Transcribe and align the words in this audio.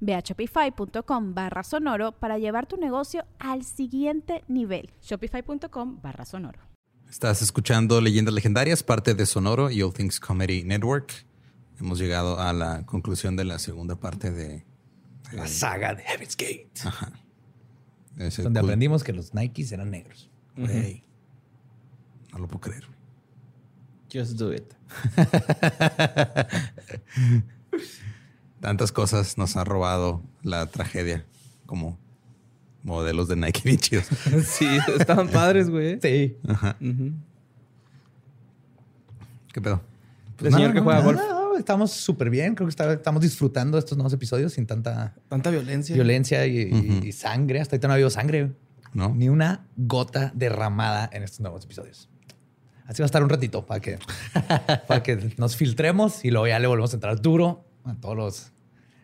Ve 0.00 0.14
a 0.14 0.20
shopify.com 0.20 1.34
barra 1.34 1.62
sonoro 1.62 2.12
para 2.12 2.38
llevar 2.38 2.66
tu 2.66 2.76
negocio 2.76 3.24
al 3.38 3.64
siguiente 3.64 4.44
nivel. 4.48 4.90
Shopify.com 5.02 6.00
barra 6.02 6.24
sonoro. 6.24 6.60
Estás 7.08 7.40
escuchando 7.40 8.00
Leyendas 8.00 8.34
Legendarias, 8.34 8.82
parte 8.82 9.14
de 9.14 9.24
Sonoro 9.24 9.70
y 9.70 9.80
All 9.80 9.94
Things 9.94 10.20
Comedy 10.20 10.62
Network. 10.64 11.24
Hemos 11.80 11.98
llegado 11.98 12.38
a 12.38 12.52
la 12.52 12.84
conclusión 12.84 13.34
de 13.36 13.44
la 13.44 13.58
segunda 13.58 13.96
parte 13.96 14.30
de... 14.30 14.66
La 15.32 15.46
saga 15.46 15.94
de 15.94 16.02
Heaven's 16.02 16.36
Gate. 16.36 16.68
Ajá. 16.84 17.12
Donde 18.42 18.60
aprendimos 18.60 19.04
que 19.04 19.12
los 19.12 19.32
Nikes 19.32 19.72
eran 19.72 19.90
negros. 19.90 20.28
No 20.56 22.38
lo 22.38 22.46
puedo 22.48 22.60
creer. 22.60 22.84
Just 24.12 24.38
do 24.38 24.52
it. 24.52 24.74
Tantas 28.60 28.92
cosas 28.92 29.38
nos 29.38 29.56
ha 29.56 29.64
robado 29.64 30.22
la 30.42 30.66
tragedia 30.66 31.24
como 31.66 31.98
modelos 32.82 33.28
de 33.28 33.36
Nike 33.36 33.60
bien 33.64 33.78
chidos. 33.78 34.06
sí, 34.44 34.66
estaban 34.98 35.28
padres, 35.28 35.70
güey. 35.70 35.98
Sí. 36.00 36.36
Ajá. 36.48 36.76
¿Qué 39.52 39.60
pedo? 39.60 39.80
Pues 40.36 40.52
el 40.52 40.54
señor 40.54 40.72
que 40.72 40.80
juega 40.80 41.00
golf. 41.00 41.20
estamos 41.58 41.92
súper 41.92 42.30
bien. 42.30 42.54
Creo 42.54 42.68
que 42.68 42.92
estamos 42.92 43.22
disfrutando 43.22 43.78
estos 43.78 43.96
nuevos 43.96 44.12
episodios 44.12 44.52
sin 44.52 44.66
tanta... 44.66 45.14
Tanta 45.28 45.50
violencia. 45.50 45.94
Violencia 45.94 46.46
y, 46.46 47.12
sangre. 47.12 47.60
Hasta 47.60 47.76
ahorita 47.76 47.88
no 47.88 47.92
ha 47.92 47.96
habido 47.96 48.10
sangre. 48.10 48.52
No. 48.92 49.14
Ni 49.14 49.28
una 49.28 49.66
gota 49.76 50.32
derramada 50.34 51.08
en 51.12 51.22
estos 51.22 51.40
nuevos 51.40 51.64
episodios. 51.64 52.08
Así 52.86 53.02
va 53.02 53.04
a 53.04 53.06
estar 53.06 53.22
un 53.22 53.28
ratito 53.28 53.66
para 53.66 53.80
que, 53.80 53.98
para 54.88 55.02
que 55.02 55.34
nos 55.36 55.56
filtremos 55.56 56.24
y 56.24 56.30
luego 56.30 56.46
ya 56.46 56.58
le 56.58 56.66
volvemos 56.66 56.92
a 56.94 56.96
entrar 56.96 57.20
duro 57.20 57.67
a 57.88 58.00
todos 58.00 58.16
los 58.16 58.52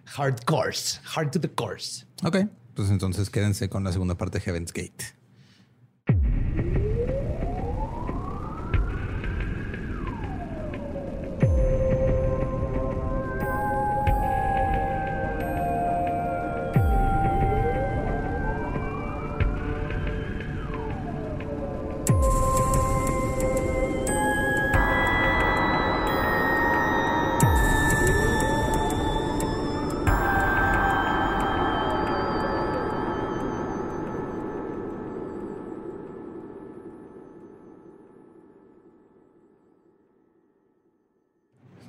hardcores, 0.07 1.01
hard 1.17 1.31
to 1.31 1.41
the 1.41 1.51
course. 1.51 2.07
Ok, 2.23 2.37
pues 2.75 2.91
entonces 2.91 3.31
quédense 3.31 3.69
con 3.69 3.85
la 3.85 3.93
segunda 3.93 4.17
parte 4.17 4.39
de 4.39 4.45
Heaven's 4.45 4.73
Gate. 4.73 5.15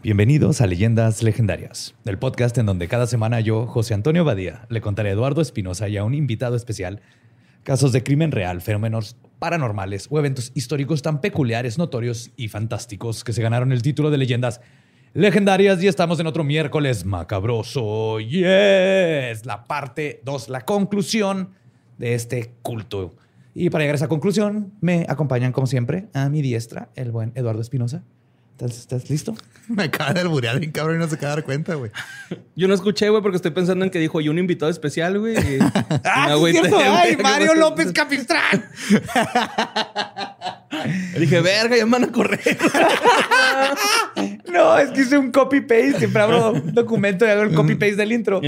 Bienvenidos 0.05 0.61
a 0.61 0.67
Leyendas 0.67 1.23
Legendarias, 1.23 1.95
el 2.05 2.19
podcast 2.19 2.55
en 2.59 2.67
donde 2.67 2.87
cada 2.87 3.07
semana 3.07 3.39
yo, 3.39 3.65
José 3.65 3.95
Antonio 3.95 4.23
Badía, 4.23 4.67
le 4.69 4.79
contaré 4.79 5.09
a 5.09 5.13
Eduardo 5.13 5.41
Espinosa 5.41 5.89
y 5.89 5.97
a 5.97 6.03
un 6.03 6.13
invitado 6.13 6.55
especial 6.55 7.01
casos 7.63 7.91
de 7.91 8.03
crimen 8.03 8.31
real, 8.31 8.61
fenómenos 8.61 9.17
paranormales 9.39 10.05
o 10.11 10.19
eventos 10.19 10.51
históricos 10.53 11.01
tan 11.01 11.21
peculiares, 11.21 11.79
notorios 11.79 12.29
y 12.37 12.49
fantásticos 12.49 13.23
que 13.23 13.33
se 13.33 13.41
ganaron 13.41 13.71
el 13.71 13.81
título 13.81 14.11
de 14.11 14.19
Leyendas 14.19 14.61
Legendarias 15.15 15.81
y 15.81 15.87
estamos 15.87 16.19
en 16.19 16.27
otro 16.27 16.43
miércoles 16.43 17.03
macabroso. 17.03 18.19
Yes, 18.19 19.47
la 19.47 19.65
parte 19.67 20.21
2, 20.23 20.49
la 20.49 20.61
conclusión 20.65 21.55
de 21.97 22.13
este 22.13 22.53
culto. 22.61 23.15
Y 23.55 23.71
para 23.71 23.81
llegar 23.81 23.95
a 23.95 23.97
esa 23.97 24.07
conclusión, 24.07 24.71
me 24.81 25.07
acompañan 25.09 25.51
como 25.51 25.65
siempre 25.65 26.09
a 26.13 26.29
mi 26.29 26.43
diestra 26.43 26.89
el 26.93 27.11
buen 27.11 27.31
Eduardo 27.33 27.61
Espinosa. 27.61 28.03
¿Estás, 28.57 29.09
listo? 29.09 29.35
Me 29.67 29.83
acaba 29.83 30.13
de 30.13 30.21
alburear 30.21 30.59
bien 30.59 30.71
cabrón 30.71 30.95
y 30.95 30.99
no 30.99 31.09
se 31.09 31.15
acaba 31.15 31.31
de 31.31 31.41
dar 31.41 31.45
cuenta, 31.45 31.75
güey. 31.75 31.91
Yo 32.55 32.69
no 32.69 32.73
escuché, 32.73 33.09
güey, 33.09 33.21
porque 33.21 33.35
estoy 33.35 33.51
pensando 33.51 33.83
en 33.83 33.91
que 33.91 33.99
dijo, 33.99 34.21
y 34.21 34.29
un 34.29 34.39
invitado 34.39 34.71
especial, 34.71 35.19
güey. 35.19 35.35
¡Ah, 36.05 36.37
cierto! 36.49 36.77
¡Ay, 36.79 37.17
Mario 37.17 37.53
López 37.55 37.91
Capistrán! 37.91 38.65
dije, 41.19 41.41
verga, 41.41 41.75
ya 41.75 41.85
me 41.85 41.91
van 41.91 42.05
a 42.05 42.11
correr. 42.11 42.39
no, 44.51 44.77
es 44.77 44.91
que 44.91 45.01
hice 45.01 45.17
un 45.17 45.31
copy-paste. 45.31 45.99
Siempre 45.99 46.21
abro 46.21 46.51
un 46.51 46.73
documento 46.73 47.25
y 47.25 47.29
hago 47.29 47.41
el 47.41 47.53
copy-paste 47.53 47.97
del 47.97 48.13
intro. 48.13 48.39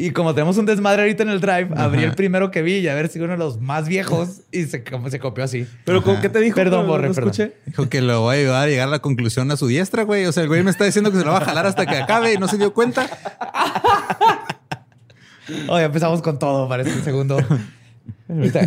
Y 0.00 0.12
como 0.12 0.32
tenemos 0.32 0.56
un 0.58 0.64
desmadre 0.64 1.02
ahorita 1.02 1.24
en 1.24 1.28
el 1.28 1.40
drive, 1.40 1.70
abrí 1.76 2.04
el 2.04 2.14
primero 2.14 2.52
que 2.52 2.62
vi 2.62 2.76
y 2.76 2.86
a 2.86 2.94
ver 2.94 3.08
si 3.08 3.18
uno 3.18 3.32
de 3.32 3.36
los 3.36 3.60
más 3.60 3.88
viejos 3.88 4.42
y 4.52 4.66
se, 4.66 4.84
se 5.10 5.18
copió 5.18 5.42
así. 5.42 5.66
¿Pero 5.84 6.04
con 6.04 6.20
qué 6.20 6.28
te 6.28 6.38
dijo? 6.38 6.54
Perdón, 6.54 6.86
Borre, 6.86 7.12
perdón. 7.12 7.30
Escuché? 7.30 7.56
Dijo 7.66 7.88
que 7.88 8.00
lo 8.00 8.20
voy 8.20 8.36
a 8.36 8.38
ayudar 8.38 8.62
a 8.62 8.66
llegar 8.68 8.86
a 8.86 8.90
la 8.92 9.00
conclusión 9.00 9.50
a 9.50 9.56
su 9.56 9.66
diestra, 9.66 10.04
güey. 10.04 10.24
O 10.26 10.30
sea, 10.30 10.44
el 10.44 10.48
güey 10.48 10.62
me 10.62 10.70
está 10.70 10.84
diciendo 10.84 11.10
que 11.10 11.18
se 11.18 11.24
lo 11.24 11.32
va 11.32 11.38
a 11.38 11.44
jalar 11.44 11.66
hasta 11.66 11.84
que 11.84 11.96
acabe 11.96 12.32
y 12.32 12.36
no 12.36 12.46
se 12.46 12.58
dio 12.58 12.72
cuenta. 12.72 13.10
Oye, 15.68 15.82
empezamos 15.82 16.22
con 16.22 16.38
todo 16.38 16.68
para 16.68 16.84
este 16.84 17.02
segundo. 17.02 17.36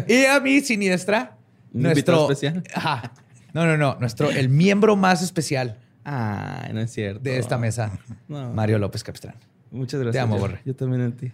y 0.09 0.25
a 0.25 0.37
mi 0.41 0.59
siniestra, 0.59 1.37
nuestro 1.71 2.23
especial. 2.23 2.61
Ajá. 2.75 3.13
No, 3.53 3.65
no, 3.65 3.77
no. 3.77 3.95
Nuestro, 4.01 4.31
el 4.31 4.49
miembro 4.49 4.97
más 4.97 5.21
especial. 5.21 5.77
Ah, 6.03 6.67
no 6.73 6.81
es 6.81 6.91
cierto. 6.91 7.21
De 7.21 7.37
esta 7.37 7.57
mesa, 7.57 7.97
Mario 8.27 8.79
López 8.79 9.01
Capistrán. 9.01 9.35
Muchas 9.71 10.01
gracias. 10.01 10.13
Te 10.13 10.19
amo, 10.19 10.37
Borre. 10.37 10.61
Yo 10.65 10.75
también 10.75 11.01
a 11.01 11.15
ti. 11.15 11.31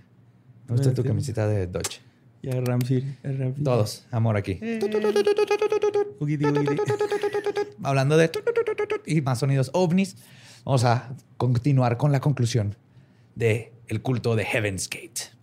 Me 0.68 0.76
gusta 0.76 0.94
tu 0.94 1.04
camiseta 1.04 1.48
de 1.48 1.68
Dodge. 1.68 2.02
Y 2.42 2.50
a 2.50 2.62
Ramsey. 2.62 3.18
Todos. 3.64 4.06
Amor 4.12 4.38
aquí. 4.38 4.60
Hablando 7.84 8.18
de 8.18 8.32
y 9.06 9.22
más 9.22 9.40
sonidos 9.40 9.72
ovnis, 9.74 10.18
vamos 10.64 10.84
a 10.84 11.16
continuar 11.38 11.98
con 11.98 12.12
la 12.12 12.20
conclusión 12.20 12.76
de 13.36 13.74
el 13.88 14.02
culto 14.02 14.36
de 14.36 14.46
Heaven's 14.46 14.90
Gate. 14.90 15.36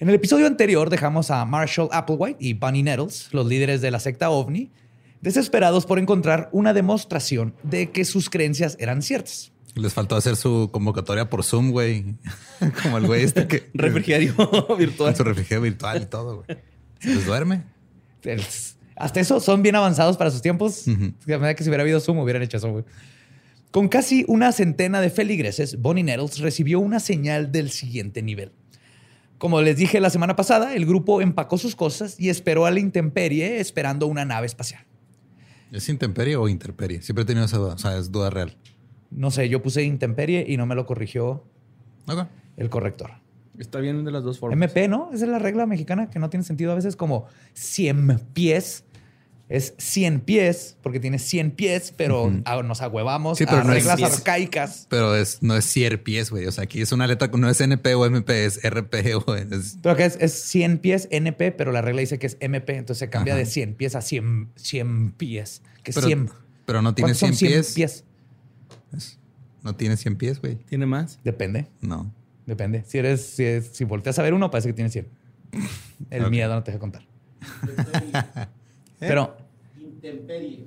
En 0.00 0.08
el 0.08 0.16
episodio 0.16 0.46
anterior 0.46 0.90
dejamos 0.90 1.30
a 1.30 1.44
Marshall 1.44 1.88
Applewhite 1.92 2.38
y 2.44 2.54
Bunny 2.54 2.82
Nettles, 2.82 3.28
los 3.32 3.46
líderes 3.46 3.80
de 3.80 3.90
la 3.90 4.00
secta 4.00 4.30
ovni, 4.30 4.70
desesperados 5.20 5.86
por 5.86 5.98
encontrar 5.98 6.48
una 6.52 6.74
demostración 6.74 7.54
de 7.62 7.90
que 7.90 8.04
sus 8.04 8.28
creencias 8.28 8.76
eran 8.80 9.00
ciertas. 9.00 9.53
Les 9.74 9.92
faltó 9.92 10.14
hacer 10.14 10.36
su 10.36 10.70
convocatoria 10.72 11.28
por 11.28 11.42
Zoom, 11.42 11.70
güey. 11.70 12.16
Como 12.82 12.98
el 12.98 13.06
güey 13.06 13.24
este 13.24 13.46
que... 13.46 13.70
refrigerio 13.74 14.34
virtual. 14.78 15.16
Su 15.16 15.24
refrigerio 15.24 15.62
virtual 15.62 16.02
y 16.02 16.06
todo, 16.06 16.36
güey. 16.44 16.58
Se 17.00 17.14
les 17.14 17.26
duerme. 17.26 17.64
Hasta 18.96 19.20
eso 19.20 19.40
son 19.40 19.62
bien 19.62 19.74
avanzados 19.74 20.16
para 20.16 20.30
sus 20.30 20.40
tiempos. 20.40 20.84
De 20.86 21.36
manera 21.36 21.54
que 21.54 21.64
si 21.64 21.68
hubiera 21.68 21.82
habido 21.82 22.00
Zoom, 22.00 22.18
hubieran 22.18 22.42
hecho 22.42 22.56
eso, 22.56 22.70
güey. 22.70 22.84
Con 23.70 23.88
casi 23.88 24.24
una 24.28 24.52
centena 24.52 25.00
de 25.00 25.10
feligreses, 25.10 25.80
Bonnie 25.80 26.04
Nettles 26.04 26.38
recibió 26.38 26.78
una 26.78 27.00
señal 27.00 27.50
del 27.50 27.70
siguiente 27.70 28.22
nivel. 28.22 28.52
Como 29.36 29.60
les 29.60 29.76
dije 29.76 29.98
la 29.98 30.10
semana 30.10 30.36
pasada, 30.36 30.74
el 30.74 30.86
grupo 30.86 31.20
empacó 31.20 31.58
sus 31.58 31.74
cosas 31.74 32.18
y 32.18 32.28
esperó 32.28 32.66
a 32.66 32.70
la 32.70 32.78
intemperie 32.78 33.58
esperando 33.58 34.06
una 34.06 34.24
nave 34.24 34.46
espacial. 34.46 34.86
¿Es 35.72 35.88
intemperie 35.88 36.36
o 36.36 36.48
interperie? 36.48 37.02
Siempre 37.02 37.24
he 37.24 37.26
tenido 37.26 37.44
esa 37.44 37.58
duda. 37.58 37.74
O 37.74 37.78
sea, 37.78 37.98
es 37.98 38.12
duda 38.12 38.30
real. 38.30 38.56
No 39.14 39.30
sé, 39.30 39.48
yo 39.48 39.62
puse 39.62 39.82
intemperie 39.84 40.44
y 40.48 40.56
no 40.56 40.66
me 40.66 40.74
lo 40.74 40.86
corrigió 40.86 41.44
el 42.56 42.68
corrector. 42.70 43.12
Está 43.58 43.78
bien 43.78 44.04
de 44.04 44.10
las 44.10 44.24
dos 44.24 44.38
formas. 44.40 44.56
MP, 44.56 44.88
¿no? 44.88 45.10
Esa 45.12 45.24
es 45.24 45.30
la 45.30 45.38
regla 45.38 45.64
mexicana 45.66 46.10
que 46.10 46.18
no 46.18 46.28
tiene 46.30 46.44
sentido 46.44 46.72
a 46.72 46.74
veces 46.74 46.96
como 46.96 47.26
100 47.52 48.18
pies 48.32 48.84
es 49.50 49.74
100 49.76 50.20
pies, 50.20 50.78
porque 50.82 50.98
tiene 50.98 51.18
100 51.18 51.50
pies, 51.50 51.92
pero 51.94 52.32
a- 52.46 52.62
nos 52.62 52.80
agüevamos 52.80 53.36
Sí, 53.38 53.44
pero 53.44 53.58
a 53.58 53.64
no 53.64 53.72
es 53.74 53.80
reglas 53.84 53.98
10. 53.98 54.14
arcaicas. 54.14 54.86
Pero 54.88 55.14
es, 55.14 55.42
no 55.42 55.54
es 55.54 55.66
100 55.66 55.98
pies, 56.02 56.30
güey. 56.30 56.46
O 56.46 56.50
sea, 56.52 56.64
aquí 56.64 56.80
es 56.80 56.90
una 56.92 57.06
letra, 57.06 57.28
no 57.28 57.48
es 57.50 57.60
NP 57.60 57.94
o 57.94 58.06
MP, 58.06 58.46
es 58.46 58.58
RP 58.64 59.14
o 59.26 59.34
es... 59.36 59.76
Pero 59.82 59.92
acá 59.92 60.06
es, 60.06 60.16
es 60.18 60.32
100 60.32 60.78
pies 60.78 61.08
NP, 61.10 61.52
pero 61.52 61.72
la 61.72 61.82
regla 61.82 62.00
dice 62.00 62.18
que 62.18 62.26
es 62.26 62.38
MP, 62.40 62.70
entonces 62.78 62.98
se 63.00 63.10
cambia 63.10 63.34
Ajá. 63.34 63.40
de 63.40 63.46
100 63.46 63.74
pies 63.74 63.94
a 63.94 64.00
100, 64.00 64.48
100 64.56 65.12
pies. 65.12 65.62
Que 65.82 65.90
es 65.90 65.94
Pero, 65.94 66.06
100. 66.06 66.30
pero 66.64 66.80
no 66.80 66.94
tiene 66.94 67.08
¿Cuántos 67.12 67.18
son 67.20 67.34
100 67.34 67.52
pies. 67.52 67.72
pies? 67.74 68.04
No 69.62 69.74
tiene 69.76 69.96
100 69.96 70.16
pies, 70.16 70.40
güey. 70.40 70.56
¿Tiene 70.56 70.86
más? 70.86 71.18
Depende, 71.24 71.68
No. 71.80 72.12
depende. 72.46 72.84
Si 72.86 72.98
eres, 72.98 73.24
si, 73.24 73.44
es- 73.44 73.68
si 73.72 73.84
volteas 73.84 74.18
a 74.18 74.22
ver 74.22 74.34
uno, 74.34 74.50
parece 74.50 74.68
que 74.68 74.74
tiene 74.74 74.90
100. 74.90 75.08
El 76.10 76.30
miedo 76.30 76.52
no 76.54 76.62
te 76.62 76.70
deja 76.72 76.80
contar. 76.80 77.02
Pero 78.98 79.36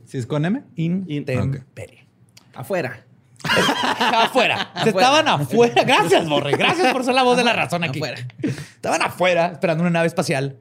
¿Si 0.06 0.18
es 0.18 0.25
con 0.25 0.45
M? 0.45 0.63
intemperie. 0.75 2.06
Afuera. 2.56 3.03
afuera. 3.44 4.71
Se 4.83 4.89
estaban 4.89 5.27
afuera. 5.27 5.83
Gracias, 5.83 6.27
Borre. 6.27 6.51
Gracias 6.57 6.91
por 6.91 7.03
ser 7.03 7.13
la 7.13 7.21
voz 7.24 7.38
de 7.38 7.44
la 7.44 7.53
razón 7.53 7.83
aquí. 7.83 8.00
Afuera. 8.00 8.27
Estaban 8.41 9.01
afuera 9.03 9.47
esperando 9.51 9.83
una 9.83 9.91
nave 9.91 10.07
espacial 10.07 10.57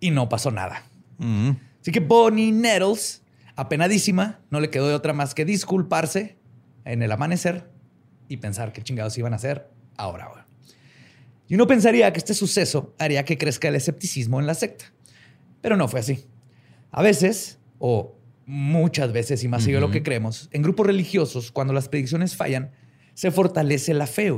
y 0.00 0.10
no 0.10 0.28
pasó 0.28 0.50
nada. 0.50 0.82
Mm. 1.18 1.52
Así 1.80 1.92
que 1.92 2.00
Bonnie 2.00 2.52
Nettles, 2.52 3.22
apenadísima, 3.56 4.40
no 4.50 4.60
le 4.60 4.68
quedó 4.70 4.86
de 4.88 4.94
otra 4.94 5.12
más 5.14 5.34
que 5.34 5.44
disculparse 5.46 6.36
en 6.84 7.02
el 7.02 7.12
amanecer 7.12 7.70
y 8.28 8.38
pensar 8.38 8.72
qué 8.72 8.82
chingados 8.82 9.16
iban 9.18 9.32
a 9.32 9.36
hacer 9.36 9.68
ahora. 9.96 10.28
güey. 10.28 10.44
Y 11.48 11.54
uno 11.54 11.66
pensaría 11.66 12.12
que 12.12 12.18
este 12.18 12.34
suceso 12.34 12.94
haría 12.98 13.24
que 13.24 13.36
crezca 13.36 13.68
el 13.68 13.74
escepticismo 13.76 14.40
en 14.40 14.46
la 14.46 14.54
secta. 14.54 14.86
Pero 15.60 15.76
no 15.76 15.88
fue 15.88 16.00
así. 16.00 16.26
A 16.90 17.02
veces, 17.02 17.58
o 17.78 18.16
muchas 18.46 19.12
veces, 19.12 19.42
y 19.44 19.48
más 19.48 19.62
seguido 19.62 19.80
de 19.80 19.86
lo 19.86 19.92
que 19.92 20.02
creemos, 20.02 20.48
en 20.52 20.62
grupos 20.62 20.86
religiosos, 20.86 21.50
cuando 21.50 21.72
las 21.72 21.88
predicciones 21.88 22.36
fallan, 22.36 22.70
se 23.14 23.30
fortalece 23.30 23.94
la 23.94 24.06
fe. 24.06 24.32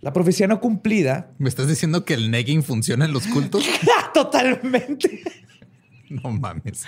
La 0.00 0.12
profecía 0.12 0.46
no 0.46 0.60
cumplida. 0.60 1.32
¿Me 1.38 1.48
estás 1.48 1.68
diciendo 1.68 2.04
que 2.04 2.14
el 2.14 2.30
negging 2.30 2.62
funciona 2.62 3.04
en 3.04 3.12
los 3.12 3.26
cultos? 3.26 3.64
Totalmente. 4.14 5.22
no 6.22 6.30
mames. 6.30 6.84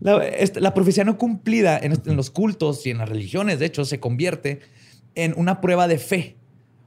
La, 0.00 0.22
la 0.54 0.74
profecía 0.74 1.04
no 1.04 1.18
cumplida 1.18 1.78
en, 1.78 2.00
los 2.16 2.30
cultos 2.30 2.86
y 2.86 2.90
en 2.90 2.98
las 2.98 3.08
religiones, 3.08 3.58
de 3.58 3.66
hecho, 3.66 3.84
se 3.84 4.00
convierte 4.00 4.60
en 5.14 5.34
una 5.36 5.60
prueba 5.60 5.88
de 5.88 5.98
fe 5.98 6.36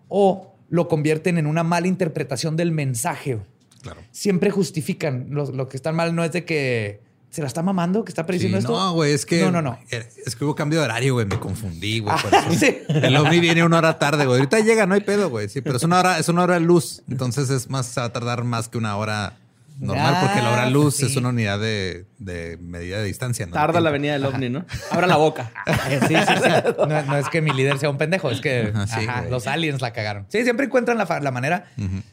o 0.08 0.54
lo 0.70 0.88
convierten 0.88 1.38
en 1.38 1.48
una 1.48 1.64
mala 1.64 1.88
interpretación 1.88 2.56
del 2.56 2.72
mensaje. 2.72 3.40
Claro. 3.82 4.00
Siempre 4.12 4.52
justifican. 4.52 5.28
Lo, 5.32 5.52
lo 5.52 5.68
que 5.68 5.76
está 5.76 5.92
mal 5.92 6.16
no 6.16 6.24
es 6.24 6.32
de 6.32 6.46
que 6.46 7.02
se 7.32 7.42
la 7.42 7.48
está 7.48 7.64
mamando, 7.64 8.04
que 8.04 8.12
está 8.12 8.24
Sí, 8.24 8.28
prediciendo 8.28 8.58
esto. 8.58 8.78
no, 8.78 8.94
güey, 8.94 9.14
es 9.14 9.26
que. 9.26 9.42
No, 9.42 9.52
no, 9.52 9.62
no. 9.62 9.80
Es 9.90 10.36
que 10.36 10.44
hubo 10.44 10.54
cambio 10.54 10.80
de 10.80 10.86
horario, 10.86 11.14
güey. 11.14 11.26
Me 11.26 11.40
confundí, 11.40 12.00
güey. 12.00 12.14
Ah, 12.14 12.46
sí. 12.52 12.78
El 12.90 13.16
ovni 13.16 13.40
viene 13.40 13.64
una 13.64 13.78
hora 13.78 13.98
tarde, 13.98 14.26
güey. 14.26 14.40
Ahorita 14.40 14.60
llega, 14.60 14.86
no 14.86 14.96
hay 14.96 15.02
pedo, 15.02 15.30
güey. 15.30 15.48
Sí, 15.48 15.62
pero 15.62 15.78
es 15.78 15.84
una 15.84 16.00
hora, 16.00 16.20
es 16.20 16.28
una 16.28 16.44
hora 16.44 16.60
luz. 16.60 17.04
Entonces 17.10 17.50
es 17.50 17.70
más, 17.70 17.86
se 17.86 18.02
va 18.02 18.08
a 18.08 18.14
tardar 18.14 18.44
más 18.44 18.68
que 18.68 18.78
una 18.78 18.98
hora 18.98 19.38
normal, 19.80 20.14
Ah, 20.16 20.22
porque 20.26 20.42
la 20.42 20.52
hora 20.52 20.70
luz 20.70 20.96
sí. 20.98 21.06
es 21.06 21.16
una 21.16 21.30
unidad 21.30 21.60
de, 21.60 22.06
de 22.20 22.58
medida 22.62 23.00
de 23.00 23.06
distancia. 23.06 23.46
¿no? 23.46 23.54
Tarda 23.54 23.80
la 23.80 23.90
Tiempo. 23.90 23.92
venida 23.94 24.14
del 24.14 24.26
ovni, 24.26 24.50
¿no? 24.50 24.66
Abra 24.92 25.08
la 25.08 25.18
boca. 25.18 25.52
Sí, 26.08 26.16
sí, 26.16 26.16
sí. 26.16 26.50
No, 26.88 27.02
no 27.04 27.18
es 27.18 27.30
que 27.30 27.42
mi 27.42 27.52
líder 27.52 27.78
sea 27.80 27.90
un 27.90 27.98
pendejo, 27.98 28.30
es 28.32 28.42
que 28.42 28.72
Ajá, 28.74 28.88
sí, 28.88 29.06
ajá, 29.08 29.20
güey. 29.22 29.32
los 29.32 29.48
aliens 29.48 29.82
la 29.82 29.94
cagaron. 29.94 30.26
Sí, 30.30 30.44
siempre 30.44 30.66
encuentran 30.66 30.98
la, 30.98 31.20
la 31.22 31.32
manera 31.32 31.66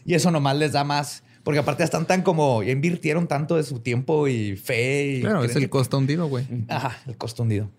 y 0.04 0.14
eso 0.14 0.30
nomás 0.30 0.56
les 0.56 0.72
da 0.72 0.84
más, 0.84 1.22
porque 1.44 1.60
aparte 1.60 1.80
ya 1.80 1.84
están 1.86 2.06
tan 2.06 2.22
como, 2.22 2.62
ya 2.62 2.72
invirtieron 2.72 3.26
tanto 3.28 3.56
de 3.56 3.62
su 3.64 3.80
tiempo 3.80 4.28
y 4.28 4.56
fe. 4.56 5.06
Y 5.16 5.20
Claro, 5.22 5.44
es 5.44 5.56
el 5.56 5.68
costo 5.70 5.98
hundido, 5.98 6.26
güey. 6.28 6.44
Ajá, 6.68 6.98
el 7.06 7.16
costo 7.16 7.42
hundido. 7.42 7.70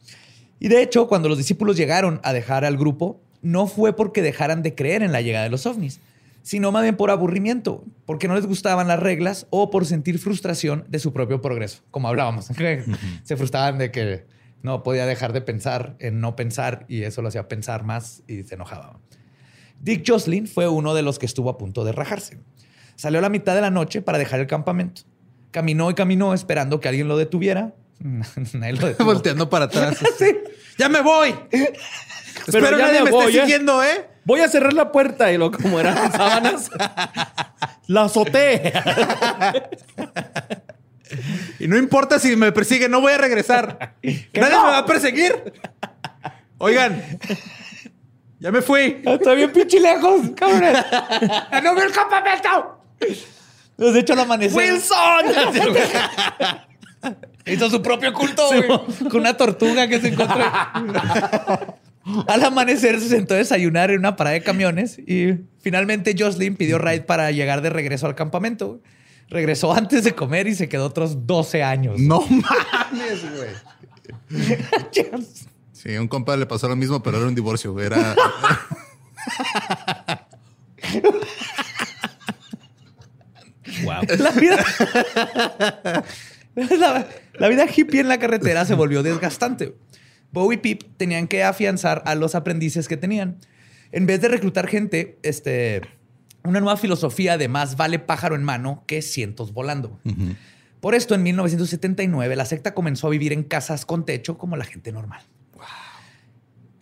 Y 0.60 0.68
de 0.68 0.82
hecho, 0.82 1.08
cuando 1.08 1.30
los 1.30 1.38
discípulos 1.38 1.78
llegaron 1.78 2.20
a 2.24 2.34
dejar 2.34 2.66
al 2.66 2.78
grupo, 2.78 3.22
no 3.42 3.68
fue 3.68 3.96
porque 3.96 4.22
dejaran 4.22 4.62
de 4.64 4.76
creer 4.76 5.04
en 5.04 5.12
la 5.14 5.22
llegada 5.22 5.46
de 5.46 5.50
los 5.50 5.66
ovnis, 5.66 6.00
sino 6.42 6.72
más 6.72 6.84
bien 6.84 6.96
por 6.96 7.12
aburrimiento, 7.12 7.84
porque 8.06 8.28
no 8.28 8.36
les 8.36 8.46
gustaban 8.46 8.88
las 8.88 9.00
reglas 9.00 9.48
o 9.50 9.70
por 9.70 9.86
sentir 9.86 10.20
frustración 10.20 10.86
de 10.90 11.00
su 11.00 11.14
propio 11.14 11.42
progreso, 11.42 11.84
como 11.92 12.08
hablábamos. 12.08 12.48
Se 13.24 13.38
frustraban 13.38 13.78
de 13.78 13.92
que 13.92 14.26
no 14.62 14.84
podía 14.84 15.06
dejar 15.06 15.34
de 15.34 15.42
pensar 15.42 15.96
en 16.00 16.20
no 16.20 16.36
pensar 16.36 16.86
y 16.88 17.04
eso 17.04 17.22
lo 17.22 17.30
hacía 17.30 17.48
pensar 17.48 17.84
más 17.84 18.24
y 18.28 18.44
se 18.44 18.56
enojaba. 18.56 19.00
Dick 19.80 20.04
Jocelyn 20.06 20.48
fue 20.48 20.68
uno 20.68 20.94
de 20.94 21.02
los 21.02 21.20
que 21.20 21.26
estuvo 21.26 21.50
a 21.50 21.58
punto 21.58 21.86
de 21.86 21.94
rajarse. 21.94 22.40
Salió 22.96 23.20
a 23.20 23.22
la 23.22 23.30
mitad 23.30 23.56
de 23.56 23.62
la 23.62 23.70
noche 23.70 24.02
para 24.02 24.18
dejar 24.18 24.42
el 24.42 24.48
campamento. 24.48 25.04
Caminó 25.52 25.90
y 25.90 25.94
caminó 25.94 26.34
esperando 26.34 26.82
que 26.82 26.90
alguien 26.90 27.08
lo 27.08 27.18
detuviera. 27.18 27.74
Nadie 28.54 28.74
lo 28.74 28.88
detuvo. 28.88 29.06
Volteando 29.14 29.50
para 29.50 29.66
atrás. 29.66 29.98
Sí. 30.18 30.36
¡Ya 30.78 30.90
me 30.90 31.02
voy! 31.02 31.34
Espero 32.48 32.78
ya 32.78 32.88
nadie 32.88 33.00
me 33.00 33.06
me, 33.06 33.12
voy, 33.12 33.26
esté 33.28 33.38
¿eh? 33.38 33.42
siguiendo, 33.42 33.84
¿eh? 33.84 34.09
Voy 34.26 34.42
a 34.42 34.50
cerrar 34.50 34.74
la 34.74 34.92
puerta 34.92 35.32
y 35.32 35.38
lo 35.38 35.52
como 35.52 35.80
eran 35.80 36.12
sábanas. 36.12 36.70
la 37.88 38.04
azoté. 38.04 38.74
Y 41.60 41.68
no 41.68 41.78
importa 41.78 42.20
si 42.20 42.36
me 42.36 42.52
persigue, 42.52 42.88
no 42.88 43.02
voy 43.02 43.14
a 43.14 43.18
regresar. 43.18 43.96
¡Nadie 44.04 44.24
me 44.34 44.50
va 44.50 44.78
a 44.80 44.86
perseguir! 44.86 45.54
Oigan, 46.58 47.02
ya 48.40 48.52
me 48.52 48.62
fui. 48.62 49.02
Está 49.06 49.34
bien 49.34 49.52
pinche 49.52 49.80
lejos, 49.80 50.22
cabrón. 50.36 50.74
¡No 51.64 51.76
veo 51.76 51.86
el 51.86 51.92
campamento! 51.92 52.84
De 53.78 54.00
hecho, 54.00 54.14
al 54.14 54.20
amanecer. 54.20 54.58
¡Wilson! 54.58 55.26
Hizo 57.46 57.70
su 57.70 57.82
propio 57.82 58.14
culto, 58.14 58.48
güey. 58.48 58.68
Con 59.10 59.22
una 59.22 59.36
tortuga 59.36 59.88
que 59.88 60.00
se 60.00 60.10
encontró. 60.10 60.46
Al 62.28 62.44
amanecer 62.44 63.00
se 63.00 63.10
sentó 63.10 63.34
a 63.34 63.38
desayunar 63.38 63.92
en 63.92 64.00
una 64.00 64.16
parada 64.16 64.34
de 64.34 64.44
camiones 64.44 65.00
y 65.00 65.40
finalmente 65.60 66.16
Jocelyn 66.18 66.56
pidió 66.56 66.78
ride 66.78 67.02
para 67.02 67.32
llegar 67.32 67.62
de 67.62 67.70
regreso 67.70 68.08
al 68.08 68.16
campamento. 68.16 68.82
Regresó 69.30 69.74
antes 69.74 70.04
de 70.04 70.14
comer 70.16 70.48
y 70.48 70.56
se 70.56 70.68
quedó 70.70 70.86
otros 70.88 71.28
12 71.28 71.62
años. 71.64 72.00
No 72.00 72.22
mames, 72.22 73.26
güey. 73.36 73.50
Sí, 75.72 75.96
a 75.96 76.02
un 76.02 76.10
compa 76.10 76.36
le 76.36 76.46
pasó 76.46 76.68
lo 76.68 76.76
mismo, 76.76 77.02
pero 77.02 77.20
era 77.20 77.28
un 77.28 77.36
divorcio. 77.36 77.72
güey. 77.72 77.86
Era. 77.86 78.14
La 84.18 84.32
vida, 84.32 84.58
la, 86.56 87.08
la 87.34 87.48
vida 87.48 87.66
hippie 87.74 88.02
en 88.02 88.08
la 88.10 88.18
carretera 88.20 88.66
se 88.66 88.74
volvió 88.74 89.04
desgastante. 89.04 89.76
Bowie 90.32 90.58
y 90.58 90.62
Pip 90.62 90.84
tenían 90.98 91.28
que 91.28 91.44
afianzar 91.44 92.04
a 92.06 92.16
los 92.16 92.36
aprendices 92.36 92.88
que 92.88 92.98
tenían. 92.98 93.38
En 93.92 94.06
vez 94.06 94.22
de 94.22 94.28
reclutar 94.28 94.68
gente, 94.68 95.18
este, 95.24 95.82
una 96.44 96.60
nueva 96.60 96.78
filosofía 96.78 97.38
de 97.38 97.48
más 97.48 97.78
vale 97.78 98.00
pájaro 98.00 98.36
en 98.36 98.44
mano 98.44 98.84
que 98.86 99.02
cientos 99.02 99.54
volando. 99.54 100.00
Por 100.80 100.96
esto, 100.96 101.16
en 101.16 101.24
1979, 101.24 102.36
la 102.36 102.46
secta 102.46 102.74
comenzó 102.74 103.08
a 103.08 103.10
vivir 103.10 103.34
en 103.34 103.44
casas 103.44 103.86
con 103.86 104.06
techo 104.06 104.38
como 104.38 104.56
la 104.56 104.66
gente 104.66 104.92
normal. 104.92 105.22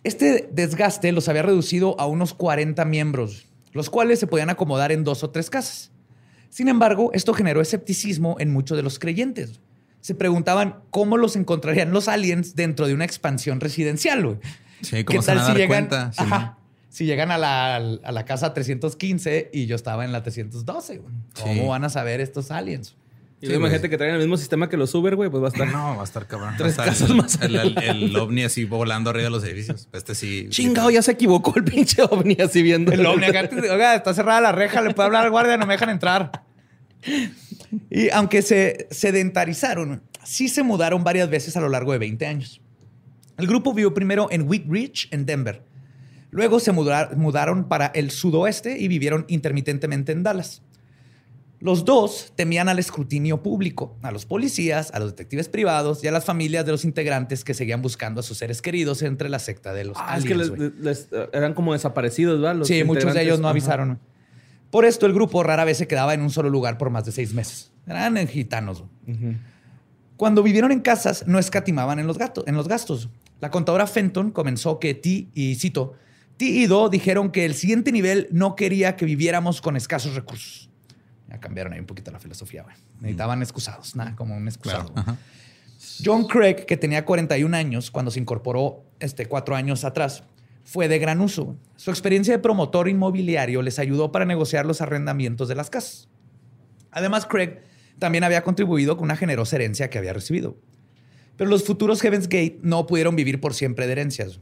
Este 0.04 0.48
desgaste 0.52 1.10
los 1.12 1.28
había 1.28 1.42
reducido 1.42 1.98
a 1.98 2.06
unos 2.06 2.32
40 2.32 2.84
miembros, 2.84 3.48
los 3.72 3.90
cuales 3.90 4.20
se 4.20 4.26
podían 4.26 4.50
acomodar 4.50 4.92
en 4.92 5.04
dos 5.04 5.24
o 5.24 5.30
tres 5.30 5.50
casas. 5.50 5.90
Sin 6.50 6.68
embargo, 6.68 7.10
esto 7.12 7.34
generó 7.34 7.60
escepticismo 7.60 8.36
en 8.38 8.52
muchos 8.52 8.76
de 8.76 8.82
los 8.82 8.98
creyentes. 8.98 9.60
Se 10.00 10.14
preguntaban 10.14 10.76
cómo 10.90 11.16
los 11.16 11.36
encontrarían 11.36 11.90
los 11.92 12.08
aliens 12.08 12.54
dentro 12.54 12.86
de 12.86 12.94
una 12.94 13.04
expansión 13.04 13.60
residencial. 13.60 14.24
güey. 14.24 14.38
Sí, 14.82 15.04
¿cómo 15.04 15.22
se 15.22 15.34
van 15.34 15.44
a 15.44 15.54
dar 15.54 15.66
cuenta? 15.66 16.12
Sí. 16.12 16.18
Ajá. 16.22 16.54
si 16.90 17.04
llegan 17.04 17.30
a 17.30 17.38
la, 17.38 17.76
a 17.76 18.12
la 18.12 18.24
casa 18.24 18.54
315 18.54 19.50
y 19.52 19.66
yo 19.66 19.76
estaba 19.76 20.04
en 20.04 20.12
la 20.12 20.22
312? 20.22 20.98
güey. 20.98 21.14
¿Cómo 21.40 21.62
Sí. 21.62 21.68
van 21.68 21.84
a 21.84 21.90
saber 21.90 22.20
estos 22.20 22.50
aliens? 22.50 22.94
Y 23.40 23.46
Sí, 23.46 23.52
imagínate 23.52 23.88
que 23.88 23.96
traigan 23.96 24.16
el 24.16 24.22
mismo 24.22 24.36
sistema 24.36 24.68
que 24.68 24.76
los 24.76 24.92
Uber, 24.96 25.14
güey, 25.14 25.30
pues 25.30 25.40
va 25.40 25.46
a 25.46 25.50
estar. 25.50 25.68
No, 25.68 25.94
va 25.94 26.00
a 26.00 26.04
estar 26.04 26.26
cabrón. 26.26 26.54
Tres 26.58 26.76
Va 26.76 26.84
a 26.84 26.86
estar 26.88 27.08
casas 27.08 27.16
más 27.16 27.38
El, 27.40 27.54
el- 27.54 27.78
el 27.78 28.16
ovni 28.16 28.42
así 28.42 28.64
volando 28.64 29.10
arriba 29.10 29.24
de 29.24 29.30
los 29.30 29.44
edificios. 29.44 29.88
Este 29.92 30.16
sí. 30.16 30.46
Chingado, 30.50 30.90
ya 30.90 31.02
se 31.02 31.12
equivocó 31.12 31.52
el 31.56 31.62
pinche 31.64 32.02
ovni 32.02 32.36
así 32.40 32.62
viendo. 32.62 32.90
El 32.90 33.06
ovni 33.06 33.26
acá, 33.26 33.48
oiga, 33.52 33.94
está 33.94 34.12
cerrada 34.14 34.40
la 34.40 34.50
reja, 34.52 34.80
le 34.80 34.92
puede 34.92 35.06
hablar 35.06 35.24
al 35.26 35.30
guardia, 35.30 35.56
no 35.56 35.66
me 35.66 35.74
dejan 35.74 35.90
entrar. 35.90 36.42
Y 37.90 38.10
aunque 38.10 38.42
se 38.42 38.86
sedentarizaron, 38.90 40.02
sí 40.24 40.48
se 40.48 40.62
mudaron 40.62 41.04
varias 41.04 41.28
veces 41.30 41.56
a 41.56 41.60
lo 41.60 41.68
largo 41.68 41.92
de 41.92 41.98
20 41.98 42.26
años. 42.26 42.60
El 43.36 43.46
grupo 43.46 43.72
vivió 43.72 43.94
primero 43.94 44.28
en 44.30 44.48
Wheat 44.48 44.64
Ridge, 44.68 45.08
en 45.12 45.26
Denver. 45.26 45.62
Luego 46.30 46.60
se 46.60 46.72
mudar- 46.72 47.16
mudaron 47.16 47.68
para 47.68 47.86
el 47.86 48.10
sudoeste 48.10 48.78
y 48.78 48.88
vivieron 48.88 49.24
intermitentemente 49.28 50.12
en 50.12 50.22
Dallas. 50.22 50.62
Los 51.60 51.84
dos 51.84 52.32
temían 52.36 52.68
al 52.68 52.78
escrutinio 52.78 53.42
público, 53.42 53.96
a 54.02 54.12
los 54.12 54.26
policías, 54.26 54.92
a 54.92 55.00
los 55.00 55.10
detectives 55.10 55.48
privados 55.48 56.04
y 56.04 56.06
a 56.08 56.12
las 56.12 56.24
familias 56.24 56.64
de 56.64 56.70
los 56.70 56.84
integrantes 56.84 57.42
que 57.42 57.52
seguían 57.52 57.82
buscando 57.82 58.20
a 58.20 58.22
sus 58.22 58.38
seres 58.38 58.62
queridos 58.62 59.02
entre 59.02 59.28
la 59.28 59.40
secta 59.40 59.72
de 59.72 59.84
los 59.84 59.96
Ah, 59.98 60.18
es 60.18 60.24
que 60.24 60.34
aliens. 60.34 60.52
les- 60.56 60.74
les- 60.78 61.08
eran 61.32 61.54
como 61.54 61.72
desaparecidos, 61.72 62.40
¿verdad? 62.40 62.54
Los 62.56 62.68
Sí, 62.68 62.84
muchos 62.84 63.12
de 63.12 63.22
ellos 63.22 63.40
no 63.40 63.48
avisaron. 63.48 63.98
Por 64.70 64.84
esto, 64.84 65.06
el 65.06 65.14
grupo 65.14 65.42
rara 65.42 65.64
vez 65.64 65.78
se 65.78 65.88
quedaba 65.88 66.14
en 66.14 66.20
un 66.20 66.30
solo 66.30 66.50
lugar 66.50 66.78
por 66.78 66.90
más 66.90 67.04
de 67.04 67.12
seis 67.12 67.32
meses. 67.32 67.72
Eran 67.86 68.26
gitanos. 68.28 68.84
Cuando 70.16 70.42
vivieron 70.42 70.72
en 70.72 70.80
casas, 70.80 71.24
no 71.26 71.38
escatimaban 71.38 71.98
en 71.98 72.06
los, 72.06 72.18
gatos, 72.18 72.44
en 72.46 72.56
los 72.56 72.68
gastos. 72.68 73.08
La 73.40 73.50
contadora 73.50 73.86
Fenton 73.86 74.30
comenzó 74.30 74.78
que 74.78 74.94
Ti 74.94 75.30
y 75.32 75.54
cito, 75.54 75.94
Ti 76.36 76.62
y 76.62 76.66
Do 76.66 76.88
dijeron 76.88 77.30
que 77.30 77.44
el 77.44 77.54
siguiente 77.54 77.92
nivel 77.92 78.28
no 78.30 78.56
quería 78.56 78.96
que 78.96 79.04
viviéramos 79.04 79.60
con 79.60 79.76
escasos 79.76 80.14
recursos. 80.14 80.68
Ya 81.28 81.38
cambiaron 81.38 81.72
ahí 81.72 81.80
un 81.80 81.86
poquito 81.86 82.10
la 82.10 82.18
filosofía, 82.18 82.62
güey. 82.62 82.76
Necesitaban 83.00 83.42
excusados, 83.42 83.94
nada, 83.96 84.16
como 84.16 84.36
un 84.36 84.48
excusado. 84.48 84.92
Claro. 84.92 85.16
John 86.04 86.26
Craig, 86.26 86.66
que 86.66 86.76
tenía 86.76 87.04
41 87.04 87.56
años 87.56 87.90
cuando 87.90 88.10
se 88.10 88.18
incorporó 88.18 88.84
este, 88.98 89.26
cuatro 89.26 89.54
años 89.54 89.84
atrás, 89.84 90.24
fue 90.68 90.86
de 90.86 90.98
gran 90.98 91.22
uso. 91.22 91.56
Su 91.76 91.90
experiencia 91.90 92.34
de 92.34 92.40
promotor 92.40 92.90
inmobiliario 92.90 93.62
les 93.62 93.78
ayudó 93.78 94.12
para 94.12 94.26
negociar 94.26 94.66
los 94.66 94.82
arrendamientos 94.82 95.48
de 95.48 95.54
las 95.54 95.70
casas. 95.70 96.10
Además, 96.90 97.24
Craig 97.24 97.60
también 97.98 98.22
había 98.22 98.44
contribuido 98.44 98.98
con 98.98 99.04
una 99.04 99.16
generosa 99.16 99.56
herencia 99.56 99.88
que 99.88 99.96
había 99.96 100.12
recibido. 100.12 100.58
Pero 101.38 101.48
los 101.48 101.64
futuros 101.64 102.02
Heaven's 102.02 102.28
Gate 102.28 102.58
no 102.60 102.86
pudieron 102.86 103.16
vivir 103.16 103.40
por 103.40 103.54
siempre 103.54 103.86
de 103.86 103.92
herencias. 103.92 104.40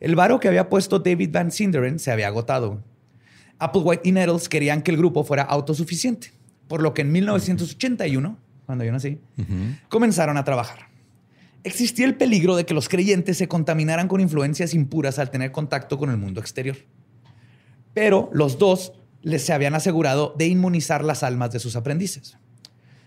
El 0.00 0.16
varo 0.16 0.38
que 0.38 0.48
había 0.48 0.68
puesto 0.68 0.98
David 0.98 1.30
Van 1.32 1.50
Sinderen 1.50 1.98
se 1.98 2.12
había 2.12 2.26
agotado. 2.26 2.82
Applewhite 3.58 4.06
y 4.06 4.12
Nettles 4.12 4.50
querían 4.50 4.82
que 4.82 4.90
el 4.90 4.98
grupo 4.98 5.24
fuera 5.24 5.44
autosuficiente, 5.44 6.30
por 6.68 6.82
lo 6.82 6.92
que 6.92 7.00
en 7.00 7.10
1981, 7.10 8.36
cuando 8.66 8.84
yo 8.84 8.92
nací, 8.92 9.18
comenzaron 9.88 10.36
a 10.36 10.44
trabajar. 10.44 10.93
Existía 11.64 12.04
el 12.04 12.16
peligro 12.16 12.56
de 12.56 12.66
que 12.66 12.74
los 12.74 12.88
creyentes 12.88 13.38
se 13.38 13.48
contaminaran 13.48 14.06
con 14.06 14.20
influencias 14.20 14.74
impuras 14.74 15.18
al 15.18 15.30
tener 15.30 15.50
contacto 15.50 15.98
con 15.98 16.10
el 16.10 16.18
mundo 16.18 16.40
exterior. 16.40 16.76
Pero 17.94 18.28
los 18.32 18.58
dos 18.58 18.92
les 19.22 19.44
se 19.44 19.54
habían 19.54 19.74
asegurado 19.74 20.34
de 20.36 20.46
inmunizar 20.46 21.02
las 21.02 21.22
almas 21.22 21.50
de 21.52 21.60
sus 21.60 21.74
aprendices. 21.74 22.36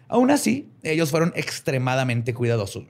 Aún 0.07 0.31
así, 0.31 0.71
ellos 0.81 1.11
fueron 1.11 1.33
extremadamente 1.35 2.33
cuidadosos. 2.33 2.85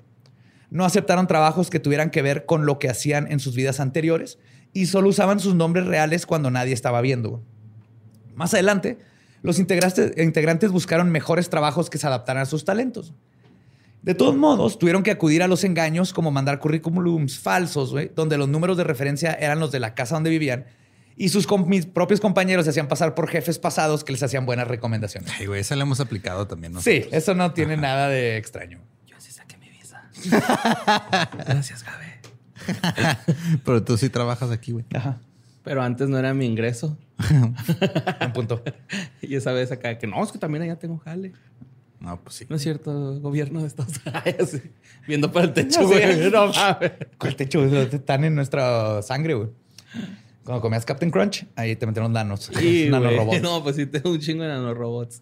No 0.69 0.85
aceptaron 0.85 1.27
trabajos 1.27 1.69
que 1.69 1.79
tuvieran 1.79 2.11
que 2.11 2.21
ver 2.21 2.45
con 2.45 2.65
lo 2.65 2.79
que 2.79 2.89
hacían 2.89 3.29
en 3.31 3.39
sus 3.39 3.55
vidas 3.55 3.79
anteriores 3.79 4.39
y 4.71 4.85
solo 4.85 5.09
usaban 5.09 5.39
sus 5.39 5.55
nombres 5.55 5.85
reales 5.85 6.25
cuando 6.25 6.51
nadie 6.51 6.73
estaba 6.73 7.01
viendo. 7.01 7.43
Más 8.35 8.53
adelante, 8.53 8.99
los 9.41 9.59
integrantes, 9.59 10.71
buscaron 10.71 11.09
mejores 11.09 11.49
trabajos 11.49 11.89
que 11.89 11.97
se 11.97 12.07
adaptaran 12.07 12.43
a 12.43 12.45
sus 12.45 12.63
talentos. 12.63 13.13
De 14.01 14.13
todos 14.15 14.35
modos, 14.37 14.79
tuvieron 14.79 15.03
que 15.03 15.11
acudir 15.11 15.43
a 15.43 15.47
los 15.47 15.63
engaños 15.63 16.13
como 16.13 16.31
mandar 16.31 16.59
currículums 16.59 17.39
falsos, 17.39 17.91
güey, 17.91 18.11
donde 18.15 18.37
los 18.37 18.47
números 18.47 18.77
de 18.77 18.83
referencia 18.85 19.33
eran 19.33 19.59
los 19.59 19.71
de 19.71 19.79
la 19.79 19.95
casa 19.95 20.15
donde 20.15 20.29
vivían 20.29 20.65
y 21.19 21.29
sus 21.29 21.47
com- 21.47 21.67
mis 21.67 21.85
propios 21.87 22.19
compañeros 22.21 22.65
se 22.65 22.69
hacían 22.69 22.87
pasar 22.87 23.15
por 23.15 23.27
jefes 23.27 23.57
pasados 23.59 24.03
que 24.03 24.11
les 24.13 24.21
hacían 24.23 24.45
buenas 24.45 24.67
recomendaciones. 24.67 25.31
Ay, 25.39 25.47
güey, 25.47 25.61
esa 25.61 25.75
la 25.75 25.81
hemos 25.81 25.99
aplicado 25.99 26.45
también, 26.47 26.73
¿no? 26.73 26.81
Sí, 26.81 27.05
eso 27.11 27.33
no 27.33 27.53
tiene 27.53 27.75
nada 27.75 28.07
de 28.07 28.37
extraño. 28.37 28.79
Yo 29.07 29.15
sí 29.19 29.31
saqué 29.31 29.57
mi 29.57 29.69
visa. 29.69 30.09
Gracias, 31.45 31.83
Gabe. 31.83 32.19
Pero 33.65 33.83
tú 33.83 33.97
sí 33.97 34.09
trabajas 34.09 34.51
aquí, 34.51 34.71
güey. 34.73 34.85
Ajá. 34.93 35.19
Pero 35.63 35.81
antes 35.81 36.07
no 36.07 36.17
era 36.19 36.33
mi 36.33 36.45
ingreso. 36.45 36.97
Un 38.21 38.33
punto. 38.33 38.63
Y 39.21 39.35
esa 39.35 39.51
vez 39.51 39.71
acá, 39.71 39.97
que 39.97 40.07
no, 40.07 40.23
es 40.23 40.31
que 40.31 40.37
también 40.37 40.63
allá 40.63 40.77
tengo 40.77 40.97
jale. 40.99 41.33
No, 41.99 42.19
pues 42.21 42.35
sí. 42.35 42.45
No 42.49 42.55
es 42.57 42.61
cierto, 42.61 43.19
gobierno 43.19 43.61
de 43.61 43.67
Estados 43.67 43.93
Unidos. 44.05 44.57
Viendo 45.07 45.31
para 45.31 45.45
el 45.47 45.53
techo, 45.53 45.81
No, 45.81 45.87
güey. 45.87 46.23
sí. 46.23 46.29
No 46.31 46.47
mames. 46.47 46.91
El 47.23 47.35
techo 47.35 47.63
están 47.65 48.23
en 48.23 48.35
nuestra 48.35 49.01
sangre, 49.01 49.33
güey. 49.33 49.49
Cuando 50.43 50.61
comías 50.61 50.85
Captain 50.85 51.11
Crunch, 51.11 51.45
ahí 51.55 51.75
te 51.75 51.85
metieron 51.87 52.13
nanos. 52.13 52.51
Sí, 52.57 52.87
nanorobots. 52.91 53.25
güey. 53.27 53.41
No, 53.41 53.63
pues 53.63 53.75
sí, 53.75 53.85
tengo 53.87 54.11
un 54.11 54.19
chingo 54.19 54.43
de 54.43 54.49
nanorobots. 54.49 55.21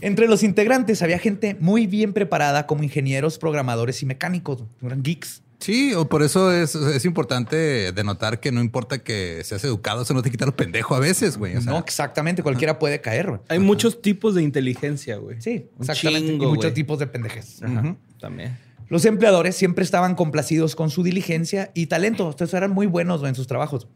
Entre 0.00 0.28
los 0.28 0.42
integrantes 0.42 1.02
había 1.02 1.18
gente 1.18 1.56
muy 1.60 1.86
bien 1.86 2.12
preparada 2.12 2.66
como 2.66 2.82
ingenieros, 2.82 3.38
programadores 3.38 4.02
y 4.02 4.06
mecánicos. 4.06 4.64
Eran 4.82 5.02
geeks. 5.02 5.42
Sí, 5.60 5.92
o 5.94 6.08
por 6.08 6.22
eso 6.22 6.52
es, 6.52 6.74
es 6.76 7.04
importante 7.04 7.90
denotar 7.92 8.38
que 8.38 8.52
no 8.52 8.60
importa 8.60 8.98
que 8.98 9.42
seas 9.42 9.64
educado, 9.64 10.02
eso 10.02 10.14
no 10.14 10.22
te 10.22 10.30
quita 10.30 10.46
lo 10.46 10.54
pendejo 10.54 10.94
a 10.94 11.00
veces, 11.00 11.36
güey. 11.36 11.56
O 11.56 11.60
sea, 11.60 11.72
no, 11.72 11.78
exactamente. 11.78 12.42
Cualquiera 12.42 12.78
puede 12.78 13.00
caer. 13.00 13.40
Hay 13.48 13.58
muchos 13.58 14.00
tipos 14.00 14.36
de 14.36 14.42
inteligencia, 14.42 15.16
güey. 15.16 15.40
Sí, 15.40 15.66
exactamente. 15.80 16.28
chingo, 16.28 16.44
y 16.44 16.48
muchos 16.48 16.74
tipos 16.74 16.98
de 17.00 17.08
pendejes. 17.08 17.60
Ajá. 17.62 17.96
También. 18.20 18.56
Los 18.88 19.04
empleadores 19.04 19.56
siempre 19.56 19.84
estaban 19.84 20.14
complacidos 20.14 20.76
con 20.76 20.90
su 20.90 21.02
diligencia 21.02 21.70
y 21.74 21.86
talento. 21.86 22.30
Entonces 22.30 22.54
eran 22.54 22.70
muy 22.70 22.86
buenos 22.86 23.22
en 23.24 23.34
sus 23.34 23.46
trabajos. 23.46 23.88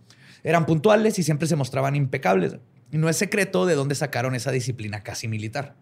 Eran 0.43 0.67
puntuales 0.67 1.19
y 1.19 1.23
siempre 1.23 1.47
se 1.47 1.57
mostraban 1.57 1.95
impecables. 1.95 2.57
Y 2.93 2.99
no 2.99 3.09
es 3.09 3.17
secreto 3.17 3.67
de 3.67 3.75
dónde 3.75 3.95
sacaron 3.97 4.35
esa 4.35 4.53
disciplina 4.53 5.03
casi 5.03 5.27
militar. 5.27 5.75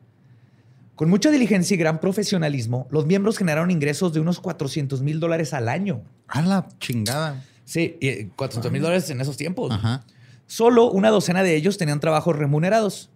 Con 0.95 1.11
mucha 1.11 1.31
diligencia 1.31 1.75
y 1.75 1.79
gran 1.79 1.99
profesionalismo, 1.99 2.87
los 2.90 3.05
miembros 3.05 3.37
generaron 3.37 3.71
ingresos 3.71 4.12
de 4.12 4.21
unos 4.21 4.38
400 4.38 5.02
mil 5.02 5.19
dólares 5.19 5.52
al 5.52 5.69
año. 5.69 6.02
a 6.29 6.43
la 6.43 6.69
chingada. 6.79 7.43
Sí, 7.64 7.97
y 8.00 8.26
400 8.26 8.71
mil 8.71 8.83
dólares 8.83 9.11
en 9.11 9.21
esos 9.21 9.37
tiempos. 9.37 9.73
Ajá. 9.73 10.05
Solo 10.47 10.90
una 10.90 11.11
docena 11.11 11.43
de 11.43 11.57
ellos 11.57 11.79
tenían 11.79 12.00
trabajos 12.00 12.37
remunerados. 12.37 13.11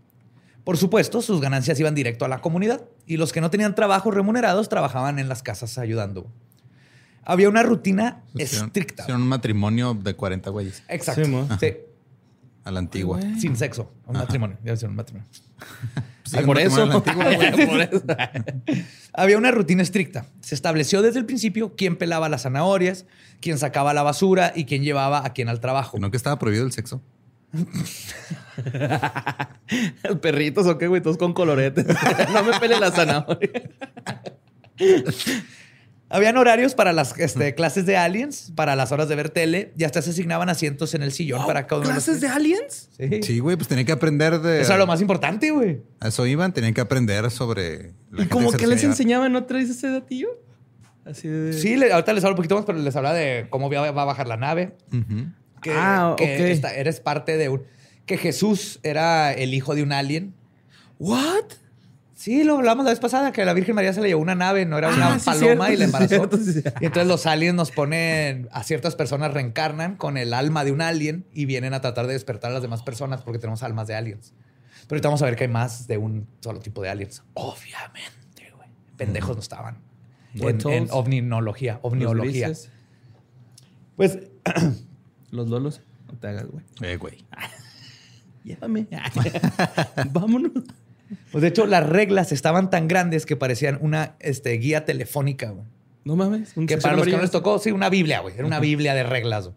Por 0.64 0.76
supuesto, 0.76 1.20
sus 1.20 1.40
ganancias 1.40 1.78
iban 1.78 1.94
directo 1.94 2.24
a 2.24 2.28
la 2.28 2.40
comunidad 2.40 2.82
y 3.06 3.16
los 3.16 3.32
que 3.32 3.40
no 3.40 3.50
tenían 3.50 3.74
trabajos 3.74 4.14
remunerados 4.14 4.68
trabajaban 4.68 5.18
en 5.18 5.28
las 5.28 5.42
casas 5.42 5.76
ayudando. 5.76 6.26
Había 7.22 7.48
una 7.48 7.62
rutina 7.62 8.22
estricta. 8.36 9.02
hicieron 9.02 9.22
un 9.22 9.28
matrimonio 9.28 9.94
de 9.94 10.14
40 10.14 10.50
güeyes 10.50 10.82
Exacto. 10.88 11.46
Sí. 11.60 11.66
Sí, 11.66 11.76
a 12.64 12.71
la 12.71 12.78
antigua. 12.78 13.21
sin 13.38 13.56
sexo. 13.56 13.92
Un 14.06 14.16
matrimonio. 14.16 14.56
Ya 14.64 14.75
un 14.87 14.97
matrimonio. 14.97 15.28
Sí, 16.25 16.37
Ay, 16.37 16.40
un 16.40 16.47
por 16.47 16.56
matrimonio 16.56 16.85
eso. 16.85 16.97
antigua. 16.97 17.25
Por 17.66 17.80
eso. 17.83 18.02
Había 19.12 19.38
una 19.38 19.50
rutina 19.50 19.83
estricta. 19.83 20.26
Se 20.40 20.54
estableció 20.54 21.02
desde 21.02 21.18
el 21.18 21.26
principio 21.26 21.75
quién 21.76 21.97
pelaba 21.97 22.28
las 22.28 22.42
zanahorias, 22.42 23.06
quién 23.40 23.59
sacaba 23.59 23.92
la 23.92 24.02
basura 24.02 24.52
y 24.54 24.64
quién 24.64 24.83
llevaba 24.83 25.26
a 25.26 25.33
quién 25.35 25.49
al 25.49 25.61
trabajo. 25.61 25.99
¿No 25.99 26.11
que 26.11 26.16
estaba 26.16 26.38
prohibido 26.38 26.64
el 26.64 26.73
sexo? 26.73 27.02
Perritos 30.23 30.66
o 30.66 30.78
qué, 30.78 30.88
güey, 30.88 31.02
todos 31.02 31.18
con 31.18 31.35
coloretes. 31.35 31.87
no 32.33 32.44
me 32.44 32.59
pele 32.59 32.80
la 32.80 32.90
zanahoria. 32.90 33.50
Habían 36.14 36.37
horarios 36.37 36.75
para 36.75 36.92
las 36.92 37.18
este, 37.18 37.54
clases 37.54 37.87
de 37.87 37.97
aliens, 37.97 38.52
para 38.54 38.76
las 38.76 38.92
horas 38.92 39.09
de 39.09 39.16
ver 39.16 39.30
tele 39.30 39.73
y 39.76 39.85
hasta 39.85 40.00
se 40.00 40.11
asignaban 40.11 40.49
asientos 40.49 40.94
en 40.94 41.02
el 41.02 41.11
sillón 41.12 41.44
para 41.47 41.66
cada 41.66 41.80
uno 41.80 41.88
de 41.88 41.94
los- 41.94 42.04
¿Clases 42.04 42.21
de 42.21 42.28
aliens? 42.28 42.88
Sí. 42.97 43.23
Sí, 43.23 43.38
güey, 43.40 43.56
pues 43.56 43.66
tenía 43.68 43.85
que 43.85 43.92
aprender 43.92 44.40
de. 44.40 44.61
Eso 44.61 44.71
era 44.73 44.78
lo 44.78 44.87
más 44.87 45.00
importante, 45.00 45.50
güey. 45.50 45.83
A 46.00 46.09
eso 46.09 46.26
iban, 46.26 46.52
tenían 46.52 46.73
que 46.73 46.80
aprender 46.80 47.30
sobre. 47.30 47.92
la 48.11 48.23
¿Y 48.25 48.28
se 48.50 48.56
que 48.56 48.66
les 48.66 48.85
enseñaban? 48.85 49.33
¿No 49.33 49.44
traes 49.44 49.68
ese 49.71 49.88
datillo? 49.88 50.28
Así 51.04 51.28
de... 51.28 51.52
Sí, 51.52 51.76
le- 51.76 51.92
ahorita 51.92 52.12
les 52.14 52.25
hablo 52.25 52.33
un 52.35 52.37
poquito 52.37 52.54
más, 52.56 52.64
pero 52.64 52.78
les 52.78 52.97
habla 52.97 53.12
de 53.12 53.47
cómo 53.50 53.68
va 53.68 53.90
va 53.90 54.02
a 54.02 54.04
bajar 54.06 54.26
la 54.28 54.37
nave. 54.38 54.76
Que, 55.61 55.73
Ah, 55.75 56.14
que 56.16 56.25
ok. 56.37 56.40
esta- 56.50 56.75
eres 56.75 57.00
parte 57.00 57.37
de 57.37 57.49
un... 57.50 57.62
Que 58.06 58.16
Jesús 58.18 58.80
era 58.83 59.33
el 59.33 59.52
hijo 59.52 59.75
de 59.75 59.83
un 59.83 59.92
alien. 59.92 60.35
¿What? 60.99 61.44
Sí, 62.14 62.44
lo 62.44 62.56
hablamos 62.56 62.85
la 62.85 62.92
vez 62.92 63.00
pasada, 63.00 63.33
que 63.33 63.42
a 63.42 63.44
la 63.44 63.54
Virgen 63.54 63.75
María 63.75 63.92
se 63.92 64.00
le 64.00 64.09
llevó 64.09 64.23
una 64.23 64.35
nave, 64.37 64.66
no 64.66 64.78
era 64.78 64.88
Ah, 64.88 64.94
una 64.94 65.18
sí, 65.18 65.25
paloma 65.26 65.66
cierto, 65.66 65.73
y 65.73 65.76
la 65.76 65.76
sí, 65.76 65.83
embarazó. 65.85 66.09
cierto, 66.14 66.37
sí, 66.38 66.52
cierto. 66.52 66.78
Y 66.80 66.87
entonces 66.87 67.09
los 67.09 67.26
aliens 67.26 67.54
nos 67.56 67.71
ponen, 67.73 68.49
a 68.52 68.62
ciertas 68.62 68.94
personas 68.94 69.35
reencarnan 69.35 69.97
con 69.97 70.16
el 70.16 70.33
alma 70.33 70.64
de 70.64 70.71
un 70.73 70.80
alien 70.80 71.26
y 71.33 71.44
vienen 71.47 71.75
a 71.75 71.80
tratar 71.80 72.06
de 72.06 72.12
despertar 72.12 72.52
a 72.52 72.54
las 72.54 72.62
demás 72.62 72.83
personas 72.83 73.23
porque 73.23 73.38
tenemos 73.40 73.62
almas 73.64 73.88
de 73.88 73.97
aliens. 73.97 74.33
Pero 74.87 74.97
ahorita 74.97 75.09
vamos 75.09 75.23
a 75.23 75.25
ver 75.25 75.35
que 75.37 75.44
hay 75.44 75.50
más 75.50 75.87
de 75.88 75.99
un 75.99 76.28
solo 76.40 76.61
tipo 76.61 76.83
de 76.83 76.90
aliens. 76.90 77.23
Obviamente, 77.35 78.52
güey. 78.56 78.68
Pendejos 78.97 79.35
no 79.37 79.42
estaban. 79.42 79.78
En, 80.35 80.61
en 80.71 80.88
ovniología, 80.90 81.80
Pues 83.97 84.18
los 85.30 85.49
lolos. 85.49 85.80
No 86.12 86.18
te 86.18 86.28
hagas, 86.28 86.47
güey. 86.47 86.64
Eh, 86.83 86.97
güey. 86.97 87.25
Llévame. 88.44 88.87
Vámonos. 90.12 90.52
Pues 91.30 91.42
de 91.42 91.49
hecho, 91.49 91.66
las 91.66 91.87
reglas 91.87 92.32
estaban 92.32 92.70
tan 92.70 92.88
grandes 92.88 93.26
que 93.26 93.37
parecían 93.37 93.78
una 93.80 94.16
este, 94.20 94.52
guía 94.52 94.84
telefónica, 94.84 95.50
güey. 95.50 95.66
No 96.04 96.16
mames. 96.16 96.56
un 96.56 96.66
Que 96.66 96.76
para 96.76 96.96
los 96.96 97.06
que 97.06 97.12
no 97.12 97.23
les 97.23 97.30
tocó, 97.30 97.58
sí, 97.58 97.70
una 97.70 97.88
Biblia, 97.88 98.20
güey. 98.20 98.34
Era 98.34 98.46
una 98.46 98.61
Biblia 98.61 98.94
de 98.94 99.04
reglas, 99.04 99.46
güey. 99.46 99.56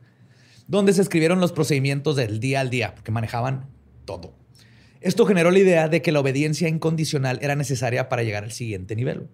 Donde 0.68 0.94
se 0.94 1.02
escribieron 1.02 1.40
los 1.40 1.52
procedimientos 1.52 2.16
del 2.16 2.40
día 2.40 2.62
al 2.62 2.70
día, 2.70 2.96
porque 2.96 3.12
manejaban 3.12 3.70
todo. 4.06 4.34
Esto 5.02 5.26
generó 5.26 5.52
la 5.52 5.60
idea 5.60 5.88
de 5.88 6.02
que 6.02 6.12
la 6.12 6.20
obediencia 6.20 6.68
incondicional 6.68 7.40
era 7.42 7.56
necesaria 7.56 8.10
para 8.10 8.24
llegar 8.24 8.44
al 8.44 8.52
siguiente 8.52 8.96
nivel. 8.96 9.20
güey. 9.20 9.30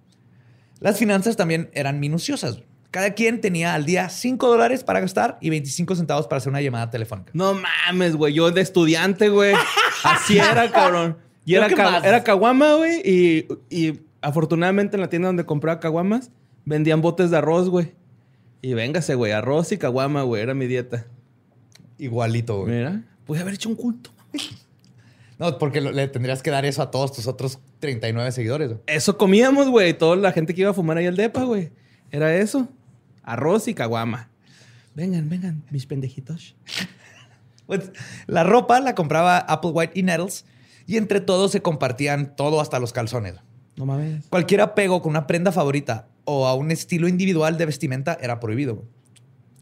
Las 0.79 0.98
finanzas 0.98 1.38
también 1.38 1.70
eran 1.74 2.00
minuciosas. 2.00 2.55
güey. 2.55 2.67
Cada 2.91 3.15
quien 3.15 3.41
tenía 3.41 3.74
al 3.74 3.86
día 3.86 4.10
5 4.10 4.48
dólares 4.48 4.84
para 4.84 5.00
gastar 5.00 5.39
y 5.41 5.50
25 5.50 5.96
centavos 5.96 6.27
para 6.27 6.38
hacer 6.38 6.51
una 6.51 6.62
llamada 6.62 6.91
telefónica. 6.91 7.32
No 7.34 7.55
mames, 7.55 8.15
güey. 8.15 8.36
Yo 8.36 8.51
de 8.51 8.62
estudiante, 8.62 9.29
güey. 9.29 9.55
Así 10.03 10.38
era, 10.38 10.72
cabrón. 10.72 11.17
Y 11.45 11.55
era, 11.55 11.67
que 11.67 11.75
ca- 11.75 11.91
más. 11.91 12.03
era 12.05 12.23
caguama, 12.23 12.75
güey. 12.75 13.01
Y, 13.03 13.47
y 13.69 14.00
afortunadamente 14.21 14.95
en 14.97 15.01
la 15.01 15.09
tienda 15.09 15.27
donde 15.27 15.45
compraba 15.45 15.79
caguamas, 15.79 16.31
vendían 16.65 17.01
botes 17.01 17.31
de 17.31 17.38
arroz, 17.38 17.69
güey. 17.69 17.93
Y 18.62 18.73
véngase, 18.73 19.15
güey. 19.15 19.31
Arroz 19.33 19.71
y 19.71 19.77
caguama, 19.77 20.23
güey. 20.23 20.41
Era 20.41 20.53
mi 20.53 20.67
dieta. 20.67 21.05
Igualito, 21.97 22.62
güey. 22.62 22.75
Mira. 22.75 23.03
Pude 23.25 23.39
haber 23.41 23.53
hecho 23.55 23.69
un 23.69 23.75
culto. 23.75 24.12
No, 25.39 25.57
porque 25.57 25.81
le 25.81 26.07
tendrías 26.07 26.41
que 26.43 26.51
dar 26.51 26.63
eso 26.63 26.81
a 26.81 26.91
todos 26.91 27.12
tus 27.12 27.27
otros 27.27 27.59
39 27.79 28.31
seguidores. 28.31 28.69
güey. 28.69 28.79
Eso 28.88 29.17
comíamos, 29.17 29.67
güey. 29.69 29.93
Toda 29.97 30.15
la 30.15 30.31
gente 30.31 30.53
que 30.53 30.62
iba 30.62 30.69
a 30.71 30.73
fumar 30.73 30.97
ahí 30.97 31.07
al 31.07 31.15
depa, 31.17 31.43
güey. 31.43 31.71
Era 32.12 32.33
eso. 32.35 32.69
Arroz 33.23 33.67
y 33.67 33.73
caguama. 33.73 34.29
Vengan, 34.95 35.27
vengan, 35.27 35.63
mis 35.71 35.85
pendejitos. 35.85 36.55
Pues, 37.65 37.91
la 38.27 38.43
ropa 38.43 38.79
la 38.79 38.93
compraba 38.95 39.38
Applewhite 39.39 39.97
y 40.00 40.03
Nettles 40.03 40.45
y 40.86 40.98
entre 40.98 41.22
todos 41.22 41.52
se 41.52 41.62
compartían 41.62 42.36
todo 42.36 42.62
hasta 42.62 42.80
los 42.80 42.94
calzones. 42.94 43.36
No 43.75 43.86
mames. 43.86 44.25
Cualquier 44.30 44.62
apego 44.62 45.02
con 45.02 45.12
una 45.12 45.28
prenda 45.28 45.52
favorita 45.52 46.08
o 46.25 46.48
a 46.48 46.54
un 46.54 46.72
estilo 46.72 47.08
individual 47.08 47.58
de 47.58 47.66
vestimenta 47.66 48.18
era 48.22 48.40
prohibido. 48.40 48.84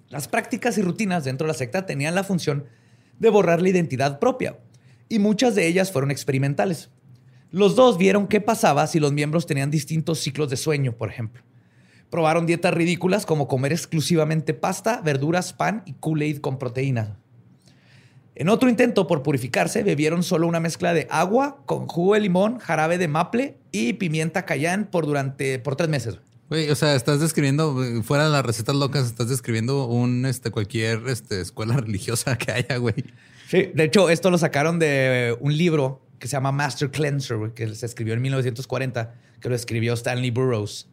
Las 0.10 0.28
prácticas 0.28 0.78
y 0.78 0.82
rutinas 0.82 1.24
dentro 1.24 1.48
de 1.48 1.54
la 1.54 1.58
secta 1.58 1.86
tenían 1.86 2.16
la 2.16 2.24
función 2.24 2.66
de 3.20 3.30
borrar 3.30 3.62
la 3.62 3.70
identidad 3.70 4.20
propia 4.20 4.58
y 5.08 5.20
muchas 5.20 5.56
de 5.56 5.68
ellas 5.68 5.92
fueron 5.92 6.12
experimentales. 6.12 6.90
Los 7.50 7.75
dos 7.75 7.98
vieron 7.98 8.28
qué 8.28 8.42
pasaba 8.42 8.88
si 8.88 9.00
los 9.00 9.13
miembros 9.13 9.46
tenían 9.46 9.72
distintos 9.72 10.20
ciclos 10.20 10.50
de 10.50 10.58
sueño, 10.58 10.94
por 10.94 11.10
ejemplo. 11.10 11.44
Probaron 12.10 12.46
dietas 12.46 12.74
ridículas 12.74 13.25
como 13.25 13.48
comer 13.48 13.72
exclusivamente 13.72 14.54
pasta, 14.54 15.01
verduras, 15.01 15.54
pan 15.54 15.84
y 15.86 15.94
Kool-Aid 15.94 16.40
con 16.40 16.60
proteínas. 16.60 17.10
En 18.35 18.50
otro 18.50 18.69
intento 18.69 19.07
por 19.07 19.23
purificarse, 19.23 19.83
bebieron 19.83 20.23
solo 20.23 20.47
una 20.47 20.59
mezcla 20.59 20.93
de 20.93 21.07
agua 21.09 21.63
con 21.65 21.88
jugo 21.88 22.13
de 22.13 22.21
limón, 22.21 22.59
jarabe 22.59 22.97
de 22.97 23.07
maple 23.07 23.57
y 23.71 23.93
pimienta 23.93 24.45
cayán 24.45 24.88
por 24.89 25.05
durante 25.05 25.59
por 25.59 25.75
tres 25.75 25.89
meses. 25.89 26.19
Güey, 26.50 26.69
o 26.69 26.75
sea, 26.75 26.95
estás 26.95 27.19
describiendo, 27.19 27.81
eh, 27.83 28.03
fuera 28.03 28.25
de 28.25 28.29
las 28.29 28.45
recetas 28.45 28.75
locas, 28.75 29.05
estás 29.05 29.29
describiendo 29.29 29.85
un, 29.85 30.25
este, 30.25 30.51
cualquier, 30.51 31.07
este, 31.07 31.41
escuela 31.41 31.77
religiosa 31.77 32.38
que 32.38 32.51
haya, 32.51 32.77
güey. 32.77 32.95
Sí, 33.47 33.71
de 33.73 33.83
hecho, 33.83 34.09
esto 34.09 34.29
lo 34.29 34.38
sacaron 34.38 34.79
de 34.79 35.35
un 35.39 35.57
libro 35.57 36.01
que 36.19 36.27
se 36.27 36.33
llama 36.33 36.51
Master 36.51 36.91
Cleanser, 36.91 37.38
güey, 37.38 37.53
que 37.53 37.73
se 37.75 37.85
escribió 37.85 38.13
en 38.13 38.21
1940, 38.21 39.13
que 39.39 39.50
lo 39.50 39.55
escribió 39.55 39.93
Stanley 39.93 40.31
Burroughs. 40.31 40.88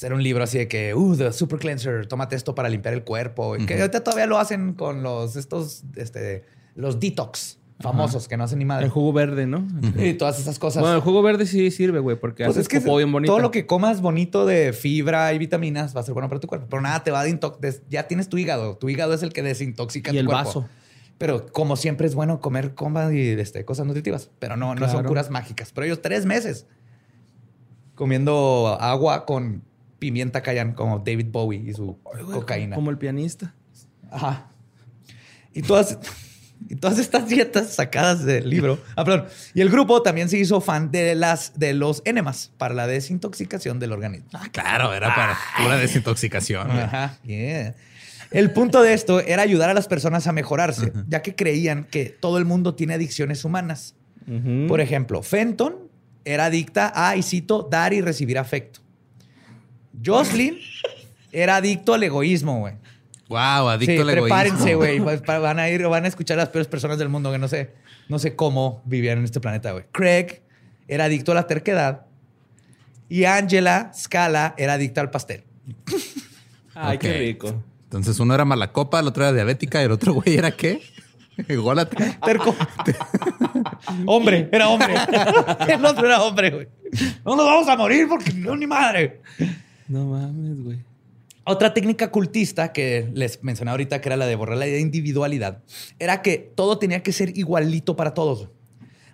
Era 0.00 0.14
un 0.14 0.22
libro 0.22 0.44
así 0.44 0.58
de 0.58 0.68
que, 0.68 0.94
uh, 0.94 1.16
the 1.16 1.32
super 1.32 1.58
cleanser, 1.58 2.06
tómate 2.06 2.36
esto 2.36 2.54
para 2.54 2.68
limpiar 2.68 2.94
el 2.94 3.02
cuerpo. 3.02 3.56
y 3.56 3.66
Que 3.66 3.80
ahorita 3.80 4.04
todavía 4.04 4.26
lo 4.26 4.38
hacen 4.38 4.74
con 4.74 5.02
los, 5.02 5.34
estos, 5.34 5.82
este, 5.96 6.44
los 6.78 7.00
detox 7.00 7.58
famosos 7.80 8.26
que 8.28 8.36
no 8.36 8.44
hacen 8.44 8.58
ni 8.60 8.64
madre. 8.64 8.84
El 8.86 8.90
jugo 8.90 9.12
verde, 9.12 9.46
¿no? 9.46 9.66
Y 9.96 10.14
todas 10.14 10.38
esas 10.38 10.58
cosas. 10.58 10.80
Bueno, 10.80 10.96
el 10.96 11.02
jugo 11.02 11.22
verde 11.22 11.46
sí 11.46 11.70
sirve, 11.70 11.98
güey, 12.00 12.16
porque 12.18 12.44
Pues 12.44 12.56
haces 12.56 12.62
es 12.62 12.68
que 12.68 12.80
popó 12.80 12.96
bien 12.96 13.10
bonito. 13.12 13.32
todo 13.32 13.40
lo 13.40 13.50
que 13.50 13.66
comas 13.66 14.00
bonito 14.00 14.46
de 14.46 14.72
fibra 14.72 15.32
y 15.32 15.38
vitaminas 15.38 15.94
va 15.96 16.00
a 16.00 16.04
ser 16.04 16.14
bueno 16.14 16.28
para 16.28 16.40
tu 16.40 16.46
cuerpo. 16.48 16.66
Pero 16.70 16.82
nada 16.82 17.02
te 17.04 17.10
va 17.10 17.20
a 17.20 17.24
desintoxicar. 17.24 17.82
Ya 17.88 18.08
tienes 18.08 18.28
tu 18.28 18.38
hígado. 18.38 18.76
Tu 18.76 18.88
hígado 18.88 19.12
es 19.14 19.22
el 19.22 19.32
que 19.32 19.42
desintoxica 19.42 20.10
Y 20.10 20.14
tu 20.14 20.20
el 20.20 20.26
cuerpo. 20.26 20.44
vaso. 20.44 20.68
Pero 21.18 21.46
como 21.52 21.76
siempre 21.76 22.06
es 22.06 22.14
bueno 22.14 22.40
comer 22.40 22.74
coma 22.74 23.12
y 23.12 23.20
este, 23.20 23.64
cosas 23.64 23.86
nutritivas. 23.86 24.30
Pero 24.38 24.56
no, 24.56 24.74
no 24.74 24.88
son 24.88 25.04
curas 25.04 25.30
mágicas. 25.30 25.72
Pero 25.72 25.84
ellos 25.86 26.00
tres 26.02 26.26
meses 26.26 26.66
comiendo 27.94 28.76
agua 28.80 29.26
con 29.26 29.62
pimienta 29.98 30.42
cayán 30.42 30.72
como 30.74 30.98
David 31.00 31.26
Bowie 31.32 31.58
y 31.66 31.74
su 31.74 31.98
Ay, 32.14 32.22
güey, 32.22 32.38
cocaína. 32.38 32.76
Como 32.76 32.90
el 32.90 32.98
pianista. 32.98 33.54
Ajá. 34.10 34.50
Y 35.54 35.62
todas, 35.62 35.98
y 36.68 36.76
todas 36.76 36.98
estas 36.98 37.28
dietas 37.28 37.74
sacadas 37.74 38.24
del 38.24 38.48
libro. 38.48 38.78
Ah, 38.96 39.04
perdón. 39.04 39.26
Y 39.54 39.60
el 39.60 39.70
grupo 39.70 40.02
también 40.02 40.28
se 40.28 40.38
hizo 40.38 40.60
fan 40.60 40.90
de, 40.90 41.14
las, 41.14 41.58
de 41.58 41.74
los 41.74 42.02
enemas 42.04 42.50
para 42.58 42.74
la 42.74 42.86
desintoxicación 42.86 43.78
del 43.78 43.92
organismo. 43.92 44.28
Ah, 44.32 44.48
claro, 44.50 44.94
era 44.94 45.14
para 45.14 45.38
pura 45.56 45.76
desintoxicación. 45.76 46.70
Ajá. 46.70 47.18
Yeah. 47.24 47.74
El 48.30 48.50
punto 48.50 48.82
de 48.82 48.92
esto 48.92 49.20
era 49.20 49.42
ayudar 49.42 49.70
a 49.70 49.74
las 49.74 49.88
personas 49.88 50.26
a 50.26 50.32
mejorarse, 50.32 50.92
ya 51.08 51.22
que 51.22 51.34
creían 51.34 51.84
que 51.84 52.06
todo 52.06 52.38
el 52.38 52.44
mundo 52.44 52.74
tiene 52.74 52.94
adicciones 52.94 53.44
humanas. 53.44 53.94
Por 54.68 54.82
ejemplo, 54.82 55.22
Fenton 55.22 55.88
era 56.26 56.46
adicta 56.46 56.92
a, 56.94 57.16
y 57.16 57.22
cito, 57.22 57.66
dar 57.70 57.94
y 57.94 58.02
recibir 58.02 58.38
afecto. 58.38 58.80
Jocelyn 60.04 60.58
era 61.32 61.56
adicto 61.56 61.94
al 61.94 62.02
egoísmo, 62.02 62.60
güey. 62.60 62.74
Wow, 63.28 63.68
adicto 63.68 63.92
Sí, 63.92 63.98
al 64.00 64.08
egoísmo. 64.10 64.22
prepárense, 64.24 64.74
güey. 64.74 64.98
Va- 65.00 65.38
Van 65.38 65.58
a 65.58 65.68
ir, 65.68 65.86
van 65.86 66.04
a 66.04 66.08
escuchar 66.08 66.38
a 66.38 66.42
las 66.42 66.48
peores 66.48 66.66
personas 66.68 66.98
del 66.98 67.08
mundo 67.10 67.30
que 67.30 67.38
no 67.38 67.46
sé, 67.48 67.74
no 68.08 68.18
sé 68.18 68.34
cómo 68.34 68.82
vivían 68.86 69.18
en 69.18 69.24
este 69.24 69.38
planeta, 69.40 69.72
güey. 69.72 69.84
Craig 69.92 70.40
era 70.88 71.04
adicto 71.04 71.32
a 71.32 71.34
la 71.34 71.46
terquedad 71.46 72.06
y 73.08 73.24
Angela 73.24 73.90
Scala 73.94 74.54
era 74.56 74.74
adicta 74.74 75.00
al 75.02 75.10
pastel. 75.10 75.44
Ay, 76.74 76.96
Ok. 76.96 77.00
qué 77.02 77.12
rico. 77.18 77.62
Entonces 77.84 78.18
uno 78.20 78.34
era 78.34 78.44
mala 78.44 78.72
copa, 78.72 79.00
el 79.00 79.06
otro 79.08 79.24
era 79.24 79.32
diabética 79.32 79.80
y 79.82 79.84
el 79.86 79.92
otro 79.92 80.14
güey 80.14 80.36
era 80.36 80.50
qué? 80.52 80.80
Ególatra. 81.48 82.18
Terco. 82.24 82.54
hombre, 84.06 84.48
era 84.52 84.68
hombre. 84.68 84.94
El 85.68 85.84
otro 85.84 86.06
era 86.06 86.22
hombre, 86.22 86.50
güey. 86.50 86.68
No 87.24 87.36
nos 87.36 87.46
vamos 87.46 87.68
a 87.68 87.76
morir 87.76 88.06
porque 88.08 88.32
no, 88.32 88.56
ni 88.56 88.66
madre. 88.66 89.20
No 89.86 90.06
mames, 90.06 90.62
güey. 90.64 90.78
Otra 91.50 91.72
técnica 91.72 92.10
cultista 92.10 92.74
que 92.74 93.10
les 93.14 93.42
mencioné 93.42 93.70
ahorita, 93.70 94.02
que 94.02 94.10
era 94.10 94.18
la 94.18 94.26
de 94.26 94.36
borrar 94.36 94.58
la 94.58 94.68
individualidad, 94.68 95.62
era 95.98 96.20
que 96.20 96.36
todo 96.36 96.78
tenía 96.78 97.02
que 97.02 97.10
ser 97.10 97.38
igualito 97.38 97.96
para 97.96 98.12
todos. 98.12 98.50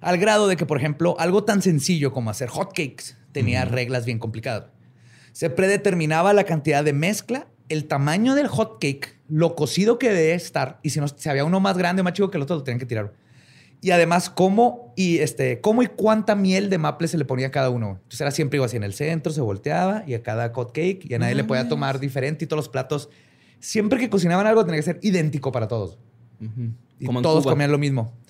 Al 0.01 0.19
grado 0.19 0.49
de 0.49 0.57
que, 0.57 0.67
por 0.67 0.77
ejemplo, 0.77 1.15
algo 1.21 1.45
tan 1.45 1.63
sencillo 1.63 2.13
como 2.13 2.31
hacer 2.31 2.49
hotcakes 2.49 3.15
tenía 3.31 3.65
reglas 3.67 4.05
bien 4.05 4.19
complicadas. 4.19 4.73
Se 5.31 5.49
predeterminaba 5.49 6.33
la 6.33 6.43
cantidad 6.43 6.83
de 6.83 6.93
mezcla, 6.93 7.47
el 7.69 7.85
tamaño 7.85 8.35
del 8.35 8.49
hotcake, 8.49 9.17
lo 9.29 9.55
cocido 9.55 10.01
que 10.01 10.09
debe 10.09 10.35
estar, 10.35 10.81
y 10.83 10.91
si, 10.91 10.99
no, 10.99 11.07
si 11.07 11.29
había 11.29 11.45
uno 11.45 11.61
más 11.61 11.79
grande 11.79 12.01
o 12.01 12.05
más 12.05 12.15
chico 12.15 12.33
que 12.33 12.39
el 12.39 12.43
otro, 12.43 12.57
lo 12.57 12.65
tenían 12.65 12.81
que 12.81 12.87
tirar. 12.87 13.13
Y 13.85 13.91
además, 13.91 14.31
cómo 14.31 14.95
y, 14.97 15.19
este, 15.19 15.61
cómo 15.61 15.83
y 15.83 15.89
cuánta 15.89 16.35
miel 16.35 16.71
de 16.71 16.79
maple 16.79 17.07
se 17.07 17.19
le 17.19 17.27
ponía 17.27 17.49
a 17.49 17.51
cada 17.51 17.69
uno. 17.69 17.99
Entonces 18.03 18.21
era 18.23 18.31
siempre 18.31 18.57
igual 18.57 18.69
así. 18.69 18.79
En 18.79 18.83
el 18.83 18.95
centro 18.95 19.31
se 19.31 19.43
volteaba 19.43 20.05
y 20.07 20.15
a 20.15 20.23
cada 20.23 20.49
hotcake 20.55 21.05
y 21.05 21.13
a 21.13 21.19
nadie 21.19 21.35
le 21.35 21.45
podía 21.45 21.69
tomar 21.69 22.01
diferente 22.01 22.47
y 22.47 22.49
todos 22.49 22.61
los 22.65 22.69
platos. 22.71 23.11
Siempre 23.61 23.99
que 24.01 24.09
cocinaban 24.09 24.47
algo 24.47 24.65
tenía 24.65 24.79
que 24.79 24.85
ser 24.85 24.99
idéntico 25.03 25.53
para 25.53 25.69
todos. 25.69 25.99
Y 26.99 27.05
Como 27.05 27.21
todos 27.21 27.43
Cuba. 27.43 27.53
comían 27.53 27.71
lo 27.73 27.79
mismo. 27.79 28.13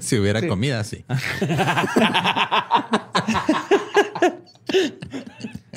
Si 0.00 0.16
hubiera 0.18 0.40
Sí. 0.40 0.46
comida, 0.46 0.84
sí. 0.84 1.04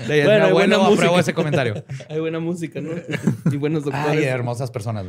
Mi 0.07 0.21
Bueno, 0.23 0.45
hay 0.45 0.51
buena 0.53 0.75
apruebo 0.75 0.95
música. 0.95 1.19
ese 1.19 1.33
comentario. 1.33 1.83
Hay 2.09 2.19
buena 2.19 2.39
música, 2.39 2.79
¿no? 2.79 2.91
y 3.51 3.57
buenos 3.57 3.83
doctores. 3.83 4.07
Ay, 4.09 4.23
hermosas 4.23 4.69
personas. 4.71 5.07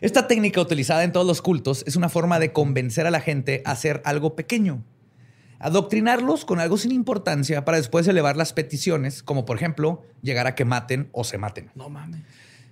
Esta 0.00 0.26
técnica 0.26 0.62
utilizada 0.62 1.04
en 1.04 1.12
todos 1.12 1.26
los 1.26 1.42
cultos 1.42 1.84
es 1.86 1.94
una 1.94 2.08
forma 2.08 2.38
de 2.38 2.52
convencer 2.52 3.06
a 3.06 3.10
la 3.10 3.20
gente 3.20 3.60
a 3.66 3.72
hacer 3.72 4.00
algo 4.06 4.34
pequeño. 4.34 4.82
Adoctrinarlos 5.58 6.46
con 6.46 6.58
algo 6.58 6.78
sin 6.78 6.92
importancia 6.92 7.66
para 7.66 7.76
después 7.76 8.08
elevar 8.08 8.34
las 8.34 8.54
peticiones, 8.54 9.22
como 9.22 9.44
por 9.44 9.58
ejemplo 9.58 10.02
llegar 10.22 10.46
a 10.46 10.54
que 10.54 10.64
maten 10.64 11.10
o 11.12 11.22
se 11.22 11.36
maten. 11.36 11.70
No 11.74 11.90
mames. 11.90 12.22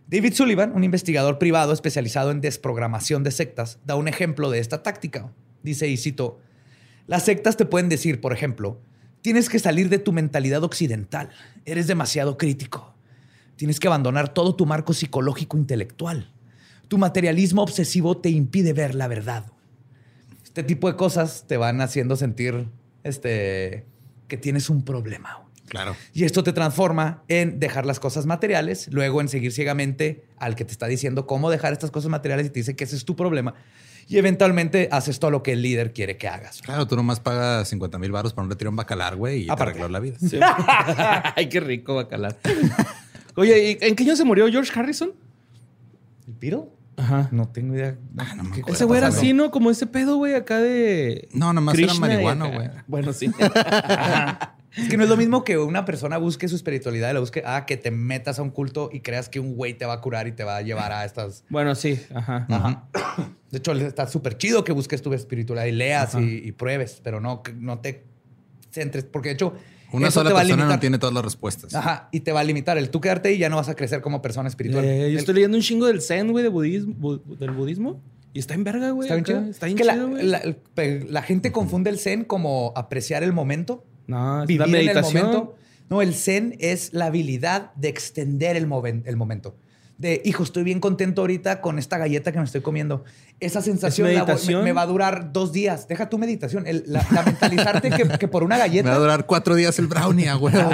David 0.06 0.32
Sullivan, 0.32 0.72
un 0.74 0.84
investigador 0.84 1.38
privado 1.38 1.74
especializado 1.74 2.30
en 2.30 2.40
desprogramación 2.40 3.24
de 3.24 3.30
sectas, 3.30 3.78
da 3.84 3.94
un 3.94 4.08
ejemplo 4.08 4.48
de 4.48 4.60
esta 4.60 4.82
táctica. 4.82 5.30
Dice, 5.62 5.86
y 5.86 5.98
cito, 5.98 6.40
las 7.06 7.24
sectas 7.24 7.58
te 7.58 7.66
pueden 7.66 7.90
decir, 7.90 8.22
por 8.22 8.32
ejemplo, 8.32 8.80
tienes 9.20 9.50
que 9.50 9.58
salir 9.58 9.90
de 9.90 9.98
tu 9.98 10.14
mentalidad 10.14 10.64
occidental, 10.64 11.28
eres 11.66 11.88
demasiado 11.88 12.38
crítico, 12.38 12.94
tienes 13.56 13.80
que 13.80 13.88
abandonar 13.88 14.32
todo 14.32 14.54
tu 14.54 14.64
marco 14.64 14.94
psicológico 14.94 15.58
intelectual, 15.58 16.32
tu 16.88 16.98
materialismo 16.98 17.62
obsesivo 17.62 18.18
te 18.18 18.31
impide 18.31 18.72
ver 18.72 18.94
la 18.94 19.07
verdad. 19.09 19.46
Este 20.42 20.62
tipo 20.62 20.88
de 20.88 20.96
cosas 20.96 21.44
te 21.46 21.57
van 21.57 21.81
haciendo 21.81 22.16
sentir 22.16 22.68
este, 23.05 23.87
que 24.27 24.37
tienes 24.37 24.70
un 24.70 24.85
problema. 24.85 25.44
Claro. 25.68 25.94
Y 26.14 26.24
esto 26.24 26.42
te 26.42 26.55
transforma 26.55 27.22
en 27.29 27.61
dejar 27.61 27.85
las 27.85 28.01
cosas 28.01 28.24
materiales, 28.24 28.88
luego 28.90 29.20
en 29.20 29.29
seguir 29.29 29.53
ciegamente 29.53 30.24
al 30.38 30.57
que 30.57 30.64
te 30.64 30.72
está 30.72 30.87
diciendo 30.87 31.27
cómo 31.27 31.51
dejar 31.51 31.74
estas 31.74 31.90
cosas 31.90 32.11
materiales 32.11 32.46
y 32.46 32.51
te 32.51 32.61
dice 32.61 32.74
que 32.74 32.85
ese 32.85 32.96
es 32.96 33.05
tu 33.05 33.14
problema. 33.14 33.55
Y 34.09 34.16
eventualmente 34.16 34.88
haces 34.90 35.18
todo 35.20 35.31
lo 35.31 35.42
que 35.42 35.53
el 35.53 35.61
líder 35.61 35.92
quiere 35.92 36.16
que 36.16 36.27
hagas. 36.27 36.62
Claro, 36.62 36.87
tú 36.87 36.96
nomás 36.96 37.20
pagas 37.20 37.68
50 37.68 37.98
mil 37.98 38.11
baros 38.11 38.33
para 38.33 38.44
un 38.44 38.51
retiro 38.51 38.70
en 38.70 38.77
bacalar, 38.77 39.16
güey, 39.16 39.42
y 39.42 39.46
te 39.46 39.53
Aparte. 39.53 39.72
arregló 39.72 39.88
la 39.88 40.01
vida. 40.01 40.16
Sí. 40.18 40.40
Ay, 41.37 41.51
qué 41.51 41.61
rico 41.61 41.94
bacalar. 41.96 42.38
Oye, 43.37 43.72
¿y 43.72 43.85
¿en 43.85 43.94
qué 43.94 44.05
año 44.05 44.16
se 44.16 44.24
murió 44.24 44.48
George 44.48 44.72
Harrison? 44.74 45.12
¿El 46.27 46.33
Beatle? 46.35 46.77
Ajá. 46.98 47.28
No 47.30 47.48
tengo 47.48 47.74
idea. 47.74 47.96
Ah, 48.16 48.34
no 48.37 48.44
me 48.44 48.50
¿Qué 48.50 48.61
acuerdo. 48.61 48.74
Ese 48.74 48.84
güey 48.84 48.98
era 48.98 49.08
así, 49.08 49.32
¿no? 49.32 49.50
Como 49.50 49.70
ese 49.70 49.87
pedo, 49.87 50.16
güey, 50.16 50.34
acá 50.34 50.58
de. 50.58 51.28
No, 51.32 51.52
nomás 51.52 51.74
era 51.78 51.87
Krishna 51.87 52.06
marihuano, 52.06 52.52
güey. 52.52 52.68
Bueno, 52.87 53.12
sí. 53.12 53.30
Es 54.76 54.88
que 54.88 54.96
no 54.96 55.02
es 55.02 55.08
lo 55.08 55.16
mismo 55.16 55.42
que 55.44 55.58
una 55.58 55.84
persona 55.84 56.18
busque 56.18 56.46
su 56.46 56.54
espiritualidad 56.54 57.11
y 57.11 57.14
la 57.14 57.20
busque, 57.20 57.42
ah, 57.44 57.64
que 57.66 57.76
te 57.76 57.90
metas 57.90 58.38
a 58.38 58.42
un 58.42 58.50
culto 58.50 58.90
y 58.92 59.00
creas 59.00 59.28
que 59.28 59.40
un 59.40 59.56
güey 59.56 59.74
te 59.74 59.87
va 59.87 59.94
a 59.94 60.00
curar 60.00 60.28
y 60.28 60.32
te 60.32 60.44
va 60.44 60.58
a 60.58 60.62
llevar 60.62 60.92
a 60.92 61.04
estas. 61.04 61.42
bueno, 61.48 61.74
sí. 61.74 62.00
Ajá. 62.14 62.46
Ajá. 62.48 62.88
De 63.50 63.58
hecho, 63.58 63.72
está 63.72 64.06
súper 64.06 64.37
chido 64.37 64.62
que 64.62 64.72
busques 64.72 65.02
tu 65.02 65.12
espiritualidad 65.14 65.66
y 65.66 65.72
leas 65.72 66.14
y, 66.14 66.42
y 66.44 66.52
pruebes, 66.52 67.00
pero 67.02 67.20
no, 67.20 67.42
que 67.42 67.54
no 67.54 67.80
te 67.80 68.04
centres, 68.70 69.04
porque 69.04 69.30
de 69.30 69.34
hecho, 69.34 69.54
Una 69.92 70.09
eso 70.09 70.20
sola 70.20 70.35
persona 70.35 70.66
no 70.66 70.79
tiene 70.81 70.98
todas 70.98 71.14
las 71.14 71.24
respuestas. 71.24 71.74
Ajá, 71.74 72.09
y 72.12 72.20
te 72.20 72.33
va 72.33 72.40
a 72.40 72.44
limitar. 72.44 72.77
El 72.79 72.90
tú 72.90 73.01
quedarte 73.01 73.31
ahí 73.31 73.38
ya 73.38 73.48
no 73.48 73.57
vas 73.57 73.68
a 73.68 73.74
crecer 73.74 74.01
como 74.03 74.20
persona 74.20 74.48
espiritual. 74.48 74.85
Eh, 74.85 74.98
yo 75.01 75.07
El- 75.07 75.16
estoy 75.16 75.35
leyendo 75.35 75.57
un 75.57 75.62
chingo 75.62 75.87
del 75.87 76.03
Zen, 76.03 76.31
güey, 76.31 76.42
de 76.42 76.51
budismo, 76.51 76.94
bu- 76.94 77.22
del 77.38 77.51
budismo. 77.53 78.01
Y 78.35 78.38
está 78.40 78.55
en 78.55 78.64
verga, 78.64 78.90
güey. 78.90 79.07
Está 79.09 79.14
bien 79.14 79.24
chido. 79.24 79.40
Está 79.51 79.66
bien 79.66 79.79
que 79.79 79.85
la, 79.85 79.94
chido, 79.94 80.09
güey. 80.11 80.27
la- 80.27 80.38
el- 80.38 81.07
la 81.12 81.22
gente 81.22 81.51
confunde 81.53 81.88
el 81.90 81.98
zen 81.98 82.24
como 82.24 82.72
apreciar 82.77 83.22
el 83.22 83.33
momento, 83.33 83.85
No, 84.07 84.42
es 84.42 84.46
vivir 84.46 84.61
la 84.61 84.66
en 84.66 84.74
el 84.74 84.85
meditación. 84.87 85.27
momento. 85.27 85.55
No, 85.88 86.03
el 86.03 86.12
zen 86.14 86.55
es 86.59 86.92
la 86.92 87.07
habilidad 87.07 87.72
de 87.74 87.88
extender 87.88 88.57
el, 88.57 88.66
moven- 88.66 89.03
el 89.07 89.16
momento. 89.16 89.57
De, 89.96 90.20
hijo, 90.24 90.42
estoy 90.44 90.62
bien 90.62 90.79
contento 90.81 91.22
ahorita 91.22 91.61
con 91.62 91.79
esta 91.79 91.96
galleta 91.98 92.31
que 92.31 92.38
me 92.38 92.44
estoy 92.44 92.61
comiendo. 92.61 93.05
Esa 93.40 93.62
sensación 93.62 94.09
la 94.09 94.12
voy- 94.14 94.27
meditación? 94.27 94.59
me, 94.61 94.64
me 94.64 94.72
va 94.72 94.83
a 94.83 94.87
durar 94.87 95.33
dos 95.33 95.53
días. 95.53 95.87
Deja 95.87 96.09
tu 96.11 96.18
meditación. 96.18 96.66
El- 96.66 96.83
la, 96.88 97.07
la 97.12 97.22
mentalizarte 97.22 97.90
que, 97.90 98.09
que 98.18 98.27
por 98.27 98.42
una 98.42 98.57
Me 98.57 98.59
va 98.61 98.64
a 98.64 98.68
galleta. 98.68 98.94
durar 98.98 99.27
cuatro 99.27 99.55
días 99.55 99.79
el 99.79 99.87
brownie, 99.87 100.29
a 100.29 100.37
huevo. 100.37 100.70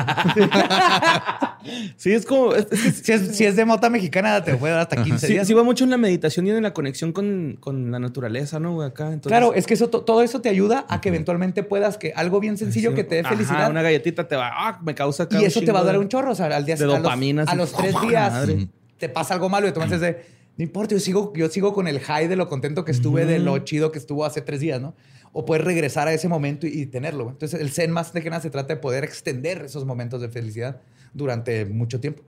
Sí, 1.97 2.13
es 2.13 2.27
como. 2.27 2.55
es- 2.55 2.67
es 2.73 2.97
Si 3.05 3.13
es, 3.13 3.37
si 3.37 3.45
es 3.45 3.57
de 3.57 3.65
mota 3.65 3.89
mexicana, 3.91 4.43
te 4.45 4.55
puede 4.57 4.73
dar 4.75 4.83
hasta 4.83 5.03
15 5.03 5.27
Sí, 5.27 5.33
días. 5.35 5.47
sí 5.47 5.55
va 5.55 5.63
mucho 5.63 5.85
en 5.85 5.91
la 5.91 5.97
meditación 5.99 6.47
y 6.47 6.51
en 6.51 6.63
la 6.63 6.73
conexión 6.75 7.13
con, 7.13 7.57
con 7.61 7.91
la 7.91 7.99
naturaleza, 7.99 8.59
¿no, 8.61 8.75
güey? 8.75 8.89
Acá. 8.89 9.05
Entonces, 9.13 9.29
claro, 9.31 9.55
es 9.55 9.67
que 9.67 9.75
eso, 9.75 9.89
to- 9.89 10.03
todo 10.03 10.23
eso 10.23 10.41
te 10.41 10.49
ayuda 10.49 10.85
a 10.89 11.01
que 11.01 11.09
eventualmente 11.11 11.63
puedas 11.63 11.97
que 11.99 12.13
algo 12.17 12.41
bien 12.41 12.57
sencillo 12.59 12.95
que 12.95 13.05
te 13.05 13.17
dé 13.17 13.21
Ajá, 13.23 13.31
felicidad. 13.31 13.71
una 13.71 13.83
galletita 13.83 14.29
te 14.29 14.37
va. 14.37 14.51
Ah, 14.53 14.79
me 14.83 14.95
causa 14.95 15.27
Y 15.31 15.45
eso 15.45 15.61
te 15.63 15.73
va 15.73 15.81
a 15.81 15.85
dar 15.85 15.99
un 15.99 16.09
chorro. 16.09 16.33
O 16.33 16.35
sea, 16.35 16.47
al 16.47 16.65
día 16.65 16.77
de 16.77 16.85
a 16.85 16.87
los- 16.87 16.97
A 16.97 17.55
los, 17.55 17.73
tres 17.73 17.95
¡oh, 17.95 18.01
días 18.07 18.33
madre! 18.33 18.69
te 18.99 19.09
pasa 19.09 19.35
algo 19.35 19.49
malo 19.49 19.69
y 19.69 19.73
tomas 19.73 19.91
de 19.91 20.34
no 20.57 20.63
importa, 20.63 20.95
yo 20.95 21.01
sigo, 21.01 21.33
yo 21.35 21.49
sigo 21.49 21.73
con 21.73 21.89
el 21.89 22.01
high 22.01 22.29
de 22.29 22.37
lo 22.37 22.49
contento 22.49 22.85
que 22.85 22.93
estuve, 22.93 23.27
de 23.27 23.39
lo 23.39 23.59
chido 23.59 23.91
que 23.91 23.99
estuvo 23.99 24.25
hace 24.25 24.41
tres 24.41 24.61
días, 24.61 24.81
¿no? 24.81 24.95
O 25.33 25.45
puedes 25.45 25.65
regresar 25.65 26.07
a 26.07 26.13
ese 26.13 26.29
momento 26.29 26.67
y, 26.67 26.71
y 26.71 26.87
tenerlo. 26.87 27.29
Entonces, 27.31 27.61
el 27.61 27.71
Zen 27.71 27.91
más 27.91 28.13
de 28.13 28.23
que 28.23 28.31
nada 28.31 28.41
se 28.41 28.51
trata 28.51 28.75
de 28.75 28.81
poder 28.81 29.03
extender 29.03 29.63
esos 29.65 29.85
momentos 29.85 30.21
de 30.21 30.29
felicidad 30.29 30.81
durante 31.13 31.65
mucho 31.65 31.99
tiempo. 32.01 32.23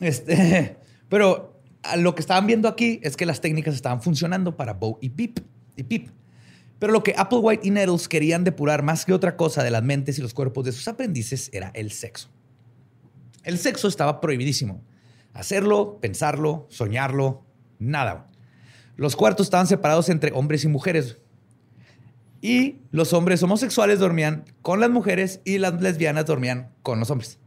Este, 0.00 0.76
pero 1.08 1.60
lo 1.96 2.14
que 2.14 2.20
estaban 2.20 2.46
viendo 2.46 2.68
aquí 2.68 3.00
es 3.02 3.16
que 3.16 3.26
las 3.26 3.40
técnicas 3.40 3.74
estaban 3.74 4.00
funcionando 4.00 4.56
para 4.56 4.72
Bo 4.72 4.98
y 5.00 5.10
Pip. 5.10 5.40
Y 5.76 5.82
Pip. 5.82 6.08
Pero 6.78 6.92
lo 6.92 7.02
que 7.02 7.14
Applewhite 7.16 7.66
y 7.66 7.70
Nettles 7.70 8.08
querían 8.08 8.44
depurar 8.44 8.82
más 8.82 9.04
que 9.04 9.12
otra 9.12 9.36
cosa 9.36 9.62
de 9.62 9.70
las 9.70 9.82
mentes 9.82 10.18
y 10.18 10.22
los 10.22 10.34
cuerpos 10.34 10.64
de 10.64 10.72
sus 10.72 10.88
aprendices 10.88 11.50
era 11.52 11.70
el 11.74 11.90
sexo. 11.92 12.28
El 13.42 13.58
sexo 13.58 13.88
estaba 13.88 14.20
prohibidísimo. 14.20 14.82
Hacerlo, 15.34 15.98
pensarlo, 16.00 16.66
soñarlo, 16.70 17.44
nada. 17.78 18.28
Los 18.96 19.16
cuartos 19.16 19.46
estaban 19.48 19.66
separados 19.66 20.08
entre 20.08 20.32
hombres 20.32 20.64
y 20.64 20.68
mujeres. 20.68 21.18
Y 22.40 22.76
los 22.90 23.12
hombres 23.12 23.42
homosexuales 23.42 23.98
dormían 23.98 24.44
con 24.62 24.78
las 24.80 24.90
mujeres 24.90 25.40
y 25.44 25.58
las 25.58 25.80
lesbianas 25.80 26.26
dormían 26.26 26.70
con 26.82 27.00
los 27.00 27.10
hombres. 27.10 27.38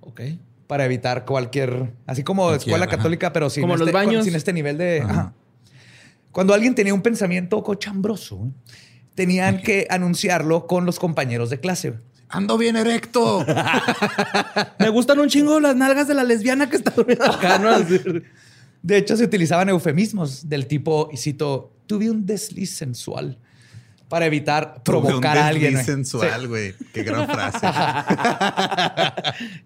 Ok. 0.00 0.20
Para 0.66 0.84
evitar 0.84 1.24
cualquier. 1.24 1.94
Así 2.06 2.22
como 2.22 2.42
Cualquier, 2.44 2.60
escuela 2.68 2.84
ajá. 2.86 2.96
católica, 2.96 3.32
pero 3.32 3.50
sin, 3.50 3.62
Como 3.62 3.74
los 3.76 3.86
este, 3.88 3.92
con- 3.92 4.06
baños. 4.06 4.24
sin 4.24 4.34
este 4.34 4.52
nivel 4.52 4.78
de. 4.78 5.00
Ajá. 5.00 5.12
ajá. 5.12 5.32
Cuando 6.32 6.52
alguien 6.54 6.74
tenía 6.74 6.92
un 6.92 7.02
pensamiento 7.02 7.62
cochambroso, 7.62 8.50
tenían 9.14 9.62
que 9.62 9.86
anunciarlo 9.90 10.66
con 10.66 10.84
los 10.84 10.98
compañeros 10.98 11.48
de 11.50 11.58
clase. 11.60 11.94
Ando 12.28 12.58
bien 12.58 12.76
erecto. 12.76 13.44
Me 14.78 14.88
gustan 14.88 15.18
un 15.20 15.28
chingo 15.28 15.60
las 15.60 15.76
nalgas 15.76 16.08
de 16.08 16.14
la 16.14 16.24
lesbiana 16.24 16.68
que 16.68 16.76
está 16.76 16.90
durmiendo 16.90 17.24
acá, 17.32 17.58
¿no? 17.58 17.68
Así. 17.70 18.00
De 18.82 18.96
hecho, 18.98 19.16
se 19.16 19.24
utilizaban 19.24 19.68
eufemismos 19.68 20.48
del 20.48 20.66
tipo, 20.68 21.08
y 21.12 21.16
cito, 21.16 21.72
tuve 21.86 22.08
un 22.10 22.24
desliz 22.24 22.76
sensual 22.76 23.36
para 24.08 24.26
evitar 24.26 24.82
provocar 24.84 25.36
Un 25.36 25.42
a 25.42 25.46
alguien. 25.48 25.72
desliz 25.74 25.86
sensual, 25.86 26.46
güey. 26.46 26.74
Qué 26.92 27.02
gran 27.02 27.26
frase. 27.26 27.66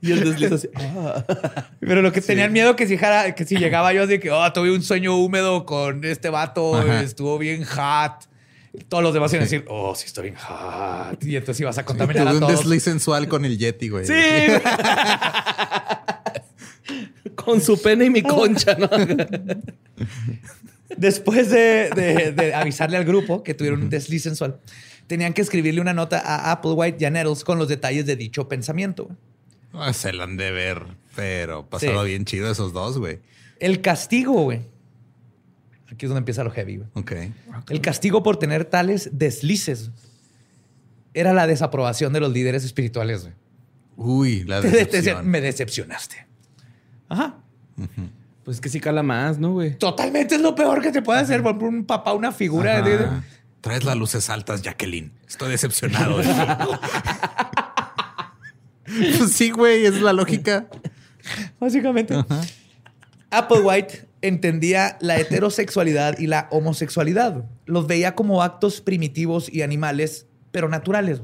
Y 0.01 0.13
el 0.13 0.25
desliz 0.25 0.53
así. 0.53 0.69
ah. 0.75 1.23
Pero 1.81 2.01
lo 2.01 2.13
que 2.13 2.23
tenían 2.23 2.51
miedo 2.53 2.77
que 2.77 2.87
si, 2.87 2.97
jara- 2.97 3.35
que 3.35 3.45
si 3.45 3.57
llegaba 3.57 3.93
yo 3.93 4.07
de 4.07 4.21
que 4.21 4.31
oh, 4.31 4.51
tuve 4.55 4.73
un 4.75 4.83
sueño 4.83 5.17
húmedo 5.17 5.67
con 5.67 6.03
este 6.05 6.31
vato, 6.31 6.75
Ajá. 6.77 7.03
estuvo 7.03 7.37
bien 7.37 7.65
hot. 7.65 8.27
Todos 8.89 9.03
los 9.03 9.13
demás 9.13 9.33
iban 9.33 9.43
a 9.43 9.47
decir, 9.47 9.65
oh, 9.69 9.95
sí, 9.97 10.07
estoy 10.07 10.31
bien 10.31 10.37
hot. 10.37 11.23
Y 11.25 11.35
entonces 11.37 11.61
ibas 11.61 11.77
a 11.79 11.85
contaminar 11.85 12.23
Tuve 12.25 12.31
a 12.31 12.35
un 12.35 12.41
todos. 12.41 12.59
desliz 12.61 12.83
sensual 12.85 13.27
con 13.29 13.45
el 13.45 13.59
Yeti, 13.59 13.89
güey. 13.89 14.07
Sí. 14.07 14.13
Con 17.35 17.61
su 17.61 17.81
pene 17.81 18.07
y 18.07 18.11
mi 18.11 18.23
concha, 18.23 18.75
¿no? 18.75 18.89
Después 20.97 21.51
de, 21.51 21.91
de- 21.95 22.33
de 22.33 22.55
avisarle 22.55 22.97
al 22.97 23.05
grupo 23.05 23.43
que 23.43 23.55
tuvieron 23.55 23.83
un 23.83 23.91
desliz 23.91 24.23
sensual, 24.25 24.59
tenían 25.07 25.33
que 25.33 25.43
escribirle 25.43 25.81
una 25.81 25.95
nota 25.95 26.21
a 26.21 26.51
Applewhite 26.53 26.99
y 27.01 27.05
a 27.07 27.11
Nettles 27.11 27.45
con 27.45 27.59
los 27.59 27.69
detalles 27.69 28.07
de 28.07 28.17
dicho 28.17 28.49
pensamiento. 28.49 29.09
Ah, 29.73 29.93
se 29.93 30.13
la 30.13 30.25
han 30.25 30.37
de 30.37 30.51
ver, 30.51 30.83
pero 31.15 31.65
pasado 31.67 32.03
Sí. 32.03 32.09
bien 32.09 32.25
chido 32.25 32.51
esos 32.51 32.73
dos, 32.73 32.99
güey. 32.99 33.21
El 33.61 33.81
castigo, 33.81 34.33
güey. 34.43 34.63
Aquí 35.93 36.07
es 36.07 36.09
donde 36.09 36.21
empieza 36.21 36.45
lo 36.45 36.51
heavy, 36.51 36.77
güey. 36.79 36.89
Ok. 36.95 37.13
El 37.71 37.81
castigo 37.81 38.23
por 38.23 38.39
tener 38.39 38.65
tales 38.65 39.11
deslices 39.13 39.91
era 41.15 41.33
la 41.33 41.47
desaprobación 41.47 42.13
de 42.13 42.21
los 42.21 42.33
líderes 42.33 42.65
espirituales. 42.65 43.23
güey. 43.23 43.35
Uy, 43.97 44.45
la 44.45 44.61
decepción. 44.61 45.27
me 45.29 45.41
decepcionaste. 45.41 46.27
Ajá. 47.09 47.39
Pues 48.45 48.61
que 48.61 48.69
sí 48.69 48.81
cala 48.81 49.03
más, 49.03 49.39
¿no, 49.39 49.53
güey? 49.53 49.77
Totalmente 49.77 50.37
es 50.37 50.41
lo 50.41 50.55
peor 50.55 50.81
que 50.81 50.93
te 50.93 51.03
puede 51.03 51.21
hacer 51.21 51.43
por 51.43 51.57
un 51.63 51.85
papá, 51.85 52.13
una 52.13 52.33
figura. 52.33 52.79
Ajá. 52.79 52.89
de- 52.89 53.09
Traes 53.61 53.85
las 53.85 53.97
luces 53.97 54.31
altas, 54.31 54.63
Jacqueline. 54.63 55.13
Estoy 55.29 55.51
decepcionado. 55.51 56.19
de 56.19 56.25
pues 59.19 59.33
sí, 59.33 59.51
güey, 59.51 59.85
es 59.87 60.01
la 60.01 60.13
lógica. 60.13 60.67
Básicamente. 61.59 62.15
Applewhite 63.31 64.09
entendía 64.23 64.97
la 65.01 65.19
heterosexualidad 65.19 66.19
y 66.19 66.27
la 66.27 66.49
homosexualidad. 66.51 67.45
Los 67.67 67.87
veía 67.87 68.15
como 68.15 68.43
actos 68.43 68.81
primitivos 68.81 69.53
y 69.53 69.63
animales, 69.63 70.27
pero 70.51 70.69
naturales. 70.69 71.23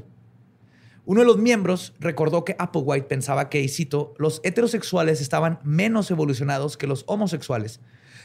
Uno 1.05 1.21
de 1.21 1.27
los 1.27 1.37
miembros 1.37 1.93
recordó 1.99 2.43
que 2.43 2.55
Applewhite 2.59 3.07
pensaba 3.07 3.49
que, 3.49 3.61
y 3.61 3.69
cito, 3.69 4.13
los 4.17 4.41
heterosexuales 4.43 5.21
estaban 5.21 5.59
menos 5.63 6.11
evolucionados 6.11 6.75
que 6.75 6.87
los 6.87 7.05
homosexuales, 7.07 7.79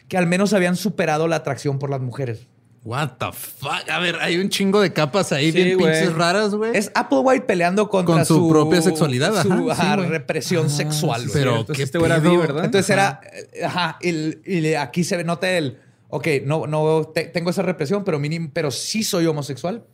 que 0.09 0.17
al 0.17 0.27
menos 0.27 0.53
habían 0.53 0.75
superado 0.75 1.29
la 1.29 1.37
atracción 1.37 1.79
por 1.79 1.91
las 1.91 2.01
mujeres. 2.01 2.49
What 2.85 3.11
the 3.19 3.27
fuck? 3.33 3.89
A 3.89 3.99
ver, 4.01 4.17
hay 4.21 4.39
un 4.39 4.49
chingo 4.49 4.81
de 4.81 4.93
capas 4.93 5.31
ahí 5.33 5.53
Sí, 5.53 5.63
bien 5.63 5.79
pinches 5.79 6.13
raras, 6.15 6.53
güey. 6.55 6.77
Es 6.77 6.91
Applewhite 6.97 7.43
peleando 7.47 7.89
contra 7.89 8.17
Con 8.17 8.27
su 8.27 8.49
propia 8.49 8.83
sexualidad, 8.83 9.33
ajá, 9.39 9.43
su 9.45 9.71
ajá, 9.71 9.97
güey. 9.97 10.09
represión 10.09 10.69
sexual. 10.69 11.23
güey. 11.23 11.33
Pero 11.33 11.51
Entonces 11.61 11.77
qué 11.77 11.83
este 11.85 11.99
era 12.05 12.21
pedo? 12.21 12.31
bi, 12.33 12.37
¿verdad? 12.39 12.65
Entonces 12.65 12.91
era, 12.91 13.21
eh, 13.53 13.65
ajá, 13.65 13.99
el- 14.03 14.43
y 14.45 14.61
le- 14.61 14.77
aquí 14.79 15.05
se 15.05 15.23
nota 15.23 15.49
el, 15.51 15.79
ok, 16.09 16.27
no, 16.45 16.67
no 16.67 17.05
te- 17.15 17.27
tengo 17.27 17.51
esa 17.51 17.63
represión, 17.63 18.03
pero 18.03 18.19
mínimo, 18.19 18.51
pero 18.53 18.73
sí 18.73 19.05
soy 19.05 19.27
homosexual. 19.27 19.85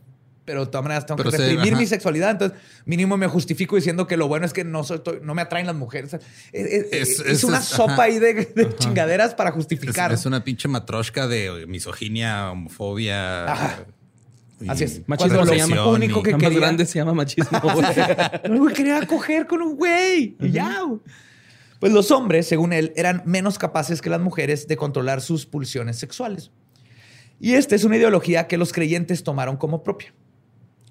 Pero 0.48 0.64
de 0.64 0.70
todas 0.70 0.82
maneras 0.82 1.04
tengo 1.04 1.18
Pero 1.18 1.30
que 1.30 1.36
reprimir 1.36 1.76
mi 1.76 1.86
sexualidad. 1.86 2.30
Entonces, 2.30 2.58
mínimo 2.86 3.18
me 3.18 3.26
justifico 3.26 3.76
diciendo 3.76 4.06
que 4.06 4.16
lo 4.16 4.28
bueno 4.28 4.46
es 4.46 4.54
que 4.54 4.64
no, 4.64 4.82
soy, 4.82 5.00
to- 5.00 5.20
no 5.22 5.34
me 5.34 5.42
atraen 5.42 5.66
las 5.66 5.76
mujeres. 5.76 6.14
Es, 6.14 6.22
es- 6.52 6.86
Es- 6.90 7.20
es 7.20 7.26
es- 7.26 7.44
una 7.44 7.58
es- 7.58 7.64
sopa 7.66 7.92
ajá. 7.92 8.02
ahí 8.04 8.18
de, 8.18 8.32
de 8.32 8.74
chingaderas 8.76 9.34
para 9.34 9.50
justificar. 9.52 10.10
es 10.10 10.24
una 10.24 10.42
pinche 10.42 10.68
matroshka 10.68 11.26
de 11.28 11.66
misoginia, 11.68 12.50
homofobia. 12.50 13.44
Ajá. 13.52 13.84
Así 14.66 14.84
es. 14.84 15.02
Machismo 15.06 15.44
lo 15.44 15.54
llama. 15.54 15.86
único 15.88 16.22
que 16.22 16.30
La 16.32 16.38
más 16.38 16.44
quería- 16.46 16.58
grande 16.60 16.86
se 16.86 16.98
llama 16.98 17.12
machismo, 17.12 17.60
quería 18.74 19.06
coger 19.06 19.46
con 19.46 19.60
un 19.60 19.76
güey. 19.76 20.34
Y 20.40 20.50
ya. 20.50 20.82
Pues 21.78 21.92
los 21.92 22.10
hombres, 22.10 22.46
según 22.48 22.72
él, 22.72 22.92
eran 22.96 23.22
menos 23.26 23.58
capaces 23.58 24.00
que 24.00 24.08
las 24.10 24.20
mujeres 24.20 24.66
de 24.66 24.76
controlar 24.78 25.20
sus 25.20 25.44
pulsiones 25.46 25.96
sexuales. 25.98 26.50
Y 27.38 27.52
esta 27.54 27.76
es 27.76 27.84
una 27.84 27.96
ideología 27.96 28.48
que 28.48 28.56
los 28.56 28.72
creyentes 28.72 29.22
tomaron 29.22 29.56
como 29.58 29.84
propia. 29.84 30.12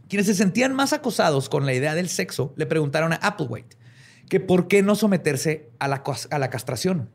Quienes 0.08 0.28
se 0.28 0.36
sentían 0.36 0.74
más 0.74 0.94
acosados 0.94 1.50
con 1.50 1.66
la 1.66 1.74
idea 1.74 1.96
del 1.96 2.10
sexo 2.10 2.54
le 2.56 2.66
preguntaron 2.66 3.14
a 3.14 3.18
Applewhite 3.18 3.78
que 4.30 4.40
por 4.40 4.68
qué 4.68 4.84
no 4.84 4.96
someterse 4.96 5.70
a 5.80 5.88
la, 5.88 6.04
a 6.30 6.40
la 6.40 6.50
castración. 6.50 7.10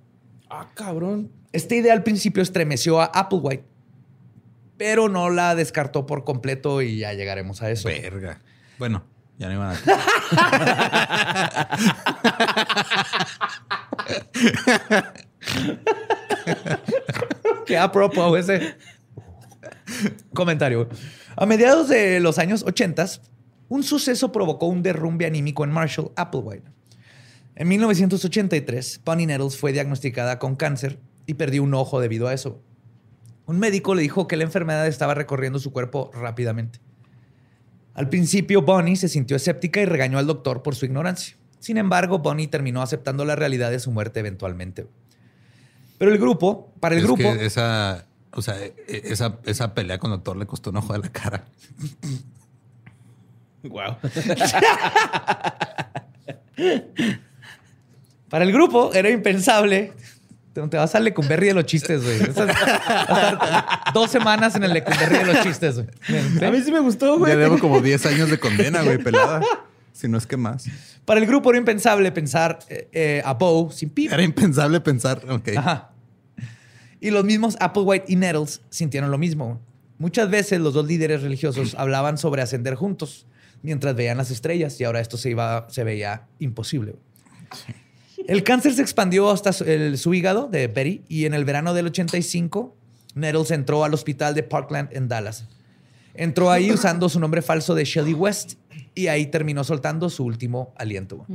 ah, 0.51 0.69
cabrón. 0.75 1.31
Esta 1.53 1.75
idea 1.75 1.93
al 1.93 2.03
principio 2.03 2.43
estremeció 2.43 3.01
a 3.01 3.05
Applewhite, 3.07 3.65
pero 4.79 5.09
no 5.11 5.29
la 5.29 5.55
descartó 5.55 6.07
por 6.07 6.25
completo 6.25 6.81
y 6.81 6.99
ya 6.99 7.13
llegaremos 7.13 7.61
a 7.63 7.71
eso. 7.71 7.89
Verga. 7.89 8.41
Bueno, 8.79 9.05
ya 9.39 9.49
no 9.49 9.55
iban 9.55 9.77
a. 9.77 9.77
Qué 17.67 17.77
apropo 17.77 18.37
ese 18.37 18.77
comentario. 20.35 20.89
A 21.37 21.47
mediados 21.47 21.89
de 21.89 22.21
los 22.21 22.39
años 22.39 22.63
80, 22.67 23.07
un 23.69 23.83
suceso 23.83 24.33
provocó 24.33 24.67
un 24.67 24.83
derrumbe 24.83 25.25
anímico 25.25 25.65
en 25.65 25.71
Marshall 25.71 26.13
Applewhite. 26.17 26.71
En 27.55 27.69
1983, 27.69 29.01
Bonnie 29.05 29.27
Nettles 29.27 29.57
fue 29.57 29.73
diagnosticada 29.73 30.39
con 30.39 30.57
cáncer 30.57 30.99
y 31.27 31.35
perdió 31.35 31.63
un 31.63 31.75
ojo 31.75 32.01
debido 32.01 32.29
a 32.29 32.35
eso. 32.35 32.61
Un 33.47 33.59
médico 33.59 33.95
le 33.95 34.03
dijo 34.03 34.27
que 34.27 34.37
la 34.37 34.45
enfermedad 34.45 34.87
estaba 34.87 35.15
recorriendo 35.15 35.59
su 35.59 35.73
cuerpo 35.73 36.11
rápidamente. 36.15 36.81
Al 37.95 38.09
principio, 38.09 38.63
Bonnie 38.63 38.97
se 38.97 39.09
sintió 39.09 39.37
escéptica 39.37 39.81
y 39.81 39.87
regañó 39.87 40.19
al 40.19 40.27
doctor 40.27 40.63
por 40.63 40.75
su 40.75 40.87
ignorancia. 40.87 41.37
Sin 41.59 41.77
embargo, 41.77 42.19
Bonnie 42.19 42.49
terminó 42.49 42.83
aceptando 42.83 43.25
la 43.25 43.37
realidad 43.37 43.71
de 43.71 43.79
su 43.79 43.91
muerte 43.91 44.21
eventualmente. 44.21 44.87
Pero 45.99 46.11
el 46.11 46.19
grupo, 46.19 46.73
para 46.81 46.95
el 46.95 47.01
es 47.01 47.05
grupo, 47.07 47.23
que 47.23 47.45
esa 47.45 48.07
O 48.35 48.43
sea, 48.43 48.59
e- 48.59 48.75
e- 48.89 49.03
esa, 49.13 49.39
esa 49.45 49.75
pelea 49.75 49.99
con 49.99 50.11
el 50.11 50.19
doctor 50.19 50.37
le 50.37 50.47
costó 50.47 50.71
un 50.71 50.77
ojo 50.79 50.93
de 50.95 50.99
la 51.01 51.09
cara. 51.11 51.45
Wow. 53.63 53.97
Para 58.29 58.45
el 58.45 58.53
grupo 58.53 58.93
era 58.95 59.11
impensable. 59.11 59.93
Te 60.53 60.61
vas 60.77 60.95
al 60.95 61.05
Lecumberri 61.05 61.47
de 61.49 61.55
los 61.55 61.65
chistes, 61.65 62.03
güey. 62.05 62.19
Dos 63.95 64.11
semanas 64.11 64.55
en 64.55 64.65
el 64.65 64.73
Lecumberri 64.75 65.19
de 65.19 65.25
los 65.25 65.41
chistes, 65.43 65.77
güey. 65.77 65.89
A 66.47 66.51
mí 66.51 66.61
sí 66.63 66.71
me 66.71 66.81
gustó, 66.81 67.19
güey. 67.19 67.33
Ya 67.33 67.39
debo 67.39 67.59
como 67.59 67.81
10 67.81 68.05
años 68.07 68.31
de 68.31 68.39
condena, 68.39 68.83
güey, 68.83 68.99
pelada. 68.99 69.41
Si 69.93 70.09
no 70.09 70.19
es 70.19 70.27
que 70.27 70.37
más. 70.37 70.67
Para 71.05 71.21
el 71.21 71.27
grupo 71.27 71.51
era 71.51 71.59
impensable 71.59 72.11
pensar 72.13 72.59
eh, 72.69 72.89
eh, 72.93 73.23
a 73.25 73.35
Bo 73.35 73.71
sin 73.71 73.91
Pip. 73.91 74.13
Era 74.13 74.23
impensable 74.23 74.81
pensar, 74.81 75.23
ok. 75.29 75.49
Ajá. 75.57 75.92
Y 77.03 77.11
los 77.11 77.25
mismos 77.25 77.57
Applewhite 77.61 78.05
y 78.09 78.17
Nettles 78.17 78.63
sintieron 78.71 79.11
lo 79.11 79.19
mismo. 79.19 79.61
Muchas 79.99 80.31
veces 80.31 80.61
los 80.61 80.73
dos 80.73 80.87
líderes 80.87 81.21
religiosos 81.23 81.75
hablaban 81.79 82.17
sobre 82.17 82.41
ascender 82.43 82.77
juntos 82.77 83.27
mientras 83.63 83.95
veían 83.95 84.17
las 84.17 84.31
estrellas 84.31 84.81
y 84.81 84.85
ahora 84.85 85.01
esto 85.01 85.17
se, 85.17 85.31
iba, 85.31 85.67
se 85.69 85.85
veía 85.85 86.27
imposible. 86.39 86.95
El 88.27 88.43
cáncer 88.45 88.73
se 88.75 88.83
expandió 88.83 89.31
hasta 89.31 89.53
su, 89.53 89.65
el- 89.65 89.99
su 89.99 90.15
hígado 90.15 90.49
de 90.49 90.69
Betty 90.69 91.03
y 91.09 91.27
en 91.27 91.35
el 91.35 91.45
verano 91.45 91.75
del 91.75 91.87
85 91.87 92.77
Nettles 93.15 93.51
entró 93.51 93.85
al 93.85 93.93
hospital 93.95 94.35
de 94.35 94.43
Parkland 94.43 94.89
en 94.93 95.09
Dallas. 95.09 95.47
Entró 96.15 96.51
ahí 96.51 96.71
usando 96.73 97.09
su 97.09 97.19
nombre 97.21 97.43
falso 97.43 97.75
de 97.75 97.85
Shelley 97.85 98.15
West 98.15 98.55
y 98.95 99.09
ahí 99.09 99.27
terminó 99.27 99.65
soltando 99.65 100.09
su 100.09 100.25
último 100.25 100.73
aliento. 100.77 101.27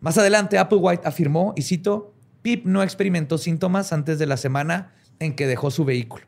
Más 0.00 0.18
adelante, 0.18 0.58
Applewhite 0.58 1.06
afirmó, 1.06 1.52
y 1.56 1.62
cito, 1.62 2.13
Pip 2.44 2.66
no 2.66 2.82
experimentó 2.82 3.38
síntomas 3.38 3.90
antes 3.94 4.18
de 4.18 4.26
la 4.26 4.36
semana 4.36 4.92
en 5.18 5.34
que 5.34 5.46
dejó 5.46 5.70
su 5.70 5.86
vehículo. 5.86 6.26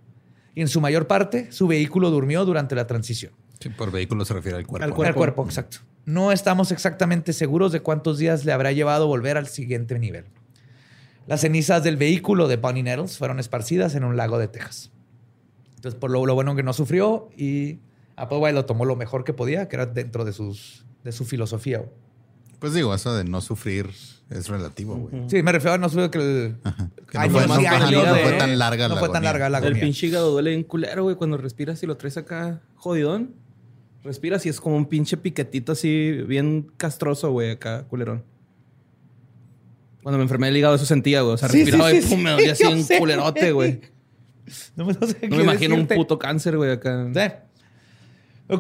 Y 0.55 0.63
en 0.63 0.69
su 0.69 0.81
mayor 0.81 1.07
parte, 1.07 1.53
su 1.53 1.67
vehículo 1.67 2.11
durmió 2.11 2.47
durante 2.47 2.75
la 2.75 2.87
transición. 2.87 3.35
Sí, 3.61 3.69
por 3.69 3.91
vehículo 3.91 4.25
se 4.25 4.33
refiere 4.33 4.57
al 4.57 4.67
cuerpo. 4.67 4.83
Al 4.83 4.91
Al 4.93 4.97
Cuerpo. 4.97 5.19
cuerpo, 5.19 5.45
exacto. 5.45 5.81
No 6.07 6.33
estamos 6.33 6.73
exactamente 6.73 7.35
seguros 7.35 7.71
de 7.71 7.81
cuántos 7.81 8.17
días 8.17 8.47
le 8.47 8.53
habrá 8.53 8.73
llevado 8.73 9.07
volver 9.07 9.37
al 9.37 9.47
siguiente 9.47 9.99
nivel. 9.99 10.25
Las 11.27 11.43
cenizas 11.43 11.85
del 11.85 11.99
vehículo 11.99 12.49
de 12.49 12.57
Bonnie 12.57 12.83
Nettles 12.83 13.19
fueron 13.19 13.39
esparcidas 13.39 13.95
en 13.95 14.03
un 14.03 14.17
lago 14.17 14.39
de 14.39 14.49
Texas. 14.49 14.91
Entonces, 15.75 16.01
por 16.01 16.11
lo, 16.11 16.25
lo 16.25 16.35
bueno 16.35 16.57
que 16.57 16.63
no 16.63 16.73
sufrió 16.73 17.29
y 17.37 17.81
Applewhite 18.17 18.55
lo 18.55 18.65
tomó 18.65 18.87
lo 18.87 18.97
mejor 18.97 19.23
que 19.25 19.35
podía, 19.35 19.69
que 19.69 19.77
era 19.77 19.85
dentro 19.85 20.25
de, 20.25 20.33
sus, 20.33 20.87
de 21.05 21.13
su 21.13 21.27
filosofía. 21.27 21.85
Pues 22.59 22.73
digo, 22.73 22.95
eso 22.95 23.15
de 23.15 23.25
no 23.25 23.43
sufrir 23.43 23.91
es 24.31 24.49
relativo, 24.49 24.97
güey. 24.97 25.29
Sí, 25.29 25.43
me 25.43 25.53
refiero 25.53 25.75
a 25.75 25.79
no 25.79 25.89
sufrir 25.89 26.11
que 26.11 26.19
el... 26.19 26.57
Que 27.11 27.19
no 27.19 27.31
fue, 27.31 27.47
no, 27.47 27.55
años 27.55 28.05
no 28.07 28.15
de- 28.15 28.23
fue 28.23 28.33
tan 28.33 28.59
larga 28.59 28.89
no 28.89 28.95
la 28.97 29.01
fue 29.01 29.09
tan 29.11 29.23
larga 29.23 29.49
la 29.49 29.59
El 29.59 29.65
agonía. 29.65 29.83
pinche 29.83 30.07
hígado 30.09 30.33
duele 30.33 30.51
bien 30.51 30.65
culero, 30.65 31.05
güey. 31.05 31.15
Cuando 31.17 31.37
respiras 31.37 31.83
y 31.83 31.87
lo 31.87 31.97
traes 31.97 32.17
acá 32.17 32.61
jodidón. 32.75 33.35
Respiras 34.03 34.45
y 34.47 34.49
es 34.49 34.61
como 34.61 34.77
un 34.77 34.87
pinche 34.87 35.17
piquetito 35.17 35.73
así, 35.73 36.13
bien 36.27 36.71
castroso, 36.77 37.31
güey, 37.33 37.51
acá, 37.53 37.85
culerón. 37.89 38.25
Cuando 40.03 40.19
me 40.19 40.23
enfermé 40.23 40.47
del 40.47 40.57
hígado, 40.57 40.75
eso 40.77 40.87
sentía, 40.87 41.23
güey. 41.23 41.35
O 41.35 41.39
sea, 41.39 41.49
Sí, 41.49 41.59
respiraba 41.65 41.91
sí, 41.91 41.97
y 41.97 42.01
pum, 42.03 42.11
sí. 42.11 42.17
me 42.25 42.31
dolía 42.31 42.53
así 42.53 42.65
un 42.65 42.83
sé, 42.85 42.99
culerote, 42.99 43.53
güey. 43.53 43.81
No 44.77 44.85
me, 44.85 44.93
no 44.93 45.07
sé 45.09 45.15
No 45.15 45.21
qué 45.21 45.29
me 45.29 45.43
imagino 45.43 45.75
un 45.75 45.87
puto 45.89 46.19
cáncer, 46.21 46.57
güey, 46.57 46.71
acá. 46.71 47.07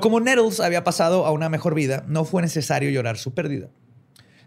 Como 0.00 0.18
Nettles 0.18 0.58
había 0.58 0.82
pasado 0.82 1.26
a 1.26 1.30
una 1.30 1.48
mejor 1.48 1.74
vida, 1.76 2.04
no 2.08 2.24
fue 2.24 2.42
necesario 2.42 2.90
llorar 2.90 3.16
su 3.18 3.34
pérdida. 3.34 3.68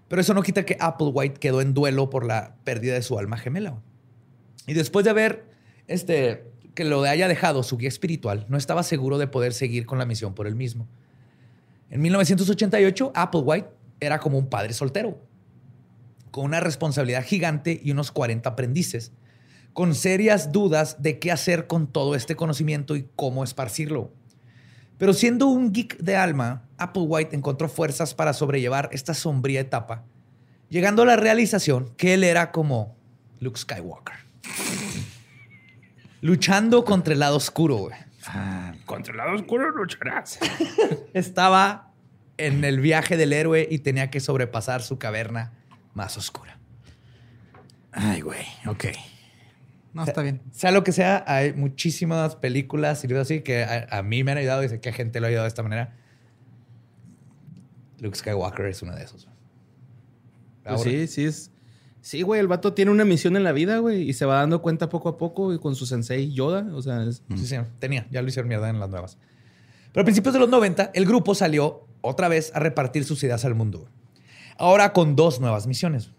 Pero 0.10 0.22
eso 0.22 0.34
no 0.34 0.44
quita 0.44 0.66
que 0.66 0.76
Applewhite 0.80 1.40
quedó 1.40 1.62
en 1.62 1.74
duelo 1.74 2.10
por 2.10 2.26
la 2.26 2.56
pérdida 2.66 2.96
de 2.96 3.04
su 3.04 3.18
alma 3.18 3.38
gemela. 3.38 3.82
Y 4.68 4.74
después 4.74 5.06
de 5.06 5.12
haber 5.12 5.46
este, 5.88 6.52
que 6.74 6.84
lo 6.84 7.04
haya 7.04 7.28
dejado 7.28 7.64
su 7.64 7.78
guía 7.78 7.88
espiritual, 7.88 8.46
no 8.50 8.58
estaba 8.58 8.84
seguro 8.84 9.18
de 9.18 9.28
poder 9.28 9.54
seguir 9.54 9.86
con 9.86 10.00
la 10.00 10.06
misión 10.06 10.34
por 10.34 10.48
él 10.48 10.56
mismo. 10.56 10.88
En 11.90 12.02
1988, 12.02 13.12
Applewhite 13.16 13.70
era 14.00 14.20
como 14.20 14.38
un 14.38 14.48
padre 14.50 14.74
soltero, 14.74 15.20
con 16.32 16.46
una 16.46 16.60
responsabilidad 16.60 17.24
gigante 17.24 17.80
y 17.84 17.92
unos 17.92 18.12
40 18.12 18.50
aprendices, 18.50 19.12
con 19.74 19.94
serias 19.96 20.52
dudas 20.52 21.02
de 21.02 21.20
qué 21.20 21.32
hacer 21.32 21.68
con 21.68 21.88
todo 21.88 22.16
este 22.16 22.36
conocimiento 22.36 22.96
y 22.96 23.08
cómo 23.16 23.44
esparcirlo. 23.44 24.12
Pero 24.98 25.14
siendo 25.14 25.48
un 25.48 25.72
geek 25.72 25.98
de 25.98 26.16
alma, 26.16 26.69
Applewhite 26.80 27.36
encontró 27.36 27.70
fuerzas 27.70 28.14
para 28.14 28.34
sobrellevar 28.34 28.90
esta 28.92 29.14
sombría 29.14 29.62
etapa, 29.62 30.04
llegando 30.70 31.04
a 31.04 31.06
la 31.06 31.16
realización 31.16 31.94
que 31.98 32.14
él 32.14 32.24
era 32.24 32.52
como 32.52 32.96
Luke 33.40 33.60
Skywalker. 33.60 34.16
Luchando 36.22 36.84
contra 36.84 37.14
el 37.14 37.20
lado 37.20 37.38
oscuro, 37.38 37.78
güey. 37.78 37.96
Contra 38.86 39.12
el 39.12 39.18
lado 39.18 39.36
oscuro 39.36 39.72
lucharás. 39.72 40.40
Estaba 41.14 41.94
en 42.38 42.64
el 42.64 42.80
viaje 42.80 43.18
del 43.18 43.34
héroe 43.34 43.68
y 43.70 43.80
tenía 43.80 44.10
que 44.10 44.20
sobrepasar 44.20 44.82
su 44.82 44.98
caverna 44.98 45.54
más 45.94 46.18
oscura. 46.18 46.58
Ay, 47.92 48.22
güey. 48.22 48.46
Ok. 48.68 48.86
No, 49.94 50.04
está 50.04 50.22
bien. 50.22 50.42
Sea 50.52 50.72
lo 50.72 50.84
que 50.84 50.92
sea, 50.92 51.24
hay 51.26 51.54
muchísimas 51.54 52.36
películas 52.36 53.04
y 53.04 53.08
libros 53.08 53.28
así 53.28 53.42
que 53.42 53.64
a, 53.64 53.88
a 53.90 54.04
mí 54.04 54.24
me 54.24 54.32
han 54.32 54.38
ayudado 54.38 54.64
y 54.64 54.70
sé 54.70 54.80
que 54.80 54.90
a 54.90 54.94
gente 54.94 55.20
lo 55.20 55.26
ha 55.26 55.30
ayudado 55.30 55.46
de 55.46 55.50
esta 55.50 55.64
manera. 55.64 55.96
Luke 58.02 58.18
Skywalker 58.18 58.66
es 58.68 58.82
uno 58.82 58.96
de 58.96 59.04
esos. 59.04 59.28
Pues 60.64 60.82
sí, 60.84 61.08
sí 61.08 61.26
es. 61.26 61.52
Sí, 62.02 62.22
güey, 62.22 62.40
el 62.40 62.48
vato 62.48 62.74
tiene 62.74 62.92
una 62.92 63.04
misión 63.04 63.36
en 63.36 63.44
la 63.44 63.52
vida, 63.52 63.80
güey, 63.80 64.10
y 64.10 64.14
se 64.14 64.26
va 64.26 64.36
dando 64.36 64.62
cuenta 64.62 64.88
poco 64.90 65.10
a 65.10 65.18
poco 65.18 65.54
y 65.54 65.60
con 65.60 65.76
su 65.76 65.86
sensei 65.86 66.32
Yoda. 66.34 66.66
O 66.74 66.82
sea, 66.82 67.04
es- 67.04 67.24
Sí, 67.36 67.46
sí, 67.46 67.56
tenía. 67.80 68.08
Ya 68.12 68.22
lo 68.22 68.30
hicieron 68.30 68.48
mierda 68.48 68.70
en 68.70 68.80
las 68.80 68.90
nuevas. 68.90 69.18
Pero 69.92 70.02
a 70.02 70.06
principios 70.06 70.34
de 70.34 70.40
los 70.40 70.50
90, 70.50 70.92
el 70.94 71.06
grupo 71.06 71.36
salió 71.36 71.86
otra 72.02 72.28
vez 72.30 72.52
a 72.56 72.60
repartir 72.60 73.04
sus 73.04 73.22
ideas 73.24 73.44
al 73.44 73.56
mundo. 73.56 73.90
Ahora 74.58 74.94
con 74.94 75.16
dos 75.16 75.42
nuevas 75.42 75.68
misiones. 75.68 76.12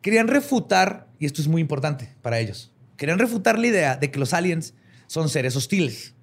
Querían 0.00 0.28
refutar, 0.28 1.08
y 1.18 1.26
esto 1.26 1.42
es 1.42 1.48
muy 1.48 1.60
importante 1.60 2.14
para 2.22 2.38
ellos, 2.38 2.72
querían 2.96 3.18
refutar 3.18 3.58
la 3.58 3.66
idea 3.66 3.96
de 3.96 4.10
que 4.10 4.18
los 4.18 4.32
aliens 4.32 4.72
son 5.08 5.28
seres 5.28 5.56
hostiles. 5.56 6.14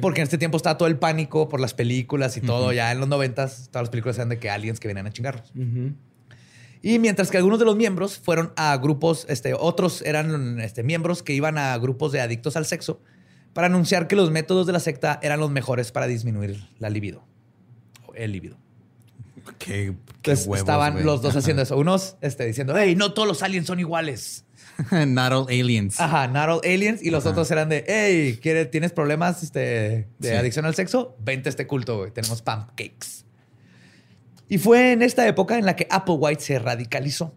Porque 0.00 0.20
en 0.20 0.24
este 0.24 0.36
tiempo 0.36 0.56
está 0.56 0.76
todo 0.76 0.88
el 0.88 0.98
pánico 0.98 1.48
por 1.48 1.60
las 1.60 1.72
películas 1.72 2.36
y 2.36 2.40
todo. 2.40 2.72
Ya 2.72 2.92
en 2.92 3.00
los 3.00 3.08
90, 3.08 3.46
todas 3.46 3.82
las 3.82 3.88
películas 3.88 4.16
eran 4.16 4.28
de 4.28 4.38
que 4.38 4.50
aliens 4.50 4.78
que 4.78 4.88
venían 4.88 5.06
a 5.06 5.12
chingarlos. 5.12 5.52
Y 6.82 6.98
mientras 6.98 7.30
que 7.30 7.38
algunos 7.38 7.58
de 7.58 7.64
los 7.64 7.76
miembros 7.76 8.18
fueron 8.18 8.52
a 8.56 8.76
grupos, 8.76 9.26
este, 9.28 9.54
otros 9.54 10.02
eran 10.02 10.60
este, 10.60 10.82
miembros 10.82 11.22
que 11.22 11.32
iban 11.32 11.58
a 11.58 11.76
grupos 11.78 12.12
de 12.12 12.20
adictos 12.20 12.56
al 12.56 12.66
sexo 12.66 13.00
para 13.52 13.66
anunciar 13.66 14.06
que 14.06 14.14
los 14.14 14.30
métodos 14.30 14.66
de 14.66 14.72
la 14.72 14.80
secta 14.80 15.18
eran 15.22 15.40
los 15.40 15.50
mejores 15.50 15.90
para 15.90 16.06
disminuir 16.06 16.68
la 16.78 16.90
libido. 16.90 17.24
O 18.06 18.14
el 18.14 18.32
libido. 18.32 18.56
Qué, 19.58 19.94
qué 20.22 20.32
Entonces 20.32 20.46
huevos, 20.46 20.58
estaban 20.58 21.04
los 21.04 21.22
dos 21.22 21.34
haciendo 21.34 21.62
eso. 21.62 21.76
Unos 21.76 22.16
este, 22.20 22.44
diciendo, 22.44 22.74
hey, 22.76 22.94
no 22.94 23.12
todos 23.12 23.26
los 23.26 23.42
aliens 23.42 23.66
son 23.66 23.80
iguales. 23.80 24.44
Not 25.06 25.32
all 25.32 25.46
aliens. 25.48 26.00
Ajá, 26.00 26.28
not 26.28 26.48
all 26.48 26.60
aliens. 26.64 27.02
Y 27.02 27.10
los 27.10 27.24
Ajá. 27.24 27.30
otros 27.30 27.50
eran 27.50 27.68
de, 27.68 27.84
hey, 27.88 28.38
¿quieres, 28.40 28.70
¿tienes 28.70 28.92
problemas 28.92 29.42
este, 29.42 29.60
de 30.18 30.28
Sí. 30.30 30.34
adicción 30.34 30.64
al 30.66 30.74
sexo? 30.74 31.16
Vente 31.20 31.48
a 31.48 31.50
este 31.50 31.66
culto, 31.66 31.98
güey. 31.98 32.10
Tenemos 32.12 32.42
pancakes. 32.42 33.24
Y 34.48 34.58
fue 34.58 34.92
en 34.92 35.02
esta 35.02 35.26
época 35.26 35.58
en 35.58 35.66
la 35.66 35.76
que 35.76 35.86
Applewhite 35.90 36.40
se 36.40 36.58
radicalizó. 36.58 37.34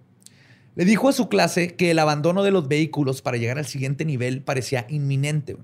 Le 0.75 0.85
dijo 0.85 1.09
a 1.09 1.13
su 1.13 1.27
clase 1.27 1.75
que 1.75 1.91
el 1.91 1.99
abandono 1.99 2.43
de 2.43 2.51
los 2.51 2.67
vehículos 2.67 3.21
para 3.21 3.37
llegar 3.37 3.57
al 3.57 3.65
siguiente 3.65 4.05
nivel 4.05 4.41
parecía 4.43 4.85
inminente. 4.87 5.57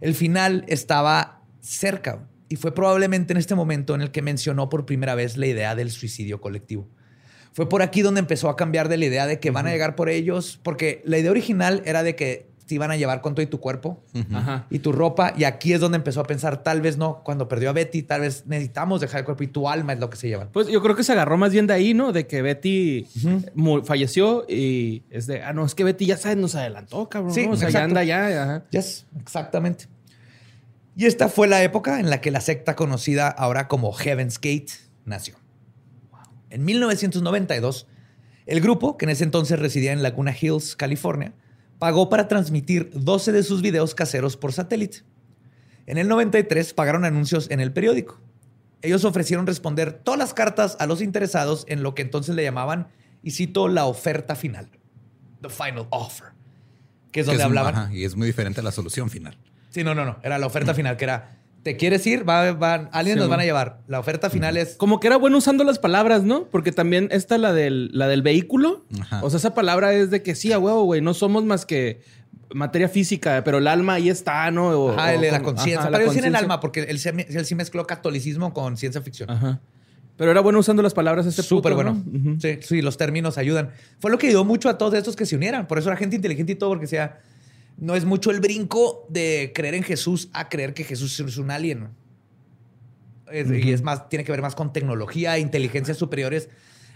El 0.00 0.14
final 0.14 0.64
estaba 0.66 1.42
cerca 1.60 2.26
y 2.48 2.56
fue 2.56 2.74
probablemente 2.74 3.32
en 3.32 3.36
este 3.36 3.54
momento 3.54 3.94
en 3.94 4.00
el 4.00 4.10
que 4.10 4.20
mencionó 4.22 4.68
por 4.68 4.84
primera 4.84 5.14
vez 5.14 5.36
la 5.36 5.46
idea 5.46 5.76
del 5.76 5.90
suicidio 5.92 6.40
colectivo. 6.40 6.88
Fue 7.52 7.68
por 7.68 7.82
aquí 7.82 8.02
donde 8.02 8.20
empezó 8.20 8.48
a 8.48 8.56
cambiar 8.56 8.88
de 8.88 8.96
la 8.96 9.04
idea 9.04 9.26
de 9.26 9.38
que 9.38 9.50
van 9.50 9.66
a 9.66 9.70
llegar 9.70 9.94
por 9.94 10.08
ellos, 10.08 10.58
porque 10.62 11.02
la 11.04 11.18
idea 11.18 11.30
original 11.30 11.82
era 11.84 12.02
de 12.02 12.16
que 12.16 12.50
te 12.66 12.76
iban 12.76 12.90
a 12.90 12.96
llevar 12.96 13.20
con 13.20 13.34
todo 13.34 13.42
y 13.42 13.46
tu 13.46 13.60
cuerpo 13.60 14.02
y 14.70 14.78
tu 14.78 14.92
ropa, 14.92 15.34
y 15.36 15.44
aquí 15.44 15.72
es 15.72 15.80
donde 15.80 15.96
empezó 15.96 16.20
a 16.20 16.24
pensar, 16.24 16.62
tal 16.62 16.80
vez 16.80 16.96
no, 16.96 17.22
cuando 17.24 17.48
perdió 17.48 17.68
a 17.70 17.72
Betty, 17.72 18.02
tal 18.02 18.22
vez 18.22 18.46
necesitamos 18.46 19.00
dejar 19.00 19.20
el 19.20 19.24
cuerpo 19.24 19.42
y 19.42 19.48
tu 19.48 19.68
alma 19.68 19.92
es 19.92 20.00
lo 20.00 20.08
que 20.08 20.16
se 20.16 20.28
llevan. 20.28 20.48
Pues 20.52 20.68
yo 20.68 20.80
creo 20.80 20.96
que 20.96 21.04
se 21.04 21.12
agarró 21.12 21.36
más 21.36 21.52
bien 21.52 21.66
de 21.66 21.74
ahí, 21.74 21.92
¿no? 21.92 22.12
De 22.12 22.26
que 22.26 22.40
Betty 22.40 23.06
falleció 23.84 24.46
y 24.48 25.02
es 25.10 25.26
de, 25.26 25.42
ah, 25.42 25.52
no, 25.52 25.66
es 25.66 25.74
que 25.74 25.84
Betty 25.84 26.06
ya 26.06 26.16
sabes, 26.16 26.38
nos 26.38 26.54
adelantó, 26.54 27.08
cabrón. 27.08 27.34
Sí, 27.34 27.46
¿no? 27.46 27.52
O 27.52 27.56
sea, 27.56 27.68
ya 27.68 27.80
exacto. 27.80 27.84
anda 27.84 28.04
ya. 28.04 28.42
Ajá. 28.42 28.64
Yes, 28.70 29.06
exactamente. 29.20 29.88
Y 30.96 31.06
esta 31.06 31.28
fue 31.28 31.48
la 31.48 31.62
época 31.62 32.00
en 32.00 32.10
la 32.10 32.20
que 32.20 32.30
la 32.30 32.40
secta 32.40 32.76
conocida 32.76 33.28
ahora 33.28 33.66
como 33.68 33.92
Heaven's 33.92 34.36
Gate 34.36 34.72
nació. 35.04 35.41
En 36.52 36.64
1992, 36.64 37.86
el 38.46 38.60
grupo, 38.60 38.96
que 38.98 39.06
en 39.06 39.10
ese 39.10 39.24
entonces 39.24 39.58
residía 39.58 39.92
en 39.92 40.02
Laguna 40.02 40.34
Hills, 40.38 40.76
California, 40.76 41.32
pagó 41.78 42.08
para 42.08 42.28
transmitir 42.28 42.90
12 42.94 43.32
de 43.32 43.42
sus 43.42 43.62
videos 43.62 43.94
caseros 43.94 44.36
por 44.36 44.52
satélite. 44.52 44.98
En 45.86 45.98
el 45.98 46.08
93 46.08 46.74
pagaron 46.74 47.04
anuncios 47.04 47.50
en 47.50 47.60
el 47.60 47.72
periódico. 47.72 48.20
Ellos 48.82 49.04
ofrecieron 49.04 49.46
responder 49.46 49.92
todas 49.92 50.18
las 50.18 50.34
cartas 50.34 50.76
a 50.78 50.86
los 50.86 51.00
interesados 51.00 51.64
en 51.68 51.82
lo 51.82 51.94
que 51.94 52.02
entonces 52.02 52.34
le 52.34 52.42
llamaban, 52.42 52.88
y 53.22 53.30
cito, 53.30 53.68
la 53.68 53.86
oferta 53.86 54.34
final. 54.34 54.68
The 55.40 55.48
final 55.48 55.86
offer. 55.90 56.28
que 57.12 57.20
es 57.20 57.26
Que 57.26 57.30
donde 57.32 57.42
es- 57.42 57.46
hablaban. 57.46 57.74
ajá, 57.76 57.94
y 57.94 58.04
es 58.04 58.16
muy 58.16 58.26
diferente 58.26 58.60
a 58.60 58.62
la 58.64 58.72
solución 58.72 59.10
final. 59.10 59.36
Sí, 59.70 59.84
no, 59.84 59.94
no, 59.94 60.04
no. 60.04 60.18
Era 60.22 60.38
la 60.38 60.46
oferta 60.46 60.72
final, 60.74 60.96
que 60.96 61.04
era, 61.04 61.38
¿te 61.62 61.76
quieres 61.76 62.06
ir? 62.06 62.28
Va, 62.28 62.52
van, 62.52 62.90
Sí, 63.04 63.14
nos 63.14 63.28
van 63.28 63.34
a 63.34 63.36
man. 63.38 63.46
llevar. 63.46 63.78
La 63.86 64.00
oferta 64.00 64.30
final 64.30 64.56
es... 64.56 64.74
Como 64.76 65.00
que 65.00 65.06
era 65.06 65.16
bueno 65.16 65.38
usando 65.38 65.64
las 65.64 65.78
palabras, 65.78 66.22
¿no? 66.24 66.44
Porque 66.50 66.72
también 66.72 67.08
esta, 67.12 67.38
la 67.38 67.52
del, 67.52 67.90
la 67.92 68.08
del 68.08 68.22
vehículo. 68.22 68.84
Ajá. 69.00 69.20
O 69.22 69.30
sea, 69.30 69.38
esa 69.38 69.54
palabra 69.54 69.92
es 69.94 70.10
de 70.10 70.22
que 70.22 70.34
sí, 70.34 70.52
a 70.52 70.58
huevo, 70.58 70.84
güey. 70.84 71.00
No 71.00 71.14
somos 71.14 71.44
más 71.44 71.64
que 71.66 72.00
materia 72.54 72.88
física, 72.88 73.42
pero 73.44 73.58
el 73.58 73.66
alma 73.68 73.94
ahí 73.94 74.08
está, 74.10 74.50
¿no? 74.50 74.68
O- 74.70 74.90
Ajá, 74.92 75.14
el 75.14 75.20
de 75.22 75.28
o 75.28 75.32
la 75.32 75.42
conciencia. 75.42 75.86
Pero 75.90 75.98
ellos 76.02 76.12
tienen 76.12 76.32
conciencia. 76.32 76.38
alma, 76.38 76.60
porque 76.60 76.80
él, 76.82 77.00
él 77.28 77.44
sí 77.46 77.54
mezcló 77.54 77.86
catolicismo 77.86 78.52
con 78.52 78.76
ciencia 78.76 79.00
ficción. 79.00 79.30
Ajá. 79.30 79.60
Pero 80.16 80.30
era 80.30 80.40
bueno 80.42 80.58
usando 80.58 80.82
las 80.82 80.92
palabras 80.92 81.24
este 81.26 81.42
Súper 81.42 81.72
puto, 81.72 81.84
bueno. 81.84 82.38
sí, 82.40 82.58
sí, 82.60 82.82
los 82.82 82.96
términos 82.98 83.38
ayudan. 83.38 83.70
Fue 83.98 84.10
lo 84.10 84.18
que 84.18 84.28
ayudó 84.28 84.44
mucho 84.44 84.68
a 84.68 84.76
todos 84.76 84.92
estos 84.94 85.16
que 85.16 85.24
se 85.24 85.36
unieran. 85.36 85.66
Por 85.66 85.78
eso 85.78 85.88
era 85.88 85.96
gente 85.96 86.14
inteligente 86.16 86.52
y 86.52 86.54
todo, 86.56 86.68
porque 86.70 86.86
sea, 86.86 87.20
no 87.82 87.96
es 87.96 88.04
mucho 88.04 88.30
el 88.30 88.38
brinco 88.40 89.06
de 89.10 89.50
creer 89.54 89.74
en 89.74 89.82
Jesús 89.82 90.28
a 90.32 90.48
creer 90.48 90.72
que 90.72 90.84
Jesús 90.84 91.18
es 91.18 91.36
un 91.36 91.50
alien. 91.50 91.88
Es- 93.30 93.50
Y 93.50 93.72
es 93.72 93.82
más, 93.82 94.08
tiene 94.08 94.24
que 94.24 94.30
ver 94.30 94.40
más 94.40 94.54
con 94.54 94.72
tecnología, 94.72 95.36
inteligencias 95.38 95.96
superiores 95.96 96.48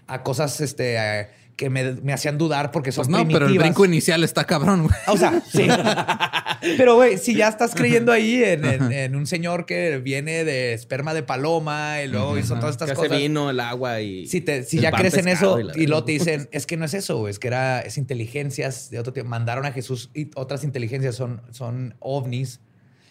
a 0.06 0.22
cosas 0.22 0.60
este, 0.60 0.94
eh, 0.96 1.28
que 1.56 1.70
me, 1.70 1.92
me 2.02 2.12
hacían 2.12 2.36
dudar 2.36 2.70
porque 2.70 2.92
son 2.92 3.06
Pues 3.06 3.24
no, 3.24 3.26
pero 3.32 3.46
el 3.48 3.58
brinco 3.58 3.84
inicial 3.86 4.22
está 4.22 4.44
cabrón, 4.44 4.82
güey. 4.84 4.94
O 5.08 5.16
sea, 5.16 5.42
sí. 5.50 5.66
Pero, 6.76 6.94
güey, 6.96 7.18
si 7.18 7.34
ya 7.34 7.48
estás 7.48 7.74
creyendo 7.74 8.12
ahí 8.12 8.42
en, 8.42 8.64
en- 8.64 8.92
en 8.92 9.16
un 9.16 9.26
señor 9.26 9.66
que 9.66 9.98
viene 9.98 10.44
de 10.44 10.72
esperma 10.72 11.12
de 11.14 11.22
paloma 11.22 12.02
y 12.02 12.08
luego 12.08 12.36
hizo 12.38 12.54
todas 12.56 12.70
estas 12.72 12.90
que 12.90 12.96
cosas. 12.96 13.12
hace 13.12 13.20
vino, 13.22 13.50
el 13.50 13.60
agua 13.60 14.00
y... 14.00 14.26
Si, 14.26 14.40
te- 14.40 14.62
si 14.64 14.80
ya 14.80 14.90
crees 14.90 15.14
en 15.16 15.28
eso 15.28 15.58
la- 15.58 15.72
y 15.76 15.86
luego 15.86 16.04
te 16.04 16.12
dicen, 16.12 16.48
es 16.52 16.66
que 16.66 16.76
no 16.76 16.84
es 16.84 16.94
eso, 16.94 17.18
güey, 17.18 17.30
es 17.30 17.38
que 17.38 17.48
era, 17.48 17.80
es 17.80 17.98
inteligencias 17.98 18.90
de 18.90 18.98
otro 18.98 19.12
tipo. 19.12 19.26
Mandaron 19.28 19.64
a 19.66 19.72
Jesús 19.72 20.10
y 20.14 20.30
otras 20.34 20.64
inteligencias 20.64 21.14
son, 21.14 21.42
son 21.50 21.94
ovnis 22.00 22.60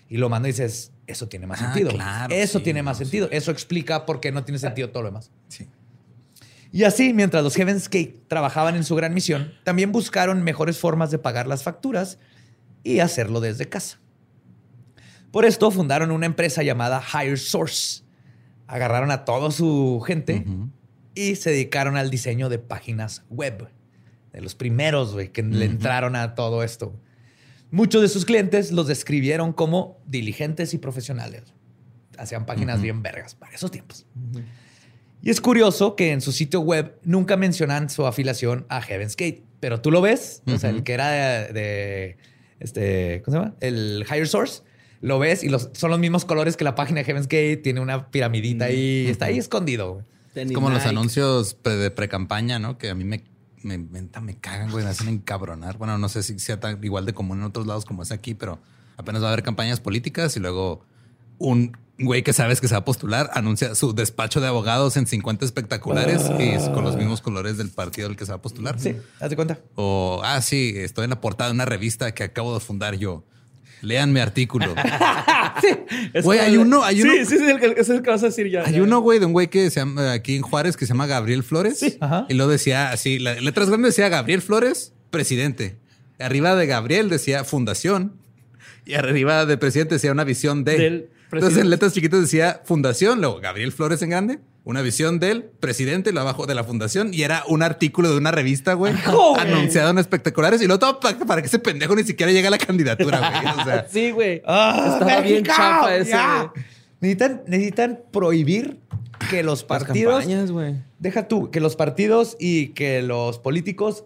y 0.09 0.17
lo 0.17 0.27
mandan 0.29 0.49
y 0.49 0.53
dices, 0.53 0.91
eso 1.07 1.27
tiene 1.27 1.47
más 1.47 1.61
Ah, 1.61 1.65
sentido. 1.73 1.91
claro, 1.91 2.33
eso 2.33 2.57
sí, 2.59 2.63
tiene 2.63 2.83
más 2.83 2.99
no, 2.99 3.05
sentido. 3.05 3.27
Eso 3.31 3.51
explica 3.51 4.05
por 4.05 4.19
qué 4.19 4.31
no 4.31 4.43
tiene 4.43 4.59
sentido 4.59 4.89
todo 4.89 5.03
lo 5.03 5.09
demás. 5.09 5.31
Sí. 5.47 5.67
Y 6.75 6.83
así, 6.83 7.13
mientras 7.13 7.41
los 7.41 7.55
Heaven's 7.55 7.85
Gate 7.85 8.25
trabajaban 8.27 8.75
en 8.75 8.83
su 8.83 8.95
gran 8.95 9.13
misión, 9.13 9.53
también 9.63 9.93
buscaron 9.93 10.43
mejores 10.43 10.77
formas 10.77 11.09
de 11.09 11.17
pagar 11.17 11.47
las 11.47 11.63
facturas 11.63 12.19
y 12.83 12.99
hacerlo 12.99 13.39
desde 13.39 13.69
casa. 13.69 14.01
Por 15.31 15.45
esto 15.45 15.71
fundaron 15.71 16.11
una 16.11 16.25
empresa 16.25 16.63
llamada 16.63 17.01
Higher 17.01 17.39
Source. 17.39 18.03
Agarraron 18.67 19.09
a 19.11 19.23
toda 19.23 19.51
su 19.51 20.03
gente 20.05 20.45
y 21.13 21.37
se 21.37 21.51
dedicaron 21.51 21.95
al 21.95 22.09
diseño 22.09 22.49
de 22.49 22.59
páginas 22.59 23.23
web. 23.29 23.69
De 24.33 24.41
los 24.41 24.53
primeros, 24.53 25.13
güey, 25.13 25.31
que 25.31 25.43
le 25.43 25.63
entraron 25.63 26.17
a 26.17 26.35
todo 26.35 26.61
esto. 26.61 26.99
Muchos 27.71 28.01
de 28.01 28.09
sus 28.09 28.25
clientes 28.25 28.73
los 28.73 28.87
describieron 28.87 29.53
como 29.53 30.01
diligentes 30.07 30.73
y 30.73 30.77
profesionales. 30.77 31.43
Hacían 32.17 32.45
páginas 32.45 32.81
bien 32.81 33.01
vergas 33.01 33.33
para 33.33 33.55
esos 33.55 33.71
tiempos. 33.71 34.05
Y 35.21 35.29
es 35.31 35.41
curioso 35.41 35.95
que 35.95 36.11
en 36.11 36.21
su 36.21 36.31
sitio 36.31 36.59
web 36.61 36.99
nunca 37.03 37.35
mencionan 37.37 37.89
su 37.89 38.05
afiliación 38.05 38.65
a 38.69 38.81
Heaven's 38.81 39.15
Gate, 39.15 39.43
pero 39.59 39.81
tú 39.81 39.89
lo 39.89 40.01
ves, 40.01 40.43
o 40.45 40.57
sea, 40.59 40.69
el 40.69 40.83
que 40.83 40.93
era 40.93 41.09
de, 41.09 41.53
de, 41.53 42.17
este, 42.59 43.21
¿cómo 43.25 43.37
se 43.37 43.43
llama? 43.43 43.55
El 43.59 44.05
Higher 44.07 44.27
Source, 44.27 44.61
lo 45.01 45.17
ves 45.17 45.43
y 45.43 45.49
los, 45.49 45.69
son 45.73 45.89
los 45.89 45.99
mismos 45.99 46.25
colores 46.25 46.57
que 46.57 46.63
la 46.63 46.75
página 46.75 46.99
de 46.99 47.05
Heaven's 47.05 47.27
Gate, 47.27 47.57
tiene 47.57 47.79
una 47.79 48.11
piramidita 48.11 48.65
ahí, 48.65 49.07
está 49.07 49.25
ahí 49.25 49.39
escondido. 49.39 50.03
Es 50.35 50.51
como 50.51 50.69
los 50.69 50.85
anuncios 50.85 51.53
pre- 51.55 51.75
de 51.77 51.91
pre-campaña, 51.91 52.59
¿no? 52.59 52.77
Que 52.77 52.89
a 52.89 52.95
mí 52.95 53.03
me, 53.03 53.23
me, 53.63 53.77
me, 53.77 54.01
me 54.21 54.37
cagan, 54.37 54.69
güey, 54.69 54.83
me 54.83 54.91
hacen 54.91 55.07
encabronar. 55.07 55.77
Bueno, 55.77 55.97
no 55.97 56.09
sé 56.09 56.23
si 56.23 56.37
sea 56.39 56.59
tan 56.59 56.83
igual 56.83 57.05
de 57.05 57.13
común 57.13 57.39
en 57.39 57.45
otros 57.45 57.65
lados 57.65 57.85
como 57.85 58.03
es 58.03 58.11
aquí, 58.11 58.35
pero 58.35 58.59
apenas 58.97 59.23
va 59.23 59.27
a 59.27 59.31
haber 59.31 59.43
campañas 59.43 59.79
políticas 59.79 60.35
y 60.37 60.39
luego 60.39 60.85
un 61.37 61.77
güey 61.97 62.23
que 62.23 62.33
sabes 62.33 62.59
que 62.59 62.67
se 62.67 62.73
va 62.73 62.79
a 62.79 62.85
postular 62.85 63.29
anuncia 63.33 63.73
su 63.75 63.93
despacho 63.95 64.41
de 64.41 64.47
abogados 64.47 64.97
en 64.97 65.07
50 65.07 65.45
espectaculares 65.45 66.23
y 66.39 66.43
es 66.49 66.63
con 66.69 66.83
los 66.83 66.97
mismos 66.97 67.21
colores 67.21 67.57
del 67.57 67.69
partido 67.69 68.07
al 68.09 68.15
que 68.17 68.25
se 68.25 68.31
va 68.31 68.37
a 68.37 68.41
postular. 68.41 68.79
Sí, 68.79 68.95
hazte 69.19 69.35
cuenta. 69.35 69.59
O, 69.75 70.21
ah, 70.23 70.41
sí, 70.41 70.73
estoy 70.75 71.05
en 71.05 71.11
la 71.11 71.21
portada 71.21 71.49
de 71.49 71.55
una 71.55 71.65
revista 71.65 72.13
que 72.13 72.23
acabo 72.23 72.53
de 72.53 72.59
fundar 72.59 72.95
yo. 72.95 73.23
Lean 73.81 74.11
mi 74.13 74.19
artículo. 74.19 74.73
Güey, 76.23 76.39
hay 76.39 76.57
uno, 76.57 76.83
hay 76.83 77.01
uno. 77.01 77.13
Sí, 77.13 77.25
sí, 77.25 77.37
sí, 77.37 77.45
el 77.45 77.59
que- 77.59 77.79
es 77.79 77.89
el 77.89 78.01
que 78.01 78.09
vas 78.09 78.23
a 78.23 78.27
decir 78.27 78.49
ya. 78.49 78.63
Hay 78.65 78.73
ya. 78.75 78.83
uno, 78.83 78.99
güey, 78.99 79.19
de 79.19 79.25
un 79.25 79.33
güey 79.33 79.47
que 79.47 79.69
se 79.69 79.79
llama 79.79 80.11
aquí 80.11 80.35
en 80.35 80.41
Juárez 80.41 80.75
que 80.77 80.85
se 80.85 80.93
llama 80.93 81.07
Gabriel 81.07 81.43
Flores. 81.43 81.97
Ajá. 81.99 82.25
Y 82.29 82.33
lo 82.33 82.47
decía 82.47 82.91
así, 82.91 83.19
las 83.19 83.41
letras 83.41 83.69
grandes 83.69 83.95
decía 83.95 84.09
Gabriel 84.09 84.41
Flores, 84.41 84.93
presidente. 85.11 85.77
Arriba 86.19 86.55
de 86.55 86.65
Gabriel 86.67 87.09
decía 87.09 87.43
fundación. 87.43 88.13
Y 88.85 88.93
arriba 88.95 89.45
de 89.45 89.57
presidente 89.57 89.95
decía 89.95 90.11
una 90.11 90.23
visión 90.23 90.63
de. 90.63 90.77
Del 90.77 91.09
Entonces 91.31 91.59
en 91.59 91.69
letras 91.69 91.93
chiquitas 91.93 92.21
decía 92.21 92.61
fundación, 92.65 93.19
luego 93.21 93.39
Gabriel 93.39 93.71
Flores 93.71 94.01
en 94.01 94.09
grande, 94.11 94.39
una 94.63 94.81
visión 94.81 95.19
del 95.19 95.43
presidente, 95.43 96.11
lo 96.11 96.21
abajo 96.21 96.45
de 96.47 96.55
la 96.55 96.63
fundación. 96.63 97.13
Y 97.13 97.21
era 97.23 97.43
un 97.47 97.61
artículo 97.61 98.09
de 98.11 98.17
una 98.17 98.31
revista, 98.31 98.73
güey, 98.73 98.93
anunciado 99.39 99.91
en 99.91 99.97
espectaculares. 99.99 100.61
Y 100.61 100.65
luego 100.65 100.79
todo 100.79 100.99
para, 100.99 101.17
para 101.19 101.41
que 101.41 101.47
ese 101.47 101.59
pendejo 101.59 101.95
ni 101.95 102.03
siquiera 102.03 102.31
llegue 102.31 102.47
a 102.47 102.51
la 102.51 102.57
candidatura, 102.57 103.19
güey. 103.41 103.53
O 103.61 103.63
sea, 103.63 103.87
Sí, 103.91 104.11
güey. 104.11 104.41
¡Ah, 104.45 104.97
Estaba 104.99 105.21
bien 105.21 105.43
chafa 105.43 105.95
ese. 105.95 106.11
Güey. 106.11 106.65
Necesitan, 107.01 107.41
necesitan 107.47 107.99
prohibir 108.11 108.79
que 109.29 109.43
los 109.43 109.59
Las 109.59 109.65
partidos... 109.65 110.13
campañas, 110.19 110.51
güey. 110.51 110.75
Deja 110.99 111.27
tú, 111.27 111.51
que 111.51 111.59
los 111.59 111.75
partidos 111.75 112.35
y 112.39 112.69
que 112.69 113.01
los 113.03 113.37
políticos 113.39 114.05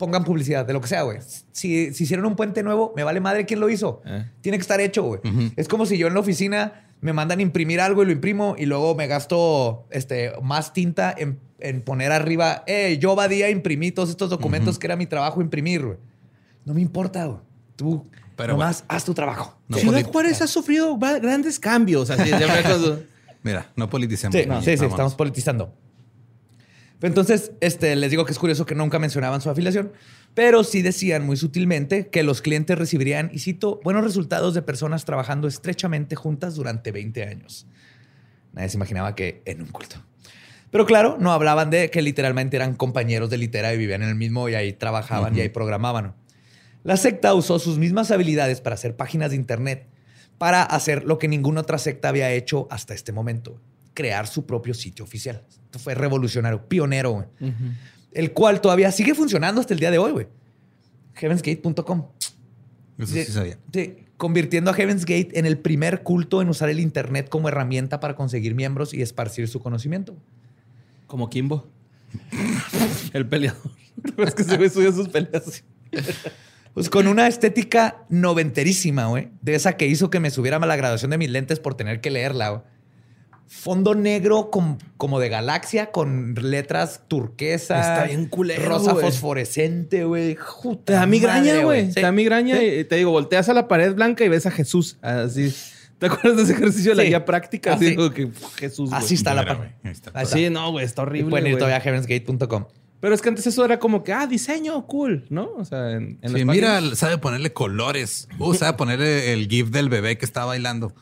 pongan 0.00 0.24
publicidad 0.24 0.64
de 0.64 0.72
lo 0.72 0.80
que 0.80 0.88
sea, 0.88 1.02
güey. 1.02 1.18
Si, 1.52 1.92
si 1.92 2.04
hicieron 2.04 2.24
un 2.24 2.34
puente 2.34 2.62
nuevo, 2.62 2.94
me 2.96 3.04
vale 3.04 3.20
madre 3.20 3.44
quién 3.44 3.60
lo 3.60 3.68
hizo. 3.68 4.00
Eh. 4.06 4.24
Tiene 4.40 4.56
que 4.56 4.62
estar 4.62 4.80
hecho, 4.80 5.02
güey. 5.02 5.20
Es 5.56 5.68
como 5.68 5.84
si 5.84 5.98
yo 5.98 6.08
en 6.08 6.14
la 6.14 6.20
oficina 6.20 6.86
me 7.02 7.12
mandan 7.12 7.40
imprimir 7.40 7.80
algo 7.82 8.02
y 8.02 8.06
lo 8.06 8.12
imprimo 8.12 8.56
y 8.58 8.64
luego 8.64 8.94
me 8.94 9.06
gasto 9.06 9.86
este, 9.90 10.32
más 10.42 10.72
tinta 10.72 11.14
en, 11.16 11.38
en 11.60 11.82
poner 11.82 12.12
arriba, 12.12 12.64
eh, 12.66 12.98
yo 12.98 13.14
Badía 13.14 13.50
imprimí 13.50 13.92
todos 13.92 14.08
estos 14.08 14.30
documentos 14.30 14.78
que 14.78 14.86
era 14.86 14.96
mi 14.96 15.06
trabajo 15.06 15.42
imprimir, 15.42 15.84
güey. 15.84 15.98
No 16.64 16.72
me 16.72 16.80
importa, 16.80 17.26
güey. 17.26 17.40
Tú 17.76 18.06
Pero, 18.36 18.54
nomás 18.54 18.84
haz 18.88 19.04
tu 19.04 19.12
trabajo. 19.12 19.58
No 19.68 19.76
Ciudad 19.76 20.02
Juárez 20.02 20.40
ha 20.40 20.46
sufrido 20.46 20.98
grandes 20.98 21.58
cambios. 21.58 22.08
Así, 22.08 22.30
mira, 23.42 23.70
no 23.76 23.90
politicemos. 23.90 24.34
Sí, 24.34 24.46
no, 24.46 24.62
sí, 24.62 24.70
estamos 24.70 25.14
politizando. 25.14 25.74
Entonces, 27.02 27.52
este, 27.60 27.96
les 27.96 28.10
digo 28.10 28.24
que 28.24 28.32
es 28.32 28.38
curioso 28.38 28.66
que 28.66 28.74
nunca 28.74 28.98
mencionaban 28.98 29.40
su 29.40 29.48
afiliación, 29.48 29.92
pero 30.34 30.64
sí 30.64 30.82
decían 30.82 31.24
muy 31.24 31.36
sutilmente 31.36 32.08
que 32.08 32.22
los 32.22 32.42
clientes 32.42 32.78
recibirían, 32.78 33.30
y 33.32 33.38
cito, 33.38 33.80
buenos 33.82 34.04
resultados 34.04 34.54
de 34.54 34.62
personas 34.62 35.04
trabajando 35.04 35.48
estrechamente 35.48 36.14
juntas 36.14 36.54
durante 36.54 36.92
20 36.92 37.24
años. 37.24 37.66
Nadie 38.52 38.68
se 38.68 38.76
imaginaba 38.76 39.14
que 39.14 39.42
en 39.46 39.62
un 39.62 39.68
culto. 39.68 39.96
Pero 40.70 40.86
claro, 40.86 41.16
no 41.18 41.32
hablaban 41.32 41.70
de 41.70 41.90
que 41.90 42.02
literalmente 42.02 42.56
eran 42.56 42.76
compañeros 42.76 43.30
de 43.30 43.38
litera 43.38 43.74
y 43.74 43.78
vivían 43.78 44.02
en 44.02 44.10
el 44.10 44.14
mismo 44.14 44.48
y 44.48 44.54
ahí 44.54 44.72
trabajaban 44.72 45.36
y 45.36 45.40
ahí 45.40 45.48
programaban. 45.48 46.14
La 46.84 46.96
secta 46.96 47.34
usó 47.34 47.58
sus 47.58 47.78
mismas 47.78 48.10
habilidades 48.10 48.60
para 48.60 48.74
hacer 48.74 48.96
páginas 48.96 49.30
de 49.30 49.36
internet, 49.36 49.86
para 50.38 50.62
hacer 50.62 51.04
lo 51.04 51.18
que 51.18 51.28
ninguna 51.28 51.62
otra 51.62 51.78
secta 51.78 52.08
había 52.08 52.30
hecho 52.32 52.68
hasta 52.70 52.94
este 52.94 53.12
momento, 53.12 53.60
crear 53.94 54.26
su 54.26 54.46
propio 54.46 54.74
sitio 54.74 55.04
oficial. 55.04 55.44
Esto 55.64 55.78
fue 55.78 55.94
revolucionario, 55.94 56.68
pionero, 56.68 57.10
güey. 57.12 57.26
el 58.12 58.32
cual 58.32 58.60
todavía 58.60 58.90
sigue 58.92 59.14
funcionando 59.14 59.60
hasta 59.60 59.74
el 59.74 59.80
día 59.80 59.90
de 59.90 59.98
hoy, 59.98 60.12
güey. 60.12 60.26
Heavensgate.com. 61.14 62.06
Eso 62.98 63.12
sí 63.12 63.24
sabía. 63.24 63.58
Sí, 63.72 63.96
convirtiendo 64.16 64.70
a 64.70 64.74
Heaven's 64.74 65.04
Gate 65.04 65.38
en 65.38 65.46
el 65.46 65.58
primer 65.58 66.02
culto 66.02 66.42
en 66.42 66.48
usar 66.48 66.68
el 66.68 66.80
internet 66.80 67.28
como 67.28 67.48
herramienta 67.48 68.00
para 68.00 68.14
conseguir 68.14 68.54
miembros 68.54 68.92
y 68.92 69.02
esparcir 69.02 69.48
su 69.48 69.60
conocimiento. 69.60 70.16
Como 71.06 71.30
Kimbo. 71.30 71.66
El 73.12 73.26
peleador. 73.26 73.70
es 74.18 74.34
que 74.34 74.44
se 74.44 74.56
ve 74.56 74.68
subió 74.68 74.92
sus 74.92 75.08
peleas. 75.08 75.64
Pues 76.74 76.88
con 76.88 77.08
una 77.08 77.26
estética 77.26 78.04
noventerísima, 78.08 79.06
güey. 79.06 79.30
De 79.42 79.54
esa 79.54 79.76
que 79.76 79.86
hizo 79.86 80.10
que 80.10 80.20
me 80.20 80.30
subiera 80.30 80.58
a 80.58 80.66
la 80.66 80.76
graduación 80.76 81.10
de 81.10 81.18
mis 81.18 81.30
lentes 81.30 81.58
por 81.58 81.74
tener 81.74 82.00
que 82.00 82.10
leerla, 82.10 82.50
güey. 82.50 82.62
Fondo 83.52 83.96
negro 83.96 84.48
com- 84.48 84.78
como 84.96 85.18
de 85.18 85.28
galaxia 85.28 85.90
con 85.90 86.34
letras 86.40 87.02
turquesa. 87.08 87.80
Está 87.80 88.04
bien 88.04 88.26
culero, 88.26 88.64
Rosa 88.68 88.94
fosforescente, 88.94 90.04
güey. 90.04 90.36
Juta 90.36 90.84
Te 90.84 90.92
da 90.92 91.04
migraña, 91.04 91.60
güey. 91.64 91.88
Sí. 91.88 91.94
Te 91.94 92.00
da 92.02 92.12
migraña 92.12 92.62
y 92.62 92.84
te 92.84 92.94
digo, 92.94 93.10
volteas 93.10 93.48
a 93.48 93.52
la 93.52 93.66
pared 93.66 93.92
blanca 93.94 94.24
y 94.24 94.28
ves 94.28 94.46
a 94.46 94.52
Jesús. 94.52 94.98
Así. 95.02 95.52
¿Te 95.98 96.06
acuerdas 96.06 96.36
de 96.36 96.42
ese 96.44 96.52
ejercicio 96.52 96.92
de 96.92 96.96
la 96.98 97.02
Sí. 97.02 97.08
guía 97.08 97.24
práctica? 97.24 97.74
Así 97.74 97.86
Así. 97.88 97.96
como 97.96 98.10
que 98.12 98.30
Jesús. 98.56 98.90
Así 98.92 99.14
está 99.14 99.34
la 99.34 99.42
Mira, 99.42 99.54
ahí 99.82 99.90
está. 99.90 100.10
Ahí 100.14 100.22
está. 100.22 100.36
Así, 100.36 100.48
no, 100.48 100.70
güey, 100.70 100.84
está 100.86 101.02
Y 101.02 101.06
horrible. 101.06 101.30
pueden 101.30 101.46
ir 101.48 101.54
todavía 101.58 101.76
a 101.76 101.80
heavensgate.com. 101.80 102.66
Pero 103.00 103.14
es 103.14 103.22
que 103.22 103.30
antes 103.30 103.46
eso 103.46 103.64
era 103.64 103.78
como 103.78 104.04
que, 104.04 104.12
ah, 104.12 104.26
diseño, 104.26 104.86
cool, 104.86 105.24
¿no? 105.30 105.50
O 105.56 105.64
sea, 105.64 105.92
en, 105.92 106.18
en 106.20 106.32
Sí, 106.36 106.44
mira, 106.44 106.74
páginas. 106.74 106.98
sabe 106.98 107.16
ponerle 107.18 107.52
colores. 107.52 108.28
Uh, 108.38 108.52
sabe 108.52 108.76
ponerle 108.76 109.32
el 109.32 109.48
GIF 109.48 109.70
del 109.70 109.88
bebé 109.88 110.18
que 110.18 110.26
está 110.26 110.44
bailando. 110.44 110.94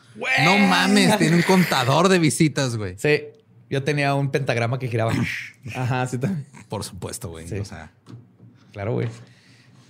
No 0.45 0.57
mames, 0.57 1.17
tiene 1.17 1.35
un 1.35 1.41
contador 1.41 2.07
de 2.07 2.19
visitas, 2.19 2.77
güey. 2.77 2.95
Sí. 2.97 3.23
Yo 3.69 3.83
tenía 3.83 4.15
un 4.15 4.31
pentagrama 4.31 4.79
que 4.79 4.87
giraba. 4.87 5.13
Ajá, 5.75 6.07
sí 6.07 6.17
también. 6.17 6.45
Por 6.69 6.83
supuesto, 6.85 7.29
güey. 7.29 7.47
Sí. 7.47 7.55
O 7.59 7.65
sea, 7.65 7.91
claro, 8.71 8.93
güey. 8.93 9.09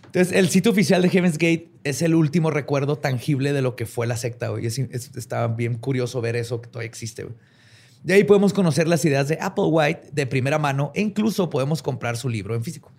Entonces, 0.07 0.35
el 0.35 0.49
sitio 0.49 0.71
oficial 0.71 1.03
de 1.03 1.09
Heaven's 1.09 1.37
Gate 1.37 1.69
es 1.83 2.01
el 2.01 2.15
último 2.15 2.49
recuerdo 2.49 2.97
tangible 2.97 3.53
de 3.53 3.61
lo 3.61 3.75
que 3.75 3.85
fue 3.85 4.07
la 4.07 4.17
secta, 4.17 4.47
güey. 4.49 4.65
Es- 4.65 4.79
es- 4.79 5.11
está 5.15 5.47
bien 5.47 5.75
curioso 5.75 6.19
ver 6.21 6.35
eso 6.35 6.59
que 6.61 6.67
todavía 6.69 6.87
existe, 6.89 7.23
güey. 7.25 7.35
De 8.03 8.13
ahí 8.13 8.23
podemos 8.23 8.53
conocer 8.53 8.87
las 8.87 9.03
ideas 9.05 9.27
de 9.27 9.37
Applewhite 9.41 10.09
de 10.13 10.25
primera 10.25 10.57
mano 10.57 10.91
e 10.95 11.01
incluso 11.01 11.49
podemos 11.49 11.81
comprar 11.81 12.15
su 12.17 12.29
libro 12.29 12.55
en 12.55 12.63
físico. 12.63 12.91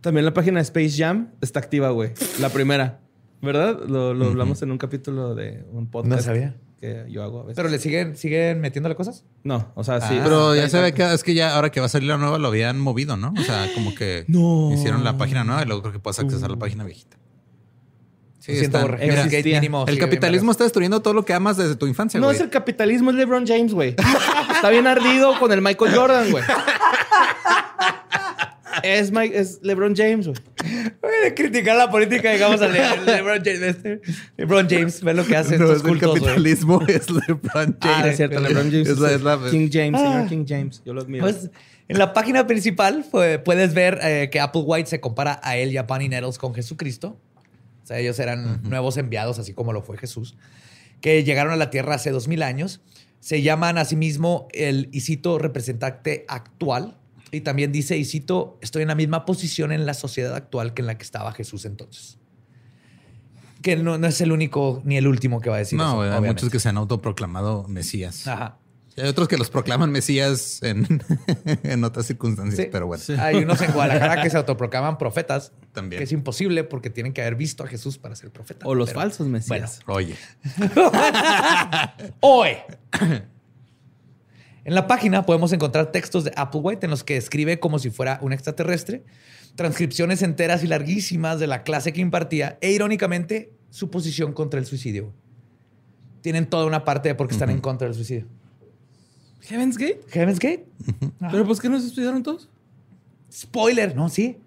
También 0.00 0.24
la 0.24 0.32
página 0.32 0.58
de 0.58 0.62
Space 0.62 0.90
Jam 0.96 1.30
está 1.40 1.58
activa, 1.60 1.90
güey. 1.90 2.12
La 2.40 2.48
primera. 2.48 3.00
¿Verdad? 3.42 3.80
Lo, 3.86 4.14
lo 4.14 4.26
hablamos 4.26 4.62
en 4.62 4.70
un 4.70 4.78
capítulo 4.78 5.34
de 5.34 5.64
un 5.72 5.88
podcast. 5.88 6.16
No 6.16 6.22
sabía. 6.22 6.56
Que 6.80 7.06
yo 7.08 7.22
hago 7.22 7.40
a 7.40 7.42
veces. 7.44 7.56
¿Pero 7.56 7.68
le 7.68 7.78
siguen, 7.78 8.16
siguen 8.16 8.60
metiéndole 8.60 8.94
cosas? 8.94 9.24
No, 9.44 9.72
o 9.74 9.82
sea, 9.84 10.00
sí. 10.00 10.14
Ah, 10.18 10.20
pero 10.24 10.54
ya 10.54 10.64
Ahí 10.64 10.70
se 10.70 10.80
ve 10.80 10.92
que 10.92 11.12
es 11.12 11.22
que 11.24 11.34
ya 11.34 11.54
ahora 11.54 11.70
que 11.70 11.80
va 11.80 11.86
a 11.86 11.88
salir 11.88 12.08
la 12.08 12.18
nueva 12.18 12.38
lo 12.38 12.48
habían 12.48 12.78
movido, 12.80 13.16
¿no? 13.16 13.32
O 13.38 13.42
sea, 13.42 13.66
como 13.74 13.94
que 13.94 14.24
No. 14.28 14.72
hicieron 14.74 15.02
la 15.04 15.16
página 15.16 15.42
nueva 15.44 15.62
y 15.62 15.66
luego 15.66 15.82
creo 15.82 15.92
que 15.92 15.98
puedes 16.00 16.18
accesar 16.18 16.50
a 16.50 16.52
la 16.52 16.58
página 16.58 16.84
viejita. 16.84 17.16
Sí, 18.46 18.52
están- 18.64 18.82
por 18.82 18.98
mira, 19.00 19.24
mínimo. 19.26 19.84
el 19.88 19.98
capitalismo 19.98 20.52
está 20.52 20.64
destruyendo 20.64 21.02
todo 21.02 21.14
lo 21.14 21.24
que 21.24 21.32
amas 21.34 21.56
desde 21.56 21.74
tu 21.76 21.86
infancia, 21.86 22.20
No 22.20 22.30
es 22.30 22.40
el 22.40 22.48
capitalismo, 22.50 23.10
es 23.10 23.16
LeBron 23.16 23.46
James, 23.46 23.72
güey. 23.74 23.96
Está 24.54 24.70
bien 24.70 24.86
ardido 24.86 25.38
con 25.38 25.50
el 25.52 25.60
Michael 25.60 25.94
Jordan, 25.94 26.30
güey. 26.30 26.44
Es, 28.82 29.10
Mike, 29.10 29.38
es 29.38 29.58
LeBron 29.62 29.96
James, 29.96 30.26
güey. 30.28 30.38
Güey, 31.00 31.34
criticar 31.34 31.76
la 31.76 31.90
política, 31.90 32.30
digamos, 32.30 32.60
a 32.60 32.68
Le- 32.68 33.04
LeBron 33.04 33.38
James. 33.42 33.62
este, 33.62 34.00
LeBron 34.36 34.68
James, 34.68 35.02
ve 35.02 35.14
lo 35.14 35.24
que 35.26 35.34
hace 35.36 35.58
No, 35.58 35.64
estos 35.64 35.78
es 35.78 35.82
el 35.82 35.88
cultos, 35.88 36.10
güey. 36.10 36.22
capitalismo, 36.22 36.82
es 36.88 37.10
LeBron 37.10 37.76
James. 37.80 38.04
Ah, 38.04 38.08
es 38.08 38.16
cierto, 38.16 38.38
LeBron 38.38 38.70
James. 38.70 38.88
Es 38.88 38.98
la- 38.98 39.12
es 39.12 39.22
la- 39.22 39.38
King 39.50 39.70
James, 39.72 40.00
señor 40.00 40.22
Ah. 40.24 40.26
King 40.28 40.44
James. 40.46 40.82
Yo 40.84 40.92
lo 40.92 41.00
admiro. 41.00 41.24
Pues 41.24 41.50
en 41.88 41.98
la 41.98 42.12
página 42.12 42.46
principal 42.46 43.04
fue- 43.10 43.38
puedes 43.38 43.72
ver 43.74 43.98
eh, 44.02 44.28
que 44.30 44.40
Applewhite 44.40 44.86
se 44.88 45.00
compara 45.00 45.40
a 45.42 45.56
él 45.56 45.72
y 45.72 45.78
a 45.78 45.84
Bunny 45.84 46.08
Nettles 46.08 46.36
con 46.38 46.54
Jesucristo. 46.54 47.18
O 47.86 47.88
sea, 47.88 48.00
ellos 48.00 48.18
eran 48.18 48.64
nuevos 48.64 48.96
enviados, 48.96 49.38
así 49.38 49.54
como 49.54 49.72
lo 49.72 49.80
fue 49.80 49.96
Jesús, 49.96 50.36
que 51.00 51.22
llegaron 51.22 51.52
a 51.52 51.56
la 51.56 51.70
tierra 51.70 51.94
hace 51.94 52.10
dos 52.10 52.26
mil 52.26 52.42
años. 52.42 52.80
Se 53.20 53.42
llaman 53.42 53.78
a 53.78 53.84
sí 53.84 53.94
mismo 53.94 54.48
el, 54.50 54.88
y 54.90 55.02
cito, 55.02 55.38
representante 55.38 56.24
actual. 56.26 56.98
Y 57.30 57.42
también 57.42 57.70
dice, 57.70 57.96
y 57.96 58.04
cito, 58.04 58.58
estoy 58.60 58.82
en 58.82 58.88
la 58.88 58.96
misma 58.96 59.24
posición 59.24 59.70
en 59.70 59.86
la 59.86 59.94
sociedad 59.94 60.34
actual 60.34 60.74
que 60.74 60.82
en 60.82 60.86
la 60.86 60.98
que 60.98 61.04
estaba 61.04 61.30
Jesús 61.30 61.64
entonces. 61.64 62.18
Que 63.62 63.76
no, 63.76 63.98
no 63.98 64.08
es 64.08 64.20
el 64.20 64.32
único 64.32 64.82
ni 64.84 64.96
el 64.96 65.06
último 65.06 65.40
que 65.40 65.48
va 65.48 65.54
a 65.54 65.60
decir 65.60 65.78
eso, 65.78 65.94
no, 65.94 66.00
hay 66.02 66.20
muchos 66.22 66.50
que 66.50 66.58
se 66.58 66.68
han 66.68 66.78
autoproclamado 66.78 67.68
mesías. 67.68 68.26
Ajá. 68.26 68.58
Hay 68.98 69.08
otros 69.08 69.28
que 69.28 69.36
los 69.36 69.50
proclaman 69.50 69.90
mesías 69.92 70.62
en, 70.62 71.02
en 71.62 71.84
otras 71.84 72.06
circunstancias, 72.06 72.56
Sí. 72.64 72.68
pero 72.72 72.86
bueno. 72.86 73.02
Hay 73.18 73.36
unos 73.36 73.60
en 73.60 73.72
Guadalajara 73.72 74.22
que 74.22 74.30
se 74.30 74.36
autoproclaman 74.38 74.96
profetas. 74.96 75.52
También. 75.72 75.98
Que 75.98 76.04
es 76.04 76.12
imposible 76.12 76.64
porque 76.64 76.88
tienen 76.88 77.12
que 77.12 77.20
haber 77.20 77.34
visto 77.34 77.62
a 77.62 77.66
Jesús 77.66 77.98
para 77.98 78.16
ser 78.16 78.30
profeta. 78.30 78.66
o 78.66 78.74
los 78.74 78.88
Pero- 78.88 79.00
falsos 79.00 79.26
mesías. 79.26 79.80
Oye, 79.86 80.14
Hoy. 82.20 82.50
En 84.64 84.74
la 84.74 84.86
página 84.86 85.24
podemos 85.26 85.52
encontrar 85.52 85.92
textos 85.92 86.24
de 86.24 86.32
Applewhite 86.36 86.86
en 86.86 86.90
los 86.90 87.04
que 87.04 87.16
escribe 87.16 87.60
como 87.60 87.78
si 87.78 87.90
fuera 87.90 88.18
un 88.22 88.32
extraterrestre, 88.32 89.04
transcripciones 89.54 90.22
enteras 90.22 90.64
y 90.64 90.66
larguísimas 90.66 91.38
de 91.38 91.46
la 91.46 91.62
clase 91.62 91.92
que 91.92 92.00
impartía 92.00 92.58
e 92.60 92.72
irónicamente 92.72 93.52
su 93.70 93.90
posición 93.90 94.32
contra 94.32 94.58
el 94.58 94.66
suicidio. 94.66 95.12
Tienen 96.20 96.46
toda 96.46 96.64
una 96.66 96.84
parte 96.84 97.08
de 97.10 97.14
por 97.14 97.28
qué 97.28 97.34
están 97.34 97.50
en 97.50 97.60
contra 97.60 97.86
del 97.86 97.94
suicidio. 97.94 98.26
¿Heaven's 99.42 99.76
Gate? 99.76 100.00
Heaven's 100.10 100.38
Gate. 100.38 100.66
¿Pero 101.30 101.46
pues 101.46 101.60
qué 101.60 101.68
nos 101.68 101.84
estudiaron 101.84 102.22
todos? 102.22 102.48
Spoiler, 103.32 103.94
¿no? 103.94 104.08
Sí. 104.08 104.38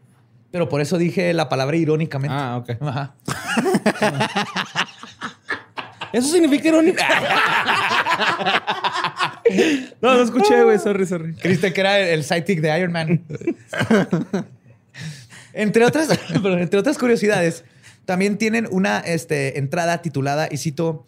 Pero 0.52 0.68
por 0.68 0.82
eso 0.82 0.98
dije 0.98 1.34
la 1.34 1.48
palabra 1.48 1.78
irónicamente. 1.78 2.36
Ah, 2.38 2.58
ok. 2.58 2.72
Ajá. 2.82 3.16
Eso 6.12 6.28
significa 6.30 6.70
irónica. 6.70 7.08
no, 10.02 10.16
no 10.16 10.22
escuché, 10.22 10.64
güey. 10.64 10.80
Sorry, 10.80 11.06
sorry. 11.06 11.34
Creíste 11.36 11.72
que 11.72 11.82
era 11.82 12.00
el, 12.00 12.24
sidekick 12.24 12.62
de 12.62 12.80
Iron 12.80 12.92
Man. 12.92 13.24
entre, 15.54 15.86
otras, 15.86 16.10
entre 16.34 16.80
otras 16.80 16.98
curiosidades, 16.98 17.64
también 18.06 18.38
tienen 18.38 18.68
una 18.72 19.00
este, 19.00 19.60
entrada 19.60 20.02
titulada, 20.02 20.48
y 20.50 20.58
cito, 20.58 21.06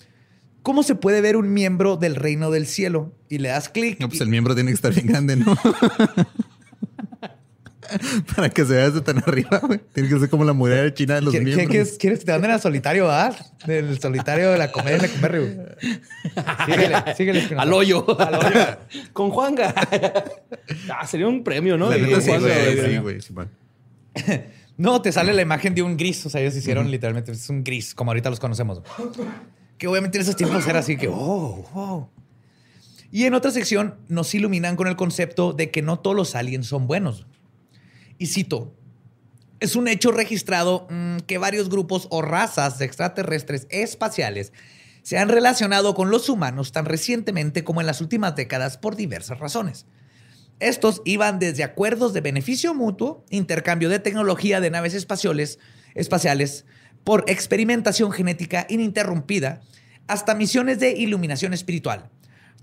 ¿Cómo 0.63 0.83
se 0.83 0.95
puede 0.95 1.21
ver 1.21 1.37
un 1.37 1.51
miembro 1.53 1.97
del 1.97 2.15
reino 2.15 2.51
del 2.51 2.67
cielo? 2.67 3.13
Y 3.29 3.39
le 3.39 3.49
das 3.49 3.69
clic. 3.69 3.99
no, 3.99 4.07
pues 4.09 4.19
y- 4.19 4.23
el 4.23 4.29
miembro 4.29 4.53
tiene 4.55 4.69
que 4.71 4.75
estar 4.75 4.93
bien 4.93 5.07
grande, 5.07 5.35
¿no? 5.35 5.55
Para 8.35 8.49
que 8.49 8.63
se 8.63 8.73
vea 8.73 8.85
desde 8.89 9.01
tan 9.01 9.17
arriba, 9.17 9.59
güey. 9.59 9.81
Tiene 9.93 10.07
que 10.07 10.17
ser 10.17 10.29
como 10.29 10.45
la 10.45 10.53
muralla 10.53 10.93
china 10.93 11.15
de 11.15 11.21
los 11.21 11.33
¿Qué- 11.33 11.39
qué- 11.39 11.43
miembros. 11.45 11.67
¿Quieres, 11.67 11.97
quieres 11.97 12.19
que 12.19 12.25
te 12.25 12.31
anden 12.31 12.51
al 12.51 12.61
solitario, 12.61 13.11
ah? 13.11 13.35
Del 13.65 13.99
solitario 13.99 14.51
de 14.51 14.57
la 14.57 14.71
comedia 14.71 14.97
de 14.99 15.07
güey. 15.09 15.57
Síguele, 16.65 16.95
síguele. 17.17 17.39
Espinosa. 17.39 17.63
Al 17.63 17.73
hoyo. 17.73 18.05
Con 19.11 19.31
Juanga. 19.31 19.73
ah, 20.95 21.05
sería 21.05 21.27
un 21.27 21.43
premio, 21.43 21.77
¿no? 21.77 21.89
La 21.89 21.97
De 21.97 22.03
neta, 22.03 22.21
sí, 22.21 22.29
Juanga, 22.29 22.47
güey. 22.47 22.75
güey. 22.77 22.91
Sí, 22.91 22.97
güey. 22.99 23.21
Simón. 23.21 23.49
No, 24.77 25.01
te 25.01 25.11
sale 25.11 25.33
la 25.33 25.41
imagen 25.41 25.75
de 25.75 25.81
un 25.81 25.97
gris. 25.97 26.25
O 26.25 26.29
sea, 26.29 26.39
ellos 26.39 26.55
hicieron 26.55 26.89
literalmente 26.89 27.33
es 27.33 27.49
un 27.49 27.61
gris, 27.63 27.93
como 27.93 28.11
ahorita 28.11 28.29
los 28.29 28.39
conocemos. 28.39 28.81
Que 29.81 29.87
obviamente 29.87 30.19
en 30.19 30.21
esos 30.21 30.35
tiempos 30.35 30.67
era 30.67 30.77
así 30.77 30.95
que, 30.95 31.09
oh. 31.11 32.07
Y 33.11 33.25
en 33.25 33.33
otra 33.33 33.49
sección 33.49 33.95
nos 34.09 34.31
iluminan 34.35 34.75
con 34.75 34.87
el 34.87 34.95
concepto 34.95 35.53
de 35.53 35.71
que 35.71 35.81
no 35.81 35.97
todos 35.97 36.15
los 36.15 36.35
aliens 36.35 36.67
son 36.67 36.85
buenos. 36.85 37.25
Y 38.19 38.27
cito, 38.27 38.75
es 39.59 39.75
un 39.75 39.87
hecho 39.87 40.11
registrado 40.11 40.85
mm, 40.87 41.21
que 41.25 41.39
varios 41.39 41.67
grupos 41.67 42.05
o 42.11 42.21
razas 42.21 42.77
de 42.77 42.85
extraterrestres 42.85 43.65
espaciales 43.71 44.53
se 45.01 45.17
han 45.17 45.29
relacionado 45.29 45.95
con 45.95 46.11
los 46.11 46.29
humanos 46.29 46.71
tan 46.71 46.85
recientemente 46.85 47.63
como 47.63 47.81
en 47.81 47.87
las 47.87 48.01
últimas 48.01 48.35
décadas 48.35 48.77
por 48.77 48.95
diversas 48.95 49.39
razones. 49.39 49.87
Estos 50.59 51.01
iban 51.05 51.39
desde 51.39 51.63
acuerdos 51.63 52.13
de 52.13 52.21
beneficio 52.21 52.75
mutuo, 52.75 53.25
intercambio 53.31 53.89
de 53.89 53.97
tecnología 53.97 54.61
de 54.61 54.69
naves 54.69 54.93
espaciales, 54.93 55.57
espaciales 55.95 56.65
por 57.03 57.23
experimentación 57.27 58.11
genética 58.11 58.65
ininterrumpida, 58.69 59.61
hasta 60.07 60.35
misiones 60.35 60.79
de 60.79 60.91
iluminación 60.91 61.53
espiritual. 61.53 62.09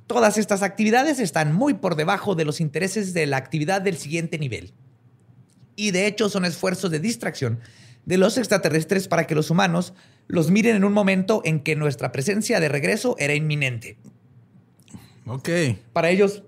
Todas 0.07 0.39
estas 0.39 0.63
actividades 0.63 1.21
están 1.21 1.55
muy 1.55 1.75
por 1.75 1.95
debajo 1.95 2.35
de 2.35 2.45
los 2.45 2.61
intereses 2.61 3.15
de 3.15 3.27
la 3.27 3.37
actividad 3.37 3.83
del 3.83 3.97
siguiente 3.97 4.39
nivel. 4.39 4.73
Y 5.77 5.91
de 5.91 6.07
hecho 6.07 6.29
son 6.29 6.45
esfuerzos 6.45 6.91
de 6.91 7.01
distracción 7.01 7.61
de 8.05 8.17
los 8.17 8.39
extraterrestres 8.39 9.07
para 9.07 9.27
que 9.27 9.35
los 9.35 9.51
humanos 9.51 9.93
los 10.27 10.51
miren 10.51 10.77
en 10.77 10.85
un 10.85 10.93
momento 10.93 11.43
en 11.45 11.61
que 11.61 11.77
nuestra 11.77 12.11
presencia 12.11 12.59
de 12.59 12.69
regreso 12.69 13.17
era 13.19 13.35
inminente. 13.35 13.99
Ok. 15.27 15.49
Para 15.93 16.09
ellos, 16.09 16.43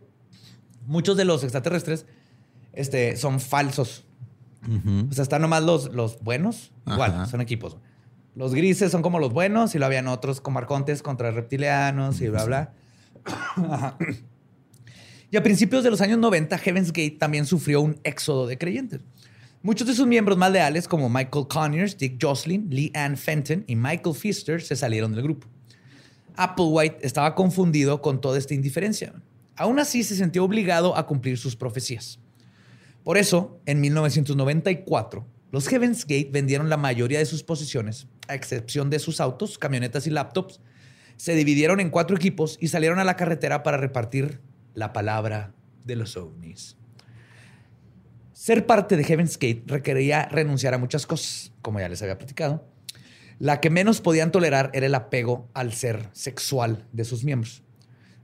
muchos 0.87 1.17
de 1.19 1.27
los 1.27 1.43
extraterrestres 1.43 2.07
este, 2.73 3.17
son 3.17 3.41
falsos. 3.41 4.07
Ujú. 4.67 5.09
O 5.11 5.13
sea, 5.13 5.23
están 5.23 5.43
nomás 5.43 5.63
los, 5.63 5.93
los 5.93 6.21
buenos. 6.21 6.73
Igual, 6.87 7.27
son 7.29 7.41
equipos. 7.41 7.77
Los 8.35 8.55
grises 8.55 8.93
son 8.93 9.03
como 9.03 9.19
los 9.19 9.33
buenos 9.33 9.75
y 9.75 9.79
lo 9.79 9.87
habían 9.87 10.07
otros 10.09 10.41
como 10.41 10.59
arcontes 10.59 11.03
contra 11.03 11.31
reptilianos 11.31 12.21
y 12.21 12.29
bla, 12.29 12.45
bla. 12.45 12.73
Ajá. 13.25 13.97
Y 15.31 15.37
a 15.37 15.43
principios 15.43 15.85
de 15.85 15.91
los 15.91 16.01
años 16.01 16.19
90, 16.19 16.59
Heaven's 16.59 16.89
Gate 16.89 17.17
también 17.19 17.47
sufrió 17.47 17.81
un 17.81 18.01
éxodo 18.03 18.49
de 18.49 18.59
creyentes. 18.59 19.01
Muchos 19.63 19.87
de 19.87 19.95
sus 19.95 20.07
miembros 20.07 20.37
más 20.37 20.51
leales, 20.51 20.89
como 20.89 21.09
Michael 21.09 21.47
Conyers, 21.47 21.97
Dick 21.97 22.19
Jocelyn, 22.21 22.69
Lee 22.71 22.91
Ann 22.95 23.17
Fenton 23.17 23.63
y 23.67 23.77
Michael 23.77 24.17
Pfister, 24.17 24.61
se 24.61 24.75
salieron 24.75 25.13
del 25.13 25.23
grupo. 25.23 25.47
Applewhite 26.35 27.07
estaba 27.07 27.35
confundido 27.35 28.01
con 28.01 28.21
toda 28.21 28.39
esta 28.39 28.55
indiferencia. 28.55 29.13
Aún 29.57 29.79
así, 29.79 30.03
se 30.03 30.17
sintió 30.17 30.43
obligado 30.43 30.97
a 30.97 31.07
cumplir 31.07 31.37
sus 31.37 31.55
profecías. 31.55 32.19
Por 33.05 33.17
eso, 33.17 33.61
en 33.67 33.81
1994, 33.81 35.27
los 35.51 35.69
Heaven's 35.69 36.05
Gate 36.05 36.31
vendieron 36.31 36.69
la 36.69 36.77
mayoría 36.77 37.19
de 37.19 37.27
sus 37.27 37.43
posiciones, 37.43 38.07
a 38.29 38.35
excepción 38.35 38.91
de 38.91 38.99
sus 38.99 39.21
autos, 39.21 39.59
camionetas 39.59 40.07
y 40.07 40.11
laptops. 40.11 40.61
Se 41.17 41.35
dividieron 41.35 41.81
en 41.81 41.91
cuatro 41.91 42.17
equipos 42.17 42.57
y 42.61 42.69
salieron 42.69 42.99
a 42.99 43.05
la 43.05 43.17
carretera 43.17 43.63
para 43.63 43.77
repartir 43.77 44.41
la 44.75 44.93
palabra 44.93 45.55
de 45.85 45.97
los 45.97 46.17
ovnis. 46.17 46.77
Ser 48.33 48.65
parte 48.65 48.97
de 48.97 49.05
Heaven's 49.05 49.39
Gate 49.39 49.65
requería 49.67 50.27
renunciar 50.27 50.73
a 50.73 50.79
muchas 50.79 51.07
cosas, 51.07 51.53
como 51.63 51.81
ya 51.81 51.89
les 51.89 52.01
había 52.03 52.17
platicado. 52.17 52.65
La 53.39 53.61
que 53.61 53.71
menos 53.71 54.01
podían 54.01 54.33
tolerar 54.33 54.71
era 54.73 54.87
el 54.87 54.95
apego 54.95 55.49
al 55.53 55.73
ser 55.73 56.09
sexual 56.13 56.87
de 56.93 57.05
sus 57.05 57.25
miembros. 57.25 57.63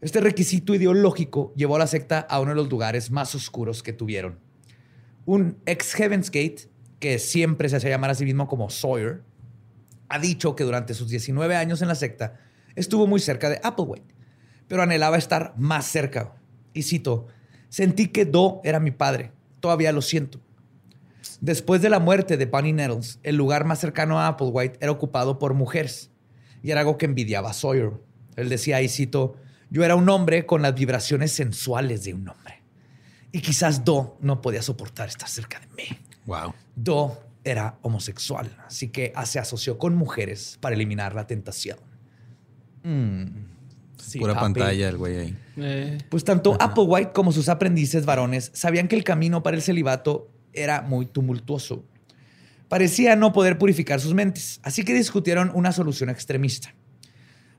Este 0.01 0.21
requisito 0.21 0.75
ideológico 0.75 1.53
llevó 1.57 1.77
a 1.77 1.81
la 1.81 1.87
secta 1.87 2.21
a 2.21 2.41
uno 2.41 2.51
de 2.51 2.57
los 2.57 2.71
lugares 2.71 3.11
más 3.11 3.35
oscuros 3.35 3.83
que 3.83 3.93
tuvieron. 3.93 4.46
Un 5.27 5.59
ex 5.67 5.93
Heaven's 5.95 6.31
Gate, 6.31 6.71
que 6.99 7.19
siempre 7.19 7.69
se 7.69 7.77
hacía 7.77 7.91
llamar 7.91 8.11
a 8.11 8.15
sí 8.15 8.25
mismo 8.25 8.49
como 8.49 8.71
Sawyer, 8.71 9.23
ha 10.09 10.19
dicho 10.19 10.57
que 10.57 10.65
durante 10.65 10.95
sus 10.95 11.09
19 11.09 11.57
años 11.57 11.83
en 11.83 11.89
la 11.89 11.95
secta 11.95 12.41
estuvo 12.75 13.07
muy 13.07 13.21
cerca 13.21 13.51
de 13.51 13.61
Applewhite, 13.63 14.15
pero 14.69 14.83
anhelaba 14.83 15.19
estar 15.19 15.53
más 15.59 15.87
cerca. 15.87 16.35
Y 16.73 16.83
cito, 16.83 17.27
sentí 17.69 18.09
que 18.09 18.25
Do 18.25 18.61
era 18.65 18.81
mi 18.81 18.93
padre, 18.93 19.33
todavía 19.61 19.93
lo 19.93 20.01
siento. 20.01 20.41
Después 21.41 21.83
de 21.83 21.91
la 21.91 21.99
muerte 21.99 22.37
de 22.37 22.47
Bunny 22.47 22.73
Nettles, 22.73 23.19
el 23.23 23.37
lugar 23.37 23.65
más 23.65 23.81
cercano 23.81 24.19
a 24.19 24.29
Applewhite 24.29 24.79
era 24.81 24.93
ocupado 24.93 25.39
por 25.39 25.55
mujeres. 25.55 26.11
Y 26.63 26.71
era 26.71 26.81
algo 26.81 26.99
que 26.99 27.07
envidiaba 27.07 27.51
a 27.51 27.53
Sawyer. 27.53 27.93
Él 28.37 28.49
decía, 28.49 28.81
y 28.81 28.89
cito, 28.89 29.37
yo 29.71 29.85
era 29.85 29.97
un 29.97 30.09
hombre 30.09 30.47
con 30.47 30.63
las 30.63 30.75
vibraciones 30.75 31.33
sensuales 31.33 32.05
de 32.05 32.15
un 32.15 32.29
hombre. 32.29 32.56
Y 33.37 33.43
quizás 33.43 33.85
Do 33.85 34.17
no 34.23 34.41
podía 34.41 34.63
soportar 34.63 35.09
estar 35.09 35.29
cerca 35.29 35.61
de 35.61 35.67
mí. 35.77 35.99
Wow. 36.25 36.55
Do 36.75 37.21
era 37.45 37.77
homosexual, 37.83 38.51
así 38.67 38.89
que 38.89 39.13
se 39.27 39.39
asoció 39.39 39.77
con 39.77 39.95
mujeres 39.95 40.57
para 40.59 40.75
eliminar 40.75 41.15
la 41.15 41.27
tentación. 41.27 41.77
Mm, 42.83 43.25
sí, 43.99 44.19
Pura 44.19 44.33
papi. 44.33 44.43
pantalla 44.55 44.89
el 44.89 44.97
güey 44.97 45.19
ahí. 45.19 45.39
Eh, 45.59 45.99
Pues 46.09 46.25
tanto 46.25 46.57
Applewhite 46.59 47.13
como 47.13 47.31
sus 47.31 47.51
aprendices 47.51 48.07
varones 48.07 48.51
sabían 48.55 48.89
que 48.89 48.97
el 48.97 49.05
camino 49.05 49.43
para 49.43 49.55
el 49.59 49.63
celibato 49.63 50.31
era 50.55 50.81
muy 50.81 51.05
tumultuoso. 51.05 51.85
Parecía 52.71 53.17
no 53.17 53.35
poder 53.35 53.59
purificar 53.59 54.01
sus 54.01 54.15
mentes, 54.15 54.61
así 54.63 54.83
que 54.83 54.95
discutieron 54.95 55.53
una 55.55 55.73
solución 55.73 56.09
extremista. 56.09 56.75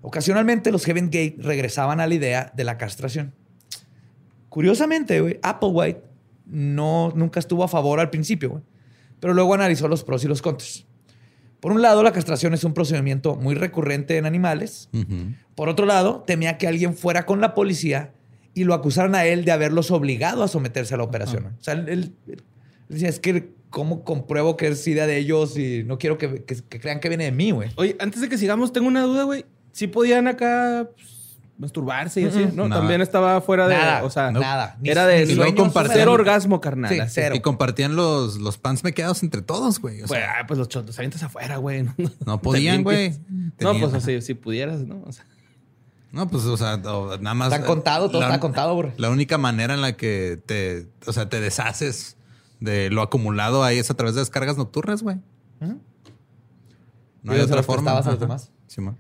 Ocasionalmente 0.02 0.72
los 0.72 0.86
Heaven 0.86 1.06
Gate 1.12 1.36
regresaban 1.38 2.00
a 2.00 2.08
la 2.08 2.16
idea 2.16 2.52
de 2.56 2.64
la 2.64 2.80
castración. 2.80 3.36
Curiosamente, 4.50 5.20
güey, 5.22 5.40
Applewhite 5.44 6.02
no, 6.46 7.12
nunca 7.16 7.40
estuvo 7.40 7.64
a 7.64 7.68
favor 7.68 8.00
al 8.00 8.10
principio, 8.10 8.50
güey, 8.50 8.64
pero 9.20 9.34
luego 9.34 9.54
analizó 9.54 9.88
los 9.88 10.04
pros 10.04 10.24
y 10.24 10.28
los 10.28 10.42
contras. 10.42 10.86
Por 11.60 11.72
un 11.72 11.82
lado, 11.82 12.04
la 12.04 12.12
castración 12.12 12.54
es 12.54 12.64
un 12.64 12.74
procedimiento 12.74 13.36
muy 13.36 13.56
recurrente 13.56 14.18
en 14.18 14.26
animales, 14.26 14.90
por 15.56 15.70
otro 15.70 15.86
lado, 15.86 16.24
temía 16.26 16.58
que 16.58 16.68
alguien 16.68 16.96
fuera 16.96 17.26
con 17.26 17.42
la 17.42 17.54
policía 17.56 18.14
y 18.54 18.64
lo 18.64 18.74
acusaran 18.74 19.16
a 19.16 19.26
él 19.26 19.44
de 19.44 19.52
haberlos 19.52 19.92
obligado 19.92 20.44
a 20.44 20.48
someterse 20.48 20.94
a 20.94 20.98
la 20.98 21.04
operación. 21.04 21.46
O 21.60 21.64
sea, 21.64 21.74
él, 21.74 21.90
él- 21.90 22.14
él 22.28 22.44
decía, 22.90 23.10
es 23.10 23.20
que 23.20 23.50
cómo 23.70 24.04
compruebo 24.04 24.56
que 24.56 24.68
es 24.68 24.88
idea 24.88 25.06
de 25.08 25.18
ellos 25.18 25.58
y 25.58 25.84
no 25.84 25.98
quiero 25.98 26.18
que, 26.18 26.44
que- 26.44 26.56
que 26.68 26.80
crean 26.80 27.00
que 27.00 27.10
viene 27.10 27.26
de 27.26 27.32
mí, 27.32 27.52
güey. 27.52 27.70
Oye, 27.76 27.96
antes 28.00 28.22
de 28.22 28.30
que 28.30 28.38
sigamos, 28.38 28.72
tengo 28.72 28.88
una 28.88 29.02
duda, 29.04 29.24
güey. 29.24 29.44
¿Sí 29.74 29.88
podían 29.88 30.28
acá 30.28 30.90
pues, 30.96 31.08
masturbarse 31.58 32.22
y 32.22 32.26
así? 32.26 32.48
No, 32.54 32.68
Nada. 32.68 32.82
también 32.82 33.02
estaba 33.02 33.42
fuera 33.42 33.68
de... 33.68 33.76
Nada, 33.76 34.04
o 34.04 34.10
sea, 34.10 34.32
nada. 34.32 34.78
Ni- 34.80 34.90
era 34.90 35.06
de 35.08 35.26
ni 35.26 35.36
compartían- 35.56 35.94
cero 35.98 36.14
orgasmo, 36.14 36.62
carnal. 36.62 36.92
Sí, 36.94 37.00
así. 37.00 37.12
cero. 37.16 37.36
Y 37.36 37.40
compartían 37.40 37.96
los, 37.96 38.38
los 38.38 38.58
pants 38.58 38.84
mequeados 38.84 39.24
entre 39.24 39.42
todos, 39.42 39.80
güey. 39.80 40.04
O 40.04 40.06
Pues, 40.08 40.20
sea, 40.22 40.36
ah, 40.40 40.48
pues 40.48 40.58
los 40.60 40.70
chotos 40.70 40.98
avientas 41.00 41.24
afuera, 41.24 41.58
güey. 41.58 41.84
No, 41.84 41.94
no 42.26 42.42
podían, 42.42 42.84
güey. 42.84 43.12
No, 43.30 43.52
Tenían- 43.74 43.80
pues 43.80 43.94
así, 43.94 44.22
si 44.22 44.34
pudieras, 44.36 44.82
¿no? 44.82 45.02
O 45.06 45.12
sea, 45.12 45.26
No, 46.12 46.28
pues, 46.30 46.44
o 46.46 46.56
sea, 46.58 46.76
o- 46.76 47.18
nada 47.18 47.34
más. 47.34 47.52
Está 47.52 47.66
contado, 47.66 48.10
todo 48.10 48.22
la- 48.22 48.28
está 48.28 48.40
contado, 48.40 48.76
güey. 48.76 48.92
La 48.98 49.10
única 49.10 49.38
manera 49.38 49.74
en 49.74 49.82
la 49.82 49.98
que 49.98 50.40
te, 50.46 50.88
o 51.08 51.14
sea, 51.14 51.28
te 51.30 51.40
deshaces 51.42 52.18
de 52.60 52.90
lo 52.92 53.02
acumulado 53.02 53.64
ahí 53.64 53.78
es 53.80 53.90
a 53.90 53.94
través 53.96 54.14
de 54.16 54.22
descargas 54.22 54.58
nocturnas, 54.58 55.02
güey. 55.04 55.18
No 55.60 57.34
Y 57.34 57.36
hay 57.38 57.42
otra 57.42 57.62
forma. 57.64 57.92
prestabas 57.92 58.08
a 58.08 58.10
los 58.12 58.18
Ajá. 58.20 58.26
demás. 58.26 58.52
Simón. 58.68 58.98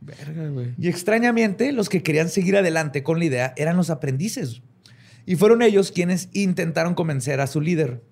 Verga, 0.00 0.48
güey. 0.48 0.74
Y 0.78 0.88
extrañamente, 0.88 1.72
los 1.72 1.88
que 1.88 2.02
querían 2.02 2.28
seguir 2.28 2.56
adelante 2.56 3.02
con 3.02 3.18
la 3.18 3.24
idea 3.24 3.54
eran 3.56 3.76
los 3.76 3.90
aprendices. 3.90 4.62
Y 5.26 5.36
fueron 5.36 5.62
ellos 5.62 5.92
quienes 5.92 6.28
intentaron 6.32 6.94
convencer 6.94 7.40
a 7.40 7.46
su 7.46 7.60
líder. 7.60 8.02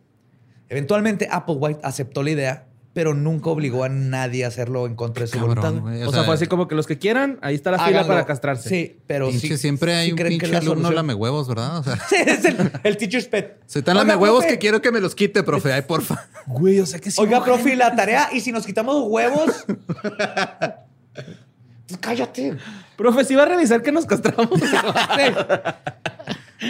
Eventualmente, 0.69 1.29
Applewhite 1.31 1.81
aceptó 1.83 2.23
la 2.23 2.31
idea, 2.31 2.65
pero 2.93 3.15
nunca 3.15 3.49
obligó 3.51 3.85
a 3.85 3.89
nadie 3.89 4.45
a 4.45 4.49
hacerlo 4.49 4.87
en 4.87 4.95
contra 4.95 5.23
de 5.23 5.29
su 5.29 5.39
Cabrón, 5.39 5.57
voluntad. 5.83 6.07
O, 6.09 6.13
sea, 6.13 6.25
fue 6.25 6.35
así 6.35 6.47
como 6.47 6.69
que 6.69 6.75
los 6.75 6.87
que 6.87 6.99
quieran, 6.99 7.39
ahí 7.43 7.55
está 7.55 7.71
la 7.71 7.79
fila 7.85 8.07
para 8.07 8.27
castrarse. 8.27 8.69
Sí, 8.69 8.99
pero 9.07 9.31
Pinche, 9.31 9.49
sí- 9.49 9.57
siempre 9.57 9.95
hay 9.95 10.07
sí 10.07 10.13
un 10.13 10.19
que 10.19 10.25
pinche 10.27 10.47
es 10.47 10.53
la 10.53 10.59
alumno 10.59 10.75
solución. 10.89 10.95
lame 10.97 11.15
huevos, 11.15 11.49
¿verdad? 11.49 11.79
O 11.79 11.83
sea, 11.85 11.97
Sí, 12.09 12.17
es 12.27 12.45
el, 12.45 12.71
el 12.83 12.97
teacher's 12.97 13.27
pet. 13.29 13.59
soy 13.67 13.83
tan 13.83 13.97
Oiga, 13.97 14.07
lame 14.09 14.21
huevos 14.21 14.41
profe. 14.41 14.55
que 14.55 14.59
quiero 14.59 14.83
que 14.83 14.91
me 14.93 15.01
los 15.01 15.15
quite, 15.15 15.43
profe. 15.43 15.73
Ay, 15.73 15.83
porfa. 15.83 16.29
Güey, 16.47 16.81
o 16.81 16.87
sea 16.87 16.99
que 17.01 17.11
sí. 17.11 17.21
Oiga, 17.21 17.43
profe, 17.45 17.75
la 17.77 17.95
tarea, 17.97 18.29
y 18.33 18.41
si 18.41 18.53
nos 18.53 18.67
quitamos 18.67 19.05
huevos. 19.09 19.65
Pues 21.89 21.99
cállate. 22.01 22.57
Profe, 22.97 23.25
si 23.25 23.35
va 23.35 23.43
a 23.43 23.47
revisar 23.47 23.83
que 23.83 23.91
nos 23.93 24.07
castramos. 24.07 24.61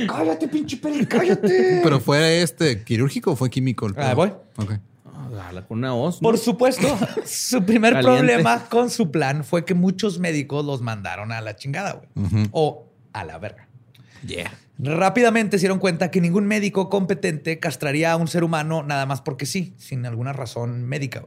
Cállate, 0.06 0.48
pinche 0.48 0.76
peli, 0.76 1.06
cállate. 1.06 1.80
Pero 1.82 1.98
fue 1.98 2.42
este 2.42 2.84
quirúrgico 2.84 3.32
o 3.32 3.36
fue 3.36 3.48
químico. 3.48 3.86
el 3.86 3.94
Ah, 3.96 4.12
voy. 4.14 4.32
Ok. 4.56 4.72
Ah, 5.06 5.50
con 5.66 5.78
una. 5.78 5.88
¿no? 5.88 6.10
Por 6.20 6.36
supuesto, 6.36 6.86
su 7.24 7.64
primer 7.64 7.94
Caliente. 7.94 8.18
problema 8.18 8.66
con 8.68 8.90
su 8.90 9.10
plan 9.10 9.44
fue 9.44 9.64
que 9.64 9.72
muchos 9.74 10.18
médicos 10.18 10.64
los 10.64 10.82
mandaron 10.82 11.32
a 11.32 11.40
la 11.40 11.56
chingada, 11.56 11.92
güey. 12.14 12.48
O 12.52 12.86
a 13.14 13.24
la 13.24 13.38
verga. 13.38 13.66
Yeah. 14.26 14.52
Rápidamente 14.78 15.58
se 15.58 15.62
dieron 15.62 15.78
cuenta 15.78 16.10
que 16.10 16.20
ningún 16.20 16.46
médico 16.46 16.90
competente 16.90 17.58
castraría 17.58 18.12
a 18.12 18.16
un 18.16 18.28
ser 18.28 18.44
humano 18.44 18.82
nada 18.82 19.06
más 19.06 19.22
porque 19.22 19.46
sí, 19.46 19.74
sin 19.78 20.04
alguna 20.04 20.32
razón 20.34 20.84
médica. 20.84 21.24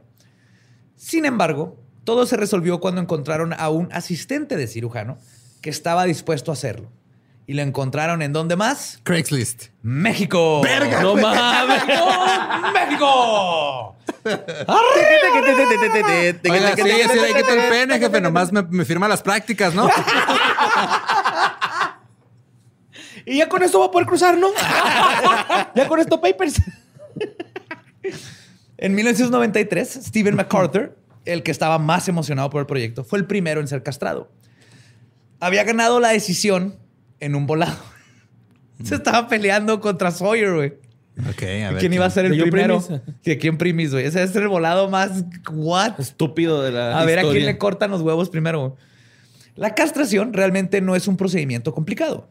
Sin 0.96 1.24
embargo, 1.24 1.81
todo 2.04 2.26
se 2.26 2.36
resolvió 2.36 2.80
cuando 2.80 3.00
encontraron 3.00 3.52
a 3.52 3.68
un 3.70 3.88
asistente 3.92 4.56
de 4.56 4.66
cirujano 4.66 5.18
que 5.60 5.70
estaba 5.70 6.04
dispuesto 6.04 6.50
a 6.50 6.54
hacerlo. 6.54 6.90
Y 7.46 7.54
lo 7.54 7.62
encontraron 7.62 8.22
en 8.22 8.32
dónde 8.32 8.56
más? 8.56 9.00
Craigslist. 9.02 9.66
México. 9.82 10.62
¡Verga! 10.62 11.02
No 11.02 11.16
mames. 11.16 11.82
¡México! 12.72 13.96
Oiga, 14.24 14.36
sí, 16.76 16.82
sí, 16.82 17.20
le 17.20 17.34
quito 17.34 17.52
el 17.52 17.68
pene, 17.68 17.98
jefe. 17.98 18.20
Nomás 18.20 18.52
me, 18.52 18.62
me 18.62 18.84
firma 18.84 19.08
las 19.08 19.22
prácticas, 19.22 19.74
¿no? 19.74 19.88
Y 23.24 23.38
ya 23.38 23.48
con 23.48 23.62
esto 23.62 23.80
va 23.80 23.86
a 23.86 23.90
poder 23.90 24.06
cruzar, 24.06 24.36
¿no? 24.36 24.48
ya 25.74 25.88
con 25.88 26.00
esto 26.00 26.20
papers. 26.20 26.60
En 28.78 28.94
1993, 28.94 30.00
Stephen 30.06 30.34
MacArthur, 30.34 30.96
el 31.24 31.42
que 31.42 31.50
estaba 31.50 31.78
más 31.78 32.08
emocionado 32.08 32.50
por 32.50 32.60
el 32.60 32.66
proyecto, 32.66 33.04
fue 33.04 33.18
el 33.18 33.26
primero 33.26 33.60
en 33.60 33.68
ser 33.68 33.82
castrado. 33.82 34.30
Había 35.40 35.64
ganado 35.64 36.00
la 36.00 36.10
decisión 36.10 36.76
en 37.20 37.34
un 37.34 37.46
volado. 37.46 37.76
Se 38.84 38.94
estaba 38.96 39.28
peleando 39.28 39.80
contra 39.80 40.10
Sawyer, 40.10 40.54
güey. 40.54 40.72
Ok, 41.28 41.42
a 41.42 41.70
ver. 41.72 41.76
¿Quién 41.78 41.92
iba 41.92 42.06
a 42.06 42.10
ser 42.10 42.24
el 42.24 42.32
¿De 42.32 42.38
quién 42.38 42.50
primero? 42.50 42.80
primis? 42.80 43.02
¿De 43.22 43.38
quién 43.38 43.58
primis, 43.58 43.92
güey? 43.92 44.06
Ese 44.06 44.22
es 44.22 44.34
el 44.34 44.48
volado 44.48 44.88
más... 44.88 45.24
¿What? 45.52 46.00
Estúpido 46.00 46.62
de 46.62 46.72
la 46.72 46.98
A 46.98 47.04
ver 47.04 47.18
a 47.18 47.22
quién 47.22 47.44
le 47.44 47.58
cortan 47.58 47.90
los 47.90 48.00
huevos 48.00 48.30
primero. 48.30 48.60
güey. 48.60 48.72
La 49.54 49.74
castración 49.74 50.32
realmente 50.32 50.80
no 50.80 50.96
es 50.96 51.06
un 51.08 51.18
procedimiento 51.18 51.74
complicado, 51.74 52.28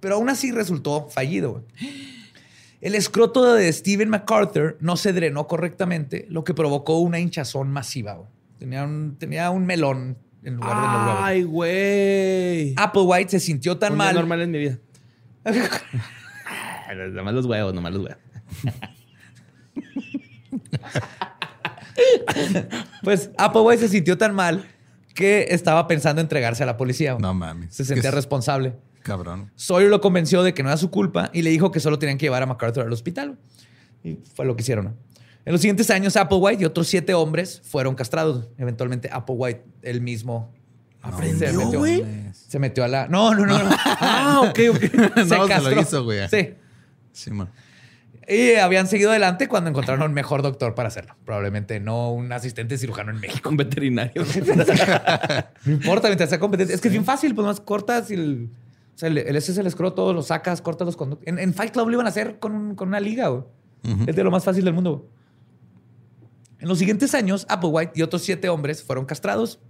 pero 0.00 0.16
aún 0.16 0.28
así 0.28 0.50
resultó 0.50 1.08
fallido. 1.08 1.52
güey. 1.52 1.64
El 2.80 2.94
escroto 2.94 3.54
de 3.54 3.72
Steven 3.72 4.08
MacArthur 4.10 4.76
no 4.80 4.96
se 4.96 5.12
drenó 5.12 5.46
correctamente, 5.46 6.26
lo 6.28 6.44
que 6.44 6.54
provocó 6.54 6.98
una 6.98 7.18
hinchazón 7.18 7.70
masiva. 7.70 8.18
Tenía 8.58 8.84
un, 8.84 9.16
tenía 9.18 9.50
un 9.50 9.66
melón 9.66 10.18
en 10.42 10.56
lugar 10.56 10.76
de 10.76 10.82
los. 10.82 11.16
Ay, 11.20 11.42
güey. 11.42 12.74
Applewhite 12.76 13.30
se 13.30 13.40
sintió 13.40 13.78
tan 13.78 13.92
Un 13.92 13.98
día 13.98 14.06
mal. 14.06 14.14
normal 14.14 14.42
en 14.42 14.50
mi 14.50 14.58
vida. 14.58 14.78
nomás 17.12 17.34
los 17.34 17.46
huevos, 17.46 17.74
nomás 17.74 17.92
los 17.92 18.02
huevos. 18.04 18.18
Pues 23.02 23.30
Applewhite 23.38 23.82
se 23.82 23.88
sintió 23.88 24.18
tan 24.18 24.34
mal 24.34 24.66
que 25.14 25.46
estaba 25.50 25.86
pensando 25.88 26.20
entregarse 26.20 26.62
a 26.62 26.66
la 26.66 26.76
policía. 26.76 27.16
No 27.18 27.32
mames. 27.32 27.74
Se 27.74 27.84
sentía 27.84 28.10
responsable. 28.10 28.74
Cabrón. 29.06 29.52
Sawyer 29.54 29.88
lo 29.88 30.00
convenció 30.00 30.42
de 30.42 30.52
que 30.52 30.64
no 30.64 30.68
era 30.68 30.76
su 30.76 30.90
culpa 30.90 31.30
y 31.32 31.42
le 31.42 31.50
dijo 31.50 31.70
que 31.70 31.78
solo 31.78 31.98
tenían 31.98 32.18
que 32.18 32.26
llevar 32.26 32.42
a 32.42 32.46
MacArthur 32.46 32.84
al 32.84 32.92
hospital. 32.92 33.38
Y 34.02 34.18
fue 34.34 34.44
lo 34.44 34.56
que 34.56 34.62
hicieron. 34.62 34.86
¿no? 34.86 34.94
En 35.44 35.52
los 35.52 35.60
siguientes 35.60 35.90
años, 35.90 36.16
Applewhite 36.16 36.62
y 36.62 36.64
otros 36.64 36.88
siete 36.88 37.14
hombres 37.14 37.62
fueron 37.64 37.94
castrados. 37.94 38.48
Eventualmente, 38.58 39.08
Applewhite, 39.12 39.62
él 39.82 40.00
mismo, 40.00 40.52
se 41.38 41.52
metió, 41.52 41.78
güey? 41.78 42.04
se 42.32 42.58
metió 42.58 42.82
a 42.82 42.88
la... 42.88 43.06
No, 43.06 43.32
no, 43.32 43.46
no. 43.46 43.62
no. 43.62 43.70
Ah, 43.84 44.40
ok, 44.42 44.58
ok. 44.70 45.16
No, 45.16 45.46
se 45.46 45.74
lo 45.74 45.80
hizo, 45.80 46.02
güey. 46.02 46.28
Sí. 46.28 46.54
Sí, 47.12 47.30
man. 47.30 47.48
Y 48.28 48.54
habían 48.54 48.88
seguido 48.88 49.10
adelante 49.10 49.46
cuando 49.46 49.70
encontraron 49.70 50.02
un 50.02 50.12
mejor 50.12 50.42
doctor 50.42 50.74
para 50.74 50.88
hacerlo. 50.88 51.14
Probablemente 51.24 51.78
no 51.78 52.10
un 52.12 52.32
asistente 52.32 52.76
cirujano 52.76 53.12
en 53.12 53.20
México. 53.20 53.42
Con 53.44 53.56
veterinario. 53.56 54.24
No 55.64 55.72
importa, 55.72 56.08
mientras 56.08 56.28
sea 56.30 56.40
competente. 56.40 56.74
Es 56.74 56.80
que 56.80 56.88
es 56.88 56.92
bien 56.92 57.04
fácil, 57.04 57.34
pues 57.34 57.46
más 57.46 57.60
cortas 57.60 58.10
y 58.10 58.14
el... 58.14 58.50
O 58.96 58.98
sea, 58.98 59.08
el, 59.10 59.18
ese 59.18 59.52
es 59.52 59.58
el 59.58 59.66
escroto, 59.66 60.12
lo 60.12 60.22
sacas, 60.22 60.60
cortas 60.62 60.86
los 60.86 60.96
conductos. 60.96 61.28
En, 61.28 61.38
en 61.38 61.54
Fight 61.54 61.72
Club 61.72 61.86
lo 61.88 61.92
iban 61.94 62.06
a 62.06 62.08
hacer 62.08 62.38
con, 62.40 62.52
un- 62.54 62.74
con 62.74 62.88
una 62.88 62.98
liga, 63.00 63.28
güey. 63.28 63.44
Es 64.08 64.16
de 64.16 64.24
lo 64.24 64.30
más 64.32 64.42
fácil 64.42 64.64
del 64.64 64.74
mundo. 64.74 64.96
güey. 64.98 65.08
En 66.58 66.68
los 66.68 66.78
siguientes 66.78 67.14
años, 67.14 67.46
Applewhite 67.48 67.92
y 67.94 68.02
otros 68.02 68.22
siete 68.22 68.48
hombres 68.48 68.82
fueron 68.82 69.04
castrados. 69.04 69.60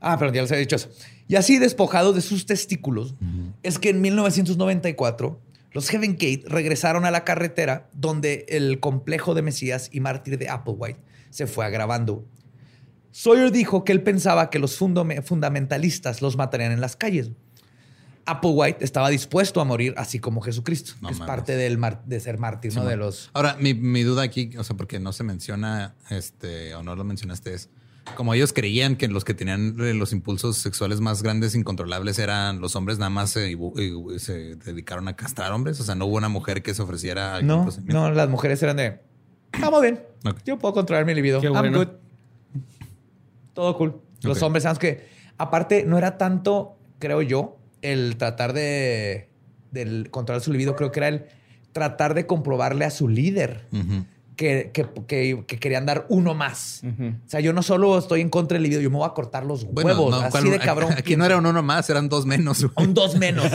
Ah, 0.00 0.16
perdón, 0.18 0.34
ya 0.36 0.42
les 0.42 0.50
había 0.52 0.60
dicho 0.60 0.76
eso. 0.76 0.88
Y 1.26 1.34
así 1.34 1.58
despojados 1.58 2.14
de 2.14 2.20
sus 2.20 2.46
testículos, 2.46 3.16
es 3.62 3.78
que 3.78 3.90
en 3.90 4.00
1994 4.00 5.40
los 5.72 5.88
Heaven 5.90 6.12
Gate 6.12 6.44
regresaron 6.46 7.04
a 7.04 7.10
la 7.10 7.24
carretera 7.24 7.88
donde 7.92 8.46
el 8.48 8.78
complejo 8.80 9.34
de 9.34 9.42
Mesías 9.42 9.88
y 9.92 10.00
mártir 10.00 10.38
de 10.38 10.48
Applewhite 10.48 11.00
se 11.30 11.46
fue 11.46 11.64
agravando. 11.66 12.24
Sawyer 13.10 13.50
dijo 13.50 13.82
que 13.84 13.92
él 13.92 14.02
pensaba 14.02 14.48
que 14.50 14.58
los 14.58 14.80
fundame- 14.80 15.22
fundamentalistas 15.22 16.22
los 16.22 16.36
matarían 16.36 16.70
en 16.72 16.80
las 16.80 16.94
calles. 16.96 17.32
Applewhite 18.26 18.84
estaba 18.84 19.08
dispuesto 19.08 19.60
a 19.60 19.64
morir 19.64 19.94
así 19.96 20.18
como 20.18 20.40
Jesucristo, 20.40 20.92
No 21.00 21.08
que 21.08 21.14
es 21.14 21.20
parte 21.20 21.56
del 21.56 21.78
mar- 21.78 22.02
de 22.04 22.20
ser 22.20 22.38
mártir, 22.38 22.74
¿no? 22.74 22.84
De 22.84 22.96
los... 22.96 23.30
Ahora, 23.32 23.56
mi, 23.60 23.72
mi 23.72 24.02
duda 24.02 24.22
aquí, 24.22 24.50
o 24.58 24.64
sea, 24.64 24.76
porque 24.76 24.98
no 25.00 25.12
se 25.12 25.22
menciona, 25.24 25.94
este, 26.10 26.74
o 26.74 26.82
no 26.82 26.96
lo 26.96 27.04
mencionaste, 27.04 27.54
es 27.54 27.68
como 28.14 28.34
ellos 28.34 28.52
creían 28.52 28.94
que 28.96 29.08
los 29.08 29.24
que 29.24 29.34
tenían 29.34 29.76
eh, 29.80 29.92
los 29.92 30.12
impulsos 30.12 30.56
sexuales 30.58 31.00
más 31.00 31.22
grandes, 31.24 31.54
incontrolables, 31.56 32.18
eran 32.20 32.60
los 32.60 32.76
hombres, 32.76 32.98
nada 32.98 33.10
más 33.10 33.30
se, 33.30 33.56
se 34.18 34.54
dedicaron 34.56 35.08
a 35.08 35.16
castrar 35.16 35.50
hombres. 35.52 35.80
O 35.80 35.84
sea, 35.84 35.94
no 35.96 36.06
hubo 36.06 36.16
una 36.16 36.28
mujer 36.28 36.62
que 36.62 36.72
se 36.72 36.82
ofreciera. 36.82 37.42
No, 37.42 37.62
procedimiento. 37.62 38.00
no, 38.00 38.12
las 38.14 38.28
mujeres 38.28 38.62
eran 38.62 38.76
de... 38.76 39.00
Estamos 39.52 39.82
bien. 39.82 40.02
Yo 40.44 40.56
puedo 40.58 40.72
controlar 40.74 41.04
mi 41.04 41.14
libido. 41.14 41.40
Qué 41.40 41.46
I'm 41.48 41.54
bueno. 41.56 41.78
good. 41.78 41.88
Todo 43.54 43.76
cool. 43.76 44.00
Los 44.22 44.42
hombres, 44.42 44.64
sabes 44.64 44.78
que 44.78 45.08
aparte 45.38 45.84
no 45.84 45.98
era 45.98 46.18
tanto, 46.18 46.76
creo 46.98 47.22
yo, 47.22 47.58
el 47.82 48.16
tratar 48.16 48.52
de 48.52 49.28
del 49.70 50.10
controlar 50.10 50.40
su 50.42 50.52
libido, 50.52 50.74
creo 50.76 50.90
que 50.92 51.00
era 51.00 51.08
el 51.08 51.26
tratar 51.72 52.14
de 52.14 52.26
comprobarle 52.26 52.84
a 52.86 52.90
su 52.90 53.08
líder 53.08 53.66
que, 54.36 54.70
que- 54.72 54.86
que- 55.06 55.44
que 55.46 55.58
querían 55.58 55.84
dar 55.86 56.06
uno 56.08 56.34
más. 56.34 56.82
O 56.84 57.28
sea, 57.28 57.40
yo 57.40 57.52
no 57.52 57.62
solo 57.62 57.98
estoy 57.98 58.20
en 58.22 58.28
contra 58.30 58.54
del 58.56 58.62
libido, 58.62 58.80
yo 58.80 58.90
me 58.90 58.96
voy 58.98 59.06
a 59.06 59.12
cortar 59.12 59.44
los 59.44 59.64
Bueno, 59.70 59.90
huevos, 59.90 60.10
no, 60.10 60.16
así 60.20 60.30
¿cuál- 60.30 60.50
de 60.50 60.58
cabrón. 60.58 60.92
Aquí 60.96 61.16
no 61.16 61.24
era 61.26 61.36
un 61.36 61.44
uno 61.46 61.62
más, 61.62 61.88
eran 61.90 62.08
dos 62.08 62.24
menos. 62.26 62.62
güey. 62.62 62.86
Un 62.86 62.94
dos 62.94 63.16
menos. 63.16 63.44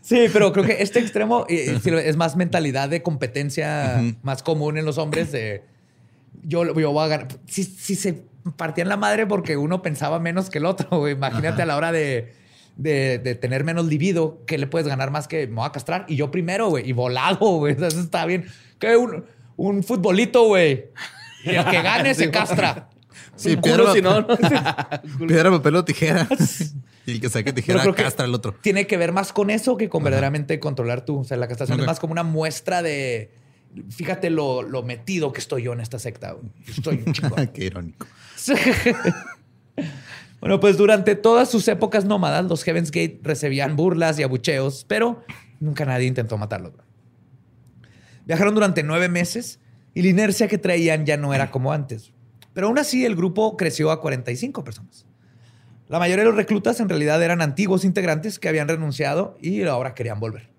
sí, 0.00 0.26
pero 0.32 0.52
creo 0.52 0.64
que 0.64 0.82
este 0.82 0.98
extremo 1.00 1.46
eh, 1.48 1.78
sí, 1.82 1.90
es 1.90 2.16
más 2.16 2.36
mentalidad 2.36 2.88
de 2.88 3.02
competencia 3.02 4.02
más 4.22 4.42
común 4.42 4.78
en 4.78 4.84
los 4.84 4.98
hombres 4.98 5.32
de 5.32 5.64
yo, 6.44 6.64
yo 6.78 6.92
voy 6.92 7.04
a 7.04 7.08
ganar. 7.08 7.28
Si, 7.46 7.62
si 7.64 7.94
se 7.94 8.22
partían 8.56 8.88
la 8.88 8.96
madre 8.96 9.26
porque 9.26 9.56
uno 9.56 9.82
pensaba 9.82 10.18
menos 10.18 10.50
que 10.50 10.58
el 10.58 10.66
otro, 10.66 10.98
güey. 10.98 11.14
Imagínate 11.14 11.62
a 11.62 11.66
la 11.66 11.76
hora 11.76 11.92
de, 11.92 12.34
de, 12.76 13.18
de 13.18 13.34
tener 13.34 13.64
menos 13.64 13.86
libido, 13.86 14.42
que 14.46 14.58
le 14.58 14.66
puedes 14.66 14.88
ganar 14.88 15.10
más 15.10 15.28
que 15.28 15.46
me 15.46 15.56
voy 15.56 15.66
a 15.66 15.72
castrar? 15.72 16.04
Y 16.08 16.16
yo 16.16 16.30
primero, 16.30 16.68
güey. 16.68 16.88
Y 16.88 16.92
volado, 16.92 17.38
güey. 17.56 17.74
Eso 17.78 18.00
está 18.00 18.26
bien. 18.26 18.46
Que 18.78 18.96
un, 18.96 19.24
un 19.56 19.82
futbolito, 19.82 20.46
güey. 20.46 20.86
Y 21.44 21.50
el 21.50 21.64
que 21.64 21.82
gane 21.82 22.14
se 22.16 22.30
castra. 22.30 22.88
Sí, 23.36 23.56
piedra, 23.56 23.92
si 23.92 24.02
no. 24.02 24.26
piedra, 25.26 25.50
papel 25.50 25.76
o 25.76 25.84
tijera. 25.84 26.28
y 27.06 27.12
el 27.12 27.20
que 27.20 27.28
saque 27.28 27.52
tijera 27.52 27.82
castra 27.94 28.24
al 28.26 28.34
otro. 28.34 28.54
Tiene 28.60 28.86
que 28.86 28.96
ver 28.96 29.12
más 29.12 29.32
con 29.32 29.50
eso 29.50 29.76
que 29.76 29.88
con 29.88 30.04
verdaderamente 30.04 30.60
controlar 30.60 31.04
tú. 31.04 31.20
O 31.20 31.24
sea, 31.24 31.36
la 31.36 31.48
castración 31.48 31.80
es 31.80 31.86
más 31.86 31.98
como 31.98 32.12
una 32.12 32.22
muestra 32.22 32.82
de. 32.82 33.32
Fíjate 33.90 34.28
lo, 34.28 34.60
lo 34.62 34.82
metido 34.82 35.32
que 35.32 35.40
estoy 35.40 35.62
yo 35.62 35.72
en 35.72 35.80
esta 35.80 35.98
secta. 35.98 36.32
güey. 36.32 36.44
Estoy 36.66 37.02
un 37.06 37.12
chingón. 37.14 37.46
Qué 37.48 37.64
irónico. 37.64 38.06
bueno, 40.40 40.60
pues 40.60 40.76
durante 40.76 41.14
todas 41.14 41.50
sus 41.50 41.66
épocas 41.68 42.04
nómadas, 42.04 42.44
los 42.44 42.64
Heaven's 42.64 42.90
Gate 42.90 43.20
recibían 43.22 43.76
burlas 43.76 44.18
y 44.18 44.22
abucheos, 44.22 44.84
pero 44.88 45.24
nunca 45.60 45.84
nadie 45.84 46.06
intentó 46.06 46.38
matarlos. 46.38 46.72
Viajaron 48.24 48.54
durante 48.54 48.82
nueve 48.82 49.08
meses 49.08 49.60
y 49.94 50.02
la 50.02 50.08
inercia 50.08 50.48
que 50.48 50.58
traían 50.58 51.06
ya 51.06 51.16
no 51.16 51.34
era 51.34 51.50
como 51.50 51.72
antes. 51.72 52.12
Pero 52.52 52.66
aún 52.68 52.78
así, 52.78 53.04
el 53.04 53.16
grupo 53.16 53.56
creció 53.56 53.90
a 53.90 54.00
45 54.00 54.62
personas. 54.64 55.06
La 55.88 55.98
mayoría 55.98 56.24
de 56.24 56.30
los 56.30 56.36
reclutas 56.36 56.80
en 56.80 56.88
realidad 56.88 57.22
eran 57.22 57.42
antiguos 57.42 57.84
integrantes 57.84 58.38
que 58.38 58.48
habían 58.48 58.68
renunciado 58.68 59.36
y 59.40 59.62
ahora 59.64 59.94
querían 59.94 60.20
volver. 60.20 60.50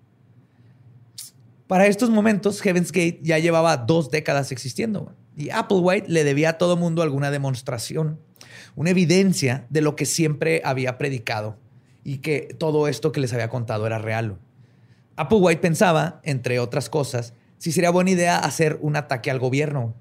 Para 1.66 1.86
estos 1.86 2.10
momentos, 2.10 2.60
Heaven's 2.60 2.92
Gate 2.92 3.20
ya 3.22 3.38
llevaba 3.38 3.76
dos 3.76 4.10
décadas 4.10 4.52
existiendo. 4.52 5.14
Y 5.36 5.50
Applewhite 5.50 6.08
le 6.08 6.24
debía 6.24 6.50
a 6.50 6.58
todo 6.58 6.76
mundo 6.76 7.02
alguna 7.02 7.30
demostración, 7.30 8.20
una 8.76 8.90
evidencia 8.90 9.66
de 9.70 9.80
lo 9.80 9.96
que 9.96 10.06
siempre 10.06 10.62
había 10.64 10.98
predicado 10.98 11.58
y 12.04 12.18
que 12.18 12.54
todo 12.58 12.86
esto 12.86 13.12
que 13.12 13.20
les 13.20 13.32
había 13.32 13.48
contado 13.48 13.86
era 13.86 13.98
real. 13.98 14.38
Applewhite 15.16 15.60
pensaba, 15.60 16.20
entre 16.22 16.58
otras 16.58 16.90
cosas, 16.90 17.34
si 17.58 17.72
sería 17.72 17.90
buena 17.90 18.10
idea 18.10 18.38
hacer 18.38 18.78
un 18.82 18.96
ataque 18.96 19.30
al 19.30 19.38
gobierno. 19.38 19.94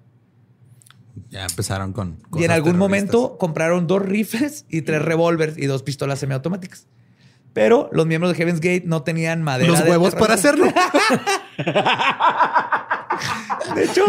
Ya 1.30 1.46
empezaron 1.46 1.94
con. 1.94 2.18
y 2.34 2.44
en 2.44 2.50
cosas 2.50 2.50
algún 2.52 2.78
momento 2.78 3.38
compraron 3.38 3.88
dos 3.88 4.02
rifles 4.02 4.66
y 4.70 4.82
tres 4.82 5.02
revólveres 5.02 5.58
y 5.58 5.66
dos 5.68 5.84
pistolas 5.84 6.20
semiautomáticas. 6.20 6.88
Pero 7.54 7.90
los 7.92 8.08
miembros 8.08 8.34
de 8.34 8.38
Heaven's 8.38 8.60
Gate 8.60 8.84
no 8.86 9.04
tenían 9.04 9.44
madera. 9.44 9.70
Los 9.70 9.82
huevos 9.82 10.16
para 10.16 10.34
hacerlo. 10.34 10.66
De 13.76 13.84
hecho, 13.86 14.06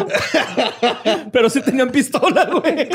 Pero 1.32 1.50
sí 1.50 1.60
tenían 1.62 1.90
pistola, 1.90 2.44
güey. 2.46 2.88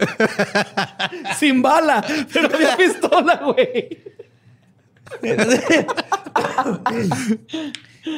Sin 1.38 1.62
bala, 1.62 2.04
pero 2.32 2.54
había 2.54 2.76
pistola, 2.76 3.36
güey. 3.36 3.98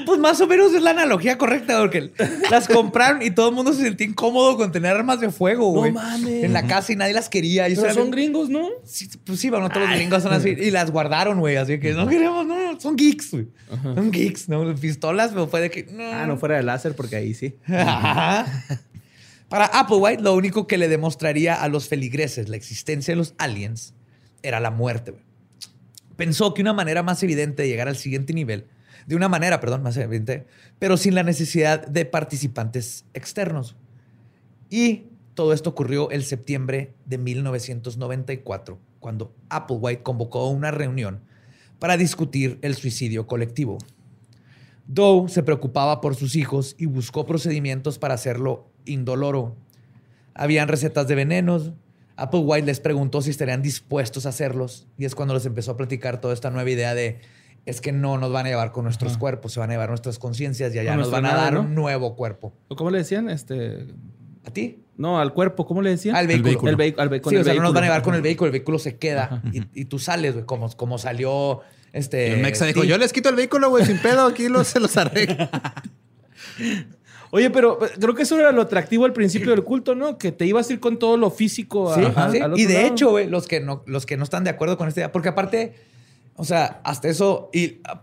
Pues 0.06 0.20
más 0.20 0.40
o 0.40 0.46
menos 0.46 0.72
es 0.74 0.80
la 0.82 0.90
analogía 0.90 1.36
correcta, 1.38 1.80
porque 1.80 2.12
las 2.50 2.68
compraron 2.68 3.20
y 3.22 3.32
todo 3.32 3.48
el 3.48 3.54
mundo 3.54 3.72
se 3.72 3.82
sentía 3.82 4.06
incómodo 4.06 4.56
con 4.56 4.70
tener 4.70 4.94
armas 4.94 5.20
de 5.20 5.30
fuego, 5.30 5.72
No 5.74 5.80
güey. 5.80 5.90
mames. 5.92 6.44
En 6.44 6.52
la 6.52 6.66
casa 6.68 6.92
y 6.92 6.96
nadie 6.96 7.12
las 7.12 7.28
quería. 7.28 7.68
Y 7.68 7.74
Pero 7.74 7.92
son 7.92 8.10
gringos, 8.12 8.48
¿no? 8.48 8.68
Sí, 8.84 9.08
pues 9.24 9.40
sí, 9.40 9.50
bueno, 9.50 9.68
todos 9.70 9.88
los 9.88 9.96
gringos 9.96 10.22
son 10.22 10.32
así. 10.32 10.50
Y 10.50 10.70
las 10.70 10.92
guardaron, 10.92 11.40
güey. 11.40 11.56
Así 11.56 11.80
que 11.80 11.94
no 11.94 12.06
queremos, 12.06 12.46
no, 12.46 12.78
son 12.80 12.94
geeks, 12.94 13.32
güey. 13.32 13.48
Son 13.82 14.12
geeks, 14.12 14.48
¿no? 14.48 14.72
Pistolas, 14.76 15.30
pero 15.32 15.48
fue 15.48 15.60
de 15.62 15.70
que. 15.70 15.84
No. 15.90 16.04
Ah, 16.12 16.26
no 16.26 16.36
fuera 16.36 16.56
de 16.56 16.62
láser, 16.62 16.94
porque 16.94 17.16
ahí 17.16 17.34
sí. 17.34 17.56
Ajá. 17.66 18.46
Para 19.48 19.66
Applewhite, 19.66 20.22
lo 20.22 20.34
único 20.34 20.66
que 20.68 20.78
le 20.78 20.88
demostraría 20.88 21.54
a 21.60 21.68
los 21.68 21.88
feligreses 21.88 22.48
la 22.48 22.56
existencia 22.56 23.12
de 23.12 23.16
los 23.16 23.34
aliens 23.36 23.94
era 24.42 24.60
la 24.60 24.70
muerte. 24.70 25.10
güey. 25.10 25.22
Pensó 26.22 26.54
que 26.54 26.62
una 26.62 26.72
manera 26.72 27.02
más 27.02 27.20
evidente 27.24 27.64
de 27.64 27.68
llegar 27.68 27.88
al 27.88 27.96
siguiente 27.96 28.32
nivel, 28.32 28.66
de 29.08 29.16
una 29.16 29.28
manera, 29.28 29.58
perdón, 29.58 29.82
más 29.82 29.96
evidente, 29.96 30.46
pero 30.78 30.96
sin 30.96 31.16
la 31.16 31.24
necesidad 31.24 31.84
de 31.84 32.04
participantes 32.04 33.04
externos. 33.12 33.74
Y 34.70 35.06
todo 35.34 35.52
esto 35.52 35.70
ocurrió 35.70 36.12
el 36.12 36.22
septiembre 36.22 36.94
de 37.06 37.18
1994, 37.18 38.78
cuando 39.00 39.34
Applewhite 39.48 40.04
convocó 40.04 40.46
una 40.46 40.70
reunión 40.70 41.22
para 41.80 41.96
discutir 41.96 42.56
el 42.62 42.76
suicidio 42.76 43.26
colectivo. 43.26 43.78
Doe 44.86 45.28
se 45.28 45.42
preocupaba 45.42 46.00
por 46.00 46.14
sus 46.14 46.36
hijos 46.36 46.76
y 46.78 46.86
buscó 46.86 47.26
procedimientos 47.26 47.98
para 47.98 48.14
hacerlo 48.14 48.70
indoloro. 48.84 49.56
Habían 50.34 50.68
recetas 50.68 51.08
de 51.08 51.16
venenos. 51.16 51.72
Applewhite 52.16 52.66
les 52.66 52.80
preguntó 52.80 53.22
si 53.22 53.30
estarían 53.30 53.62
dispuestos 53.62 54.26
a 54.26 54.30
hacerlos 54.30 54.86
y 54.98 55.04
es 55.04 55.14
cuando 55.14 55.34
les 55.34 55.46
empezó 55.46 55.72
a 55.72 55.76
platicar 55.76 56.20
toda 56.20 56.34
esta 56.34 56.50
nueva 56.50 56.70
idea 56.70 56.94
de 56.94 57.20
es 57.64 57.80
que 57.80 57.92
no 57.92 58.18
nos 58.18 58.32
van 58.32 58.46
a 58.46 58.48
llevar 58.48 58.72
con 58.72 58.84
nuestros 58.84 59.16
cuerpos, 59.18 59.52
se 59.52 59.60
van 59.60 59.70
a 59.70 59.74
llevar 59.74 59.88
nuestras 59.88 60.18
conciencias 60.18 60.74
y 60.74 60.78
allá 60.80 60.96
nos 60.96 61.10
van 61.10 61.26
a 61.26 61.34
dar 61.34 61.52
¿no? 61.54 61.60
un 61.60 61.74
nuevo 61.76 62.16
cuerpo. 62.16 62.52
¿O 62.68 62.76
¿Cómo 62.76 62.90
le 62.90 62.98
decían? 62.98 63.30
Este. 63.30 63.86
¿A 64.44 64.50
ti? 64.50 64.80
No, 64.96 65.20
al 65.20 65.32
cuerpo, 65.32 65.64
¿cómo 65.64 65.80
le 65.80 65.90
decían? 65.90 66.16
Al 66.16 66.26
vehículo. 66.26 66.44
vehículo. 66.48 66.70
El 66.72 66.76
vehi- 66.76 66.94
al 66.98 67.08
ve- 67.08 67.20
con 67.20 67.30
sí, 67.30 67.36
el 67.36 67.42
o 67.42 67.44
sea, 67.44 67.54
no 67.54 67.62
nos 67.62 67.72
van 67.72 67.84
a 67.84 67.86
vehículo. 67.86 67.92
llevar 67.94 68.02
con 68.02 68.14
el 68.16 68.22
vehículo, 68.22 68.46
el 68.48 68.52
vehículo 68.52 68.78
se 68.80 68.96
queda 68.96 69.42
y, 69.52 69.62
y 69.80 69.84
tú 69.86 69.98
sales, 70.00 70.34
güey, 70.34 70.44
como, 70.44 70.68
como 70.76 70.98
salió 70.98 71.60
este. 71.92 72.28
Y 72.28 72.32
el 72.32 72.40
Mexa 72.40 72.66
dijo. 72.66 72.82
Yo 72.84 72.98
les 72.98 73.12
quito 73.12 73.28
el 73.28 73.36
vehículo, 73.36 73.70
güey, 73.70 73.86
sin 73.86 73.98
pedo. 73.98 74.26
Aquí 74.26 74.48
los, 74.48 74.66
se 74.66 74.80
los 74.80 74.96
arreglo. 74.96 75.48
Oye, 77.34 77.48
pero 77.50 77.78
pero 77.78 77.92
creo 77.98 78.14
que 78.14 78.22
eso 78.24 78.38
era 78.38 78.52
lo 78.52 78.60
atractivo 78.62 79.06
al 79.06 79.14
principio 79.14 79.50
del 79.52 79.64
culto, 79.64 79.94
¿no? 79.94 80.18
Que 80.18 80.32
te 80.32 80.44
ibas 80.44 80.68
a 80.68 80.72
ir 80.74 80.80
con 80.80 80.98
todo 80.98 81.16
lo 81.16 81.30
físico 81.30 81.90
a- 81.90 81.94
Sí, 81.96 82.02
a- 82.14 82.30
sí. 82.30 82.38
al 82.38 82.52
otro 82.52 82.62
Y 82.62 82.66
de 82.66 82.74
lado. 82.74 82.86
hecho, 82.86 83.10
güey, 83.10 83.26
los 83.26 83.48
que 83.48 83.60
no, 83.60 83.82
los 83.86 84.04
que 84.04 84.16
no 84.18 84.24
están 84.24 84.44
de 84.44 84.50
acuerdo 84.50 84.76
con 84.76 84.86
esta 84.86 85.00
idea, 85.00 85.12
porque 85.12 85.30
aparte, 85.30 85.74
o 86.36 86.44
sea, 86.44 86.80
hasta 86.84 87.08
eso, 87.08 87.48
y 87.54 87.80
ah, 87.84 88.02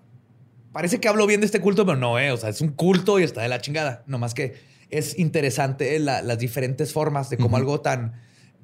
parece 0.72 1.00
que 1.00 1.08
hablo 1.08 1.28
bien 1.28 1.42
de 1.42 1.46
este 1.46 1.62
culto, 1.62 1.86
pero 1.86 1.98
no, 1.98 2.18
eh. 2.18 2.32
O 2.32 2.38
sea, 2.38 2.50
es 2.50 2.60
un 2.62 2.70
culto 2.70 3.20
y 3.20 3.24
está 3.24 3.42
de 3.44 3.50
la 3.50 3.62
chingada. 3.62 4.04
Nomás 4.08 4.34
que 4.34 4.56
es 4.90 5.20
interesante 5.20 6.00
la- 6.00 6.24
las 6.24 6.40
diferentes 6.40 6.92
formas 6.92 7.30
de 7.30 7.38
cómo 7.38 7.56
algo 7.56 7.82
tan. 7.82 8.14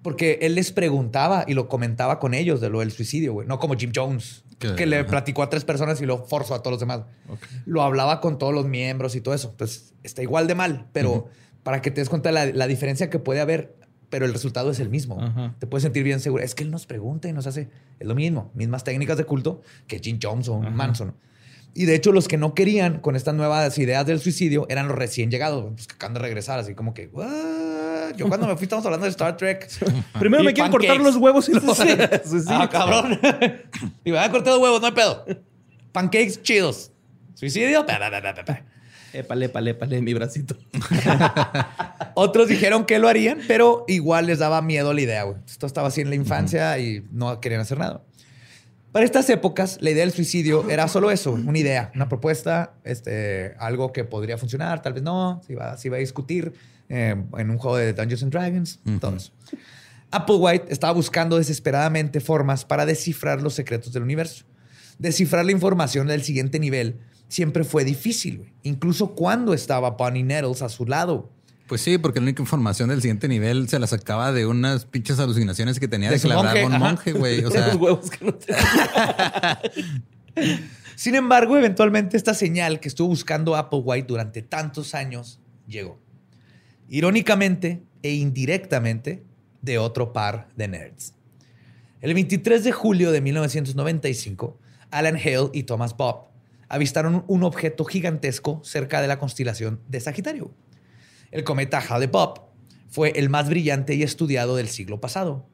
Porque 0.05 0.37
él 0.43 0.53
les 0.53 0.71
preguntaba 0.71 1.45
y 1.47 1.55
lo 1.55 1.67
comentaba 1.67 2.19
con 2.19 2.35
ellos 2.35 2.61
de 2.61 2.69
lo 2.69 2.79
del 2.81 2.91
suicidio, 2.91 3.33
güey. 3.33 3.47
No 3.47 3.57
como 3.59 3.73
Jim 3.75 3.91
Jones, 3.93 4.43
Que- 4.59 4.75
que, 4.75 4.85
le 4.85 4.99
ajá. 4.99 5.07
platicó 5.07 5.41
a 5.41 5.49
tres 5.49 5.65
personas 5.65 5.99
y 5.99 6.05
lo 6.05 6.25
forzó 6.27 6.53
a 6.53 6.59
todos 6.61 6.73
los 6.73 6.79
demás. 6.79 7.01
Lo 7.65 7.81
hablaba 7.81 8.21
con 8.21 8.37
todos 8.37 8.53
los 8.53 8.67
miembros 8.67 9.15
y 9.15 9.21
todo 9.21 9.33
eso. 9.33 9.49
Entonces, 9.49 9.93
está 10.03 10.21
igual 10.21 10.45
de 10.45 10.53
mal, 10.53 10.85
pero 10.93 11.27
para 11.63 11.81
que 11.81 11.89
te 11.89 12.01
des 12.01 12.09
cuenta 12.09 12.31
la, 12.31 12.45
la 12.45 12.67
diferencia 12.67 13.09
que 13.09 13.17
puede 13.17 13.41
haber, 13.41 13.75
pero 14.11 14.25
el 14.27 14.31
resultado 14.33 14.69
es 14.69 14.79
el 14.79 14.89
mismo. 14.89 15.19
Ajá. 15.19 15.55
Te 15.57 15.65
puedes 15.65 15.81
sentir 15.81 16.03
bien 16.03 16.19
seguro. 16.19 16.43
Es 16.43 16.53
que 16.53 16.63
él 16.63 16.69
nos 16.69 16.85
pregunta 16.85 17.27
y 17.27 17.33
nos 17.33 17.47
hace. 17.47 17.69
Es 17.99 18.07
lo 18.07 18.13
mismo. 18.13 18.51
Mismas 18.53 18.83
técnicas 18.83 19.17
de 19.17 19.23
culto 19.25 19.61
que 19.87 19.97
Jim 19.99 20.19
Jones 20.21 20.47
o 20.49 20.59
Manson. 20.59 21.15
Y 21.73 21.83
de 21.85 21.95
hecho, 21.95 22.13
los 22.13 22.27
que 22.29 22.37
no 22.37 22.53
querían 22.53 22.99
con 23.01 23.17
estas 23.17 23.33
nuevas 23.35 23.77
ideas 23.79 24.05
del 24.05 24.19
suicidio 24.21 24.65
eran 24.69 24.87
los 24.87 24.95
recién 24.97 25.29
llegados, 25.31 25.65
pues, 25.73 25.87
que 25.87 25.95
acaban 25.95 26.13
de 26.13 26.19
regresar, 26.21 26.57
así 26.59 26.73
como 26.75 26.93
que, 26.93 27.07
"What? 27.07 27.25
Yo 28.15 28.27
cuando 28.27 28.47
me 28.47 28.55
fui, 28.55 28.63
estamos 28.63 28.85
hablando 28.85 29.05
de 29.05 29.11
Star 29.11 29.37
Trek. 29.37 29.69
Primero 30.19 30.43
Y 30.43 30.45
me 30.47 30.53
quieren 30.53 30.71
cortar 30.71 30.97
los 30.97 31.15
huevos 31.15 31.49
y 31.49 31.53
luego. 31.53 31.75
Sí. 31.75 31.87
Ah, 32.47 32.69
cabrón. 32.69 33.19
y 34.03 34.11
me 34.11 34.17
van 34.17 34.29
a 34.29 34.31
cortar 34.31 34.53
los 34.53 34.61
huevos, 34.61 34.81
no 34.81 34.87
hay 34.87 34.93
pedo. 34.93 35.25
Pancakes 35.91 36.41
chidos. 36.41 36.91
Suicidio. 37.33 37.85
pa, 37.85 37.99
pa, 37.99 38.11
pa, 38.11 38.21
pa, 38.21 38.33
pa, 38.35 38.45
pa. 38.45 38.61
Épale, 39.15 39.45
épale, 39.45 39.71
épale, 39.71 40.01
mi 40.01 40.13
bracito. 40.13 40.57
Otros 42.15 42.49
dijeron 42.49 42.85
que 42.85 42.99
lo 42.99 43.07
harían, 43.07 43.39
pero 43.47 43.85
igual 43.87 44.27
les 44.27 44.39
daba 44.39 44.61
miedo 44.61 44.93
la 44.93 45.01
idea, 45.01 45.23
güey. 45.23 45.37
Esto 45.47 45.67
estaba 45.67 45.87
así 45.87 46.01
en 46.01 46.09
la 46.09 46.15
infancia 46.15 46.77
y 46.79 47.05
no 47.11 47.39
querían 47.39 47.61
hacer 47.61 47.77
nada. 47.77 48.01
Para 48.91 49.05
estas 49.05 49.29
épocas, 49.29 49.77
la 49.81 49.91
idea 49.91 50.03
del 50.03 50.13
suicidio 50.13 50.69
era 50.69 50.87
solo 50.87 51.11
eso, 51.11 51.31
una 51.31 51.57
idea, 51.57 51.91
una 51.95 52.09
propuesta, 52.09 52.73
este, 52.83 53.53
algo 53.59 53.91
que 53.93 54.03
podría 54.03 54.37
funcionar, 54.37 54.81
tal 54.81 54.93
vez 54.93 55.03
no, 55.03 55.41
se 55.45 55.53
iba, 55.53 55.77
se 55.77 55.87
iba 55.89 55.97
a 55.97 55.99
discutir 55.99 56.53
eh, 56.89 57.15
en 57.37 57.49
un 57.49 57.57
juego 57.57 57.77
de 57.77 57.93
Dungeons 57.93 58.23
and 58.23 58.31
Dragons, 58.31 58.79
todo 58.99 59.15
eso. 59.15 59.31
Applewhite 60.11 60.71
estaba 60.71 60.93
buscando 60.93 61.37
desesperadamente 61.37 62.19
formas 62.21 62.63
para 62.63 62.85
descifrar 62.85 63.41
los 63.41 63.53
secretos 63.53 63.91
del 63.91 64.03
universo. 64.03 64.45
Descifrar 64.97 65.45
la 65.45 65.51
información 65.51 66.07
del 66.07 66.23
siguiente 66.23 66.59
nivel 66.59 66.99
siempre 67.27 67.63
fue 67.63 67.83
difícil, 67.83 68.53
incluso 68.63 69.15
cuando 69.15 69.53
estaba 69.53 69.91
Bonnie 69.91 70.23
Nettles 70.23 70.61
a 70.61 70.69
su 70.69 70.85
lado. 70.85 71.31
Pues 71.67 71.81
sí, 71.81 71.97
porque 71.97 72.19
la 72.19 72.25
única 72.25 72.43
información 72.43 72.89
del 72.89 73.01
siguiente 73.01 73.27
nivel 73.27 73.67
se 73.67 73.79
la 73.79 73.87
sacaba 73.87 74.31
de 74.31 74.45
unas 74.45 74.85
pinches 74.85 75.19
alucinaciones 75.19 75.79
que 75.79 75.87
tenía 75.87 76.11
De 76.11 76.19
que 76.19 76.27
monje, 76.27 76.65
un 76.65 76.77
monje, 76.77 77.11
güey. 77.13 77.43
O 77.43 77.49
sea, 77.51 77.67
Los 77.67 77.77
huevos 77.77 78.09
que 78.11 78.25
no 78.25 78.35
te... 78.35 78.53
Sin 80.95 81.15
embargo, 81.15 81.57
eventualmente 81.57 82.15
esta 82.17 82.35
señal 82.35 82.79
que 82.79 82.87
estuvo 82.87 83.07
buscando 83.07 83.55
Applewhite 83.55 84.07
durante 84.07 84.43
tantos 84.43 84.93
años 84.93 85.39
llegó. 85.67 85.99
Irónicamente 86.87 87.83
e 88.03 88.13
indirectamente 88.13 89.23
de 89.61 89.79
otro 89.79 90.13
par 90.13 90.49
de 90.55 90.67
nerds. 90.67 91.15
El 92.01 92.13
23 92.13 92.63
de 92.63 92.71
julio 92.71 93.11
de 93.11 93.21
1995, 93.21 94.59
Alan 94.91 95.15
Hale 95.15 95.49
y 95.53 95.63
Thomas 95.63 95.97
Bob 95.97 96.27
avistaron 96.69 97.23
un 97.27 97.43
objeto 97.43 97.85
gigantesco 97.85 98.61
cerca 98.63 99.01
de 99.01 99.07
la 99.07 99.17
constelación 99.17 99.81
de 99.87 99.99
Sagitario. 99.99 100.51
El 101.31 101.43
cometa 101.43 101.79
Hale-Bopp 101.79 102.39
fue 102.89 103.11
el 103.15 103.29
más 103.29 103.49
brillante 103.49 103.95
y 103.95 104.03
estudiado 104.03 104.55
del 104.55 104.67
siglo 104.67 105.01
pasado. 105.01 105.47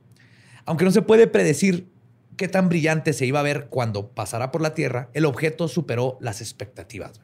Aunque 0.66 0.86
no 0.86 0.92
se 0.92 1.02
puede 1.02 1.28
predecir 1.28 1.88
qué 2.36 2.48
tan 2.48 2.70
brillante 2.70 3.14
se 3.14 3.26
iba 3.26 3.40
a 3.40 3.44
ver 3.44 3.68
cuando 3.70 4.10
pasara 4.10 4.52
por 4.52 4.62
la 4.62 4.74
Tierra, 4.74 5.10
el 5.14 5.26
objeto 5.26 5.68
superó 5.68 6.18
las 6.20 6.42
expectativas. 6.42 7.22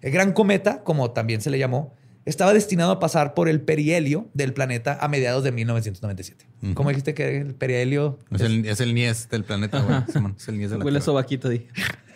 El 0.00 0.10
gran 0.10 0.32
cometa, 0.32 0.82
como 0.82 1.12
también 1.12 1.40
se 1.40 1.50
le 1.50 1.58
llamó, 1.58 1.94
estaba 2.24 2.54
destinado 2.54 2.92
a 2.92 3.00
pasar 3.00 3.34
por 3.34 3.48
el 3.48 3.60
perihelio 3.60 4.28
del 4.34 4.52
planeta 4.52 4.98
a 5.00 5.08
mediados 5.08 5.44
de 5.44 5.52
1997. 5.52 6.46
Ujú. 6.62 6.74
¿Cómo 6.74 6.88
dijiste 6.90 7.14
que 7.14 7.38
el 7.38 7.54
perihelio? 7.54 8.18
es 8.30 8.40
el, 8.40 8.64
es 8.66 8.80
el 8.80 8.94
Nies 8.94 9.28
del 9.28 9.44
planeta, 9.44 9.80
güey. 9.80 9.98
Simón, 10.12 10.36
es 10.38 10.48
el 10.48 10.58
Nies 10.58 10.70
de 10.70 10.78
la 10.78 10.84
Huele 10.84 11.00
sobaquito 11.00 11.48
di. 11.48 11.66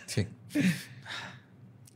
Sí. 0.07 0.27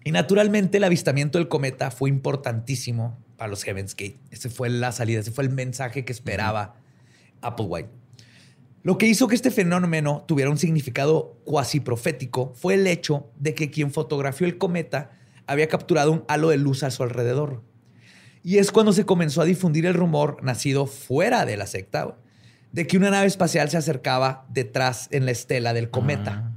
Y 0.04 0.12
naturalmente 0.12 0.78
el 0.78 0.84
avistamiento 0.84 1.38
del 1.38 1.48
cometa 1.48 1.90
fue 1.90 2.08
importantísimo 2.08 3.18
para 3.36 3.50
los 3.50 3.62
Heaven's 3.62 3.94
Gate. 3.94 4.18
Ese 4.30 4.50
fue 4.50 4.68
la 4.68 4.92
salida, 4.92 5.20
ese 5.20 5.30
fue 5.30 5.44
el 5.44 5.50
mensaje 5.50 6.04
que 6.04 6.12
esperaba 6.12 6.76
Applewhite. 7.40 7.90
Lo 8.82 8.96
que 8.96 9.06
hizo 9.06 9.28
que 9.28 9.34
este 9.34 9.50
fenómeno 9.50 10.24
tuviera 10.26 10.50
un 10.50 10.56
significado 10.56 11.38
cuasi 11.44 11.80
profético 11.80 12.54
fue 12.54 12.74
el 12.74 12.86
hecho 12.86 13.30
de 13.38 13.54
que 13.54 13.70
quien 13.70 13.92
fotografió 13.92 14.46
el 14.46 14.56
cometa 14.56 15.12
había 15.46 15.68
capturado 15.68 16.12
un 16.12 16.24
halo 16.28 16.48
de 16.48 16.56
luz 16.56 16.82
a 16.82 16.90
su 16.90 17.02
alrededor. 17.02 17.62
Y 18.42 18.58
es 18.58 18.70
cuando 18.72 18.92
se 18.92 19.04
comenzó 19.04 19.42
a 19.42 19.44
difundir 19.44 19.86
el 19.86 19.94
rumor 19.94 20.42
nacido 20.42 20.86
fuera 20.86 21.44
de 21.44 21.56
la 21.56 21.66
secta 21.66 22.04
güey, 22.04 22.16
de 22.72 22.86
que 22.86 22.96
una 22.96 23.10
nave 23.10 23.26
espacial 23.26 23.68
se 23.68 23.76
acercaba 23.76 24.46
detrás 24.48 25.08
en 25.10 25.24
la 25.26 25.30
estela 25.32 25.72
del 25.74 25.90
cometa. 25.90 26.52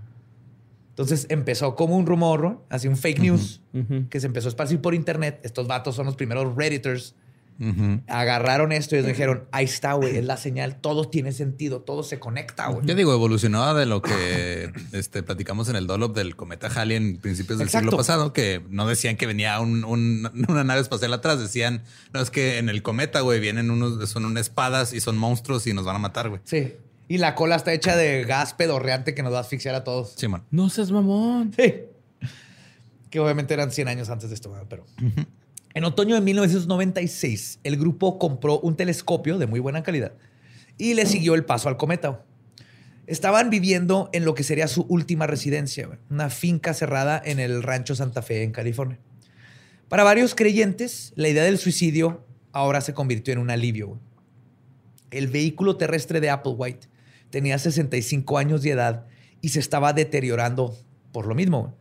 Entonces 0.90 1.26
empezó 1.30 1.76
como 1.76 1.98
un 1.98 2.06
rumor, 2.06 2.42
¿no? 2.44 2.62
así 2.70 2.88
un 2.88 2.98
fake 2.98 3.20
news, 3.20 3.62
Ujú. 3.74 4.08
que 4.10 4.20
se 4.20 4.28
empezó 4.28 4.48
a 4.48 4.50
esparcir 4.50 4.80
por 4.80 4.94
internet. 4.94 5.40
Estos 5.44 5.68
vatos 5.68 5.96
son 5.96 6.06
los 6.06 6.16
primeros 6.16 6.56
redditors. 6.56 7.16
Agarraron 8.08 8.72
esto 8.72 8.96
y 8.96 9.00
ellos 9.00 9.08
dijeron, 9.08 9.46
ahí 9.52 9.66
está, 9.66 9.94
güey, 9.94 10.18
es 10.18 10.26
la 10.26 10.38
señal, 10.38 10.76
todo 10.82 11.06
tiene 11.10 11.32
sentido, 11.32 11.82
todo 11.82 12.04
se 12.04 12.20
conecta, 12.20 12.68
güey. 12.68 12.86
Yo 12.86 12.96
digo, 12.96 13.14
evolucionó 13.14 13.74
de 13.74 13.86
lo 13.86 14.02
que 14.02 14.72
este, 14.92 15.24
platicamos 15.24 15.70
en 15.70 15.76
el 15.76 15.88
Dolop 15.88 16.16
del 16.16 16.36
cometa 16.36 16.68
Halley 16.68 16.98
en 16.98 17.18
principios 17.18 17.60
del 17.60 17.68
Exacto. 17.68 17.86
siglo 17.88 17.98
pasado, 17.98 18.34
que 18.34 18.62
no 18.70 18.88
decían 18.88 19.16
que 19.18 19.26
venía 19.28 19.60
un- 19.60 19.84
un- 19.86 20.30
una 20.50 20.64
nave 20.64 20.82
espacial 20.82 21.14
atrás, 21.14 21.40
decían, 21.40 21.84
no, 22.14 22.22
es 22.22 22.30
que 22.32 22.58
en 22.58 22.70
el 22.70 22.82
cometa, 22.84 23.22
güey, 23.22 23.40
vienen 23.40 23.72
unos, 23.72 24.10
son 24.10 24.26
unas 24.26 24.42
espadas 24.42 24.94
y 24.94 25.00
son 25.02 25.18
monstruos 25.18 25.66
y 25.68 25.74
nos 25.74 25.86
van 25.86 25.96
a 25.96 26.00
matar, 26.00 26.30
güey. 26.30 26.42
Sí. 26.44 26.74
Y 27.08 27.18
la 27.18 27.36
cola 27.36 27.56
está 27.58 27.74
hecha 27.74 27.96
de 27.96 28.24
gas 28.24 28.54
pedorreante 28.54 29.14
que 29.14 29.24
nos 29.24 29.34
va 29.34 29.38
a 29.40 29.42
asfixiar 29.42 29.76
a 29.76 29.84
todos. 29.84 30.14
Simón. 30.18 30.44
No 30.52 30.70
seas 30.70 30.90
mamón. 30.92 31.54
Sí. 31.56 31.74
Que 33.10 33.20
obviamente 33.20 33.54
eran 33.54 33.72
100 33.72 33.88
años 33.90 34.10
antes 34.10 34.30
de 34.30 34.36
esto, 34.36 34.52
pero... 34.70 34.86
En 35.76 35.86
otoño 35.86 36.14
de 36.14 36.22
1996, 36.22 37.60
el 37.64 37.78
grupo 37.78 38.20
compró 38.20 38.60
un 38.60 38.76
telescopio 38.76 39.40
de 39.40 39.48
muy 39.48 39.60
buena 39.60 39.82
calidad 39.82 40.14
y 40.78 40.94
le 40.94 41.08
siguió 41.08 41.34
el 41.34 41.46
paso 41.46 41.68
al 41.68 41.78
cometa. 41.78 42.24
Estaban 43.08 43.50
viviendo 43.50 44.10
en 44.14 44.24
lo 44.24 44.36
que 44.36 44.44
sería 44.44 44.68
su 44.68 44.84
última 44.84 45.26
residencia, 45.26 46.00
una 46.12 46.30
finca 46.30 46.76
cerrada 46.76 47.20
en 47.26 47.40
el 47.40 47.64
rancho 47.64 47.96
Santa 47.96 48.22
Fe, 48.22 48.44
en 48.44 48.52
California. 48.52 49.00
Para 49.90 50.04
varios 50.04 50.36
creyentes, 50.36 51.12
la 51.16 51.28
idea 51.28 51.44
del 51.44 51.58
suicidio 51.58 52.24
ahora 52.52 52.80
se 52.80 52.94
convirtió 52.94 53.34
en 53.34 53.40
un 53.40 53.50
alivio. 53.50 54.00
El 55.10 55.28
vehículo 55.28 55.76
terrestre 55.76 56.22
de 56.22 56.30
Applewhite 56.30 56.88
tenía 57.32 57.58
65 57.58 58.38
años 58.38 58.62
de 58.62 58.72
edad 58.72 59.08
y 59.42 59.50
se 59.50 59.60
estaba 59.60 59.92
deteriorando 59.92 60.78
por 61.12 61.26
lo 61.26 61.34
mismo. 61.34 61.76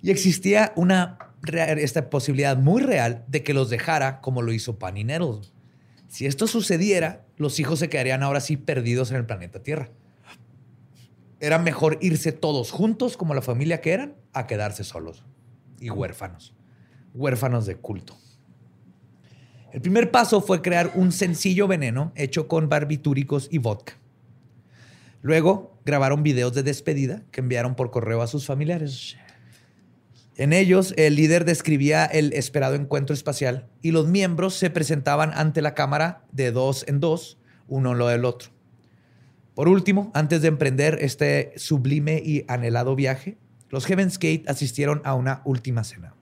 Y 0.00 0.10
existía 0.10 0.72
una 0.76 1.31
esta 1.46 2.08
posibilidad 2.10 2.56
muy 2.56 2.82
real 2.82 3.24
de 3.28 3.42
que 3.42 3.54
los 3.54 3.70
dejara 3.70 4.20
como 4.20 4.42
lo 4.42 4.52
hizo 4.52 4.78
Panny 4.78 5.04
Nettles. 5.04 5.52
Si 6.08 6.26
esto 6.26 6.46
sucediera, 6.46 7.24
los 7.36 7.58
hijos 7.58 7.78
se 7.78 7.88
quedarían 7.88 8.22
ahora 8.22 8.40
sí 8.40 8.56
perdidos 8.56 9.10
en 9.10 9.16
el 9.16 9.26
planeta 9.26 9.62
Tierra. 9.62 9.88
Era 11.40 11.58
mejor 11.58 11.98
irse 12.00 12.32
todos 12.32 12.70
juntos 12.70 13.16
como 13.16 13.34
la 13.34 13.42
familia 13.42 13.80
que 13.80 13.92
eran 13.92 14.14
a 14.32 14.46
quedarse 14.46 14.84
solos 14.84 15.24
y 15.80 15.90
huérfanos. 15.90 16.54
Huérfanos 17.14 17.66
de 17.66 17.76
culto. 17.76 18.16
El 19.72 19.80
primer 19.80 20.10
paso 20.10 20.40
fue 20.42 20.62
crear 20.62 20.92
un 20.94 21.12
sencillo 21.12 21.66
veneno 21.66 22.12
hecho 22.14 22.46
con 22.46 22.68
barbitúricos 22.68 23.48
y 23.50 23.58
vodka. 23.58 23.94
Luego 25.22 25.80
grabaron 25.84 26.22
videos 26.22 26.52
de 26.54 26.62
despedida 26.62 27.22
que 27.30 27.40
enviaron 27.40 27.74
por 27.74 27.90
correo 27.90 28.22
a 28.22 28.26
sus 28.26 28.44
familiares. 28.44 29.16
En 30.36 30.52
ellos, 30.52 30.94
el 30.96 31.16
líder 31.16 31.44
describía 31.44 32.06
el 32.06 32.32
esperado 32.32 32.74
encuentro 32.74 33.12
espacial 33.12 33.68
y 33.82 33.90
los 33.90 34.08
miembros 34.08 34.54
se 34.54 34.70
presentaban 34.70 35.30
ante 35.34 35.60
la 35.60 35.74
cámara 35.74 36.24
de 36.32 36.52
dos 36.52 36.84
en 36.88 37.00
dos, 37.00 37.38
uno 37.68 37.94
lo 37.94 38.08
del 38.08 38.24
otro. 38.24 38.50
Por 39.54 39.68
último, 39.68 40.10
antes 40.14 40.40
de 40.40 40.48
emprender 40.48 40.98
este 41.02 41.52
sublime 41.56 42.22
y 42.24 42.44
anhelado 42.48 42.96
viaje, 42.96 43.36
los 43.68 43.84
Heaven's 43.84 44.18
Gate 44.18 44.44
asistieron 44.48 45.02
a 45.04 45.14
una 45.14 45.42
última 45.44 45.84
cena. 45.84 46.14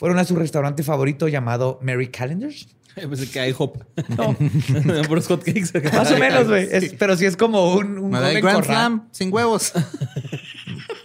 Fueron 0.00 0.18
a 0.18 0.24
su 0.24 0.34
restaurante 0.34 0.82
favorito 0.82 1.28
llamado 1.28 1.78
Mary 1.82 2.08
Callender's. 2.08 2.66
Pensé 2.94 3.30
que 3.30 3.38
hay 3.38 3.54
hop. 3.56 3.84
No, 4.16 4.34
Por 5.08 5.18
los 5.18 5.26
hotcakes. 5.26 5.72
más 5.92 6.10
o 6.10 6.16
menos, 6.16 6.48
güey. 6.48 6.96
Pero 6.96 7.18
sí 7.18 7.26
es 7.26 7.36
como 7.36 7.74
un, 7.74 7.98
un 7.98 8.10
Grand 8.10 8.40
Corral. 8.40 8.64
Slam 8.64 9.08
sin 9.10 9.30
huevos. 9.30 9.74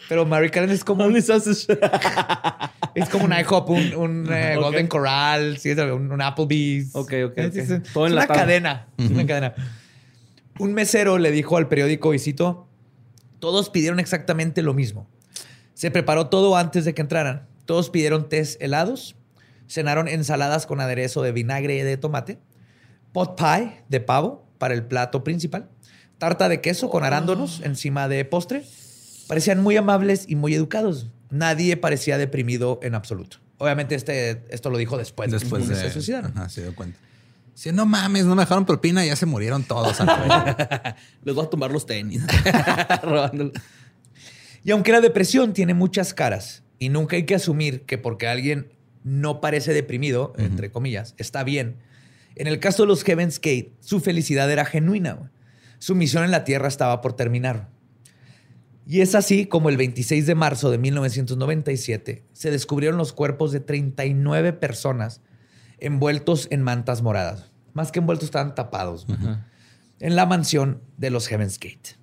Pero 0.07 0.25
Mary 0.25 0.49
Callender's 0.49 0.79
es 0.79 0.85
como 0.85 1.03
sausage. 1.19 1.77
Es 2.93 3.09
como 3.09 3.25
un 3.25 3.33
IHOP, 3.33 3.69
un, 3.69 3.95
un 3.95 4.33
eh. 4.33 4.55
Golden 4.55 4.87
Corral, 4.87 5.57
sí, 5.57 5.71
es 5.71 5.77
un, 5.77 6.09
un 6.09 6.21
Applebee's. 6.21 6.95
Ok, 6.95 7.13
ok, 7.25 7.37
Es, 7.37 7.81
una 7.95 8.27
cadena. 8.27 8.87
es 8.97 9.11
una 9.11 9.27
cadena. 9.27 9.55
Un 10.57 10.73
mesero 10.73 11.17
le 11.17 11.31
dijo 11.31 11.57
al 11.57 11.67
periódico, 11.67 12.13
y 12.13 12.19
cito, 12.19 12.69
todos 13.39 13.69
pidieron 13.69 13.99
exactamente 13.99 14.61
lo 14.61 14.73
mismo. 14.73 15.09
Se 15.73 15.91
preparó 15.91 16.27
todo 16.27 16.55
antes 16.55 16.85
de 16.85 16.93
que 16.93 17.01
entraran. 17.01 17.49
Todos 17.65 17.89
pidieron 17.89 18.29
tés 18.29 18.57
helados, 18.61 19.15
cenaron 19.67 20.07
ensaladas 20.07 20.65
con 20.65 20.79
aderezo 20.79 21.21
de 21.21 21.31
vinagre 21.31 21.77
y 21.77 21.81
de 21.81 21.97
tomate, 21.97 22.39
pot 23.11 23.37
pie 23.37 23.83
de 23.89 23.99
pavo 23.99 24.47
para 24.57 24.73
el 24.73 24.83
plato 24.83 25.23
principal, 25.23 25.69
tarta 26.17 26.49
de 26.49 26.61
queso 26.61 26.89
con 26.89 27.03
arándanos 27.03 27.61
encima 27.63 28.07
de 28.07 28.23
postre. 28.25 28.63
Parecían 29.27 29.61
muy 29.61 29.75
amables 29.75 30.25
y 30.27 30.35
muy 30.35 30.53
educados. 30.53 31.09
Nadie 31.31 31.77
parecía 31.77 32.17
deprimido 32.17 32.79
en 32.83 32.93
absoluto. 32.93 33.37
Obviamente 33.57 33.95
este, 33.95 34.45
esto 34.49 34.69
lo 34.69 34.77
dijo 34.77 34.97
después, 34.97 35.31
Después 35.31 35.63
que 35.63 35.73
de... 35.73 35.81
se 35.81 35.91
suicidaron. 35.91 36.31
Ajá, 36.37 36.49
se 36.49 36.61
dio 36.61 36.75
cuenta. 36.75 36.99
Si 37.55 37.71
no 37.71 37.85
mames, 37.85 38.25
no 38.25 38.35
me 38.35 38.41
dejaron 38.41 38.65
propina 38.65 39.05
y 39.05 39.07
ya 39.07 39.15
se 39.15 39.25
murieron 39.25 39.63
todos. 39.63 39.97
Les 41.23 41.35
voy 41.35 41.45
a 41.45 41.49
tomar 41.49 41.71
los 41.71 41.85
tenis. 41.85 42.21
Robándolo. 43.01 43.51
Y 44.65 44.71
aunque 44.71 44.91
la 44.91 44.99
depresión 44.99 45.53
tiene 45.53 45.75
muchas 45.75 46.11
caras 46.11 46.63
y 46.79 46.89
nunca 46.89 47.15
hay 47.15 47.23
que 47.23 47.35
asumir 47.35 47.83
que 47.83 47.97
porque 47.97 48.27
alguien 48.27 48.73
no 49.03 49.39
parece 49.39 49.73
deprimido, 49.73 50.33
entre 50.37 50.71
comillas, 50.71 51.13
está 51.17 51.43
bien. 51.43 51.77
En 52.35 52.47
el 52.47 52.59
caso 52.59 52.83
de 52.83 52.87
los 52.87 53.03
Heaven's 53.03 53.37
Gate, 53.37 53.71
su 53.79 53.99
felicidad 53.99 54.51
era 54.51 54.65
genuina. 54.65 55.31
Su 55.79 55.95
misión 55.95 56.23
en 56.23 56.31
la 56.31 56.43
Tierra 56.43 56.67
estaba 56.67 57.01
por 57.01 57.13
terminar. 57.13 57.69
Y 58.87 59.01
es 59.01 59.15
así 59.15 59.45
como 59.45 59.69
el 59.69 59.77
26 59.77 60.27
de 60.27 60.35
marzo 60.35 60.69
de 60.69 60.77
1997 60.77 62.23
se 62.33 62.51
descubrieron 62.51 62.97
los 62.97 63.13
cuerpos 63.13 63.51
de 63.51 63.59
39 63.59 64.53
personas 64.53 65.21
envueltos 65.79 66.47
en 66.51 66.61
mantas 66.61 67.01
moradas. 67.01 67.51
Más 67.73 67.91
que 67.91 67.99
envueltos, 67.99 68.25
estaban 68.27 68.55
tapados. 68.55 69.07
En 69.99 70.15
la 70.15 70.25
mansión 70.25 70.81
de 70.97 71.09
los 71.09 71.27
Heaven's 71.27 71.59
Gate. 71.59 71.97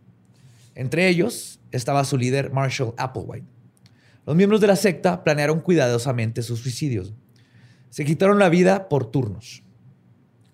Entre 0.75 1.09
ellos 1.09 1.61
estaba 1.71 2.05
su 2.05 2.19
líder 2.19 2.53
Marshall 2.53 2.95
Applewhite. 2.97 3.47
Los 4.25 4.37
miembros 4.37 4.61
de 4.61 4.69
la 4.69 4.77
secta 4.77 5.25
planearon 5.25 5.61
cuidadosamente 5.61 6.43
sus 6.43 6.61
suicidios. 6.61 7.13
Se 7.91 8.05
quitaron 8.05 8.39
la 8.39 8.49
vida 8.49 8.89
por 8.89 9.11
turnos. 9.11 9.63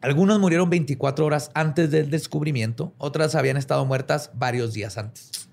Algunos 0.00 0.38
murieron 0.38 0.70
24 0.70 1.26
horas 1.26 1.50
antes 1.54 1.90
del 1.90 2.08
descubrimiento, 2.08 2.94
otras 2.98 3.34
habían 3.34 3.56
estado 3.56 3.84
muertas 3.84 4.30
varios 4.34 4.72
días 4.72 4.96
antes. 4.96 5.48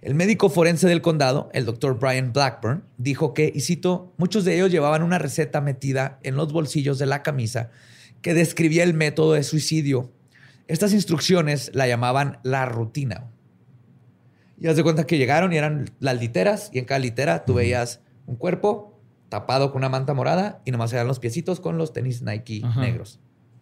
El 0.00 0.16
médico 0.16 0.50
forense 0.50 0.88
del 0.88 1.00
condado, 1.00 1.48
el 1.52 1.64
doctor 1.64 1.96
Brian 1.96 2.32
Blackburn, 2.32 2.82
dijo 2.98 3.34
que, 3.34 3.52
y 3.54 3.60
cito, 3.60 4.12
muchos 4.16 4.44
de 4.44 4.56
ellos 4.56 4.72
llevaban 4.72 5.04
una 5.04 5.18
receta 5.18 5.60
metida 5.60 6.18
en 6.24 6.34
los 6.34 6.52
bolsillos 6.52 6.98
de 6.98 7.06
la 7.06 7.22
camisa 7.22 7.70
que 8.20 8.34
describía 8.34 8.82
el 8.82 8.94
método 8.94 9.34
de 9.34 9.44
suicidio. 9.44 10.10
Estas 10.66 10.92
instrucciones 10.92 11.70
la 11.72 11.86
llamaban 11.86 12.40
la 12.42 12.66
rutina. 12.66 13.31
Y 14.62 14.68
haz 14.68 14.76
de 14.76 14.84
cuenta 14.84 15.04
que 15.04 15.18
llegaron 15.18 15.52
y 15.52 15.56
eran 15.56 15.90
las 15.98 16.20
literas, 16.20 16.70
y 16.72 16.78
en 16.78 16.84
cada 16.84 17.00
litera 17.00 17.44
tú 17.44 17.54
veías 17.54 18.00
un 18.26 18.36
cuerpo 18.36 18.96
tapado 19.28 19.72
con 19.72 19.80
una 19.80 19.88
manta 19.88 20.14
morada 20.14 20.60
y 20.64 20.70
nomás 20.70 20.92
eran 20.92 21.08
los 21.08 21.18
piecitos 21.18 21.58
con 21.58 21.78
los 21.78 21.92
tenis 21.92 22.22
Nike 22.22 22.62
negros. 22.76 23.18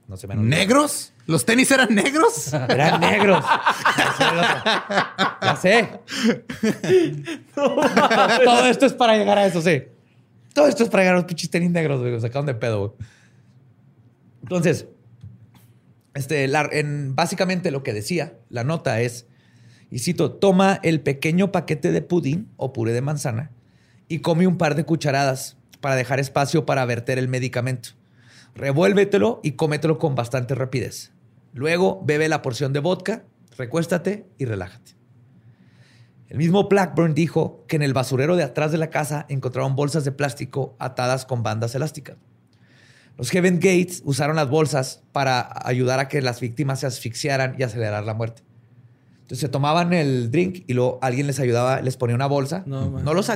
No 0.09 0.19
se 0.19 0.27
me 0.27 0.35
¿Negros? 0.35 1.15
¿Los 1.27 1.47
tenis 1.47 1.71
eran 1.71 1.95
negros? 1.95 2.53
Eran 2.69 3.01
negros. 3.01 3.45
Ya 5.41 5.57
sé. 5.57 6.01
Todo 7.55 8.67
esto 8.67 8.85
es 8.87 8.93
para 8.93 9.17
llegar 9.17 9.39
a 9.39 9.47
eso, 9.47 9.63
sí. 9.63 9.85
Todo 10.53 10.67
esto 10.67 10.83
es 10.83 10.91
para 10.91 11.05
llegar 11.05 11.15
a 11.15 11.19
los 11.19 11.27
pinches 11.27 11.49
tenis 11.49 11.71
negros, 11.71 12.01
güey. 12.01 12.21
Sacaron 12.21 12.45
de 12.45 12.55
pedo, 12.55 12.79
güey. 12.81 13.09
Entonces, 14.43 14.87
este, 16.15 16.45
en, 16.45 17.15
básicamente 17.15 17.71
lo 17.71 17.85
que 17.85 17.95
decía 17.95 18.35
la 18.49 18.65
nota 18.65 19.01
es, 19.01 19.29
y 19.91 19.99
cito, 19.99 20.33
toma 20.33 20.79
el 20.83 21.01
pequeño 21.01 21.51
paquete 21.51 21.91
de 21.91 22.03
pudín 22.03 22.49
o 22.57 22.73
puré 22.73 22.93
de 22.93 23.01
manzana 23.01 23.51
y 24.09 24.21
come 24.21 24.47
un 24.47 24.57
par 24.57 24.75
de 24.75 24.85
cucharadas 24.85 25.57
para 25.81 25.97
dejar 25.97 26.21
espacio 26.21 26.67
para 26.67 26.85
verter 26.85 27.19
el 27.19 27.29
medicamento. 27.29 27.91
Revuélvetelo 28.55 29.41
y 29.43 29.53
cómetelo 29.53 29.99
con 29.99 30.15
bastante 30.15 30.55
rapidez. 30.55 31.13
Luego 31.53 32.03
bebe 32.05 32.29
la 32.29 32.43
porción 32.43 32.73
de 32.73 32.81
vodka, 32.81 33.25
recuéstate 33.57 34.27
y 34.39 34.45
relájate. 34.45 34.97
El 36.29 36.39
mismo 36.39 36.69
Blackburn 36.69 37.15
dijo 37.15 37.65
que 37.67 37.75
en 37.75 37.83
el 37.83 37.93
basurero 37.93 38.37
de 38.37 38.45
atrás 38.45 38.71
de 38.71 38.79
la 38.79 38.91
casa 38.91 39.27
encontraron 39.29 39.75
bolsas 39.75 40.05
de 40.05 40.13
plástico 40.13 40.77
atadas 40.79 41.27
con 41.27 41.43
bandas 41.43 41.75
elásticas. 41.75 42.17
Los 43.19 43.31
Heaven 43.31 43.57
Gates 43.57 44.03
usaron 44.05 44.37
las 44.37 44.49
bolsas 44.49 45.03
para 45.11 45.51
ayudar 45.65 45.99
a 45.99 46.09
que 46.09 46.23
las 46.23 46.41
víctimas 46.41 46.81
se 46.81 46.87
asfixiaran 46.87 47.57
y 47.59 47.65
acelerar 47.65 48.05
la 48.05 48.15
muerte. 48.15 48.43
Entonces 49.31 49.47
se 49.47 49.49
tomaban 49.49 49.93
el 49.93 50.33
drink 50.33 50.65
y 50.67 50.73
luego 50.73 50.99
alguien 51.03 51.29
les 51.29 51.39
ayudaba, 51.39 51.81
les 51.83 51.97
ponía 51.97 52.17
una 52.17 52.27
bolsa. 52.27 52.65
No, 52.67 52.91
no 52.91 53.15
los 53.15 53.31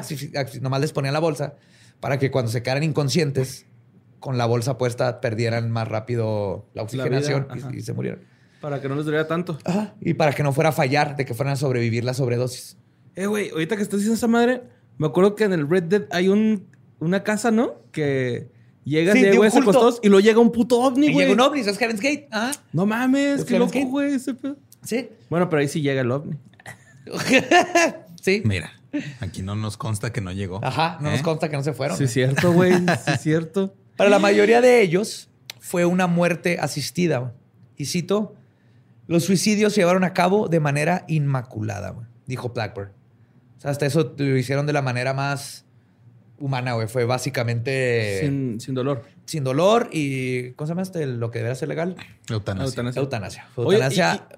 nomás 0.61 0.81
les 0.81 0.93
ponía 0.93 1.13
la 1.13 1.21
bolsa 1.21 1.55
para 2.01 2.19
que 2.19 2.33
cuando 2.33 2.51
se 2.51 2.65
quedaran 2.65 2.83
inconscientes 2.83 3.67
con 4.19 4.37
la 4.37 4.45
bolsa 4.45 4.77
puesta 4.77 5.21
perdieran 5.21 5.71
más 5.71 5.87
rápido 5.87 6.67
la 6.75 6.83
oxigenación 6.83 7.47
y, 7.73 7.83
se 7.83 7.93
murieran. 7.93 8.23
Para 8.61 8.81
que 8.81 8.89
no 8.89 8.97
les 8.97 9.05
doliera 9.05 9.29
tanto. 9.29 9.57
Y 10.01 10.15
para 10.15 10.33
que 10.33 10.43
no 10.43 10.53
fuera 10.53 10.71
a 10.71 10.73
fallar, 10.73 11.15
de 11.15 11.25
que 11.25 11.33
fueran 11.33 11.53
a 11.53 11.57
sobrevivir 11.57 12.03
la 12.03 12.13
sobredosis. 12.13 12.77
Eh, 13.15 13.27
güey, 13.27 13.51
ahorita 13.51 13.77
que 13.77 13.83
estás 13.83 14.01
diciendo 14.01 14.17
esa 14.17 14.27
madre, 14.27 14.65
me 14.99 15.07
acuerdo 15.07 15.37
que 15.37 15.45
en 15.45 15.53
el 15.53 15.71
Red 15.71 15.85
Dead 15.85 16.07
hay 16.11 16.27
un, 16.27 16.67
una 16.99 17.23
casa, 17.23 17.53
¿no? 17.53 17.75
Que 17.93 18.51
llegas 18.83 19.15
sí, 19.15 19.21
y 19.21 19.37
güey 19.37 19.49
y 20.03 20.09
luego 20.09 20.21
llega 20.21 20.41
un 20.41 20.51
puto 20.51 20.81
ovni, 20.81 21.13
güey. 21.13 21.27
llega 21.27 21.35
un 21.35 21.41
ovni, 21.41 21.61
es 21.61 21.79
Heaven's 21.79 22.01
Gate. 22.01 22.27
Ah. 22.33 22.51
No 22.73 22.85
mames, 22.85 23.45
qué 23.45 23.61
loco, 23.61 23.79
güey, 23.87 24.15
ese 24.15 24.35
Sí. 24.85 25.09
Bueno, 25.31 25.49
pero 25.49 25.61
ahí 25.61 25.69
sí 25.69 25.81
llega 25.81 26.01
el 26.01 26.11
ovni. 26.11 26.37
sí. 28.23 28.43
Mira. 28.45 28.73
Aquí 29.21 29.43
no 29.43 29.57
nos 29.57 29.77
consta 29.77 30.13
que 30.13 30.21
no 30.21 30.31
llegó. 30.33 30.61
Ajá, 30.63 30.99
no 31.01 31.11
nos 31.11 31.21
¿Eh? 31.21 31.23
consta 31.23 31.49
que 31.49 31.57
no 31.57 31.63
se 31.63 31.73
fueron. 31.73 31.97
Sí, 31.97 32.05
es 32.05 32.13
cierto, 32.13 32.53
güey. 32.53 32.75
sí, 32.75 32.85
es 33.07 33.21
cierto. 33.21 33.75
Para 33.97 34.11
la 34.11 34.19
mayoría 34.19 34.61
de 34.61 34.83
ellos 34.83 35.29
fue 35.59 35.85
una 35.85 36.07
muerte 36.07 36.59
asistida. 36.61 37.35
Y 37.77 37.87
cito, 37.87 38.35
los 39.07 39.25
suicidios 39.25 39.73
se 39.73 39.81
llevaron 39.81 40.05
a 40.05 40.13
cabo 40.13 40.49
de 40.49 40.61
manera 40.61 41.05
inmaculada, 41.09 41.95
dijo 42.27 42.51
Blackburn. 42.51 42.91
O 43.59 43.61
sea, 43.61 43.71
hasta 43.71 43.87
eso 43.87 44.15
lo 44.17 44.37
hicieron 44.37 44.67
de 44.67 44.73
la 44.73 44.83
manera 44.83 45.13
más 45.13 45.64
humana, 46.39 46.75
güey. 46.75 46.89
Fue 46.89 47.05
básicamente... 47.05 48.21
Sin, 48.21 48.75
dolor. 48.75 49.03
Sin 49.25 49.45
dolor 49.45 49.89
y... 49.93 50.53
¿Cómo 50.53 50.67
se 50.67 50.71
llama 50.73 50.83
este? 50.83 51.07
Lo 51.07 51.31
que 51.31 51.39
debería 51.39 51.55
ser 51.55 51.69
legal. 51.69 51.97
Eutanasia. 52.29 52.83
Eutanasia. 52.97 53.49
Eutanasia. 53.57 54.29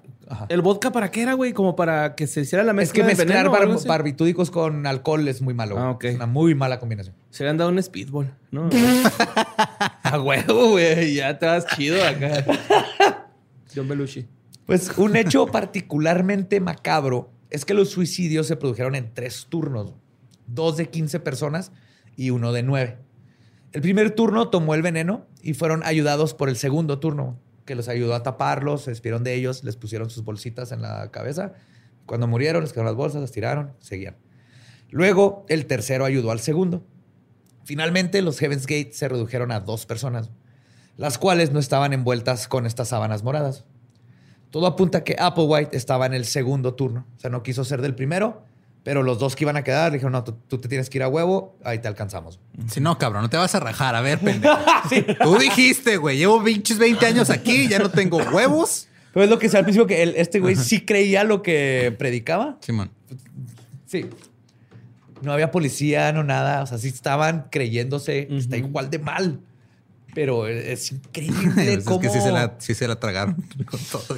¿El 0.49 0.61
vodka 0.61 0.91
para 0.91 1.09
qué 1.09 1.21
era, 1.21 1.33
güey? 1.33 1.53
Como 1.53 1.75
para 1.75 2.15
que 2.15 2.27
se 2.27 2.41
hiciera 2.41 2.63
la 2.63 2.73
mezcla 2.73 3.03
Es 3.03 3.17
que 3.17 3.25
mezclar 3.25 3.49
barbitúdicos 3.87 4.51
con 4.51 4.85
alcohol 4.85 5.27
es 5.27 5.41
muy 5.41 5.53
malo. 5.53 5.77
Ah, 5.77 5.91
ok. 5.91 6.03
Es 6.05 6.15
una 6.15 6.25
muy 6.25 6.53
mala 6.53 6.79
combinación. 6.79 7.15
Se 7.29 7.43
le 7.43 7.49
han 7.49 7.57
dado 7.57 7.69
un 7.69 7.81
speedball, 7.81 8.33
¿no? 8.51 8.69
A 10.03 10.21
huevo, 10.21 10.71
güey. 10.71 11.15
Ya 11.15 11.37
te 11.39 11.45
vas 11.45 11.65
chido 11.75 12.03
acá. 12.03 12.45
John 13.75 13.87
Belushi. 13.87 14.27
Pues 14.65 14.91
un 14.97 15.15
hecho 15.15 15.47
particularmente 15.47 16.59
macabro 16.59 17.31
es 17.49 17.63
que 17.63 17.73
los 17.73 17.89
suicidios 17.89 18.47
se 18.47 18.57
produjeron 18.57 18.95
en 18.95 19.13
tres 19.13 19.47
turnos. 19.49 19.93
Dos 20.45 20.75
de 20.77 20.89
15 20.89 21.21
personas 21.21 21.71
y 22.17 22.31
uno 22.31 22.51
de 22.51 22.63
nueve. 22.63 22.97
El 23.71 23.81
primer 23.81 24.11
turno 24.11 24.49
tomó 24.49 24.75
el 24.75 24.81
veneno 24.81 25.25
y 25.41 25.53
fueron 25.53 25.83
ayudados 25.83 26.33
por 26.33 26.49
el 26.49 26.57
segundo 26.57 26.99
turno 26.99 27.39
que 27.67 27.75
los 27.75 27.87
ayudó 27.89 28.15
a 28.15 28.23
taparlos, 28.23 28.83
se 28.83 28.91
despidieron 28.91 29.23
de 29.23 29.35
ellos, 29.35 29.63
les 29.63 29.75
pusieron 29.75 30.09
sus 30.09 30.23
bolsitas 30.23 30.71
en 30.71 30.81
la 30.81 31.11
cabeza. 31.11 31.53
Cuando 32.07 32.25
murieron, 32.25 32.63
les 32.63 32.71
quedaron 32.71 32.87
las 32.87 32.95
bolsas, 32.95 33.21
las 33.21 33.31
tiraron, 33.31 33.73
seguían. 33.79 34.15
Luego, 34.89 35.45
el 35.49 35.67
tercero 35.67 36.05
ayudó 36.05 36.31
al 36.31 36.39
segundo. 36.39 36.85
Finalmente, 37.65 38.21
los 38.21 38.39
Heaven's 38.39 38.65
Gate 38.65 38.93
se 38.93 39.09
redujeron 39.09 39.51
a 39.51 39.59
dos 39.59 39.85
personas, 39.85 40.31
las 40.95 41.17
cuales 41.17 41.51
no 41.51 41.59
estaban 41.59 41.91
envueltas 41.91 42.47
con 42.47 42.65
estas 42.65 42.87
sábanas 42.87 43.23
moradas. 43.23 43.65
Todo 44.49 44.65
apunta 44.65 44.99
a 44.99 45.03
que 45.03 45.17
Applewhite 45.19 45.75
estaba 45.75 46.05
en 46.05 46.13
el 46.13 46.23
segundo 46.23 46.73
turno, 46.73 47.05
o 47.17 47.19
sea, 47.19 47.29
no 47.29 47.43
quiso 47.43 47.65
ser 47.65 47.81
del 47.81 47.93
primero 47.93 48.46
pero 48.87 49.03
los 49.03 49.19
dos 49.19 49.35
que 49.35 49.43
iban 49.43 49.57
a 49.57 49.65
quedar 49.65 49.91
dijeron, 49.91 50.13
no, 50.13 50.23
tú, 50.23 50.57
te 50.59 50.69
tienes 50.69 50.89
que 50.89 50.97
ir 50.97 51.03
a 51.03 51.09
huevo, 51.09 51.57
ahí 51.65 51.79
te 51.79 51.89
alcanzamos. 51.89 52.39
Si 52.69 52.79
no, 52.79 52.97
cabrón, 52.97 53.23
no 53.23 53.29
te 53.29 53.35
vas 53.35 53.53
a 53.53 53.59
rajar. 53.59 53.95
A 53.95 53.99
ver, 53.99 54.17
pendejo. 54.17 54.57
Tú 55.23 55.37
dijiste, 55.37 55.97
güey, 55.97 56.17
llevo 56.17 56.41
20 56.41 57.05
años 57.05 57.29
aquí, 57.29 57.67
ya 57.67 57.79
no 57.79 57.91
tengo 57.91 58.15
huevos. 58.15 58.87
Pero 59.11 59.25
es 59.25 59.29
lo 59.29 59.39
que 59.39 59.49
se 59.49 59.57
al 59.57 59.65
principio 59.65 59.87
que 59.87 60.13
este 60.15 60.39
güey 60.39 60.55
sí 60.55 60.85
creía 60.85 61.25
lo 61.25 61.41
que 61.41 61.93
predicaba. 61.99 62.59
Simón. 62.61 62.89
Sí. 63.87 64.05
No 65.21 65.33
había 65.33 65.51
policía, 65.51 66.13
no 66.13 66.23
nada. 66.23 66.63
O 66.63 66.65
sea, 66.65 66.77
sí 66.77 66.87
estaban 66.87 67.47
creyéndose 67.51 68.29
está 68.31 68.55
igual 68.55 68.89
de 68.89 68.99
mal. 68.99 69.41
Pero 70.15 70.47
es 70.47 70.91
increíble 70.93 71.83
cómo... 71.83 72.01
Es 72.01 72.07
que 72.07 72.13
sí 72.17 72.23
se 72.23 72.31
la, 72.31 72.55
sí 72.59 72.73
se 72.73 72.87
la 72.87 72.97
tragaron 73.01 73.35
con 73.69 73.81
todo 73.81 74.17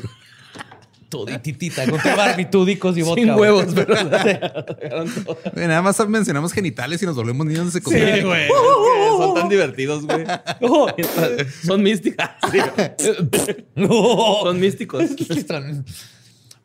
todititita 1.09 1.89
con 1.89 1.99
barbitúdicos 2.15 2.97
y 2.97 3.01
vodka. 3.03 3.21
Sin 3.21 3.31
huevos, 3.31 3.65
pero 3.73 3.95
Nada 5.55 5.81
más 5.81 6.07
mencionamos 6.07 6.53
genitales 6.53 7.01
y 7.01 7.05
nos 7.05 7.15
volvemos 7.15 7.45
niños 7.45 7.65
de 7.65 7.71
secundaria. 7.71 8.15
Sí, 8.17 8.21
güey. 8.21 8.47
son 9.17 9.33
tan 9.35 9.49
divertidos, 9.49 10.05
güey. 10.05 10.25
son 11.65 11.83
místicas. 11.83 12.31
Son 14.43 14.59
místicos. 14.59 15.03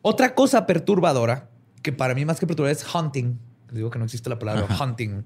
Otra 0.01 0.35
cosa 0.35 0.65
perturbadora, 0.65 1.49
que 1.81 1.91
para 1.91 2.13
mí 2.13 2.23
más 2.25 2.39
que 2.39 2.47
perturbadora 2.47 2.79
es 2.79 2.85
hunting. 2.93 3.39
Digo 3.71 3.89
que 3.89 3.99
no 3.99 4.05
existe 4.05 4.29
la 4.29 4.39
palabra 4.39 4.67
hunting. 4.79 5.23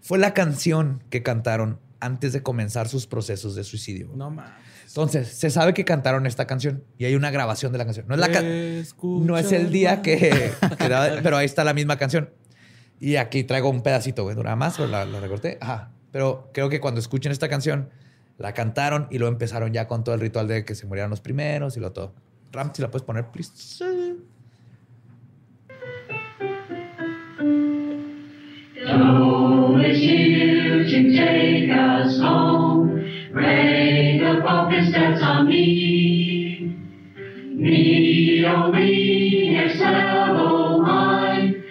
Fue 0.00 0.18
la 0.18 0.34
canción 0.34 1.02
que 1.10 1.22
cantaron 1.22 1.78
antes 2.00 2.32
de 2.32 2.42
comenzar 2.42 2.88
sus 2.88 3.06
procesos 3.06 3.54
de 3.54 3.64
suicidio. 3.64 4.10
No 4.14 4.30
mames. 4.30 4.73
Entonces, 4.94 5.26
se 5.26 5.50
sabe 5.50 5.74
que 5.74 5.84
cantaron 5.84 6.24
esta 6.24 6.46
canción 6.46 6.84
y 6.98 7.04
hay 7.04 7.16
una 7.16 7.32
grabación 7.32 7.72
de 7.72 7.78
la 7.78 7.84
canción. 7.84 8.06
No 8.06 8.14
es, 8.14 8.20
la 8.20 8.28
no 9.02 9.36
es 9.36 9.50
el 9.50 9.72
día 9.72 10.02
que, 10.02 10.52
pero 10.78 11.36
ahí 11.36 11.46
está 11.46 11.64
la 11.64 11.74
misma 11.74 11.98
canción. 11.98 12.30
Y 13.00 13.16
aquí 13.16 13.42
traigo 13.42 13.70
un 13.70 13.82
pedacito, 13.82 14.22
güey. 14.22 14.36
Dura 14.36 14.54
más, 14.54 14.76
pero 14.76 14.88
la, 14.88 15.04
recorté. 15.04 15.58
Ajá. 15.60 15.90
Pero 16.12 16.48
creo 16.54 16.68
que 16.68 16.78
cuando 16.78 17.00
escuchen 17.00 17.32
esta 17.32 17.48
canción, 17.48 17.90
la 18.38 18.54
cantaron 18.54 19.08
y 19.10 19.18
luego 19.18 19.32
empezaron 19.32 19.72
ya 19.72 19.88
con 19.88 20.04
todo 20.04 20.14
el 20.14 20.20
ritual 20.20 20.46
de 20.46 20.64
que 20.64 20.76
se 20.76 20.86
murieran 20.86 21.10
los 21.10 21.20
primeros 21.20 21.76
y 21.76 21.80
lo 21.80 21.90
todo. 21.90 22.14
Ram, 22.52 22.70
si 22.72 22.80
la 22.80 22.88
puedes 22.88 23.04
poner, 23.04 23.26
please. 23.32 23.82
Rain 33.34 34.22
the 34.22 34.40
focus 34.46 34.90
steps 34.90 35.20
on 35.20 35.48
me. 35.48 36.72
Me, 37.16 38.44
me, 38.72 39.58
excel, 39.58 40.36
oh 40.38 40.80
mine. 40.80 41.64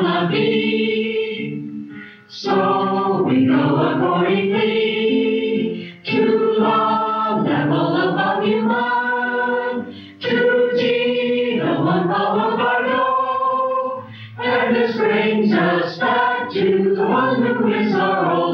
not 0.00 0.30
be. 0.30 2.00
So 2.28 3.24
we 3.24 3.46
go 3.46 3.80
accordingly 3.80 5.92
to 6.04 6.54
love 6.60 7.44
the 7.44 7.50
level 7.50 7.96
above 7.96 8.44
human, 8.44 9.92
to 10.20 10.70
G, 10.78 11.58
the 11.58 11.80
one 11.80 12.06
followed 12.06 12.58
by 12.58 12.78
no. 12.86 14.04
And 14.38 14.76
this 14.76 14.96
brings 14.96 15.52
us 15.52 15.98
back 15.98 16.48
to 16.52 16.94
the 16.94 17.08
one 17.08 17.42
who 17.42 17.72
is 17.74 17.92
our 17.92 18.30
older 18.30 18.47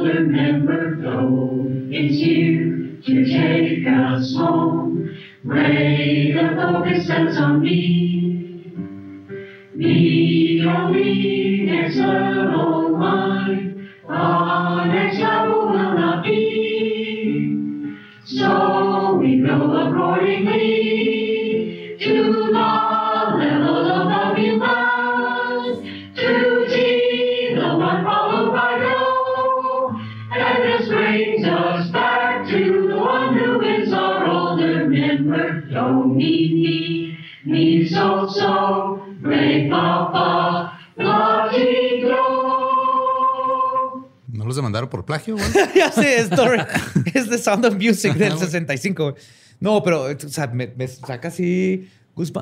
though 1.15 1.65
it's 1.91 2.17
here 2.19 2.99
to 3.07 3.25
take 3.25 3.87
us 3.87 4.35
home. 4.37 5.17
Ray, 5.45 6.33
the 6.33 6.57
focus 6.57 7.07
sets 7.07 7.37
on 7.39 7.61
me. 7.61 8.73
Me, 9.75 10.65
oh 10.67 10.89
me, 10.89 11.67
next 11.67 11.97
level 11.97 12.97
mine. 12.97 13.89
Our 14.09 14.87
next 14.87 15.19
level 15.19 15.67
will 15.69 15.95
not 15.95 16.25
be. 16.25 17.97
So 18.25 19.17
we 19.21 19.43
go 19.47 19.89
accordingly 19.89 20.84
los 44.55 44.57
demandaron 44.57 44.89
por 44.89 45.05
plagio, 45.05 45.37
güey? 45.37 45.47
ya 45.75 45.91
sé, 45.91 46.21
es, 46.21 46.29
es 47.15 47.29
The 47.29 47.39
Sound 47.39 47.67
of 47.67 47.75
Music 47.75 48.15
del 48.15 48.39
65. 48.39 49.03
güey. 49.03 49.15
No, 49.61 49.83
pero 49.83 50.05
o 50.05 50.29
sea, 50.29 50.47
me, 50.49 50.73
me 50.77 50.89
saca 50.89 51.29
así. 51.29 51.89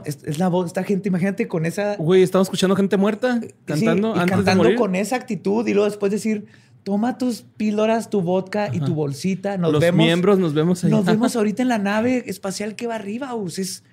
Es, 0.05 0.19
es 0.25 0.39
la 0.39 0.49
voz, 0.49 0.67
esta 0.67 0.85
gente, 0.85 1.09
imagínate 1.09 1.49
con 1.49 1.65
esa. 1.65 1.97
Güey, 1.97 2.23
estamos 2.23 2.47
escuchando 2.47 2.77
gente 2.77 2.97
muerta 2.99 3.41
cantando 3.65 4.13
sí, 4.13 4.19
y 4.19 4.21
antes 4.21 4.37
cantando 4.37 4.65
de 4.65 4.69
morir. 4.71 4.79
con 4.79 4.95
esa 4.95 5.17
actitud 5.17 5.67
y 5.67 5.73
luego 5.73 5.89
después 5.89 6.13
decir, 6.13 6.45
toma 6.83 7.17
tus 7.17 7.43
píldoras, 7.43 8.11
tu 8.11 8.21
vodka 8.21 8.69
y 8.73 8.81
tu 8.81 8.95
bolsita. 8.95 9.57
Nos 9.57 9.73
Los 9.73 9.81
vemos. 9.81 10.05
miembros 10.05 10.39
nos 10.39 10.53
vemos 10.53 10.85
ahí. 10.85 10.91
Nos 10.91 11.07
vemos 11.07 11.37
ahorita 11.37 11.63
en 11.63 11.69
la 11.69 11.79
nave 11.79 12.25
espacial 12.27 12.77
que 12.77 12.87
va 12.87 12.97
arriba, 12.97 13.35
us. 13.35 13.59
Es 13.59 13.85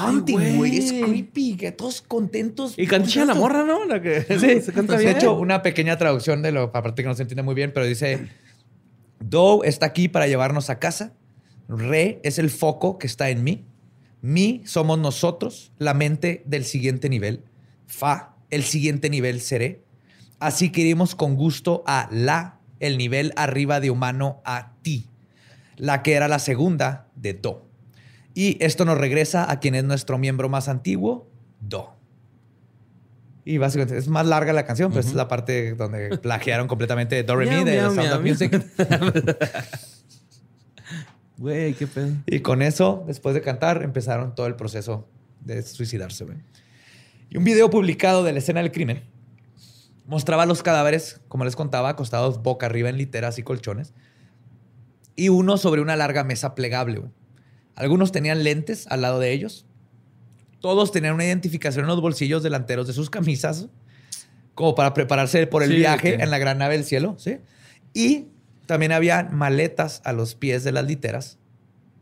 hunting, 0.00 0.56
güey. 0.56 0.76
Es 0.78 0.92
creepy. 0.92 1.56
Que 1.56 1.72
todos 1.72 2.02
contentos. 2.02 2.74
Y 2.76 2.86
canta 2.86 3.24
la 3.24 3.34
morra, 3.34 3.64
¿no? 3.64 3.84
La 3.84 4.00
que 4.02 4.22
Sí, 4.22 4.60
se 4.60 4.72
canta 4.72 4.96
de 4.96 5.04
bien. 5.04 5.16
hecho, 5.16 5.34
una 5.38 5.62
pequeña 5.62 5.96
traducción 5.96 6.42
de 6.42 6.52
lo, 6.52 6.64
aparte 6.74 7.02
que 7.02 7.08
no 7.08 7.14
se 7.14 7.22
entiende 7.22 7.42
muy 7.42 7.54
bien, 7.54 7.72
pero 7.72 7.86
dice: 7.86 8.28
Do 9.20 9.64
está 9.64 9.86
aquí 9.86 10.08
para 10.08 10.26
llevarnos 10.26 10.70
a 10.70 10.78
casa. 10.78 11.12
Re 11.68 12.20
es 12.22 12.38
el 12.38 12.50
foco 12.50 12.98
que 12.98 13.06
está 13.06 13.30
en 13.30 13.44
mí. 13.44 13.64
Mi 14.20 14.62
somos 14.64 14.98
nosotros, 14.98 15.72
la 15.78 15.94
mente 15.94 16.42
del 16.46 16.64
siguiente 16.64 17.08
nivel. 17.08 17.44
Fa, 17.86 18.34
el 18.50 18.64
siguiente 18.64 19.10
nivel 19.10 19.40
seré. 19.40 19.82
Así 20.40 20.70
que 20.70 20.80
iremos 20.82 21.14
con 21.14 21.36
gusto 21.36 21.82
a 21.86 22.08
la, 22.10 22.58
el 22.80 22.96
nivel 22.98 23.32
arriba 23.36 23.80
de 23.80 23.90
humano, 23.90 24.40
a 24.44 24.72
ti. 24.82 25.06
La 25.76 26.02
que 26.02 26.14
era 26.14 26.26
la 26.28 26.38
segunda 26.38 27.08
de 27.14 27.34
Do. 27.34 27.67
Y 28.38 28.56
esto 28.60 28.84
nos 28.84 28.96
regresa 28.98 29.50
a 29.50 29.58
quien 29.58 29.74
es 29.74 29.82
nuestro 29.82 30.16
miembro 30.16 30.48
más 30.48 30.68
antiguo, 30.68 31.28
Do. 31.58 31.96
Y 33.44 33.58
básicamente 33.58 33.98
es 33.98 34.06
más 34.06 34.26
larga 34.26 34.52
la 34.52 34.64
canción, 34.64 34.92
pero 34.92 35.00
esta 35.00 35.10
es 35.10 35.16
la 35.16 35.26
parte 35.26 35.74
donde 35.74 36.16
plagiaron 36.22 36.68
completamente 36.68 37.16
de 37.16 37.24
Do 37.24 37.34
Re 37.34 37.46
Mi 37.46 37.64
de 37.64 37.80
miau, 37.80 37.92
Sound 37.92 37.98
miau, 37.98 38.16
of 38.16 38.22
miau. 38.22 38.32
Music. 38.32 38.52
Güey, 41.36 41.74
qué 41.74 41.88
pedo. 41.88 42.14
Y 42.26 42.38
con 42.40 42.62
eso, 42.62 43.02
después 43.08 43.34
de 43.34 43.42
cantar, 43.42 43.82
empezaron 43.82 44.36
todo 44.36 44.46
el 44.46 44.54
proceso 44.54 45.08
de 45.40 45.60
suicidarse. 45.62 46.24
güey. 46.24 46.38
Y 47.30 47.38
un 47.38 47.44
video 47.44 47.70
publicado 47.70 48.22
de 48.22 48.32
la 48.32 48.38
escena 48.38 48.62
del 48.62 48.70
crimen 48.70 49.02
mostraba 50.06 50.46
los 50.46 50.62
cadáveres, 50.62 51.20
como 51.26 51.44
les 51.44 51.56
contaba, 51.56 51.88
acostados 51.88 52.40
boca 52.40 52.66
arriba 52.66 52.88
en 52.88 52.98
literas 52.98 53.40
y 53.40 53.42
colchones, 53.42 53.94
y 55.16 55.28
uno 55.28 55.58
sobre 55.58 55.80
una 55.80 55.96
larga 55.96 56.22
mesa 56.22 56.54
plegable. 56.54 57.00
güey. 57.00 57.17
Algunos 57.78 58.10
tenían 58.12 58.42
lentes 58.44 58.86
al 58.88 59.02
lado 59.02 59.20
de 59.20 59.32
ellos. 59.32 59.64
Todos 60.60 60.90
tenían 60.90 61.14
una 61.14 61.24
identificación 61.24 61.84
en 61.84 61.88
los 61.88 62.00
bolsillos 62.00 62.42
delanteros 62.42 62.86
de 62.88 62.92
sus 62.92 63.08
camisas, 63.10 63.68
como 64.54 64.74
para 64.74 64.92
prepararse 64.94 65.46
por 65.46 65.62
el 65.62 65.70
Sí, 65.70 65.76
viaje 65.76 66.16
que- 66.16 66.22
en 66.22 66.30
la 66.30 66.38
gran 66.38 66.58
nave 66.58 66.74
del 66.76 66.84
cielo. 66.84 67.14
¿sí? 67.18 67.38
Y 67.94 68.26
también 68.66 68.90
había 68.92 69.22
maletas 69.30 70.02
a 70.04 70.12
los 70.12 70.34
pies 70.34 70.64
de 70.64 70.72
las 70.72 70.84
literas, 70.86 71.38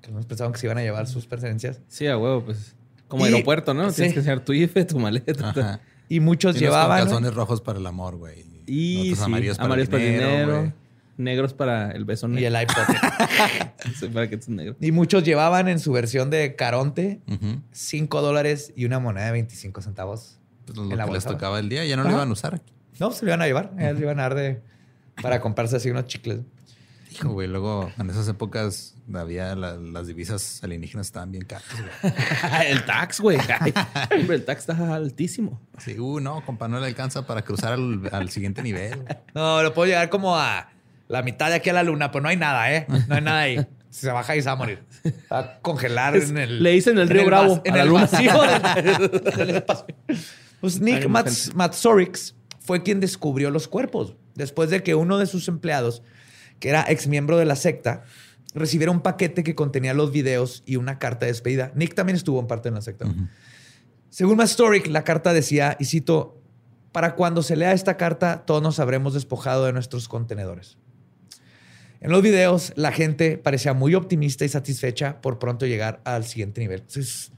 que 0.01 0.07
algunos 0.07 0.25
pensaban 0.27 0.53
que 0.55 0.59
se 0.59 0.67
iban 0.67 0.79
a 0.79 0.83
llevar 0.83 1.07
sus 1.07 1.27
pertenencias. 1.27 1.81
Sí, 1.89 2.07
a 2.07 2.17
huevo, 2.17 2.45
pues. 2.47 2.75
Como 3.09 3.27
Y- 3.27 3.29
aeropuerto, 3.33 3.75
¿no? 3.75 3.91
sí. 3.91 3.97
Tienes 3.97 4.15
que 4.15 4.21
enseñar 4.21 4.41
tu 4.45 4.53
IFE, 4.55 4.85
tu 4.87 4.99
maleta. 4.99 5.51
Ajá. 5.51 5.81
Y 6.09 6.21
muchos 6.21 6.57
Y 6.57 6.61
llevaban. 6.61 7.01
calzones 7.01 7.35
rojos 7.35 7.61
para 7.61 7.79
el 7.79 7.87
amor, 7.87 8.17
güey. 8.17 8.47
Y 8.67 9.15
sí, 9.15 9.23
amarillos 9.23 9.59
para 9.59 9.67
amarillos 9.67 9.93
el 9.93 10.01
dinero, 10.01 10.61
güey. 10.61 10.73
Negros 11.19 11.53
para 11.55 11.91
el 11.93 12.05
beso 12.05 12.27
Y 12.29 12.31
negro. 12.33 12.57
el 12.59 12.63
iPod. 12.63 12.83
Sí, 13.99 14.09
para 14.09 14.29
que 14.29 14.35
estés 14.35 14.49
negro. 14.49 14.77
y 14.81 14.91
muchos 14.93 15.23
llevaban 15.25 15.69
en 15.69 15.79
su 15.79 15.93
versión 15.93 16.29
de 16.31 16.57
Caronte 16.57 17.21
Ujú. 17.29 17.61
5 17.73 18.21
dólares 18.21 18.73
y 18.77 18.85
una 18.85 18.99
moneda 18.99 19.27
de 19.27 19.33
25 19.33 19.81
centavos. 19.83 20.39
Pues 20.65 20.77
lo 20.77 20.85
En 20.85 20.91
la 20.91 21.05
que 21.05 21.13
les 21.13 21.25
bolsa, 21.25 21.29
tocaba 21.31 21.59
el 21.61 21.69
día, 21.69 21.85
ya 21.85 21.97
no 21.97 22.03
lo 22.03 22.11
iban 22.11 22.29
a 22.29 22.33
usar 22.33 22.57
aquí. 22.57 22.73
No, 22.99 23.13
se 23.13 23.25
lo 23.25 23.31
iban 23.31 23.43
a 23.43 23.47
llevar. 23.47 23.73
Ellos 23.79 23.95
lo 23.99 24.01
iban 24.01 24.19
a 24.19 24.23
dar 24.23 24.35
de, 24.35 24.61
para 25.23 25.41
comprarse 25.41 25.77
así 25.77 25.91
unos 25.91 26.07
chicles. 26.07 26.41
Hijo, 27.13 27.29
güey. 27.31 27.47
Luego, 27.47 27.91
en 27.99 28.11
esas 28.11 28.27
épocas, 28.29 28.95
había 29.15 29.55
la- 29.55 29.77
las 29.77 30.07
divisas 30.09 30.61
alienígenas 30.65 31.07
estaban 31.07 31.31
bien 31.31 31.45
caras, 31.45 31.65
güey. 32.03 32.13
el 32.67 32.85
tax, 32.85 33.21
güey. 33.21 33.39
Hombre, 34.19 34.37
el 34.37 34.45
tax 34.45 34.61
está 34.69 34.95
altísimo. 34.95 35.61
Sí, 35.79 35.99
uh, 35.99 36.19
no, 36.21 36.45
compa, 36.45 36.67
no 36.69 36.81
le 36.81 36.87
alcanza 36.87 37.25
para 37.27 37.43
cruzar 37.43 37.75
al, 37.75 38.09
al 38.13 38.29
siguiente 38.31 38.63
nivel. 38.63 39.05
No, 39.35 39.63
lo 39.63 39.73
puedo 39.73 39.87
llegar 39.87 40.11
como 40.11 40.37
a 40.37 40.69
la 41.09 41.23
mitad 41.23 41.49
de 41.49 41.55
aquí 41.57 41.71
a 41.71 41.73
la 41.73 41.83
luna, 41.83 42.11
pero 42.11 42.23
no 42.23 42.29
hay 42.29 42.37
nada, 42.37 42.73
¿eh? 42.75 42.87
No 43.09 43.15
hay 43.15 43.23
nada 43.23 43.39
ahí. 43.41 43.67
Si 43.91 44.01
se 44.03 44.11
baja 44.11 44.37
y 44.37 44.43
se 44.43 44.47
va 44.47 44.53
a 44.53 44.57
morir. 44.57 44.83
Va 45.33 45.39
a 45.39 45.59
congelar 45.61 46.17
Es- 46.17 46.31
en 46.31 46.39
el. 46.39 46.63
le 46.63 46.71
dicen 46.71 46.97
el 46.99 47.03
en 47.05 47.09
Río 47.09 47.25
Bravo 47.27 47.57
vas- 47.57 47.63
En 47.65 47.75
a 47.75 47.77
la 47.79 47.83
el 47.85 47.89
luna. 47.89 48.01
vacío 48.03 48.33
del- 48.43 49.37
del 49.37 49.51
espacio. 49.57 49.95
Pues 50.61 50.81
Nick 50.81 51.07
Mats- 51.09 51.45
gente. 51.45 51.57
Matsorix 51.57 52.35
fue 52.61 52.83
quien 52.83 53.01
descubrió 53.01 53.51
los 53.51 53.69
cuerpos 53.69 54.15
después 54.35 54.69
de 54.71 54.83
que 54.83 54.95
uno 54.95 55.17
de 55.19 55.27
sus 55.27 55.49
empleados, 55.49 56.03
que 56.61 56.69
era 56.69 56.85
ex 56.89 57.07
miembro 57.07 57.39
de 57.39 57.45
la 57.47 57.57
secta, 57.57 58.03
recibiera 58.55 58.91
un 58.91 59.01
paquete 59.01 59.43
que 59.45 59.55
contenía 59.55 59.95
los 59.95 60.11
videos 60.13 60.63
y 60.67 60.77
una 60.77 60.99
carta 60.99 61.27
de 61.27 61.33
despedida. 61.33 61.73
Nick 61.75 61.95
también 61.95 62.17
estuvo 62.17 62.41
en 62.41 62.47
parte 62.47 62.69
en 62.69 62.75
la 62.75 62.81
secta. 62.83 63.07
Según 64.11 64.37
Matsorix, 64.39 64.89
la 64.89 65.05
carta 65.05 65.33
decía, 65.33 65.77
y 65.79 65.85
cito, 65.85 66.41
para 66.93 67.15
cuando 67.15 67.43
se 67.43 67.55
lea 67.57 67.73
esta 67.73 67.97
carta, 67.99 68.45
todos 68.47 68.63
nos 68.63 68.79
habremos 68.81 69.13
despojado 69.15 69.67
de 69.67 69.73
nuestros 69.75 70.09
contenedores. 70.09 70.79
En 72.01 72.11
los 72.13 72.23
videos, 72.23 72.73
la 72.77 72.93
gente 72.93 73.39
parecía 73.39 73.73
muy 73.73 73.95
optimista 73.95 74.45
y 74.45 74.49
satisfecha 74.49 75.21
por 75.21 75.39
pronto 75.39 75.67
llegar 75.67 76.01
al 76.05 76.25
siguiente 76.25 76.61
nivel. 76.61 76.83
Es, 76.95 77.33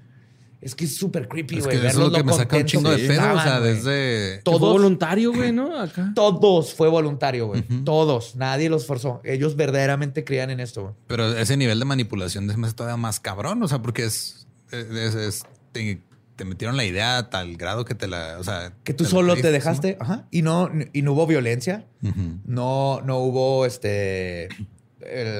es 0.61 0.75
que 0.75 0.85
es 0.87 0.97
súper 0.97 1.29
creepy, 1.29 1.59
Es 1.59 1.65
güey. 1.65 1.81
que 1.81 1.87
eso 1.87 2.03
es 2.07 2.09
lo 2.09 2.13
que 2.13 2.25
me 2.25 2.33
saca 2.33 2.57
un 2.57 2.65
chingo 2.65 2.91
de 2.91 2.99
pedo. 3.07 3.33
O 3.35 3.41
sea, 3.41 3.61
desde... 3.61 4.39
Todos, 4.43 4.61
voluntario, 4.61 5.33
güey, 5.33 5.53
¿no? 5.53 5.79
Acá. 5.81 6.11
todos 6.15 6.75
fue 6.75 6.89
voluntario, 6.89 7.47
güey. 7.47 7.63
Todos. 7.85 8.35
Nadie 8.35 8.69
los 8.69 8.85
forzó. 8.85 9.21
Ellos 9.25 9.55
verdaderamente 9.55 10.25
creían 10.25 10.51
en 10.51 10.59
esto, 10.61 10.83
güey. 10.83 10.95
Pero 11.07 11.37
ese 11.39 11.57
nivel 11.57 11.79
de 11.79 11.85
manipulación 11.85 12.51
es 12.51 12.75
todavía 12.75 12.97
más 12.97 13.21
cabrón. 13.21 13.63
O 13.63 13.69
sea, 13.69 13.81
porque 13.81 14.05
es... 14.05 14.47
es- 14.73 15.15
es- 15.15 15.45
te, 15.73 16.01
te 16.39 16.45
metieron 16.45 16.77
la 16.77 16.85
idea 16.85 17.19
a 17.19 17.31
tal 17.31 17.57
grado 17.57 17.85
que 17.85 17.97
te 17.97 18.07
la... 18.07 18.37
O 18.39 18.45
sea... 18.45 18.73
Que 18.85 18.95
tú 18.95 19.05
solo 19.05 19.35
te 19.35 19.51
dejaste. 19.51 19.99
Ajá. 19.99 20.29
Y 20.31 20.43
no, 20.43 20.71
y 20.93 21.03
no 21.03 21.13
hubo 21.13 21.27
violencia. 21.27 21.85
¿no? 22.01 22.15
No, 22.45 23.01
no 23.05 23.19
hubo 23.19 23.67
este 23.67 24.49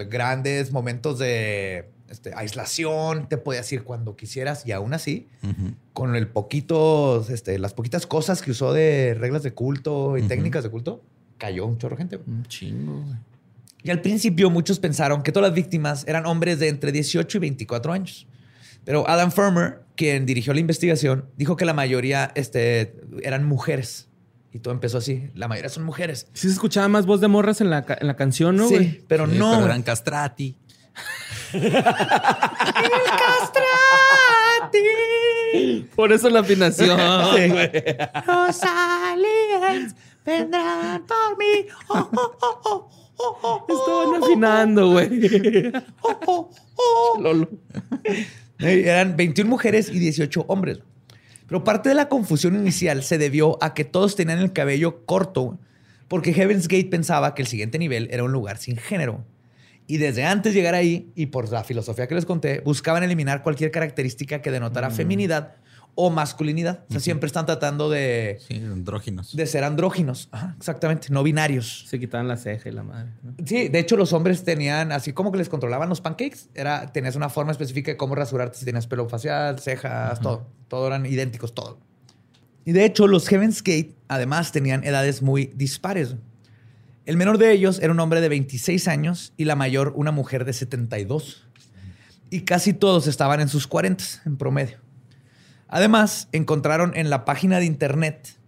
grandes 0.09 0.73
momentos 0.73 1.21
de 1.21 1.89
este, 2.11 2.33
aislación. 2.35 3.29
Te 3.29 3.39
podías 3.39 3.73
ir 3.73 3.85
cuando 3.85 4.17
quisieras. 4.17 4.67
Y 4.67 4.73
aún 4.73 4.93
así, 4.93 5.29
con 5.93 6.17
el 6.17 6.27
poquito, 6.27 7.25
este, 7.31 7.61
las 7.61 7.75
poquitas 7.75 8.09
cosas 8.09 8.43
que 8.43 8.51
usó 8.51 8.73
de 8.73 9.15
reglas 9.15 9.45
de 9.45 9.53
culto 9.53 10.19
y 10.19 10.23
técnicas 10.23 10.65
de 10.65 10.71
culto, 10.71 11.01
cayó 11.39 11.65
un 11.65 11.79
chorro 11.79 11.95
de 11.95 12.03
gente. 12.03 12.21
Un 12.27 12.45
chingo. 12.47 13.05
Y 13.85 13.91
al 13.91 14.01
principio 14.01 14.51
muchos 14.51 14.81
pensaron 14.81 15.23
que 15.23 15.31
todas 15.31 15.51
las 15.51 15.55
víctimas 15.55 16.05
eran 16.09 16.27
hombres 16.27 16.59
de 16.59 16.69
entre 16.69 16.91
18 16.91 17.39
y 17.39 17.41
24 17.41 17.93
años. 17.93 18.27
Pero 18.85 19.09
Adam 19.09 19.31
Fermer, 19.31 19.83
quien 19.99 20.25
dirigió 20.27 20.55
la 20.55 20.61
investigación, 20.61 21.29
dijo 21.37 21.57
que 21.57 21.65
la 21.65 21.75
mayoría 21.75 22.31
este, 22.37 22.95
eran 23.23 23.45
mujeres. 23.45 24.09
Y 24.53 24.61
todo 24.61 24.73
empezó 24.73 24.99
así. 24.99 25.29
La 25.35 25.49
mayoría 25.49 25.69
son 25.69 25.83
mujeres. 25.85 26.29
Sí 26.35 26.47
se 26.47 26.53
escuchaba 26.55 26.87
más 26.87 27.05
voz 27.05 27.21
de 27.21 27.27
morras 27.27 27.61
en 27.61 27.69
la, 27.69 27.85
en 28.01 28.07
la 28.07 28.15
canción, 28.15 28.55
¿no, 28.57 28.69
sí, 28.69 28.75
güey? 28.75 29.05
pero 29.09 29.27
Sí, 29.27 29.37
no. 29.37 29.51
Pero 29.55 29.65
eran 29.67 29.83
castrati. 29.83 30.57
Por 35.97 36.13
eso 36.13 36.31
la 36.31 36.39
afinación, 36.41 36.99
Sí. 37.37 37.49
Rosalía. 38.25 39.61
Saints 39.61 39.95
vendrán 40.25 41.05
por 41.07 41.37
mí. 41.39 41.67
Oh, 41.89 42.09
oh, 42.15 42.37
oh, 42.41 42.61
oh, 42.65 42.89
oh, 43.17 43.39
oh, 43.43 43.67
Estaban 43.69 44.23
afinando, 44.23 44.91
güey. 44.93 45.09
oh, 46.03 46.21
oh, 46.27 46.51
oh. 46.77 47.19
Lolo. 47.21 47.49
Eran 48.59 49.17
21 49.17 49.49
mujeres 49.49 49.89
y 49.89 49.99
18 49.99 50.45
hombres. 50.49 50.81
Pero 51.47 51.65
parte 51.65 51.89
de 51.89 51.95
la 51.95 52.09
confusión 52.09 52.57
inicial 52.57 53.03
se 53.03 53.19
debió 53.19 53.63
a 53.63 53.73
que 53.73 53.85
todos 53.85 54.17
tenían 54.17 54.39
el 54.39 54.53
cabello 54.53 55.07
corto, 55.07 55.59
porque 56.09 56.35
Heaven's 56.35 56.69
Gate 56.69 56.89
pensaba 56.91 57.35
que 57.35 57.43
el 57.43 57.49
siguiente 57.49 57.79
nivel 57.79 58.09
era 58.11 58.25
un 58.25 58.33
lugar 58.33 58.59
sin 58.59 58.77
género. 58.77 59.25
Y 59.87 59.97
desde 59.97 60.25
antes 60.25 60.53
de 60.53 60.59
llegar 60.59 60.75
ahí, 60.75 61.11
y 61.15 61.27
por 61.27 61.51
la 61.51 61.65
filosofía 61.65 62.07
que 62.07 62.15
les 62.15 62.27
conté, 62.27 62.61
buscaban 62.61 63.03
eliminar 63.03 63.43
cualquier 63.43 63.71
característica 63.71 64.43
que 64.43 64.51
denotara 64.51 64.91
feminidad 64.91 65.57
o 66.01 66.11
masculinidad. 66.11 66.85
O 66.89 66.93
sea, 66.93 67.01
siempre 67.01 67.27
están 67.27 67.45
tratando 67.45 67.91
de, 67.91 68.39
Sí, 68.47 68.55
andróginos. 68.55 69.35
de 69.35 69.47
ser 69.47 69.65
andróginos. 69.65 70.29
Ajá, 70.31 70.55
exactamente, 70.57 71.09
no 71.11 71.25
binarios. 71.25 71.87
Se 71.89 71.99
quitaban 71.99 72.29
la 72.29 72.37
ceja 72.37 72.69
y 72.69 72.73
la 72.73 72.85
madre. 72.85 73.11
¿no? 73.25 73.35
Sí, 73.45 73.67
de 73.67 73.81
hecho 73.81 73.97
los 73.97 74.13
hombres 74.13 74.45
tenían, 74.45 74.93
así 74.93 75.13
como 75.13 75.33
que 75.33 75.39
les 75.39 75.49
controlaban 75.49 75.89
los 75.89 76.01
pancakes, 76.01 76.51
era, 76.55 76.93
tenías 76.93 77.17
una 77.17 77.29
forma 77.29 77.51
específica 77.51 77.91
de 77.91 77.97
cómo 77.97 78.15
rasurarte, 78.15 78.57
si 78.57 78.65
tenías 78.65 78.87
pelo 78.87 79.09
facial, 79.09 79.59
cejas, 79.59 80.21
todo. 80.21 80.47
Todo 80.69 80.87
eran 80.87 81.05
idénticos, 81.05 81.53
todo. 81.53 81.81
Y 82.65 82.71
de 82.71 82.85
hecho 82.85 83.09
los 83.09 83.27
Heaven's 83.27 83.65
Gate 83.65 83.97
además 84.07 84.53
tenían 84.53 84.85
edades 84.85 85.21
muy 85.21 85.47
dispares. 85.57 86.15
El 87.07 87.17
menor 87.17 87.39
de 87.39 87.51
ellos 87.51 87.81
era 87.81 87.93
un 87.93 87.99
hombre 87.99 88.21
de 88.21 88.29
26 88.29 88.87
años 88.87 89.33
y 89.37 89.47
la 89.47 89.57
mayor 89.57 89.95
una 89.97 90.13
mujer 90.13 90.45
de 90.45 90.53
72. 90.53 91.45
Y 92.31 92.43
casi 92.43 92.73
todos 92.73 93.09
estaban 93.09 93.41
en 93.41 93.49
sus 93.49 93.67
40 93.67 94.05
en 94.27 94.37
promedio. 94.37 94.79
Además, 95.69 96.29
encontraron 96.33 96.93
en 96.97 97.11
la 97.11 97.25
página 97.25 97.59
de 97.59 97.67
internet 97.67 98.39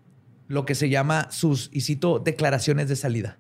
lo 0.49 0.65
que 0.65 0.75
se 0.75 0.89
llama 0.89 1.29
sus, 1.31 1.71
y 1.73 1.83
cito, 1.83 2.19
declaraciones 2.19 2.89
de 2.89 2.97
salida 2.97 3.39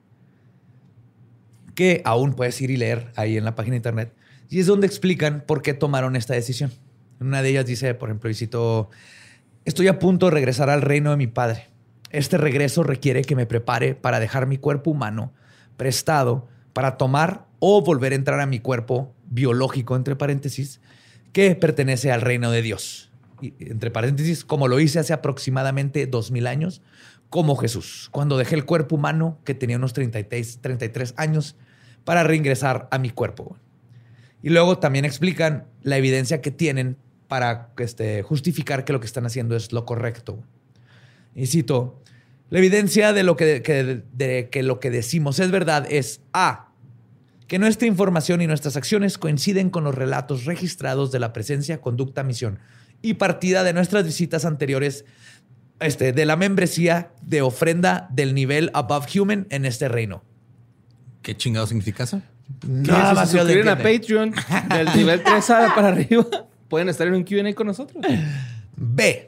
que 1.74 2.02
aún 2.04 2.34
puedes 2.34 2.60
ir 2.60 2.70
y 2.70 2.76
leer 2.76 3.10
ahí 3.16 3.38
en 3.38 3.44
la 3.46 3.54
página 3.54 3.72
de 3.72 3.78
internet. 3.78 4.12
Y 4.50 4.60
es 4.60 4.66
donde 4.66 4.86
explican 4.86 5.44
por 5.46 5.62
qué 5.62 5.72
tomaron 5.72 6.14
esta 6.14 6.34
decisión. 6.34 6.70
Una 7.20 7.40
de 7.40 7.48
ellas 7.48 7.64
dice, 7.64 7.94
por 7.94 8.10
ejemplo, 8.10 8.28
y 8.28 8.34
cito, 8.34 8.90
estoy 9.64 9.88
a 9.88 9.98
punto 9.98 10.26
de 10.26 10.32
regresar 10.32 10.68
al 10.68 10.82
reino 10.82 11.10
de 11.10 11.16
mi 11.16 11.26
padre. 11.26 11.68
Este 12.10 12.36
regreso 12.36 12.82
requiere 12.82 13.22
que 13.22 13.34
me 13.34 13.46
prepare 13.46 13.94
para 13.94 14.20
dejar 14.20 14.46
mi 14.46 14.58
cuerpo 14.58 14.90
humano 14.90 15.32
prestado 15.76 16.48
para 16.74 16.96
tomar 16.96 17.46
o 17.60 17.82
volver 17.82 18.12
a 18.12 18.16
entrar 18.16 18.40
a 18.40 18.46
mi 18.46 18.58
cuerpo 18.58 19.14
biológico, 19.30 19.96
entre 19.96 20.16
paréntesis, 20.16 20.80
que 21.32 21.54
pertenece 21.54 22.12
al 22.12 22.20
reino 22.20 22.50
de 22.50 22.62
Dios. 22.62 23.09
Entre 23.58 23.90
paréntesis, 23.90 24.44
como 24.44 24.68
lo 24.68 24.80
hice 24.80 24.98
hace 24.98 25.12
aproximadamente 25.12 26.06
dos 26.06 26.30
mil 26.30 26.46
años, 26.46 26.82
como 27.28 27.56
Jesús, 27.56 28.08
cuando 28.10 28.36
dejé 28.36 28.56
el 28.56 28.64
cuerpo 28.64 28.96
humano 28.96 29.38
que 29.44 29.54
tenía 29.54 29.76
unos 29.76 29.92
33, 29.92 30.58
33 30.60 31.14
años 31.16 31.56
para 32.04 32.24
reingresar 32.24 32.88
a 32.90 32.98
mi 32.98 33.10
cuerpo. 33.10 33.56
Y 34.42 34.50
luego 34.50 34.78
también 34.78 35.04
explican 35.04 35.66
la 35.82 35.96
evidencia 35.96 36.40
que 36.40 36.50
tienen 36.50 36.96
para 37.28 37.70
este, 37.78 38.22
justificar 38.22 38.84
que 38.84 38.92
lo 38.92 38.98
que 39.00 39.06
están 39.06 39.26
haciendo 39.26 39.54
es 39.54 39.72
lo 39.72 39.84
correcto. 39.84 40.42
Y 41.34 41.46
cito, 41.46 42.02
la 42.48 42.58
evidencia 42.58 43.12
de, 43.12 43.22
lo 43.22 43.36
que, 43.36 43.62
que- 43.62 44.02
de 44.12 44.48
que 44.50 44.62
lo 44.64 44.80
que 44.80 44.90
decimos 44.90 45.38
es 45.38 45.50
verdad 45.52 45.86
es 45.88 46.22
A, 46.32 46.72
que 47.46 47.58
nuestra 47.60 47.86
información 47.86 48.40
y 48.40 48.46
nuestras 48.48 48.76
acciones 48.76 49.18
coinciden 49.18 49.70
con 49.70 49.84
los 49.84 49.94
relatos 49.94 50.46
registrados 50.46 51.12
de 51.12 51.20
la 51.20 51.32
presencia, 51.32 51.80
conducta, 51.80 52.24
misión 52.24 52.58
y 53.02 53.14
partida 53.14 53.62
de 53.64 53.72
nuestras 53.72 54.04
visitas 54.04 54.44
anteriores 54.44 55.04
este, 55.80 56.12
de 56.12 56.26
la 56.26 56.36
membresía 56.36 57.12
de 57.22 57.42
ofrenda 57.42 58.08
del 58.10 58.34
nivel 58.34 58.70
above 58.74 59.06
human 59.18 59.46
en 59.50 59.64
este 59.64 59.88
reino. 59.88 60.22
¿Qué 61.22 61.36
chingado 61.36 61.66
significa 61.66 62.04
eso? 62.04 62.20
Nada 62.66 63.24
si 63.26 63.32
se 63.32 63.38
suscriben 63.38 63.68
a. 63.68 63.76
Patreon 63.78 64.34
del 64.70 64.96
nivel 64.96 65.22
3 65.22 65.50
a- 65.50 65.74
para 65.74 65.88
arriba, 65.88 66.26
pueden 66.68 66.88
estar 66.88 67.06
en 67.06 67.14
un 67.14 67.24
Q&A 67.24 67.54
con 67.54 67.66
nosotros. 67.66 68.04
B. 68.76 69.26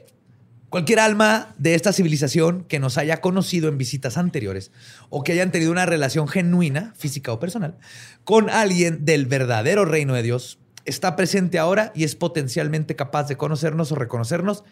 Cualquier 0.69 0.99
alma 0.99 1.53
de 1.59 1.75
esta 1.75 1.93
civilización 1.93 2.63
que 2.63 2.79
nos 2.79 2.97
haya 2.97 3.21
conocido 3.21 3.69
en 3.69 3.77
visitas 3.77 4.17
anteriores 4.17 4.71
o 5.09 5.23
que 5.23 5.31
hayan 5.33 5.51
tenido 5.51 5.71
una 5.71 5.85
relación 5.85 6.27
genuina, 6.27 6.93
física 6.97 7.31
o 7.31 7.39
personal, 7.39 7.77
con 8.23 8.49
alguien 8.49 9.05
del 9.05 9.27
verdadero 9.27 9.85
reino 9.85 10.15
de 10.15 10.23
Dios, 10.23 10.57
está 10.85 11.15
presente 11.15 11.59
ahora 11.59 11.91
y 11.95 12.03
es 12.03 12.15
potencialmente 12.15 12.95
capaz 12.95 13.27
de 13.27 13.37
conocernos 13.37 13.91
o 13.91 13.95
reconocernos. 13.95 14.63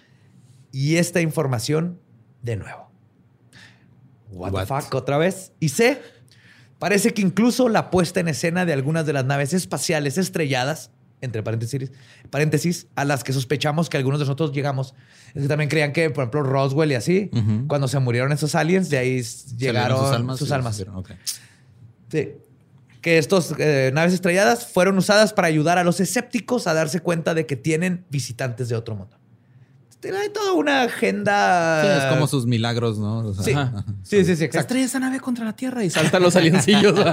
Y 0.71 0.95
esta 0.97 1.21
información, 1.21 1.99
de 2.41 2.55
nuevo. 2.55 2.89
What, 4.31 4.49
the 4.51 4.55
What? 4.55 4.67
fuck, 4.83 4.93
otra 4.95 5.17
vez. 5.17 5.51
Y 5.59 5.69
C. 5.69 6.01
Parece 6.79 7.13
que 7.13 7.21
incluso 7.21 7.69
la 7.69 7.91
puesta 7.91 8.19
en 8.21 8.27
escena 8.27 8.65
de 8.65 8.73
algunas 8.73 9.05
de 9.05 9.13
las 9.13 9.25
naves 9.25 9.53
espaciales 9.53 10.17
estrelladas, 10.17 10.89
entre 11.19 11.43
paréntesis, 11.43 11.91
paréntesis, 12.31 12.87
a 12.95 13.05
las 13.05 13.23
que 13.23 13.33
sospechamos 13.33 13.87
que 13.89 13.97
algunos 13.97 14.19
de 14.19 14.25
nosotros 14.25 14.51
llegamos, 14.51 14.95
es 15.35 15.43
que 15.43 15.47
también 15.47 15.69
creían 15.69 15.93
que, 15.93 16.09
por 16.09 16.23
ejemplo, 16.23 16.41
Roswell 16.41 16.91
y 16.91 16.95
así, 16.95 17.29
Ujú. 17.33 17.67
cuando 17.67 17.87
se 17.87 17.99
murieron 17.99 18.31
esos 18.31 18.55
aliens, 18.55 18.89
de 18.89 18.97
ahí 18.97 19.21
llegaron 19.57 19.99
sus 19.99 20.15
almas. 20.15 20.41
y 20.41 20.45
las 20.47 20.73
hicieron, 20.73 20.95
ok. 20.95 21.11
Sí. 22.09 22.29
Que 23.01 23.17
estas 23.17 23.53
naves 23.93 24.13
estrelladas 24.13 24.67
fueron 24.67 24.97
usadas 24.97 25.33
para 25.33 25.47
ayudar 25.47 25.77
a 25.79 25.83
los 25.83 25.99
escépticos 25.99 26.67
a 26.67 26.73
darse 26.73 26.99
cuenta 26.99 27.33
de 27.33 27.45
que 27.47 27.55
tienen 27.55 28.05
visitantes 28.09 28.69
de 28.69 28.75
otro 28.75 28.95
mundo. 28.95 29.17
Hay 30.03 30.29
toda 30.29 30.53
una 30.53 30.81
agenda. 30.83 31.81
Sí, 31.83 32.05
es 32.05 32.13
como 32.13 32.27
sus 32.27 32.45
milagros, 32.47 32.97
¿no? 32.97 33.19
O 33.19 33.33
sea, 33.35 33.43
Sí, 33.43 33.51
ajá. 33.53 33.85
sí, 34.03 34.25
sí, 34.25 34.35
sí, 34.35 34.43
exacto. 34.45 34.59
Estrella 34.59 34.85
esa 34.85 34.99
nave 34.99 35.19
contra 35.19 35.45
la 35.45 35.53
Tierra 35.55 35.83
y 35.83 35.89
saltan 35.91 36.21
los 36.21 36.35
aliencillos. 36.35 36.95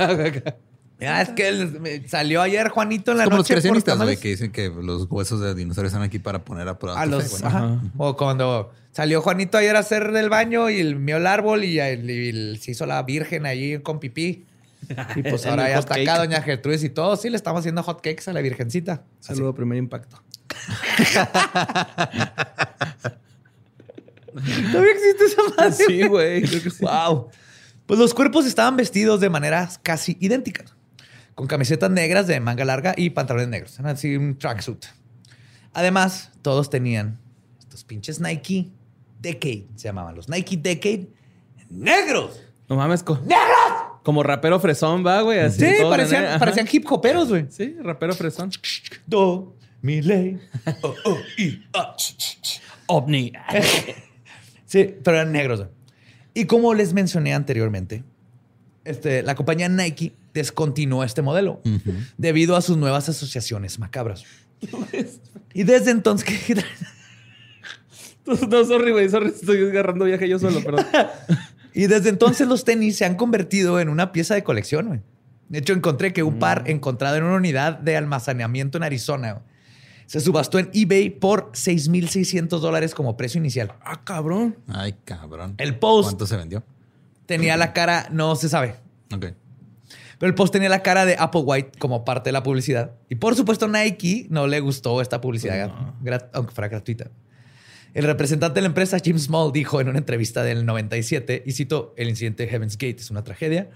Ah, 1.01 1.22
es 1.22 1.28
que 1.28 1.47
él- 1.47 1.78
me 1.80 2.09
salió 2.09 2.43
ayer 2.43 2.70
Juanito 2.70 3.12
en 3.12 3.18
la 3.18 3.22
Es 3.22 3.28
como 3.28 3.36
los 3.36 3.45
noche. 3.45 3.55
por 3.55 3.61
creacionistas, 3.62 3.99
güey, 3.99 4.16
que 4.16 4.28
dicen 4.30 4.51
que 4.51 4.68
los 4.68 5.07
huesos 5.09 5.41
de 5.41 5.55
dinosaurios 5.55 5.93
están 5.93 6.03
aquí 6.03 6.18
para 6.18 6.45
poner 6.45 6.66
a 6.66 6.76
prueba 6.80 7.01
A 7.01 7.05
tu 7.05 7.11
los, 7.12 7.22
fe, 7.22 7.30
güey. 7.30 7.43
ajá. 7.45 7.80
O 7.99 8.16
cuando 8.16 8.72
salió 8.91 9.22
Juanito 9.22 9.57
ayer 9.59 9.76
a 9.76 9.78
hacer 9.78 10.11
del 10.11 10.28
baño 10.28 10.68
y 10.70 10.80
el- 10.80 10.97
mió 10.97 11.18
el 11.18 11.28
árbol 11.28 11.62
y, 11.62 11.78
el- 11.78 12.11
y 12.11 12.28
el- 12.30 12.59
se 12.61 12.72
hizo 12.72 12.84
la 12.84 13.01
virgen 13.05 13.47
ahí 13.47 13.78
con 13.78 14.01
pipí. 14.01 14.45
Y 15.16 15.22
pues 15.22 15.45
ahora 15.47 15.68
ya 15.68 15.79
está 15.79 15.95
acá 15.95 16.18
Doña 16.18 16.41
Gertrudis 16.43 16.85
y 16.85 16.91
todo. 16.91 17.16
Sí, 17.16 17.31
le 17.31 17.37
estamos 17.37 17.61
haciendo 17.61 17.83
hot 17.83 18.01
cakes 18.01 18.29
a 18.29 18.33
la 18.33 18.41
virgencita. 18.41 19.05
Saludo, 19.20 19.55
primer 19.55 19.79
impacto. 19.79 20.22
Todavía 24.72 24.93
existe 24.93 25.24
esa 25.24 25.43
madre. 25.57 25.72
Sí, 25.72 26.07
güey. 26.07 26.45
Wow. 26.81 27.29
Pues 27.87 27.99
los 27.99 28.14
cuerpos 28.14 28.47
estaban 28.47 28.76
vestidos 28.76 29.20
de 29.20 29.31
maneras 29.31 29.81
casi 29.83 30.16
idénticas, 30.20 30.74
con 31.35 31.47
camisetas 31.47 31.91
negras 31.91 32.26
de 32.26 32.39
manga 32.39 32.64
larga 32.64 32.95
y 32.97 33.11
pantalones 33.11 33.49
negros, 33.49 33.79
Era 33.79 33.91
así 33.93 34.14
un 34.16 34.39
tracksuit. 34.39 34.85
Además, 35.72 36.31
todos 36.43 36.68
tenían 36.70 37.18
estos 37.59 37.85
pinches 37.85 38.20
Nike 38.20 38.70
Decade, 39.20 39.66
se 39.74 39.85
llamaban 39.89 40.14
los 40.14 40.29
Nike 40.29 40.57
Decade 40.59 41.09
negros. 41.70 42.41
No 42.68 42.76
mames. 42.76 43.02
co- 43.02 43.20
Como 44.09 44.22
rapero 44.22 44.59
fresón, 44.59 45.06
va, 45.06 45.20
güey. 45.20 45.39
así, 45.39 45.60
Sí, 45.60 45.82
parecían, 45.82 46.39
parecían 46.39 46.66
hip 46.72 46.90
hoperos, 46.90 47.28
güey. 47.28 47.44
Sí, 47.51 47.76
rapero 47.78 48.14
fresón. 48.14 48.51
Do, 49.06 49.55
mi 49.82 50.01
ley, 50.01 50.40
oh, 50.80 50.94
oh, 51.05 51.18
y, 51.36 51.62
ah, 51.74 51.94
ch, 51.94 52.16
ch, 52.16 52.40
ch. 52.40 52.60
OVNI. 52.86 53.32
Sí, 54.64 54.94
pero 55.05 55.18
eran 55.18 55.30
negros. 55.30 55.59
güey. 55.59 55.70
Y 56.32 56.47
como 56.47 56.72
les 56.72 56.94
mencioné 56.94 57.35
anteriormente, 57.35 58.02
este, 58.86 59.22
la 59.22 59.35
compañía 59.35 59.68
Nike 59.68 60.14
descontinuó 60.32 61.05
este 61.05 61.20
modelo 61.20 61.60
debido 62.16 62.56
a 62.56 62.62
sus 62.62 62.78
nuevas 62.78 63.10
asociaciones 63.10 63.78
macabras. 63.78 64.24
y 65.52 65.64
desde 65.64 65.90
entonces... 65.90 66.26
¿qué? 66.26 66.64
No, 68.48 68.64
sorry, 68.64 68.93
güey. 68.93 69.09
Sorry, 69.09 69.28
estoy 69.28 69.62
agarrando 69.68 70.05
viaje 70.05 70.28
yo 70.28 70.39
solo, 70.39 70.62
perdón. 70.62 70.86
y 71.78 71.86
desde 71.86 72.09
entonces 72.09 72.48
los 72.48 72.64
tenis 72.64 72.96
se 72.96 73.05
han 73.05 73.14
convertido 73.14 73.78
en 73.80 73.88
una 73.88 74.10
pieza 74.12 74.34
de 74.34 74.42
colección. 74.42 74.86
güey. 74.88 75.00
De 75.48 75.59
hecho, 75.60 75.72
encontré 75.72 76.12
que 76.12 76.22
un 76.22 76.36
Mm. 76.36 76.38
par 76.38 76.62
encontrado 76.66 77.16
en 77.16 77.24
una 77.24 77.36
unidad 77.36 77.78
de 77.78 77.96
almacenamiento 77.96 78.78
en 78.78 78.84
Arizona 78.84 79.32
güey, 79.32 79.44
se 80.06 80.20
subastó 80.20 80.59
en 80.59 80.70
eBay 80.72 81.10
por 81.10 81.50
6.600 81.55 82.60
dólares 82.60 82.94
como 82.94 83.16
precio 83.16 83.38
inicial. 83.38 83.72
Ah, 83.82 84.02
cabrón. 84.05 84.56
Ay, 84.68 84.94
cabrón. 85.05 85.55
El 85.59 85.78
post 85.78 86.09
¿Cuánto 86.10 86.26
se 86.26 86.36
vendió? 86.36 86.62
tenía 87.26 87.56
la 87.56 87.72
cara, 87.72 88.09
no 88.10 88.34
se 88.36 88.48
sabe, 88.48 88.74
Ok. 89.14 89.26
Pero 90.18 90.28
el 90.30 90.34
post 90.34 90.52
tenía 90.52 90.68
la 90.68 90.82
cara 90.82 91.05
de 91.05 91.14
Apple 91.18 91.42
White 91.44 91.78
como 91.78 92.05
parte 92.05 92.28
de 92.28 92.32
la 92.32 92.42
publicidad. 92.42 92.90
Y 93.09 93.14
por 93.14 93.36
supuesto, 93.36 93.68
Nike 93.68 94.26
no 94.30 94.48
le 94.48 94.59
gustó 94.59 95.00
esta 95.00 95.20
publicidad, 95.20 95.70
aunque 96.32 96.52
fuera 96.52 96.66
gratuita. 96.68 97.09
El 97.94 98.05
representante 98.05 98.56
de 98.56 98.62
la 98.62 98.69
empresa, 98.69 98.98
Jim 99.02 99.19
Small, 99.19 99.52
dijo 99.52 99.81
en 99.81 99.89
una 99.89 99.98
entrevista 99.98 100.43
del 100.43 100.66
97, 100.66 101.43
y 101.47 101.52
cito, 101.52 101.94
el 101.97 102.09
incidente 102.09 102.44
de 102.44 102.51
Heaven's 102.51 102.74
Gate 102.77 102.97
es 103.01 103.10
una 103.10 103.24
tragedia. 103.24 103.70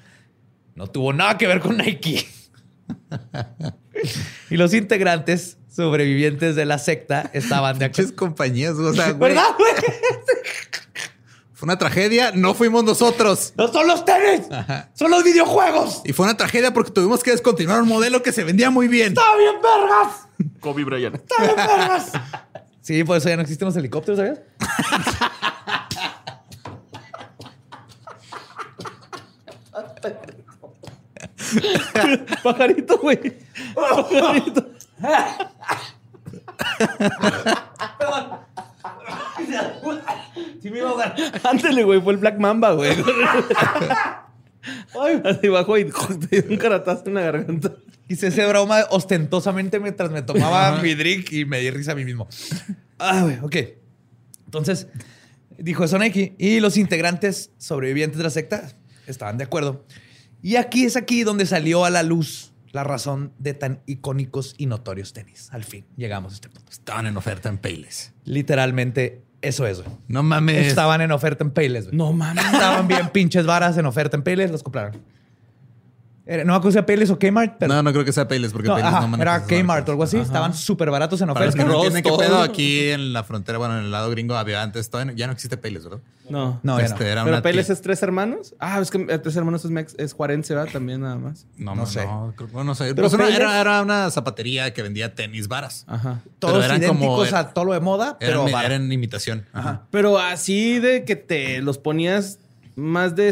No 0.75 0.87
tuvo 0.87 1.13
nada 1.13 1.39
que 1.39 1.47
ver 1.47 1.61
con 1.61 1.77
Nike. 1.79 2.27
y 4.51 4.57
los 4.57 4.75
integrantes 4.75 5.59
sobrevivientes 5.75 6.57
de 6.57 6.67
la 6.67 6.79
secta 6.79 7.31
estaban 7.33 7.79
de 7.79 7.89
Muchas 7.89 8.07
acuerdo. 8.07 8.17
compañías, 8.17 8.75
o 8.75 8.93
sea, 8.93 9.13
güey. 9.13 9.33
¿Verdad, 9.33 9.55
güey? 9.59 9.73
Fue 11.55 11.67
una 11.67 11.79
tragedia, 11.79 12.33
no 12.35 12.55
fuimos 12.55 12.83
nosotros. 12.85 13.53
¡No 13.57 13.69
son 13.73 13.87
los 13.87 14.05
tenis! 14.05 14.47
¡Son 14.95 15.11
los 15.11 15.23
videojuegos! 15.23 16.03
Y 16.05 16.13
fue 16.13 16.27
una 16.27 16.37
tragedia 16.37 16.75
porque 16.75 16.91
tuvimos 16.91 17.23
que 17.23 17.31
descontinuar 17.31 17.81
un 17.83 17.89
modelo 17.89 18.21
que 18.23 18.33
se 18.33 18.43
vendía 18.43 18.71
muy 18.71 18.89
bien. 18.89 19.09
¡Está 19.09 19.37
bien, 19.37 19.55
vergas! 19.63 20.29
Kobe 20.61 20.85
Bryant. 20.85 21.15
¡Está 21.15 21.37
bien, 21.41 21.55
vergas! 21.57 22.13
Sí, 22.83 23.05
por 23.05 23.17
eso 23.17 23.29
ya 23.29 23.37
no 23.37 23.43
existen 23.43 23.67
los 23.67 23.77
helicópteros, 23.77 24.19
¿sabías? 24.19 24.41
Pajarito, 32.43 32.99
güey. 32.99 33.39
Pajarito. 33.75 34.67
Sí 40.61 40.71
me 40.71 40.79
iba 40.79 40.89
a 40.89 40.91
ahogar. 40.91 41.15
Ándale, 41.45 41.85
güey, 41.85 42.01
fue 42.01 42.15
el 42.15 42.19
Black 42.19 42.39
Mamba, 42.39 42.73
güey. 42.73 42.97
Ay, 45.01 45.21
Así 45.25 45.49
bajó 45.49 45.79
y 45.79 45.85
te 46.31 46.43
dio 46.43 46.51
un 46.51 46.57
caratazo 46.57 47.05
en 47.07 47.15
la 47.15 47.23
garganta. 47.23 47.73
Hice 48.09 48.29
ese 48.29 48.47
broma 48.47 48.85
ostentosamente 48.91 49.81
mientras 49.81 50.11
me 50.11 50.23
tomaba 50.23 50.81
mi 50.83 50.95
drink 50.95 51.33
y 51.33 51.45
me 51.45 51.61
di 51.61 51.71
risa 51.71 51.93
a 51.93 51.95
mí 51.95 52.05
mismo. 52.05 52.29
Ah, 52.99 53.23
güey, 53.23 53.39
ok. 53.41 53.57
Entonces, 54.45 54.89
dijo 55.57 55.85
eso 55.85 55.99
Nike 55.99 56.35
y 56.39 56.61
los 56.61 56.77
integrantes 56.77 57.53
sobrevivientes 57.59 58.19
de 58.19 58.25
la 58.25 58.31
secta 58.31 58.69
estaban 59.07 59.39
de 59.39 59.45
acuerdo. 59.45 59.87
Y 60.43 60.57
aquí 60.57 60.85
es 60.85 60.97
aquí 60.97 61.23
donde 61.23 61.47
salió 61.47 61.85
a 61.85 61.91
la 61.91 62.03
luz 62.03 62.53
la 62.73 62.85
razón 62.85 63.33
de 63.39 63.55
tan 63.55 63.81
icónicos 63.87 64.55
y 64.59 64.67
notorios 64.67 65.13
tenis. 65.13 65.49
Al 65.53 65.63
fin, 65.65 65.87
llegamos 65.97 66.33
a 66.33 66.35
este 66.37 66.49
punto. 66.49 66.73
Estaban 66.73 67.07
en 67.07 67.17
oferta 67.17 67.49
en 67.49 67.59
Payless. 67.59 68.13
Literalmente, 68.25 69.23
eso 69.43 69.67
es, 69.67 69.83
güey. 69.83 69.95
No 70.09 70.23
mames. 70.23 70.67
Estaban 70.67 71.01
en 71.01 71.13
oferta 71.13 71.45
en 71.45 71.51
Payless, 71.51 71.87
güey. 71.87 71.97
No 71.97 72.13
mames. 72.13 72.45
Estaban 72.45 72.89
bien 72.89 73.09
pinches 73.11 73.45
varas 73.45 73.77
en 73.77 73.87
oferta 73.87 74.17
en 74.17 74.23
Payless, 74.23 74.51
los 74.51 74.63
compraron. 74.63 75.01
Era- 76.33 76.45
no 76.45 76.53
me 76.53 76.57
acuerdo 76.57 76.73
si 76.73 76.79
era 76.79 76.87
Payless 76.87 77.11
o 77.11 77.19
Kmart, 77.19 77.57
pero... 77.59 77.75
No, 77.75 77.83
no 77.83 77.93
creo 77.93 78.05
que 78.05 78.13
sea 78.13 78.27
Payless 78.27 78.53
porque 78.53 78.69
No, 78.69 78.75
Payless 78.75 78.93
ajá, 78.93 79.01
no 79.03 79.09
maneja 79.09 79.37
era 79.37 79.45
Kmart 79.47 79.65
marcas. 79.67 79.89
o 79.89 79.93
algo 79.93 80.03
así. 80.05 80.17
Ajá. 80.17 80.25
Estaban 80.27 80.55
súper 80.55 80.91
baratos 80.91 81.21
en 81.21 81.29
Para 81.29 81.47
los 81.47 81.55
que 81.55 81.63
oferta. 81.63 81.91
no 81.91 81.93
qué 82.03 82.25
pedo 82.25 82.41
aquí 82.41 82.89
en 82.89 83.13
la 83.13 83.25
frontera, 83.25 83.59
bueno, 83.59 83.79
en 83.79 83.85
el 83.85 83.91
lado 83.91 84.11
gringo 84.11 84.35
había 84.37 84.63
antes, 84.63 84.89
todavía 84.91 85.13
no- 85.13 85.19
ya 85.19 85.27
no 85.27 85.33
existe 85.33 85.57
Payless, 85.57 85.85
¿verdad? 85.85 85.99
No. 86.31 86.61
No, 86.63 86.79
Este, 86.79 87.05
no. 87.05 87.11
era 87.11 87.25
Pero 87.25 87.43
tía- 87.43 87.61
es 87.75 87.83
tres 87.83 88.03
hermanos. 88.03 88.55
Ah, 88.59 88.81
es 88.81 88.91
que 88.91 88.99
tres 89.19 89.37
hermanos 89.37 89.65
es, 89.65 89.95
es 89.99 90.13
juarense, 90.15 90.55
¿verdad? 90.55 90.73
También 90.73 91.01
nada 91.03 91.17
más. 91.17 91.45
No, 91.59 91.75
no 91.75 91.83
no 91.83 91.87
sé. 91.87 92.07
No, 92.07 92.33
creo- 92.35 92.65
no 92.65 92.75
sé. 92.75 92.95
Pero 92.95 93.03
Pues 93.09 93.13
una- 93.13 93.25
Payless- 93.27 93.37
era, 93.37 93.61
era 93.61 93.83
una 93.83 94.11
zapatería 94.11 94.73
que 94.73 94.83
vendía 94.83 95.15
tenis 95.15 95.49
varas. 95.49 95.85
Ajá. 95.89 96.21
Todos 96.39 96.65
eran 96.65 96.81
como- 96.83 97.05
idénticos 97.05 97.33
a 97.35 97.51
todo 97.53 97.67
lo 97.67 97.73
de 97.75 97.81
moda, 97.81 98.17
pero 98.19 98.49
Eran, 98.49 98.65
eran 98.65 98.93
imitación. 98.93 99.45
Ajá. 99.53 99.83
Pero 99.91 100.19
así 100.19 100.79
de 100.79 101.05
que 101.05 101.17
te 101.17 101.61
los 101.61 101.77
ponías 101.79 102.39
más 102.77 103.15
de 103.17 103.29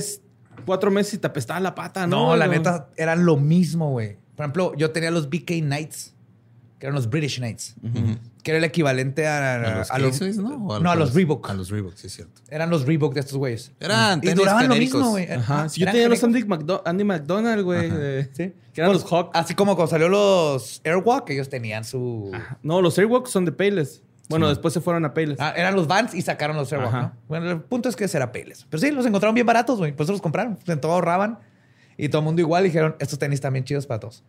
cuatro 0.65 0.91
meses 0.91 1.15
y 1.15 1.19
te 1.19 1.27
apestaba 1.27 1.61
la 1.61 1.75
pata, 1.75 2.07
¿no? 2.07 2.29
No, 2.29 2.37
la 2.37 2.47
neta, 2.47 2.89
eran 2.97 3.25
lo 3.25 3.37
mismo, 3.37 3.91
güey. 3.91 4.17
Por 4.37 4.45
ejemplo, 4.45 4.73
yo 4.77 4.91
tenía 4.91 5.11
los 5.11 5.29
BK 5.29 5.61
Knights, 5.61 6.15
que 6.79 6.87
eran 6.87 6.95
los 6.95 7.11
British 7.11 7.37
Knights, 7.39 7.75
que 8.43 8.51
era 8.53 8.59
el 8.59 8.65
equivalente 8.65 9.27
a, 9.27 9.57
¿A 9.57 9.79
los 9.79 9.91
a 9.91 9.99
los- 9.99 10.37
no? 10.39 10.67
¿O 10.67 10.81
no, 10.81 10.91
a 10.91 10.95
los 10.97 11.13
Reebok. 11.15 11.51
A 11.51 11.55
los 11.55 11.69
Reebok, 11.69 11.95
sí 11.95 12.07
es 12.07 12.15
cierto. 12.15 12.41
Eran 12.49 12.71
los 12.71 12.87
Reebok 12.87 13.13
de 13.13 13.21
estos 13.21 13.37
güeyes. 13.37 13.73
Eran 13.81 14.19
Y 14.19 14.23
tenis 14.23 14.37
duraban 14.37 14.69
lo 14.69 14.77
mismo, 14.77 15.11
güey. 15.11 15.31
Ajá. 15.31 15.65
Ah, 15.65 15.69
Sí, 15.69 15.81
yo 15.81 15.87
tenía 15.91 16.09
los. 16.09 16.25
Andy, 16.25 16.43
McDo- 16.45 16.83
Andy 16.87 17.05
McDonald, 17.05 17.63
güey. 17.65 17.91
Sí. 18.33 18.55
Que 18.73 18.81
eran 18.81 18.93
Pues, 18.93 19.03
los 19.03 19.13
Hawk. 19.13 19.31
Así 19.35 19.55
como 19.55 19.77
cuando 19.77 19.91
salió 19.91 20.09
los 20.09 20.81
Airwalk, 20.85 21.29
ellos 21.31 21.49
tenían 21.51 21.85
su... 21.85 22.31
No, 22.63 22.81
los 22.81 22.97
Airwalk 22.99 23.27
son 23.27 23.45
de 23.45 23.53
Payless. 23.53 24.03
Bueno, 24.31 24.47
Sí. 24.47 24.51
después 24.53 24.73
se 24.73 24.81
fueron 24.81 25.05
a 25.05 25.13
Payless. 25.13 25.39
Ah, 25.41 25.53
eran 25.55 25.75
los 25.77 25.87
Vans 25.87 26.15
y 26.15 26.23
sacaron 26.23 26.57
los 26.57 26.73
Airwalk. 26.73 26.93
¿no? 26.95 27.13
Bueno, 27.29 27.51
el 27.51 27.61
punto 27.61 27.89
es 27.91 27.97
que 27.97 28.05
era 28.13 28.33
Payless. 28.33 28.67
Pero 28.71 28.81
sí, 28.81 28.91
los 28.91 29.05
encontraron 29.05 29.35
bien 29.35 29.47
baratos, 29.47 29.77
güey. 29.79 29.93
Por 29.93 30.05
eso 30.05 30.13
los 30.13 30.23
compraron. 30.23 30.59
En 30.67 30.81
todo 30.81 30.93
ahorraban. 30.93 31.39
Y 31.99 32.09
todo 32.09 32.21
el 32.21 32.25
mundo 32.25 32.41
igual 32.41 32.65
dijeron, 32.65 32.97
estos 33.01 33.19
tenis 33.19 33.35
están 33.37 33.53
bien 33.53 33.65
chidos 33.67 33.87
para 33.87 34.01
todos. 34.01 34.25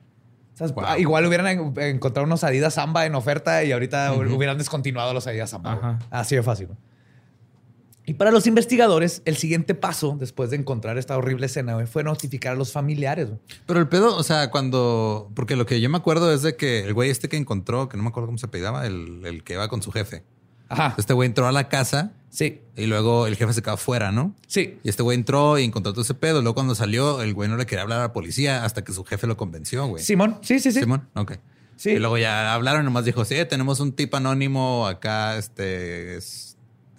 Wow. 0.59 0.83
ah, 0.85 0.99
Igual 0.99 1.25
hubieran 1.25 1.47
en- 1.47 1.73
encontrado 1.79 2.25
unos 2.25 2.43
Adidas 2.43 2.73
Samba 2.73 3.05
en 3.05 3.15
oferta 3.15 3.63
y 3.63 3.71
ahorita 3.71 4.13
hubieran 4.13 4.57
descontinuado 4.57 5.13
los 5.13 5.25
Adidas 5.25 5.49
Samba. 5.51 5.99
Así 6.11 6.35
de 6.35 6.43
fácil. 6.43 6.67
güey. 6.67 6.77
Y 8.11 8.15
para 8.15 8.29
los 8.31 8.45
investigadores, 8.45 9.21
el 9.23 9.37
siguiente 9.37 9.73
paso, 9.73 10.17
después 10.19 10.49
de 10.49 10.57
encontrar 10.57 10.97
esta 10.97 11.15
horrible 11.15 11.45
escena, 11.45 11.75
güey, 11.75 11.87
fue 11.87 12.03
notificar 12.03 12.51
a 12.51 12.55
los 12.55 12.73
familiares. 12.73 13.27
güey. 13.29 13.39
Pero 13.65 13.79
el 13.79 13.87
pedo, 13.87 14.17
o 14.17 14.23
sea, 14.23 14.51
cuando. 14.51 15.29
Porque 15.33 15.55
lo 15.55 15.65
que 15.65 15.79
yo 15.79 15.89
me 15.89 15.95
acuerdo 15.97 16.33
es 16.33 16.41
de 16.41 16.57
que 16.57 16.79
el 16.81 16.93
güey 16.93 17.09
este 17.09 17.29
que 17.29 17.37
encontró, 17.37 17.87
que 17.87 17.95
no 17.95 18.03
me 18.03 18.09
acuerdo 18.09 18.27
cómo 18.27 18.37
se 18.37 18.47
apellidaba, 18.47 18.85
el, 18.85 19.21
el 19.25 19.45
que 19.45 19.53
iba 19.53 19.69
con 19.69 19.81
su 19.81 19.93
jefe. 19.93 20.23
Ajá. 20.67 20.93
Este 20.97 21.13
güey 21.13 21.27
entró 21.27 21.47
a 21.47 21.53
la 21.53 21.69
casa 21.69 22.11
Sí, 22.29 22.61
y 22.75 22.85
luego 22.85 23.27
el 23.27 23.35
jefe 23.37 23.53
se 23.53 23.61
quedó 23.61 23.73
afuera, 23.75 24.11
¿no? 24.11 24.35
sí. 24.47 24.77
Y 24.83 24.89
este 24.89 25.03
güey 25.03 25.17
entró 25.17 25.57
y 25.57 25.63
encontró 25.63 25.93
todo 25.93 26.01
ese 26.01 26.13
pedo. 26.13 26.41
Luego 26.41 26.53
cuando 26.55 26.75
salió, 26.75 27.21
el 27.21 27.33
güey 27.33 27.47
no 27.49 27.55
le 27.57 27.65
quería 27.65 27.83
hablar 27.83 27.99
a 27.99 28.03
la 28.03 28.13
policía 28.13 28.65
hasta 28.65 28.83
que 28.83 28.91
su 28.91 29.05
jefe 29.05 29.25
lo 29.25 29.37
convenció, 29.37 29.85
güey. 29.87 30.03
Simón, 30.03 30.37
sí, 30.41 30.59
sí, 30.59 30.73
sí. 30.73 30.81
Simón, 30.81 31.07
ok. 31.15 31.33
Sí. 31.77 31.91
Y 31.91 31.99
luego 31.99 32.17
ya 32.17 32.53
hablaron, 32.53 32.83
nomás 32.85 33.05
dijo, 33.05 33.23
sí, 33.25 33.35
tenemos 33.49 33.79
un 33.79 33.93
tipo 33.93 34.17
anónimo 34.17 34.85
acá, 34.87 35.37
este, 35.37 36.17
es- 36.17 36.50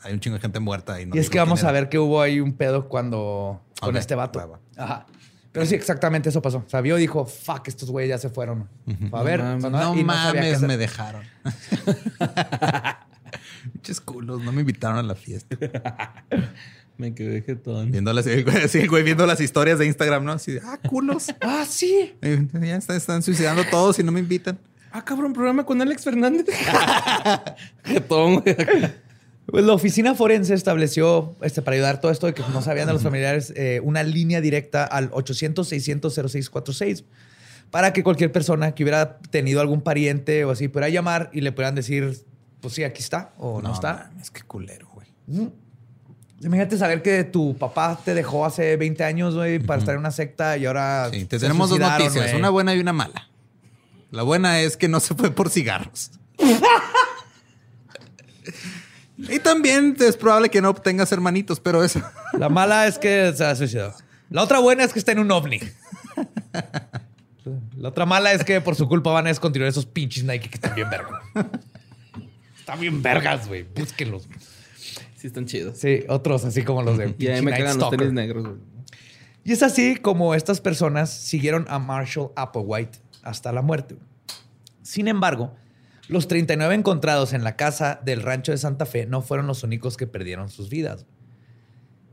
hay 0.03 0.13
un 0.13 0.21
chingo 0.21 0.37
de 0.37 0.41
gente 0.41 0.61
muerta. 0.61 1.01
Y, 1.01 1.07
no 1.07 1.17
y 1.17 1.19
es 1.19 1.31
que 1.31 1.39
vamos 1.39 1.65
a 1.65 1.73
ver 1.73 1.89
que 1.89 1.99
hubo 1.99 2.21
ahí 2.21 2.41
un 2.41 2.53
pedo 2.53 2.89
cuando 2.89 3.63
con 3.81 3.97
este 3.97 4.15
vato. 4.15 4.39
va, 4.39 4.47
va. 4.47 4.61
Ajá. 4.77 5.07
Pero 5.53 5.67
sí, 5.67 5.75
exactamente 5.75 6.31
eso 6.31 6.41
pasó. 6.41 6.59
O 6.67 6.69
sea, 6.69 6.81
vio 6.81 6.97
y 6.97 7.03
dijo, 7.03 7.27
fuck, 7.27 7.69
estos 7.69 7.91
güeyes 7.91 8.09
ya 8.09 8.19
se 8.19 8.31
fueron. 8.31 8.69
Fue 9.11 9.21
a 9.21 9.23
ver, 9.23 9.41
No 9.41 9.59
mames, 9.59 9.71
No 9.71 9.95
y 9.95 9.99
qué 9.99 10.05
mames, 10.05 10.61
me 10.63 10.79
dejaron. 10.79 11.25
Pinches 13.73 14.01
culos, 14.01 14.43
no 14.43 14.51
me 14.51 14.61
invitaron 14.61 14.99
a 14.99 15.03
la 15.03 15.15
fiesta. 15.15 15.57
Me 16.99 17.15
quedé 17.15 17.41
jetón. 17.43 17.91
Viendo 17.91 18.13
las, 18.13 18.27
el 18.27 18.45
güey, 18.45 18.59
así, 18.59 18.81
el 18.81 18.89
güey 18.89 19.03
viendo 19.03 19.27
las 19.27 19.41
historias 19.41 19.79
de 19.79 19.87
Instagram, 19.87 20.25
¿no? 20.25 20.33
Así 20.33 20.53
de, 20.53 20.61
ah, 20.63 20.79
culos. 20.89 21.35
Ah, 21.41 21.65
sí. 21.67 22.15
Ya 22.21 22.77
están, 22.77 22.97
están 22.97 23.23
suicidando 23.23 23.65
todos 23.65 23.99
y 23.99 24.05
no 24.05 24.13
me 24.13 24.21
invitan. 24.21 24.59
Ah, 24.93 25.03
cabrón, 25.03 25.33
programa 25.33 25.65
con 25.65 25.81
Alex 25.81 26.05
Fernández. 26.05 26.47
jetón, 27.83 28.41
güey. 28.41 28.57
Pues 29.47 29.65
la 29.65 29.73
oficina 29.73 30.15
forense 30.15 30.55
estableció, 30.55 31.35
este, 31.43 31.63
para 31.63 31.75
ayudar 31.75 32.01
todo 32.01 32.13
esto 32.13 32.27
de 32.27 32.35
que 32.35 32.43
no 32.53 32.63
sabían 32.63 32.87
de 32.87 32.93
los 32.93 33.03
familiares, 33.03 33.53
eh, 33.57 33.81
una 33.83 34.03
línea 34.03 34.41
directa 34.41 34.85
al 34.85 35.11
800-600-0646 35.11 37.05
para 37.71 37.93
que 37.93 38.05
cualquier 38.05 38.31
persona 38.31 38.75
que 38.75 38.85
hubiera 38.85 39.19
tenido 39.19 39.61
algún 39.61 39.81
pariente 39.81 40.45
o 40.45 40.51
así 40.51 40.69
pudiera 40.69 40.91
llamar 40.91 41.31
y 41.33 41.41
le 41.41 41.53
pudieran 41.53 41.75
decir, 41.75 42.19
pues 42.61 42.75
sí, 42.75 42.85
aquí 42.85 43.01
está 43.01 43.33
o 43.39 43.63
no, 43.63 43.73
está. 43.73 44.13
Es 44.21 44.31
que 44.31 44.43
culero, 44.43 44.89
güey. 44.93 45.09
Imagínate 46.43 46.77
saber 46.77 47.03
que 47.03 47.25
tu 47.25 47.57
papá 47.57 47.99
te 48.05 48.15
dejó 48.15 48.45
hace 48.45 48.77
20 48.77 49.05
años, 49.05 49.35
güey, 49.35 49.59
para 49.59 49.81
estar 49.81 49.95
en 49.95 50.01
una 50.01 50.11
secta 50.11 50.59
y 50.59 50.67
ahora. 50.67 51.09
Sí, 51.11 51.25
te 51.25 51.39
se 51.39 51.47
tenemos 51.47 51.71
dos 51.71 51.79
noticias, 51.79 52.35
una 52.35 52.51
buena 52.51 52.75
y 52.75 52.79
una 52.79 52.93
mala. 52.93 53.29
La 54.11 54.23
buena 54.23 54.61
es 54.61 54.77
que 54.77 54.89
no 54.89 55.01
se 55.01 55.15
fue 55.15 55.31
por 55.31 55.49
cigarros. 55.49 56.11
y 59.29 59.39
también 59.39 59.97
es 60.01 60.17
probable 60.17 60.49
que 60.49 60.61
no 60.61 60.71
obtengas 60.71 61.13
hermanitos, 61.13 61.61
pero 61.61 61.83
eso. 61.85 62.03
La 62.39 62.49
mala 62.49 62.87
es 62.87 62.99
que 62.99 63.33
se 63.35 63.45
ha 63.45 63.55
suicidado. 63.55 63.95
La 64.31 64.43
otra 64.43 64.59
buena 64.59 64.85
es 64.85 64.93
que 64.93 64.99
está 64.99 65.13
en 65.13 65.19
un 65.19 65.31
ovni. 65.31 65.61
La 67.77 67.89
otra 67.89 68.07
mala 68.07 68.33
es 68.33 68.45
que 68.45 68.61
por 68.61 68.77
su 68.77 68.89
culpa 68.89 69.11
van 69.11 69.27
a 69.27 69.29
descontinuar 69.29 69.69
esos 69.69 69.87
pinches 69.87 70.25
Nike 70.25 70.49
que 70.49 70.55
están 70.55 70.75
bien 70.75 70.89
vergas. 70.89 71.21
Están 72.59 72.81
bien 72.81 73.03
vergas, 73.03 73.49
güey. 73.49 73.65
Búsquenlos. 73.75 74.29
Sí, 75.17 75.27
están 75.27 75.47
chidos. 75.47 75.79
Sí, 75.79 76.05
otros 76.09 76.45
así 76.45 76.63
como 76.63 76.83
los 76.83 76.99
de 76.99 77.15
Y 77.19 77.27
me 77.27 77.43
Night 77.43 77.59
cagan 77.59 77.79
los 77.79 77.91
tenis 77.91 78.13
negros, 78.13 78.45
güey. 78.45 78.59
Y 79.45 79.53
es 79.53 79.63
así 79.63 79.97
como 79.97 80.35
estas 80.35 80.61
personas 80.61 81.11
siguieron 81.11 81.67
a 81.69 81.79
Marshall 81.79 82.31
Applewhite 82.37 82.99
hasta 83.23 83.53
la 83.53 83.63
muerte. 83.63 83.97
Sin 84.83 85.09
embargo, 85.09 85.55
los 86.13 86.29
39 86.29 86.75
encontrados 86.75 87.33
en 87.33 87.43
la 87.43 87.57
casa 87.57 88.01
del 88.05 88.23
rancho 88.23 88.53
de 88.53 88.59
Santa 88.59 88.87
Fe 88.87 89.07
no 89.07 89.23
fueron 89.23 89.47
los 89.47 89.63
únicos 89.63 89.97
que 89.97 90.07
perdieron 90.07 90.51
sus 90.51 90.69
vidas. 90.69 91.07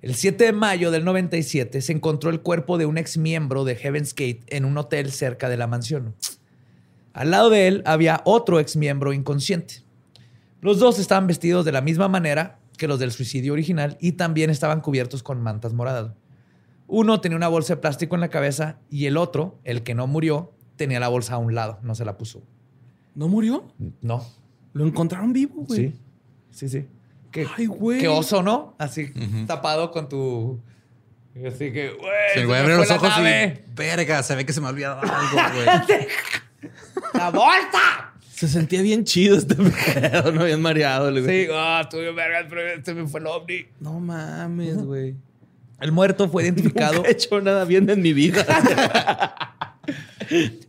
El 0.02 0.16
7 0.16 0.46
de 0.46 0.54
mayo 0.54 0.92
del 0.92 1.04
97 1.04 1.82
se 1.82 1.92
encontró 1.92 2.30
el 2.30 2.40
cuerpo 2.40 2.78
de 2.78 2.86
un 2.86 2.98
ex 2.98 3.18
miembro 3.18 3.66
de 3.66 3.76
Heaven's 3.76 4.16
Gate 4.16 4.42
en 4.48 4.64
un 4.64 4.78
hotel 4.78 5.12
cerca 5.12 5.50
de 5.50 5.58
la 5.58 5.68
mansión. 5.68 6.16
Al 7.12 7.32
lado 7.32 7.50
de 7.50 7.68
él 7.68 7.84
había 7.86 8.22
otro 8.24 8.62
ex 8.62 8.78
miembro 8.78 9.12
inconsciente. 9.12 9.84
Los 10.62 10.80
dos 10.80 11.00
estaban 11.00 11.28
vestidos 11.28 11.66
de 11.66 11.74
la 11.74 11.82
misma 11.82 12.08
manera 12.08 12.60
que 12.78 12.88
los 12.88 13.00
del 13.00 13.12
suicidio 13.12 13.52
original 13.52 13.98
y 14.00 14.14
también 14.14 14.50
estaban 14.50 14.80
cubiertos 14.80 15.24
con 15.24 15.42
mantas 15.42 15.74
moradas. 15.74 16.14
Uno 16.88 17.20
tenía 17.20 17.36
una 17.36 17.50
bolsa 17.50 17.76
de 17.76 17.82
plástico 17.82 18.16
en 18.16 18.22
la 18.22 18.30
cabeza 18.30 18.80
y 18.90 19.08
el 19.08 19.18
otro, 19.18 19.60
el 19.66 19.84
que 19.84 19.96
no 19.96 20.08
murió, 20.08 20.54
tenía 20.78 21.02
la 21.02 21.10
bolsa 21.10 21.36
a 21.36 21.38
un 21.38 21.54
lado, 21.54 21.80
no 21.84 21.94
se 21.94 22.06
la 22.06 22.18
puso. 22.18 22.42
¿No 23.20 23.28
murió? 23.28 23.66
No. 24.02 24.26
Lo 24.72 24.88
encontraron 24.88 25.34
vivo, 25.34 25.66
güey. 25.68 25.90
Sí. 25.90 26.00
Sí, 26.52 26.70
sí. 26.70 26.88
Qué, 27.32 27.46
Ay, 27.58 27.66
güey. 27.66 28.00
qué 28.00 28.08
oso, 28.08 28.42
¿no? 28.42 28.76
Así 28.78 29.12
tapado 29.46 29.92
con 29.92 30.08
tu. 30.08 30.62
Así 31.36 31.74
que, 31.74 31.90
güey. 31.90 32.12
Sí, 32.34 32.34
se 32.36 32.40
el 32.40 32.48
güey 32.48 32.60
me 32.60 32.64
abre 32.74 32.76
fue 32.78 32.88
los 32.88 32.92
ojos 32.96 33.10
nave. 33.10 33.66
y 33.68 33.74
verga, 33.76 34.24
se 34.24 34.36
ve 34.36 34.46
que 34.46 34.54
se 34.54 34.62
me 34.62 34.68
ha 34.68 34.70
olvidado 34.70 35.02
algo, 35.04 35.54
güey. 35.54 36.08
¡La 37.14 37.30
bolsa! 37.30 38.14
Se 38.32 38.48
sentía 38.48 38.82
bien 38.82 39.04
chido 39.04 39.36
este 39.36 39.56
pedo, 39.94 40.32
no 40.32 40.46
bien 40.46 40.62
mareado. 40.62 41.12
le 41.12 41.20
digo. 41.22 41.34
Sí, 41.34 41.50
ah, 41.54 41.82
estuve 41.84 42.04
bien 42.04 42.16
vergas, 42.16 42.46
pero 42.48 42.62
este 42.70 42.94
me 42.94 43.06
fue 43.06 43.20
el 43.20 43.28
ovni. 43.28 43.66
No 43.82 44.00
mames, 44.00 44.78
güey. 44.78 45.18
El 45.82 45.92
muerto 45.92 46.30
fue 46.30 46.44
identificado. 46.46 46.94
Nunca 46.94 47.10
he 47.10 47.12
hecho 47.12 47.42
nada 47.42 47.66
bien 47.66 47.90
en 47.90 48.02
mi 48.02 48.14
vida. 48.14 48.46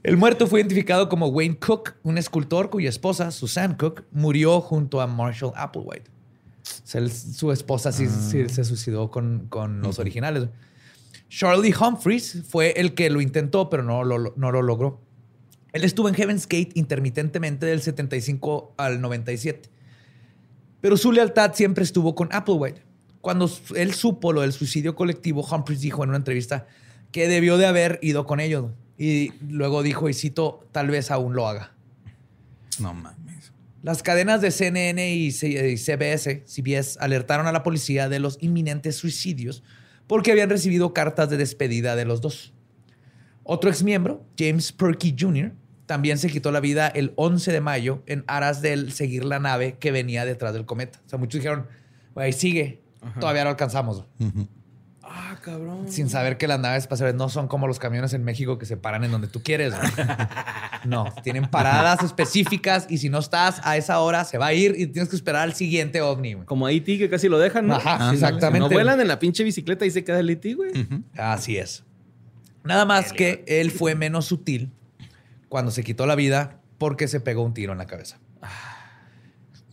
El 0.02 0.16
muerto 0.16 0.46
fue 0.46 0.60
identificado 0.60 1.08
como 1.08 1.26
Wayne 1.28 1.58
Cook, 1.58 1.94
un 2.02 2.18
escultor 2.18 2.70
cuya 2.70 2.88
esposa, 2.88 3.30
Susan 3.30 3.74
Cook, 3.76 4.04
murió 4.12 4.60
junto 4.60 5.00
a 5.00 5.06
Marshall 5.06 5.52
Applewhite. 5.56 6.08
O 6.08 6.86
sea, 6.86 7.00
él- 7.00 7.10
su 7.12 7.52
esposa 7.52 7.92
sí, 7.92 8.06
sí 8.08 8.48
se 8.48 8.64
suicidó 8.64 9.10
con, 9.10 9.46
con 9.48 9.80
los 9.82 9.98
originales. 9.98 10.48
Charlie 11.28 11.74
Humphreys 11.78 12.42
fue 12.48 12.72
el 12.76 12.94
que 12.94 13.08
lo 13.10 13.20
intentó, 13.20 13.70
pero 13.70 13.82
no 13.82 14.02
lo, 14.04 14.32
no 14.36 14.50
lo 14.52 14.62
logró. 14.62 15.00
Él 15.72 15.84
estuvo 15.84 16.08
en 16.08 16.14
Heaven's 16.14 16.44
Gate 16.48 16.70
intermitentemente 16.74 17.66
del 17.66 17.80
75 17.80 18.74
al 18.76 19.00
97. 19.00 19.68
Pero 20.80 20.96
su 20.96 21.12
lealtad 21.12 21.52
siempre 21.54 21.84
estuvo 21.84 22.14
con 22.14 22.28
Applewhite. 22.32 22.82
Cuando 23.20 23.48
él 23.76 23.94
supo 23.94 24.32
lo 24.32 24.40
del 24.40 24.52
suicidio 24.52 24.94
colectivo, 24.96 25.42
Humphreys 25.48 25.80
dijo 25.80 26.02
en 26.02 26.08
una 26.10 26.16
entrevista 26.18 26.66
que 27.12 27.28
debió 27.28 27.58
de 27.58 27.66
haber 27.66 27.98
ido 28.02 28.26
con 28.26 28.40
ellos. 28.40 28.66
Y 29.01 29.32
luego 29.48 29.82
dijo, 29.82 30.10
y 30.10 30.14
cito, 30.14 30.68
tal 30.72 30.89
vez 30.89 31.10
aún 31.10 31.35
lo 31.35 31.48
haga. 31.48 31.72
No 32.78 32.93
mames. 32.93 33.51
Las 33.82 34.02
cadenas 34.02 34.43
de 34.43 34.51
CNN 34.51 35.14
y 35.14 35.31
CBS, 35.32 36.43
CBS 36.44 36.98
alertaron 37.01 37.47
a 37.47 37.52
la 37.52 37.62
policía 37.62 38.10
de 38.10 38.18
los 38.18 38.36
inminentes 38.43 38.97
suicidios 38.97 39.62
porque 40.06 40.32
habían 40.32 40.51
recibido 40.51 40.93
cartas 40.93 41.31
de 41.31 41.39
despedida 41.39 41.97
de 41.97 42.05
los 42.05 42.20
dos. 42.20 42.52
Otro 43.43 43.70
exmiembro, 43.70 44.22
James 44.39 44.70
Perky 44.70 45.16
Jr., 45.18 45.55
también 45.86 46.18
se 46.18 46.28
quitó 46.28 46.52
la 46.52 46.60
vida 46.60 46.86
el 46.86 47.14
11 47.16 47.52
de 47.52 47.60
mayo 47.62 48.02
en 48.05 48.22
aras 48.27 48.60
del 48.60 48.93
seguir 48.93 49.24
la 49.24 49.39
nave 49.39 49.78
que 49.81 49.93
venía 49.93 50.27
detrás 50.27 50.52
del 50.52 50.66
cometa. 50.66 51.01
O 51.06 51.09
sea, 51.09 51.18
muchos 51.18 51.40
dijeron, 51.40 51.66
güey, 52.14 52.35
sigue, 52.35 52.82
todavía 53.18 53.44
no 53.44 53.51
alcanzamos. 53.51 54.05
Ujú. 54.18 54.47
Ah, 55.32 55.40
cabrón. 55.43 55.90
Sin 55.90 56.09
saber 56.09 56.36
que 56.39 56.48
las 56.48 56.59
naves 56.61 56.85
espaciales 56.85 57.15
no 57.15 57.28
son 57.28 57.48
como 57.48 57.66
los 57.66 57.78
camiones 57.78 58.12
en 58.12 58.24
México 58.24 58.59
que 58.59 58.66
se 58.66 58.77
paran 58.77 59.05
en 59.05 59.11
donde 59.11 59.28
tú 59.28 59.43
quieres. 59.43 59.74
No, 60.85 61.12
tienen 61.23 61.47
paradas 61.51 62.02
específicas 62.02 62.86
y 62.89 62.97
si 62.97 63.11
no 63.11 63.19
estás 63.19 63.61
a 63.65 63.77
esa 63.77 64.01
hora 64.01 64.24
se 64.24 64.39
va 64.39 64.47
a 64.47 64.55
ir 64.55 64.74
y 64.78 64.86
tienes 64.86 65.11
que 65.11 65.16
esperar 65.16 65.43
al 65.43 65.52
siguiente 65.52 66.01
ovni. 66.01 66.32
güey. 66.32 66.47
Como 66.47 66.65
a 66.65 66.73
E.T. 66.73 66.97
que 66.97 67.11
casi 67.11 67.28
lo 67.28 67.39
dejan, 67.39 67.66
¿no? 67.66 67.74
Ajá, 67.74 68.09
Sí, 68.09 68.15
exactamente. 68.15 68.61
No 68.66 68.70
vuelan 68.70 68.98
en 68.98 69.07
la 69.07 69.19
pinche 69.19 69.44
bicicleta 69.44 69.85
y 69.85 69.90
se 69.90 70.05
queda 70.05 70.20
el 70.20 70.31
E.T., 70.31 70.55
güey. 70.55 70.70
Así 71.19 71.59
es. 71.59 71.85
Nada 72.65 72.86
más 72.86 73.12
que 73.12 73.44
él 73.47 73.70
fue 73.70 73.94
menos 73.94 74.24
sutil 74.24 74.70
cuando 75.51 75.70
se 75.70 75.85
quitó 75.85 76.07
la 76.07 76.15
vida 76.15 76.61
porque 76.78 77.09
se 77.09 77.20
pegó 77.20 77.43
un 77.43 77.52
tiro 77.52 77.73
en 77.73 77.78
la 77.78 77.86
cabeza. 77.86 78.19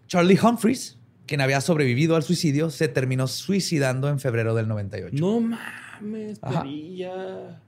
Charlie 0.08 0.38
Humphreys, 0.42 0.97
quien 1.28 1.42
había 1.42 1.62
sobrevivido 1.62 2.16
al 2.16 2.24
suicidio, 2.24 2.70
se 2.72 2.88
terminó 2.88 3.28
suicidando 3.28 4.10
en 4.10 4.20
febrero 4.20 4.56
del 4.56 4.68
98. 4.68 5.16
No 5.20 5.40
mames, 5.42 6.40
perilla. 6.40 7.62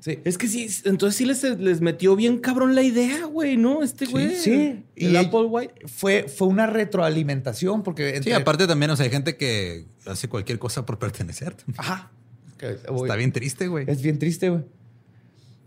Sí. 0.00 0.18
Es 0.24 0.36
que 0.36 0.48
sí, 0.48 0.68
entonces 0.84 1.16
sí 1.16 1.24
les, 1.24 1.42
les 1.58 1.80
metió 1.80 2.14
bien 2.14 2.38
cabrón 2.38 2.74
la 2.74 2.82
idea, 2.82 3.24
güey, 3.24 3.56
¿no? 3.56 3.82
Este 3.82 4.04
güey. 4.04 4.34
sí. 4.36 4.84
El 4.96 5.12
Y- 5.12 5.16
Apple 5.16 5.44
White. 5.48 5.74
Fue, 5.86 6.26
fue 6.28 6.46
una 6.48 6.66
retroalimentación 6.66 7.82
porque... 7.82 8.20
Sí, 8.22 8.30
aparte 8.32 8.66
también, 8.66 8.90
o 8.90 8.96
sea, 8.96 9.04
hay 9.06 9.10
gente 9.10 9.36
que 9.38 9.86
hace 10.06 10.28
cualquier 10.28 10.58
cosa 10.58 10.84
por 10.84 10.98
pertenecer. 10.98 11.56
Ajá. 11.78 12.10
Está 12.60 13.16
bien 13.16 13.32
triste, 13.32 13.66
güey. 13.68 13.84
Es 13.88 14.02
bien 14.02 14.18
triste, 14.18 14.50
güey. 14.50 14.62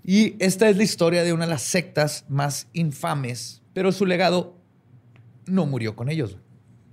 Y 0.04 0.36
esta 0.40 0.70
es 0.70 0.78
la 0.78 0.84
historia 0.84 1.24
de 1.24 1.34
una 1.34 1.46
de 1.46 1.52
las 1.52 1.64
sectas 1.64 2.24
más 2.30 2.68
infames, 2.74 3.62
pero 3.74 3.92
su 3.92 4.06
legado 4.06 4.56
no 5.48 5.66
murió 5.66 5.96
con 5.96 6.10
ellos. 6.10 6.34
güey. 6.34 6.44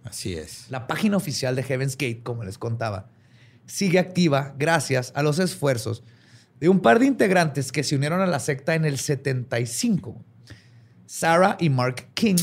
Así 0.04 0.34
es. 0.34 0.66
La 0.70 0.86
página 0.86 1.16
oficial 1.16 1.56
de 1.56 1.62
Heaven's 1.62 1.96
Gate, 1.96 2.22
como 2.22 2.44
les 2.44 2.58
contaba, 2.58 3.08
sigue 3.66 3.98
activa 3.98 4.54
gracias 4.58 5.12
a 5.16 5.22
los 5.22 5.38
esfuerzos 5.38 6.04
de 6.60 6.68
un 6.68 6.80
par 6.80 6.98
de 6.98 7.06
integrantes 7.06 7.72
que 7.72 7.82
se 7.82 7.96
unieron 7.96 8.20
a 8.20 8.26
la 8.26 8.38
secta 8.38 8.74
en 8.74 8.84
el 8.84 8.98
75. 8.98 10.22
Sarah 11.06 11.56
y 11.58 11.70
Mark 11.70 12.08
King, 12.14 12.36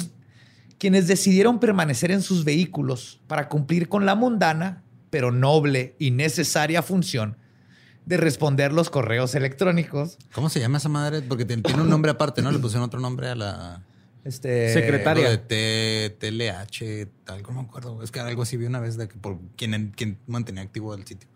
quienes 0.77 1.07
decidieron 1.07 1.59
permanecer 1.59 2.11
en 2.11 2.21
sus 2.21 2.43
vehículos 2.43 3.21
para 3.27 3.47
cumplir 3.47 3.89
con 3.89 4.05
la 4.05 4.15
mundana, 4.15 4.83
pero 5.09 5.31
noble 5.31 5.95
y 5.99 6.11
necesaria 6.11 6.81
función 6.81 7.37
de 8.05 8.17
responder 8.17 8.73
los 8.73 8.89
correos 8.89 9.35
electrónicos. 9.35 10.17
¿Cómo 10.33 10.49
se 10.49 10.59
llama 10.59 10.79
esa 10.79 10.89
madre? 10.89 11.21
Porque 11.21 11.45
tiene 11.45 11.61
un 11.81 11.89
nombre 11.89 12.11
aparte, 12.11 12.41
¿no? 12.41 12.51
Le 12.51 12.59
pusieron 12.59 12.83
otro 12.83 12.99
nombre 12.99 13.29
a 13.29 13.35
la... 13.35 13.83
Este, 14.23 14.71
Secretaria. 14.73 15.29
De 15.29 15.37
T- 15.39 16.15
TLH, 16.19 17.07
tal, 17.23 17.41
no 17.43 17.51
me 17.53 17.61
acuerdo. 17.61 18.03
Es 18.03 18.11
que 18.11 18.19
algo 18.19 18.43
así 18.43 18.55
vi 18.57 18.65
una 18.65 18.79
vez 18.79 18.97
de 18.97 19.07
que 19.07 19.17
por 19.17 19.39
quién, 19.57 19.93
quién 19.95 20.19
mantenía 20.27 20.61
activo 20.63 20.93
el 20.93 21.05
sitio. 21.05 21.27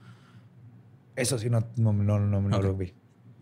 Eso 1.16 1.40
sí, 1.40 1.50
no, 1.50 1.66
no, 1.78 1.94
no, 1.94 2.20
no, 2.20 2.42
no 2.42 2.58
Ok. 2.58 2.64
lo 2.64 2.76
vi. 2.76 2.94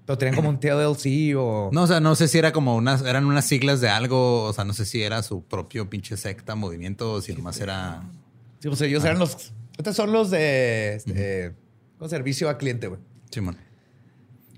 Pero 0.05 0.17
tenían 0.17 0.35
como 0.35 0.49
un 0.49 0.59
TLC 0.59 1.33
o... 1.37 1.69
No, 1.73 1.83
o 1.83 1.87
sea, 1.87 1.99
no 2.01 2.13
sé 2.15 2.27
si 2.27 2.37
era 2.37 2.51
como 2.51 2.75
unas, 2.75 3.03
eran 3.03 3.25
unas 3.25 3.45
siglas 3.45 3.79
de 3.81 3.87
algo, 3.89 4.43
o 4.43 4.53
sea, 4.53 4.65
no 4.65 4.73
sé 4.73 4.85
si 4.85 5.01
era 5.01 5.23
su 5.23 5.43
propio 5.43 5.89
pinche 5.89 6.17
secta, 6.17 6.55
movimiento, 6.55 7.13
o 7.13 7.21
si 7.21 7.33
nomás 7.33 7.59
era. 7.61 8.03
Sí, 8.59 8.69
sea, 8.75 8.87
ellos 8.87 9.03
eran 9.05 9.19
los... 9.19 9.53
Estos 9.77 9.95
son 9.95 10.11
los 10.11 10.29
de... 10.29 10.95
Este, 10.95 11.53
con 11.97 12.09
servicio 12.09 12.49
a 12.49 12.57
cliente, 12.57 12.87
güey. 12.87 12.99
Simón. 13.31 13.57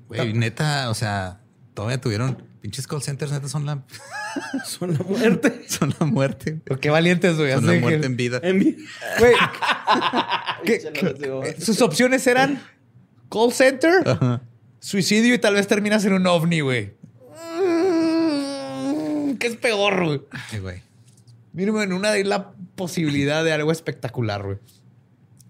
Güey, 0.07 0.33
neta, 0.33 0.89
o 0.89 0.93
sea, 0.95 1.41
todavía 1.73 2.01
tuvieron 2.01 2.43
pinches 2.65 2.87
call 2.87 2.99
centers, 2.99 3.31
neta, 3.31 3.47
son 3.47 3.63
la, 3.63 3.83
Son 4.65 4.91
la 4.91 4.97
muerte. 4.99 5.65
son 5.67 5.93
la 5.99 6.05
muerte. 6.07 6.59
Pero 6.63 6.79
qué 6.79 6.89
valientes, 6.89 7.37
güey. 7.37 7.51
Son 7.51 7.59
así 7.59 7.67
la 7.67 7.73
que- 7.73 7.79
muerte 7.81 8.05
en 8.07 8.17
vida. 8.17 8.39
En 8.41 8.57
mi- 8.57 8.75
Güey, 9.19 9.33
¿qué- 10.63 10.79
qué- 10.91 11.15
eh, 11.49 11.61
sus 11.61 11.79
opciones 11.83 12.25
eran 12.25 12.59
call 13.29 13.51
center, 13.53 14.01
Ajá. 14.07 14.41
suicidio 14.79 15.35
y 15.35 15.37
tal 15.37 15.53
vez 15.53 15.67
terminas 15.67 16.03
en 16.05 16.13
un 16.13 16.25
ovni, 16.25 16.61
güey. 16.61 16.93
Mm, 17.61 19.35
¿Qué 19.35 19.45
es 19.47 19.57
peor, 19.57 20.03
güey? 20.03 20.21
Ay, 20.51 20.59
güey. 20.59 20.81
Mínimo 21.53 21.83
en 21.83 21.93
una 21.93 22.09
hay 22.11 22.23
la 22.23 22.51
posibilidad 22.75 23.43
de 23.43 23.53
algo 23.53 23.71
espectacular, 23.71 24.41
güey. 24.43 24.57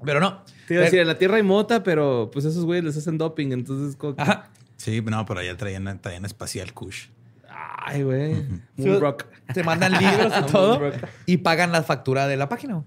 Pero 0.04 0.20
no. 0.20 0.44
Te 0.68 0.74
iba 0.74 0.82
a 0.82 0.86
decir, 0.86 1.00
en 1.00 1.08
la 1.08 1.18
Tierra 1.18 1.38
hay 1.38 1.44
mota, 1.44 1.82
pero 1.82 2.30
pues 2.34 2.44
esos 2.44 2.66
güeyes 2.66 2.84
les 2.84 2.98
hacen 2.98 3.18
doping, 3.18 3.52
entonces... 3.54 3.96
Ajá. 4.18 4.50
Sí, 4.78 5.02
no, 5.02 5.26
pero 5.26 5.40
allá 5.40 5.56
traían, 5.58 6.00
traían 6.02 6.26
espacial 6.26 6.74
Kush. 6.74 7.08
Ay, 7.48 8.04
güey. 8.04 8.46
Moonrock. 8.78 9.26
Te 9.54 9.64
mandan 9.64 9.94
libros 9.94 10.34
y 10.40 10.46
todo 10.52 10.92
y 11.26 11.38
pagan 11.38 11.72
la 11.72 11.84
factura 11.84 12.28
de 12.28 12.38
la 12.38 12.50
página. 12.50 12.84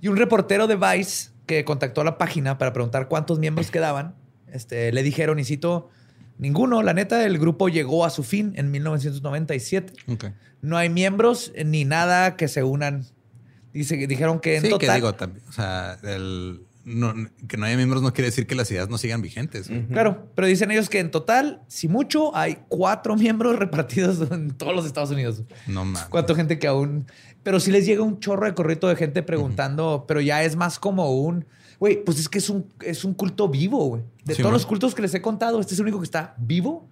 Y 0.00 0.08
un 0.08 0.16
reportero 0.16 0.66
de 0.66 0.76
Vice 0.76 1.30
que 1.46 1.64
contactó 1.64 2.00
a 2.00 2.04
la 2.04 2.18
página 2.18 2.58
para 2.58 2.72
preguntar 2.72 3.08
cuántos 3.08 3.38
miembros 3.38 3.70
quedaban, 3.70 4.14
este, 4.52 4.92
le 4.92 5.02
dijeron, 5.02 5.38
y 5.38 5.44
cito, 5.44 5.90
ninguno. 6.38 6.82
La 6.82 6.94
neta, 6.94 7.24
el 7.24 7.38
grupo 7.38 7.68
llegó 7.68 8.04
a 8.04 8.10
su 8.10 8.22
fin 8.22 8.52
en 8.56 8.70
1997. 8.70 9.92
Ok. 10.08 10.24
No 10.62 10.76
hay 10.76 10.88
miembros 10.88 11.52
ni 11.64 11.84
nada 11.84 12.36
que 12.36 12.48
se 12.48 12.62
unan. 12.62 13.06
Dice, 13.72 13.96
dijeron 14.06 14.40
que 14.40 14.56
en 14.56 14.62
Sí, 14.62 14.70
total... 14.70 14.88
que 14.88 14.94
digo 14.94 15.14
también. 15.14 15.44
O 15.48 15.52
sea, 15.52 15.98
el, 16.02 16.62
no- 16.84 17.14
que 17.48 17.56
no 17.56 17.66
haya 17.66 17.76
miembros 17.76 18.02
no 18.02 18.12
quiere 18.12 18.26
decir 18.30 18.46
que 18.46 18.54
las 18.54 18.70
ideas 18.70 18.88
no 18.88 18.98
sigan 18.98 19.22
vigentes. 19.22 19.70
Claro, 19.92 20.26
pero 20.34 20.46
dicen 20.48 20.70
ellos 20.70 20.88
que 20.88 20.98
en 20.98 21.10
total, 21.10 21.62
si 21.68 21.88
mucho, 21.88 22.34
hay 22.36 22.58
cuatro 22.68 23.16
miembros 23.16 23.58
repartidos 23.58 24.30
en 24.30 24.50
todos 24.52 24.74
los 24.74 24.86
Estados 24.86 25.10
Unidos. 25.10 25.42
No 25.66 25.84
mames. 25.84 26.08
Cuánta 26.08 26.34
gente 26.34 26.58
que 26.58 26.66
aún. 26.66 27.06
Pero 27.42 27.58
sí 27.60 27.70
les 27.70 27.86
llega 27.86 28.02
un 28.02 28.20
chorro 28.20 28.44
de 28.46 28.54
corrito 28.54 28.86
de 28.88 28.96
gente 28.96 29.22
preguntando, 29.22 30.04
pero 30.06 30.20
ya 30.20 30.42
es 30.44 30.56
más 30.56 30.78
como 30.78 31.10
un. 31.12 31.46
Güey, 31.78 32.04
pues 32.04 32.18
es 32.18 32.28
que 32.28 32.36
es 32.38 32.50
un, 32.50 32.66
es 32.84 33.04
un 33.04 33.14
culto 33.14 33.48
vivo, 33.48 33.86
güey. 33.86 34.02
De 34.24 34.34
Sí, 34.34 34.42
todos 34.42 34.50
man. 34.50 34.52
los 34.52 34.66
cultos 34.66 34.94
que 34.94 35.00
les 35.00 35.14
he 35.14 35.22
contado, 35.22 35.58
este 35.60 35.72
es 35.72 35.80
el 35.80 35.84
único 35.84 35.98
que 36.00 36.04
está 36.04 36.34
vivo. 36.38 36.86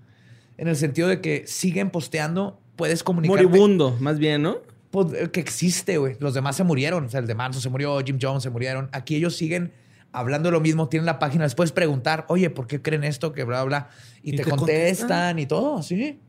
En 0.57 0.67
el 0.67 0.77
sentido 0.77 1.07
de 1.09 1.21
que 1.21 1.45
siguen 1.47 1.91
posteando, 1.91 2.59
puedes 2.77 3.03
comunicar. 3.03 3.37
Moribundo, 3.37 3.97
más 4.01 4.19
bien, 4.19 4.41
¿no? 4.43 4.57
Que 5.33 5.41
existe, 5.41 5.99
güey. 5.99 6.17
Los 6.19 6.35
demás 6.35 6.57
se 6.57 6.65
murieron. 6.65 7.05
O 7.05 7.09
sea, 7.09 7.21
el 7.21 7.27
de 7.27 7.35
Manson 7.35 7.61
se 7.63 7.69
murió, 7.69 7.99
Jim 8.05 8.19
Jones 8.21 8.43
se 8.43 8.51
murieron. 8.51 8.89
Aquí 8.93 9.17
ellos 9.17 9.37
siguen 9.37 9.73
hablando 10.13 10.49
de 10.49 10.53
lo 10.53 10.61
mismo, 10.61 10.89
tienen 10.89 11.07
la 11.07 11.19
página. 11.19 11.45
Les 11.45 11.55
puedes 11.55 11.73
preguntar, 11.73 12.25
oye, 12.29 12.51
¿por 12.51 12.67
qué 12.67 12.81
creen 12.81 13.05
esto? 13.05 13.33
Que 13.33 13.45
bla, 13.45 13.63
bla. 13.65 13.89
Y, 14.23 14.35
¿Y 14.35 14.37
te, 14.37 14.45
te 14.45 14.51
contestan 14.51 15.09
contestan? 15.09 15.39
y 15.39 15.47
todo, 15.47 15.83
sí. 15.83 16.21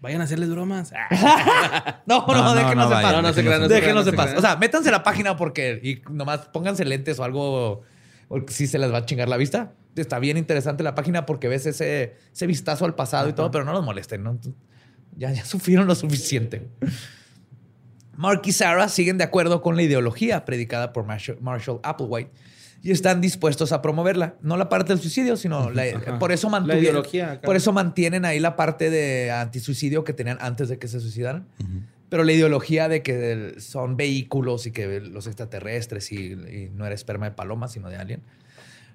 Vayan 0.00 0.20
a 0.20 0.24
hacerles 0.24 0.50
bromas. 0.50 0.92
Ah, 1.10 2.02
No, 2.06 2.26
no, 2.26 2.34
No, 2.34 2.44
no, 2.44 2.54
déjenos 2.54 2.90
no 2.90 2.96
en 2.96 3.02
paz. 3.02 3.12
no, 3.12 3.22
no 3.22 3.32
se 3.32 3.42
crean, 3.42 3.60
no 3.62 3.68
se 3.68 3.74
déjenos 3.74 4.06
en 4.06 4.10
se 4.12 4.16
paz. 4.16 4.34
O 4.36 4.40
sea, 4.40 4.56
métanse 4.56 4.90
a 4.90 4.92
la 4.92 5.02
página 5.02 5.36
porque 5.36 5.80
y 5.82 6.02
nomás 6.12 6.40
pónganse 6.52 6.84
lentes 6.84 7.18
o 7.18 7.24
algo, 7.24 7.82
porque 8.28 8.52
sí 8.52 8.66
se 8.66 8.78
les 8.78 8.92
va 8.92 8.98
a 8.98 9.06
chingar 9.06 9.28
la 9.28 9.36
vista. 9.38 9.72
Está 9.96 10.18
bien 10.18 10.36
interesante 10.36 10.82
la 10.82 10.94
página 10.94 11.24
porque 11.24 11.48
ves 11.48 11.66
ese, 11.66 12.16
ese 12.32 12.46
vistazo 12.46 12.84
al 12.84 12.94
pasado 12.94 13.28
y 13.28 13.32
todo, 13.32 13.50
pero 13.50 13.64
no 13.64 13.72
los 13.72 13.84
molesten, 13.84 14.22
¿no? 14.22 14.38
Ya, 15.16 15.30
ya 15.32 15.44
sufrieron 15.44 15.86
lo 15.86 15.94
suficiente. 15.94 16.68
Mark 18.16 18.42
y 18.44 18.52
Sarah 18.52 18.88
siguen 18.88 19.18
de 19.18 19.24
acuerdo 19.24 19.60
con 19.62 19.76
la 19.76 19.82
ideología 19.82 20.44
predicada 20.44 20.92
por 20.92 21.04
Marshall, 21.04 21.80
Applewhite 21.82 22.30
y 22.82 22.90
están 22.90 23.20
dispuestos 23.20 23.72
a 23.72 23.80
promoverla. 23.80 24.34
No 24.42 24.56
la 24.56 24.68
parte 24.68 24.92
del 24.92 25.00
suicidio, 25.00 25.36
sino 25.36 25.70
la- 25.70 26.18
por 26.18 26.32
eso 26.32 26.48
La 26.48 26.52
mantuvieron, 26.52 26.82
ideología 26.84 27.32
acá. 27.32 27.42
por 27.46 27.56
eso 27.56 27.72
mantienen 27.72 28.24
ahí 28.24 28.38
la 28.40 28.56
parte 28.56 28.90
de 28.90 29.30
antisuicidio 29.30 30.04
que 30.04 30.12
tenían 30.12 30.36
antes 30.40 30.68
de 30.68 30.78
que 30.78 30.86
se 30.88 31.00
suicidaran. 31.00 31.46
Pero 32.10 32.22
la 32.22 32.32
ideología 32.32 32.88
de 32.88 33.02
que 33.02 33.54
son 33.58 33.96
vehículos 33.96 34.66
y 34.66 34.70
que 34.70 35.00
los 35.00 35.26
extraterrestres 35.26 36.12
y, 36.12 36.32
y 36.32 36.70
no 36.74 36.84
era 36.86 36.94
esperma 36.94 37.24
de 37.26 37.32
paloma, 37.32 37.66
sino 37.68 37.88
de 37.88 37.96
alien. 37.96 38.20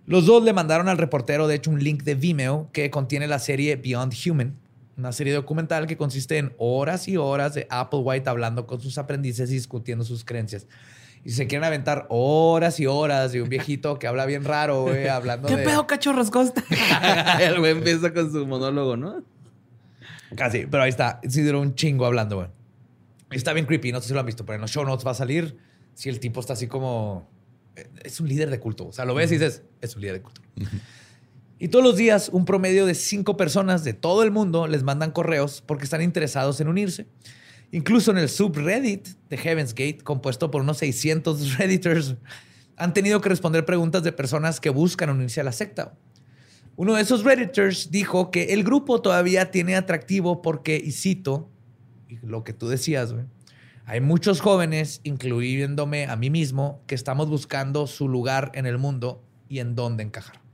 Los 0.05 0.25
dos 0.25 0.43
le 0.43 0.53
mandaron 0.53 0.87
al 0.87 0.97
reportero, 0.97 1.47
de 1.47 1.55
hecho, 1.55 1.69
un 1.71 1.83
link 1.83 2.03
de 2.03 2.15
Vimeo 2.15 2.69
que 2.71 2.89
contiene 2.91 3.27
la 3.27 3.39
serie 3.39 3.75
Beyond 3.75 4.13
Human, 4.25 4.55
una 4.99 5.11
serie 5.11 5.33
documental 5.33 5.87
que 5.87 5.97
consiste 5.97 6.37
en 6.37 6.53
horas 6.57 7.07
y 7.07 7.17
horas 7.17 7.53
de 7.53 7.65
Applewhite 7.69 8.29
hablando 8.29 8.67
con 8.67 8.79
sus 8.81 8.97
aprendices 8.97 9.49
y 9.49 9.53
discutiendo 9.53 10.03
sus 10.03 10.23
creencias. 10.25 10.67
Y 11.23 11.31
se 11.31 11.47
quieren 11.47 11.65
aventar 11.65 12.05
horas 12.09 12.79
y 12.79 12.85
horas 12.85 13.31
de 13.31 13.41
un 13.41 13.49
viejito 13.49 13.97
que 13.99 14.07
habla 14.07 14.25
bien 14.25 14.43
raro, 14.45 14.83
güey, 14.83 15.07
hablando 15.07 15.47
¿Qué 15.47 15.57
de... 15.57 15.63
pedo, 15.63 15.85
cachorros 15.87 16.29
Costa? 16.31 16.63
el 17.41 17.59
güey 17.59 17.71
empieza 17.71 18.13
con 18.13 18.31
su 18.31 18.45
monólogo, 18.45 18.95
¿no? 18.95 19.23
Casi, 20.35 20.65
pero 20.67 20.83
ahí 20.83 20.89
está. 20.89 21.19
Sí 21.27 21.41
duró 21.41 21.59
un 21.59 21.75
chingo 21.75 22.05
hablando, 22.05 22.35
güey. 22.37 22.47
Está 23.31 23.53
bien 23.53 23.65
creepy, 23.65 23.91
no 23.91 23.99
sé 24.01 24.07
si 24.09 24.13
lo 24.13 24.19
han 24.19 24.25
visto, 24.25 24.45
pero 24.45 24.55
en 24.55 24.61
los 24.61 24.71
show 24.71 24.85
notes 24.85 25.05
va 25.05 25.11
a 25.11 25.15
salir 25.15 25.57
si 25.93 26.09
el 26.09 26.19
tipo 26.19 26.39
está 26.39 26.53
así 26.53 26.67
como... 26.67 27.29
eh, 27.75 27.87
Es 28.03 28.19
un 28.19 28.27
líder 28.29 28.49
de 28.49 28.59
culto. 28.59 28.87
O 28.87 28.91
sea, 28.93 29.05
lo 29.05 29.13
ves 29.13 29.31
y 29.31 29.35
dices, 29.35 29.63
es 29.81 29.95
un 29.95 30.01
líder 30.01 30.15
de 30.15 30.21
culto. 30.21 30.41
Y 31.61 31.67
todos 31.67 31.83
los 31.83 31.97
días, 31.97 32.29
un 32.31 32.45
promedio 32.45 32.85
de 32.85 32.95
cinco 32.95 33.35
personas 33.35 33.83
de 33.83 33.93
todo 33.93 34.23
el 34.23 34.31
mundo 34.31 34.65
les 34.65 34.83
mandan 34.83 35.11
correos 35.11 35.61
porque 35.65 35.83
están 35.83 36.01
interesados 36.01 36.61
en 36.61 36.69
unirse. 36.69 37.05
Incluso 37.73 38.11
en 38.11 38.17
el 38.17 38.29
subreddit 38.29 39.09
de 39.29 39.37
Heaven's 39.37 39.73
Gate, 39.73 39.99
compuesto 40.01 40.49
por 40.49 40.61
unos 40.61 40.77
600 40.77 41.57
redditors, 41.57 42.15
han 42.77 42.93
tenido 42.93 43.19
que 43.19 43.27
responder 43.27 43.65
preguntas 43.65 44.03
de 44.03 44.13
personas 44.13 44.61
que 44.61 44.69
buscan 44.69 45.09
unirse 45.09 45.41
a 45.41 45.43
la 45.43 45.51
secta. 45.51 45.97
Uno 46.77 46.95
de 46.95 47.01
esos 47.01 47.25
redditors 47.25 47.91
dijo 47.91 48.31
que 48.31 48.53
el 48.53 48.63
grupo 48.63 49.01
todavía 49.01 49.51
tiene 49.51 49.75
atractivo 49.75 50.41
porque, 50.41 50.81
y 50.81 50.93
cito, 50.93 51.49
lo 52.21 52.45
que 52.45 52.53
tú 52.53 52.69
decías, 52.69 53.13
hay 53.85 53.99
muchos 53.99 54.39
jóvenes, 54.39 55.01
incluyéndome 55.03 56.05
a 56.05 56.15
mí 56.15 56.29
mismo, 56.29 56.81
que 56.87 56.95
estamos 56.95 57.29
buscando 57.29 57.85
su 57.85 58.07
lugar 58.07 58.49
en 58.55 58.65
el 58.65 58.77
mundo 58.77 59.21
y 59.49 59.59
en 59.59 59.75
dónde 59.75 60.03
encajar. 60.03 60.48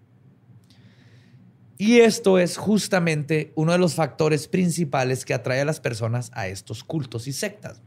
Y 1.77 1.99
esto 1.99 2.39
es 2.39 2.57
justamente 2.57 3.51
uno 3.55 3.73
de 3.73 3.77
los 3.77 3.95
factores 3.95 4.47
principales 4.47 5.25
que 5.25 5.33
atrae 5.33 5.61
a 5.61 5.65
las 5.65 5.79
personas 5.81 6.31
a 6.33 6.47
estos 6.47 6.83
cultos 6.83 7.27
y 7.27 7.33
sectas. 7.33 7.81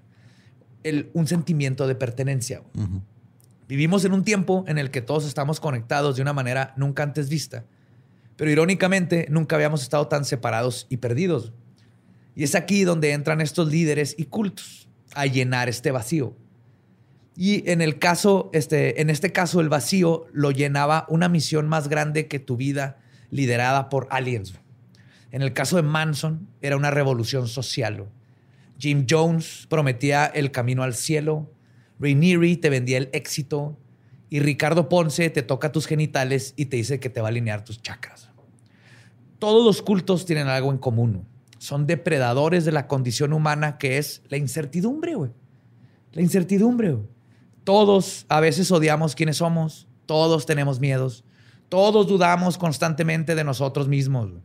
El- 0.82 1.10
un 1.14 1.26
sentimiento 1.26 1.86
de 1.86 1.94
pertenencia. 1.94 2.62
Vivimos 3.66 4.04
en 4.04 4.12
un 4.12 4.24
tiempo 4.24 4.64
en 4.68 4.78
el 4.78 4.90
que 4.90 5.00
todos 5.02 5.26
estamos 5.26 5.60
conectados 5.60 6.16
de 6.16 6.22
una 6.22 6.32
manera 6.32 6.74
nunca 6.76 7.02
antes 7.02 7.28
vista. 7.28 7.64
Pero 8.36 8.50
irónicamente, 8.50 9.26
nunca 9.30 9.56
habíamos 9.56 9.82
estado 9.82 10.06
tan 10.06 10.24
separados 10.24 10.86
y 10.90 10.98
perdidos. 10.98 11.52
Y 12.34 12.44
es 12.44 12.54
aquí 12.54 12.84
donde 12.84 13.12
entran 13.12 13.40
estos 13.40 13.68
líderes 13.68 14.14
y 14.16 14.26
cultos 14.26 14.88
a 15.14 15.26
llenar 15.26 15.68
este 15.68 15.90
vacío. 15.90 16.36
Y 17.36 17.68
en 17.70 17.80
el 17.82 17.98
caso, 17.98 18.50
este, 18.52 19.00
en 19.00 19.10
este 19.10 19.32
caso, 19.32 19.60
el 19.60 19.68
vacío 19.68 20.26
lo 20.32 20.50
llenaba 20.50 21.04
una 21.08 21.28
misión 21.28 21.68
más 21.68 21.88
grande 21.88 22.26
que 22.28 22.38
tu 22.38 22.56
vida, 22.56 22.98
liderada 23.30 23.88
por 23.88 24.06
aliens. 24.10 24.54
En 25.30 25.42
el 25.42 25.52
caso 25.52 25.76
de 25.76 25.82
Manson, 25.82 26.48
era 26.62 26.76
una 26.76 26.90
revolución 26.90 27.48
social. 27.48 28.06
Jim 28.78 29.06
Jones 29.08 29.66
prometía 29.68 30.26
el 30.26 30.50
camino 30.50 30.82
al 30.82 30.94
cielo. 30.94 31.52
Rainieri 31.98 32.56
te 32.56 32.70
vendía 32.70 32.98
el 32.98 33.10
éxito. 33.12 33.76
Y 34.30 34.40
Ricardo 34.40 34.88
Ponce 34.88 35.30
te 35.30 35.42
toca 35.42 35.72
tus 35.72 35.86
genitales 35.86 36.54
y 36.56 36.66
te 36.66 36.76
dice 36.76 37.00
que 37.00 37.10
te 37.10 37.20
va 37.20 37.28
a 37.28 37.30
alinear 37.30 37.64
tus 37.64 37.80
chakras. 37.82 38.30
Todos 39.38 39.64
los 39.64 39.82
cultos 39.82 40.26
tienen 40.26 40.48
algo 40.48 40.70
en 40.70 40.78
común. 40.78 41.26
Son 41.58 41.86
depredadores 41.86 42.64
de 42.64 42.72
la 42.72 42.86
condición 42.86 43.32
humana 43.32 43.78
que 43.78 43.98
es 43.98 44.22
la 44.28 44.36
incertidumbre, 44.36 45.14
güey. 45.14 45.30
La 46.12 46.22
incertidumbre, 46.22 46.92
güey. 46.92 47.06
Todos 47.64 48.26
a 48.28 48.40
veces 48.40 48.70
odiamos 48.70 49.14
quiénes 49.14 49.38
somos. 49.38 49.86
Todos 50.06 50.46
tenemos 50.46 50.80
miedos. 50.80 51.24
Todos 51.68 52.06
dudamos 52.06 52.58
constantemente 52.58 53.34
de 53.34 53.44
nosotros 53.44 53.88
mismos. 53.88 54.30
güey. 54.30 54.42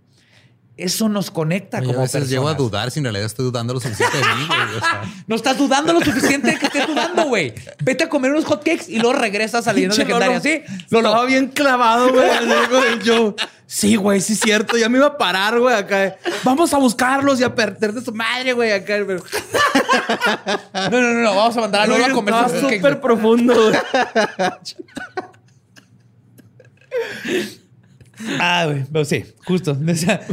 Eso 0.75 1.07
nos 1.07 1.29
conecta 1.29 1.83
como 1.83 1.99
a 1.99 2.01
veces 2.01 2.27
llego 2.27 2.47
a 2.47 2.53
personas. 2.53 2.71
dudar 2.71 2.89
si 2.91 2.97
en 2.99 3.05
realidad 3.05 3.27
estoy 3.27 3.45
dudando 3.45 3.75
lo 3.75 3.79
suficiente 3.79 4.17
de 4.17 4.23
mí. 4.23 4.47
güey, 4.47 4.75
o 4.77 4.79
sea. 4.79 5.03
No 5.27 5.35
estás 5.35 5.55
dudando 5.55 5.93
lo 5.93 6.01
suficiente 6.01 6.49
de 6.49 6.57
que 6.57 6.65
estés 6.65 6.87
dudando, 6.87 7.25
güey. 7.25 7.53
Vete 7.83 8.05
a 8.05 8.09
comer 8.09 8.31
unos 8.31 8.45
hotcakes 8.45 8.85
y 8.89 8.97
luego 8.97 9.13
regresas 9.13 9.67
a 9.67 9.73
leyendas 9.73 9.99
legendarias. 9.99 10.41
Sí, 10.41 10.63
Lolo. 10.89 11.09
Estaba 11.09 11.25
bien 11.25 11.47
clavado, 11.49 12.11
güey. 12.11 12.27
Sí, 13.67 13.95
güey, 13.97 14.19
sí 14.19 14.33
es 14.33 14.39
cierto. 14.39 14.75
Ya 14.75 14.89
me 14.89 14.97
iba 14.97 15.07
a 15.07 15.17
parar, 15.17 15.59
güey, 15.59 15.75
acá. 15.75 16.15
Vamos 16.43 16.73
a 16.73 16.79
buscarlos 16.79 17.39
y 17.39 17.43
a 17.43 17.53
perder 17.53 17.93
de 17.93 18.01
su 18.01 18.11
madre, 18.11 18.53
güey, 18.53 18.71
acá. 18.71 18.97
No, 20.73 20.99
no, 21.01 21.13
no, 21.13 21.21
no. 21.21 21.35
Vamos 21.35 21.55
a 21.55 21.61
mandar 21.61 21.81
a 21.83 21.87
Lolo 21.87 22.05
a 22.05 22.09
comer 22.09 22.33
hotcakes. 22.33 22.77
súper 22.77 22.99
profundo, 22.99 23.53
güey. 23.53 23.77
Ah, 28.39 28.65
güey. 28.67 28.85
Pero 28.91 29.05
sí, 29.05 29.25
justo. 29.45 29.77
O 29.91 29.95
sea, 29.95 30.25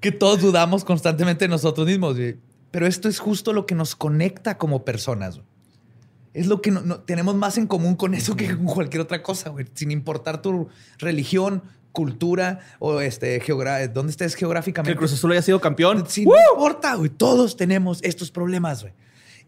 que 0.00 0.12
todos 0.12 0.40
dudamos 0.40 0.84
constantemente 0.84 1.44
de 1.44 1.48
nosotros 1.48 1.86
mismos. 1.86 2.16
güey. 2.16 2.36
Pero 2.70 2.86
esto 2.86 3.08
es 3.08 3.18
justo 3.18 3.52
lo 3.52 3.66
que 3.66 3.74
nos 3.74 3.96
conecta 3.96 4.58
como 4.58 4.84
personas. 4.84 5.36
güey. 5.36 5.46
Es 6.34 6.46
lo 6.46 6.60
que 6.60 6.70
no- 6.70 6.82
no- 6.82 7.00
tenemos 7.00 7.34
más 7.34 7.58
en 7.58 7.66
común 7.66 7.96
con 7.96 8.14
eso 8.14 8.36
que 8.36 8.54
con 8.56 8.66
cualquier 8.66 9.00
otra 9.00 9.22
cosa, 9.22 9.50
güey. 9.50 9.66
Sin 9.74 9.90
importar 9.90 10.42
tu 10.42 10.68
religión, 10.98 11.62
cultura 11.92 12.60
o 12.78 13.00
este, 13.00 13.40
dónde 13.92 14.10
estés 14.10 14.34
Que 14.34 14.40
geográficamente. 14.40 14.92
el 14.92 14.98
Cruz 14.98 15.12
Azul 15.14 15.32
haya 15.32 15.42
sido 15.42 15.60
campeón. 15.60 16.04
Sí, 16.06 16.24
no 16.26 16.32
importa, 16.54 16.94
güey. 16.94 17.10
Todos 17.10 17.56
tenemos 17.56 17.98
estos 18.02 18.30
problemas, 18.30 18.82
güey. 18.82 18.92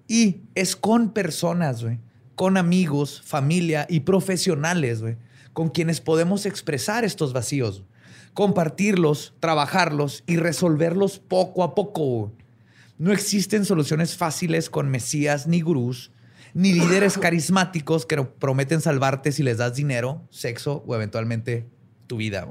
Y 0.08 0.40
es 0.54 0.74
con 0.74 1.12
personas, 1.12 1.84
güey. 1.84 1.98
Con 2.34 2.56
amigos, 2.56 3.22
familia 3.24 3.86
y 3.88 4.00
profesionales, 4.00 5.02
güey. 5.02 5.16
Con 5.52 5.68
quienes 5.70 6.00
podemos 6.00 6.46
expresar 6.46 7.04
estos 7.04 7.32
vacíos. 7.32 7.82
Compartirlos, 8.34 9.34
trabajarlos 9.40 10.22
y 10.26 10.36
resolverlos 10.36 11.18
poco 11.18 11.62
a 11.62 11.74
poco. 11.74 12.32
No 12.96 13.12
existen 13.12 13.64
soluciones 13.64 14.16
fáciles 14.16 14.70
con 14.70 14.88
mesías 14.88 15.46
ni 15.46 15.60
gurús, 15.60 16.10
ni 16.54 16.72
líderes 16.72 17.18
carismáticos 17.18 18.06
que 18.06 18.22
prometen 18.22 18.80
salvarte 18.80 19.32
si 19.32 19.42
les 19.42 19.58
das 19.58 19.74
dinero, 19.74 20.22
sexo 20.30 20.82
o 20.86 20.94
eventualmente 20.94 21.66
tu 22.06 22.16
vida. 22.16 22.46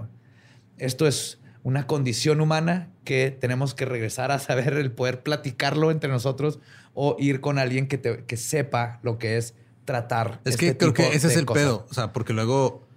Esto 0.77 1.07
es 1.07 1.39
una 1.63 1.88
condición 1.88 2.39
humana 2.41 2.89
que 3.03 3.31
tenemos 3.31 3.73
que 3.73 3.85
regresar 3.85 4.31
a 4.31 4.39
saber 4.39 4.73
el 4.73 4.91
poder 4.91 5.23
platicarlo 5.23 5.91
entre 5.91 6.09
nosotros 6.09 6.59
o 6.93 7.15
ir 7.19 7.41
con 7.41 7.57
alguien 7.57 7.88
que, 7.88 7.97
te- 7.97 8.26
que 8.26 8.38
sepa 8.38 8.99
lo 9.01 9.17
que 9.17 9.38
es 9.38 9.55
tratar. 9.85 10.39
Es 10.45 10.53
este 10.53 10.67
que 10.67 10.77
creo 10.77 10.93
tipo 10.93 11.09
que 11.09 11.15
ese 11.15 11.27
es 11.27 11.35
el 11.38 11.45
cosas. 11.45 11.63
pedo. 11.63 11.88
O 11.89 11.93
sea, 11.93 12.13
porque 12.13 12.34
luego 12.34 12.88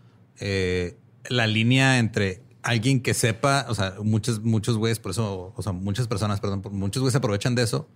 eh, 0.44 0.97
la 1.28 1.47
línea 1.47 1.98
entre 1.98 2.43
alguien 2.62 3.01
que 3.01 3.14
sepa, 3.14 3.66
o 3.69 3.74
sea, 3.77 3.94
muchos, 4.02 4.43
muchos 4.43 4.77
güeyes, 4.77 4.98
por 4.98 5.12
eso, 5.12 5.52
o 5.56 5.62
sea, 5.62 5.73
muchas 5.73 6.09
personas, 6.09 6.40
perdón, 6.40 6.62
muchos 6.73 7.01
güeyes 7.01 7.12
se 7.12 7.19
aprovechan 7.19 7.55
de 7.55 7.62
eso. 7.62 7.89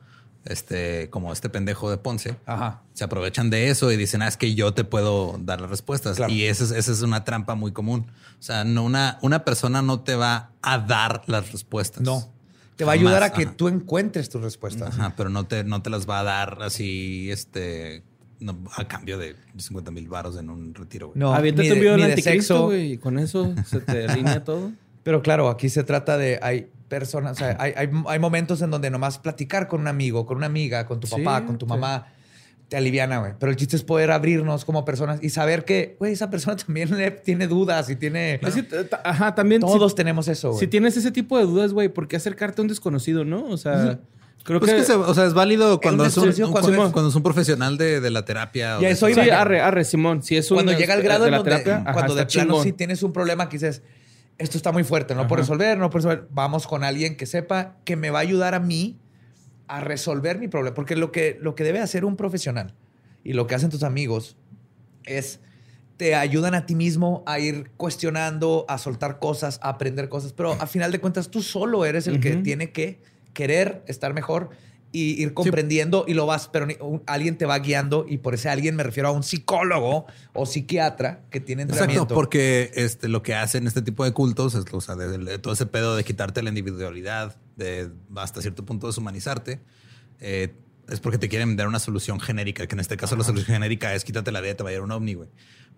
Este, 0.44 1.10
como 1.10 1.32
este 1.32 1.48
pendejo 1.48 1.90
de 1.90 1.98
Ponce, 1.98 2.36
Ajá. 2.46 2.82
se 2.94 3.02
aprovechan 3.02 3.50
de 3.50 3.68
eso 3.68 3.90
y 3.90 3.96
dicen, 3.96 4.22
ah, 4.22 4.28
es 4.28 4.36
que 4.36 4.54
yo 4.54 4.74
te 4.74 4.84
puedo 4.84 5.40
dar 5.40 5.60
las 5.60 5.70
respuestas. 5.70 6.18
Claro. 6.18 6.32
Y 6.32 6.44
esa 6.44 6.62
es, 6.62 6.70
esa 6.70 6.92
es 6.92 7.02
una 7.02 7.24
trampa 7.24 7.56
muy 7.56 7.72
común. 7.72 8.06
O 8.38 8.42
sea, 8.42 8.62
no 8.62 8.84
una, 8.84 9.18
una 9.22 9.44
persona 9.44 9.82
no 9.82 10.02
te 10.02 10.14
va 10.14 10.52
a 10.62 10.78
dar 10.78 11.24
las 11.26 11.50
respuestas. 11.50 12.04
No. 12.04 12.30
Te 12.76 12.84
va 12.84 12.92
a 12.92 12.94
ayudar 12.94 13.24
a 13.24 13.32
que 13.32 13.42
ajá. 13.42 13.54
tú 13.56 13.66
encuentres 13.66 14.28
tus 14.28 14.40
respuestas. 14.40 14.96
Ajá, 14.96 15.14
pero 15.16 15.30
no 15.30 15.48
te, 15.48 15.64
no 15.64 15.82
te 15.82 15.90
las 15.90 16.08
va 16.08 16.20
a 16.20 16.22
dar 16.22 16.62
así, 16.62 17.28
este, 17.32 18.04
no, 18.40 18.58
a 18.76 18.86
cambio 18.86 19.18
de 19.18 19.36
50 19.56 19.90
mil 19.90 20.08
baros 20.08 20.36
en 20.38 20.50
un 20.50 20.74
retiro. 20.74 21.08
güey. 21.08 21.18
No, 21.18 21.32
Aviéntate 21.34 21.68
un 21.68 21.74
de- 21.74 21.80
video 21.80 21.96
de 21.96 22.04
anticristo, 22.04 22.32
sexo. 22.32 22.64
güey, 22.66 22.92
y 22.92 22.98
con 22.98 23.18
eso 23.18 23.54
se 23.66 23.80
te 23.80 24.04
alinea 24.08 24.44
todo. 24.44 24.72
Pero 25.02 25.22
claro, 25.22 25.48
aquí 25.48 25.68
se 25.68 25.84
trata 25.84 26.18
de 26.18 26.38
hay 26.42 26.68
personas, 26.88 27.32
o 27.32 27.34
sea, 27.36 27.56
hay, 27.60 27.72
hay- 27.76 27.88
hay 28.06 28.18
momentos 28.18 28.60
en 28.62 28.70
donde 28.70 28.90
nomás 28.90 29.18
platicar 29.18 29.68
con 29.68 29.80
un 29.80 29.88
amigo, 29.88 30.26
con 30.26 30.36
una 30.36 30.46
amiga, 30.46 30.86
con 30.86 31.00
tu 31.00 31.06
Sí, 31.06 31.16
papá, 31.22 31.44
con 31.46 31.58
tu 31.58 31.66
sí. 31.66 31.70
mamá, 31.70 32.08
te 32.68 32.76
aliviana, 32.76 33.18
güey. 33.20 33.32
Pero 33.38 33.50
el 33.50 33.56
chiste 33.56 33.76
es 33.76 33.84
poder 33.84 34.10
abrirnos 34.10 34.64
como 34.64 34.84
personas 34.84 35.22
y 35.22 35.30
saber 35.30 35.64
que, 35.64 35.94
güey, 36.00 36.12
esa 36.12 36.30
persona 36.30 36.56
también 36.66 36.96
le- 36.96 37.10
tiene 37.12 37.46
dudas 37.46 37.88
y 37.90 37.96
tiene... 37.96 38.40
Ajá, 39.04 39.34
también. 39.36 39.60
si- 39.62 39.66
Todos 39.68 39.94
tenemos 39.94 40.26
eso, 40.28 40.48
güey. 40.50 40.60
Si 40.60 40.66
tienes 40.66 40.96
ese 40.96 41.10
tipo 41.12 41.38
de 41.38 41.44
dudas, 41.44 41.72
güey, 41.72 41.88
¿por 41.88 42.08
qué 42.08 42.16
acercarte 42.16 42.60
a 42.60 42.62
un 42.62 42.68
desconocido, 42.68 43.24
no? 43.24 43.44
O 43.46 43.56
sea, 43.56 44.00
creo 44.44 44.60
Pues 44.60 44.72
que. 44.72 44.78
que 44.78 44.84
se- 44.84 44.94
o 44.94 45.14
sea, 45.14 45.24
es 45.26 45.34
válido 45.34 45.80
cuando 45.80 46.04
es 46.06 46.16
un, 46.16 46.28
un- 46.28 46.34
cuando 46.34 46.50
cuando, 46.52 46.86
es- 46.86 46.92
cuando 46.92 47.08
es 47.10 47.14
un 47.14 47.22
profesional 47.22 47.76
de, 47.78 48.00
de 48.00 48.10
la 48.10 48.24
terapia. 48.24 48.78
Ya 48.80 48.90
iba. 48.90 48.96
sí, 48.96 49.30
arre, 49.30 49.60
arre, 49.60 49.84
Simón. 49.84 50.22
Si 50.22 50.36
es 50.36 50.50
un, 50.50 50.56
cuando 50.56 50.72
llega 50.72 50.94
el 50.94 51.02
grado 51.02 51.24
de 51.24 51.30
la 51.30 51.38
donde, 51.38 51.50
terapia, 51.50 51.76
ajá, 51.82 51.92
cuando 51.92 52.14
de 52.14 52.26
plano 52.26 52.62
sí 52.62 52.72
tienes 52.72 53.02
un 53.02 53.12
problema 53.12 53.48
que 53.48 53.56
dices, 53.56 53.82
esto 54.38 54.56
está 54.56 54.70
muy 54.72 54.84
fuerte, 54.84 55.14
no 55.14 55.22
puedo 55.26 55.42
Ajá. 55.42 55.52
resolver, 55.52 55.78
no 55.78 55.90
puedo 55.90 56.06
resolver. 56.08 56.28
Vamos 56.30 56.66
con 56.66 56.84
alguien 56.84 57.16
que 57.16 57.26
sepa 57.26 57.76
que 57.84 57.96
me 57.96 58.10
va 58.10 58.18
a 58.18 58.22
ayudar 58.22 58.54
a 58.54 58.60
mí 58.60 58.98
a 59.68 59.80
resolver 59.80 60.38
mi 60.38 60.48
problema. 60.48 60.74
Porque 60.74 60.94
lo 60.94 61.10
que, 61.10 61.38
lo 61.40 61.54
que 61.54 61.64
debe 61.64 61.80
hacer 61.80 62.04
un 62.04 62.16
profesional 62.16 62.74
y 63.24 63.32
lo 63.32 63.46
que 63.46 63.54
hacen 63.56 63.70
tus 63.70 63.82
amigos 63.82 64.36
es 65.04 65.40
te 65.96 66.14
ayudan 66.14 66.54
a 66.54 66.66
ti 66.66 66.74
mismo 66.74 67.22
a 67.26 67.38
ir 67.38 67.70
cuestionando, 67.78 68.66
a 68.68 68.76
soltar 68.76 69.18
cosas, 69.18 69.58
a 69.62 69.70
aprender 69.70 70.10
cosas, 70.10 70.34
pero 70.34 70.52
a 70.52 70.66
final 70.66 70.92
de 70.92 71.00
cuentas 71.00 71.30
tú 71.30 71.40
solo 71.42 71.86
eres 71.86 72.06
el 72.06 72.20
que 72.20 72.34
Ujú. 72.34 72.42
tiene 72.42 72.70
que 72.70 73.00
querer 73.36 73.84
estar 73.86 74.14
mejor 74.14 74.48
y 74.92 75.22
ir 75.22 75.34
comprendiendo 75.34 76.06
y 76.08 76.14
lo 76.14 76.24
vas, 76.24 76.48
pero 76.48 76.66
alguien 77.06 77.36
te 77.36 77.44
va 77.44 77.58
guiando 77.58 78.06
y 78.08 78.16
por 78.16 78.32
ese 78.32 78.48
alguien 78.48 78.76
me 78.76 78.82
refiero 78.82 79.10
a 79.10 79.12
un 79.12 79.22
psicólogo 79.22 80.06
o 80.32 80.46
psiquiatra 80.46 81.20
que 81.28 81.38
tiene 81.38 81.62
entrenamiento. 81.62 82.04
Exacto, 82.04 82.14
porque 82.14 82.70
este, 82.74 83.08
lo 83.08 83.22
que 83.22 83.34
hacen 83.34 83.66
este 83.66 83.82
tipo 83.82 84.04
de 84.04 84.12
cultos 84.12 84.54
es 84.54 84.64
o 84.72 84.80
sea, 84.80 84.94
de, 84.94 85.18
de 85.18 85.38
todo 85.38 85.52
ese 85.52 85.66
pedo 85.66 85.96
de 85.96 86.04
quitarte 86.04 86.42
la 86.42 86.48
individualidad, 86.48 87.36
de 87.56 87.90
hasta 88.16 88.40
cierto 88.40 88.64
punto 88.64 88.86
deshumanizarte, 88.86 89.60
eh, 90.20 90.54
es 90.88 91.00
porque 91.00 91.18
te 91.18 91.28
quieren 91.28 91.56
dar 91.56 91.68
una 91.68 91.78
solución 91.78 92.18
genérica, 92.18 92.66
que 92.66 92.74
en 92.74 92.80
este 92.80 92.96
caso 92.96 93.16
la 93.16 93.24
solución 93.24 93.54
genérica 93.54 93.92
es 93.92 94.02
quítate 94.02 94.32
la 94.32 94.40
vida, 94.40 94.54
te 94.54 94.62
va 94.62 94.70
a 94.70 94.72
ir 94.72 94.80
un 94.80 94.92
ovni, 94.92 95.12
güey. 95.12 95.28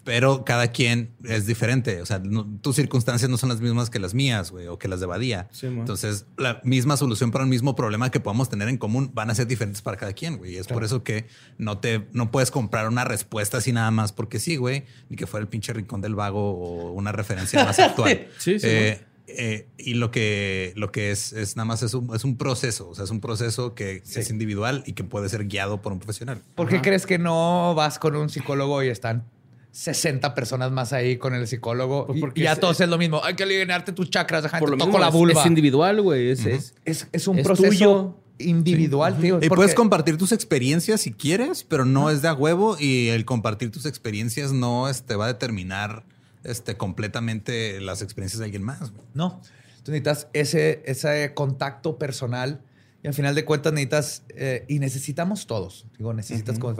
Pero 0.04 0.44
cada 0.44 0.68
quien 0.68 1.10
es 1.24 1.46
diferente. 1.46 2.00
O 2.00 2.06
sea, 2.06 2.18
no- 2.18 2.46
tus 2.62 2.76
circunstancias 2.76 3.30
no 3.30 3.36
son 3.36 3.50
las 3.50 3.60
mismas 3.60 3.90
que 3.90 3.98
las 3.98 4.14
mías, 4.14 4.50
güey, 4.50 4.66
o 4.66 4.78
que 4.78 4.88
las 4.88 5.00
de 5.00 5.06
Badía. 5.06 5.48
Sí. 5.52 5.66
Entonces, 5.66 6.24
la 6.38 6.60
misma 6.64 6.96
solución 6.96 7.30
para 7.30 7.44
el 7.44 7.50
mismo 7.50 7.76
problema 7.76 8.10
que 8.10 8.18
podamos 8.20 8.48
tener 8.48 8.68
en 8.68 8.78
común 8.78 9.10
van 9.12 9.28
a 9.30 9.34
ser 9.34 9.46
diferentes 9.46 9.82
para 9.82 9.96
cada 9.98 10.14
quien, 10.14 10.38
güey. 10.38 10.54
Y 10.54 10.56
es 10.56 10.66
por 10.66 10.82
eso 10.82 11.02
que 11.02 11.26
no 11.58 11.78
te 11.78 12.06
no 12.12 12.30
puedes 12.30 12.50
comprar 12.50 12.88
una 12.88 13.04
respuesta 13.04 13.58
así 13.58 13.72
nada 13.72 13.90
más 13.90 14.12
porque 14.12 14.38
sí, 14.38 14.56
güey, 14.56 14.84
ni 15.10 15.16
que 15.16 15.26
fuera 15.26 15.42
el 15.42 15.48
pinche 15.48 15.72
rincón 15.74 16.00
del 16.00 16.14
vago 16.14 16.52
o 16.52 16.92
una 16.92 17.12
referencia 17.12 17.64
más 17.64 17.78
actual. 17.78 18.28
Sí, 18.38 18.58
sí, 18.58 18.66
Eh, 18.66 19.00
eh, 19.30 19.66
y 19.76 19.92
lo 19.92 20.10
que, 20.10 20.72
lo 20.74 20.90
que 20.90 21.10
es, 21.10 21.34
es 21.34 21.54
nada 21.54 21.66
más 21.66 21.82
es 21.82 21.92
un, 21.92 22.14
es 22.16 22.24
un 22.24 22.38
proceso, 22.38 22.88
o 22.88 22.94
sea, 22.94 23.04
es 23.04 23.10
un 23.10 23.20
proceso 23.20 23.74
que 23.74 24.00
Sí. 24.02 24.20
es 24.20 24.30
individual 24.30 24.82
y 24.86 24.94
que 24.94 25.04
puede 25.04 25.28
ser 25.28 25.46
guiado 25.48 25.82
por 25.82 25.92
un 25.92 25.98
profesional. 25.98 26.40
¿Por 26.54 26.66
qué 26.68 26.76
Ajá. 26.76 26.82
crees 26.84 27.04
que 27.04 27.18
no 27.18 27.74
vas 27.74 27.98
con 27.98 28.16
un 28.16 28.30
psicólogo 28.30 28.82
y 28.82 28.88
están 28.88 29.24
60 29.70 30.34
personas 30.34 30.70
más 30.72 30.92
ahí 30.92 31.16
con 31.18 31.34
el 31.34 31.46
psicólogo? 31.46 32.06
Pues 32.06 32.18
y- 32.18 32.20
porque 32.20 32.40
y 32.40 32.44
ya 32.44 32.52
es- 32.52 32.60
todos 32.60 32.80
es 32.80 32.88
lo 32.88 32.98
mismo. 32.98 33.22
Hay 33.24 33.34
que 33.34 33.42
alinearte 33.44 33.92
tus 33.92 34.10
chakras, 34.10 34.42
deja, 34.42 34.58
Por 34.58 34.68
te 34.70 34.72
lo 34.72 34.78
toco 34.78 34.88
mismo, 34.88 34.98
la 35.00 35.08
es- 35.08 35.12
vulva. 35.14 35.40
Es, 35.42 35.46
individual, 35.46 36.00
güey. 36.02 36.30
Es, 36.30 36.44
es- 36.46 36.74
Es, 36.84 37.06
es 37.12 37.28
un 37.28 37.38
Es 37.38 37.44
proceso 37.44 37.68
tuyo. 37.68 38.16
individual, 38.38 39.18
tío. 39.20 39.36
Y 39.36 39.48
porque- 39.48 39.56
puedes 39.56 39.74
compartir 39.74 40.16
tus 40.16 40.32
experiencias 40.32 41.00
si 41.02 41.12
quieres, 41.12 41.64
pero 41.64 41.84
no 41.84 42.10
es 42.10 42.22
de 42.22 42.28
a 42.28 42.34
huevo 42.34 42.76
y 42.78 43.08
el 43.08 43.24
compartir 43.24 43.70
tus 43.70 43.86
experiencias 43.86 44.52
no 44.52 44.88
este, 44.88 45.16
va 45.16 45.24
a 45.26 45.28
determinar 45.28 46.04
este, 46.44 46.76
completamente 46.76 47.80
las 47.80 48.00
experiencias 48.00 48.38
de 48.38 48.44
alguien 48.46 48.62
más. 48.62 48.90
güey. 48.92 49.02
No. 49.12 49.40
Tú 49.82 49.90
necesitas 49.92 50.28
ese, 50.32 50.82
ese 50.86 51.32
contacto 51.34 51.98
personal 51.98 52.62
y 53.02 53.08
al 53.08 53.14
final 53.14 53.34
de 53.34 53.44
cuentas 53.44 53.72
necesitas, 53.72 54.22
eh, 54.30 54.64
y 54.68 54.78
necesitamos 54.78 55.46
todos, 55.46 55.86
digo, 55.98 56.12
necesitas 56.14 56.58
como 56.58 56.74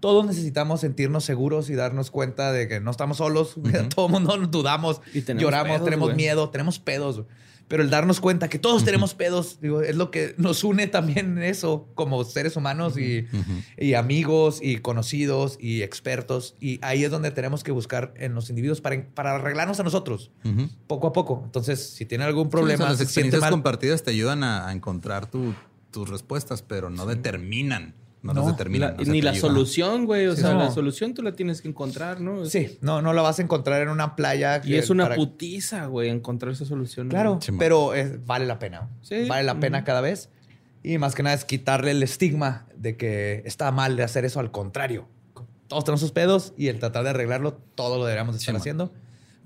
todos 0.00 0.26
necesitamos 0.26 0.80
sentirnos 0.80 1.24
seguros 1.24 1.70
y 1.70 1.74
darnos 1.74 2.10
cuenta 2.10 2.52
de 2.52 2.66
que 2.68 2.80
no 2.80 2.90
estamos 2.90 3.18
solos, 3.18 3.54
todo 3.94 4.06
el 4.06 4.12
mundo 4.12 4.36
dudamos, 4.48 5.00
Y 5.14 5.20
tenemos 5.22 5.42
lloramos, 5.42 5.72
pedos, 5.72 5.84
tenemos 5.84 6.14
miedo, 6.16 6.48
tenemos 6.50 6.78
pedos, 6.78 7.22
pero 7.68 7.84
el 7.84 7.90
darnos 7.90 8.18
cuenta 8.20 8.48
que 8.48 8.58
todos 8.58 8.84
tenemos 8.84 9.14
pedos, 9.14 9.58
digo, 9.60 9.80
es 9.82 9.94
lo 9.94 10.10
que 10.10 10.34
nos 10.38 10.64
une 10.64 10.88
también 10.88 11.38
en 11.38 11.44
eso 11.44 11.86
como 11.94 12.24
seres 12.24 12.56
humanos 12.56 12.98
y, 12.98 13.26
y 13.78 13.94
amigos 13.94 14.58
y 14.60 14.78
conocidos 14.78 15.56
y 15.60 15.82
expertos. 15.82 16.56
Y 16.60 16.80
ahí 16.82 17.04
es 17.04 17.12
donde 17.12 17.30
tenemos 17.30 17.62
que 17.62 17.70
buscar 17.70 18.12
en 18.16 18.34
los 18.34 18.50
individuos 18.50 18.80
para, 18.80 19.06
para 19.14 19.36
arreglarnos 19.36 19.78
a 19.78 19.84
nosotros 19.84 20.32
poco 20.88 21.06
a 21.06 21.12
poco. 21.12 21.42
Entonces, 21.44 21.90
si 21.90 22.06
tiene 22.06 22.24
algún 22.24 22.44
Sí, 22.44 22.48
o 22.48 22.50
problema, 22.50 22.78
sea, 22.78 22.88
las 22.92 23.00
experiencias 23.02 23.40
mal, 23.42 23.50
compartidas 23.52 24.02
te 24.02 24.10
ayudan 24.10 24.42
a, 24.42 24.66
a 24.66 24.72
encontrar 24.72 25.30
tu- 25.30 25.54
tus 25.92 26.08
respuestas, 26.08 26.62
pero 26.62 26.90
no 26.90 27.06
determinan. 27.06 27.94
No, 28.22 28.34
No, 28.34 28.40
las 28.42 28.50
determinan. 28.56 28.94
la- 28.96 29.00
o 29.00 29.04
sea, 29.04 29.12
ni 29.14 29.22
la 29.22 29.34
solución, 29.34 30.04
güey. 30.04 30.26
O 30.26 30.34
Sí, 30.36 30.42
sea, 30.42 30.52
no. 30.52 30.58
la 30.58 30.70
solución 30.70 31.14
tú 31.14 31.22
la 31.22 31.32
tienes 31.32 31.62
que 31.62 31.68
encontrar, 31.68 32.20
¿no? 32.20 32.44
Sí, 32.44 32.78
no, 32.82 33.00
no 33.00 33.14
la 33.14 33.22
vas 33.22 33.38
a 33.38 33.42
encontrar 33.42 33.80
en 33.80 33.88
una 33.88 34.14
playa. 34.14 34.58
Y 34.62 34.68
que- 34.68 34.78
es 34.78 34.90
una 34.90 35.04
para- 35.04 35.16
putiza, 35.16 35.86
güey, 35.86 36.10
encontrar 36.10 36.52
esa 36.52 36.66
solución. 36.66 37.08
Claro, 37.08 37.38
Sí, 37.40 37.50
pero 37.58 37.94
es- 37.94 38.24
vale 38.26 38.44
la 38.44 38.58
pena. 38.58 38.90
Sí. 39.00 39.26
Vale 39.26 39.44
la 39.44 39.58
pena 39.58 39.84
cada 39.84 40.02
vez. 40.02 40.28
Y 40.82 40.98
más 40.98 41.14
que 41.14 41.22
nada 41.22 41.34
es 41.34 41.44
quitarle 41.46 41.92
el 41.92 42.02
estigma 42.02 42.66
de 42.76 42.96
que 42.98 43.42
está 43.46 43.70
mal 43.72 43.96
de 43.96 44.02
hacer 44.02 44.24
eso. 44.26 44.38
Al 44.40 44.50
contrario, 44.50 45.08
todos 45.68 45.84
tenemos 45.84 46.00
sus 46.00 46.12
pedos 46.12 46.52
y 46.58 46.68
el 46.68 46.78
tratar 46.78 47.04
de 47.04 47.10
arreglarlo, 47.10 47.54
todo 47.74 47.96
lo 47.98 48.04
deberíamos 48.04 48.36
estar 48.36 48.52
man. 48.52 48.60
haciendo 48.60 48.92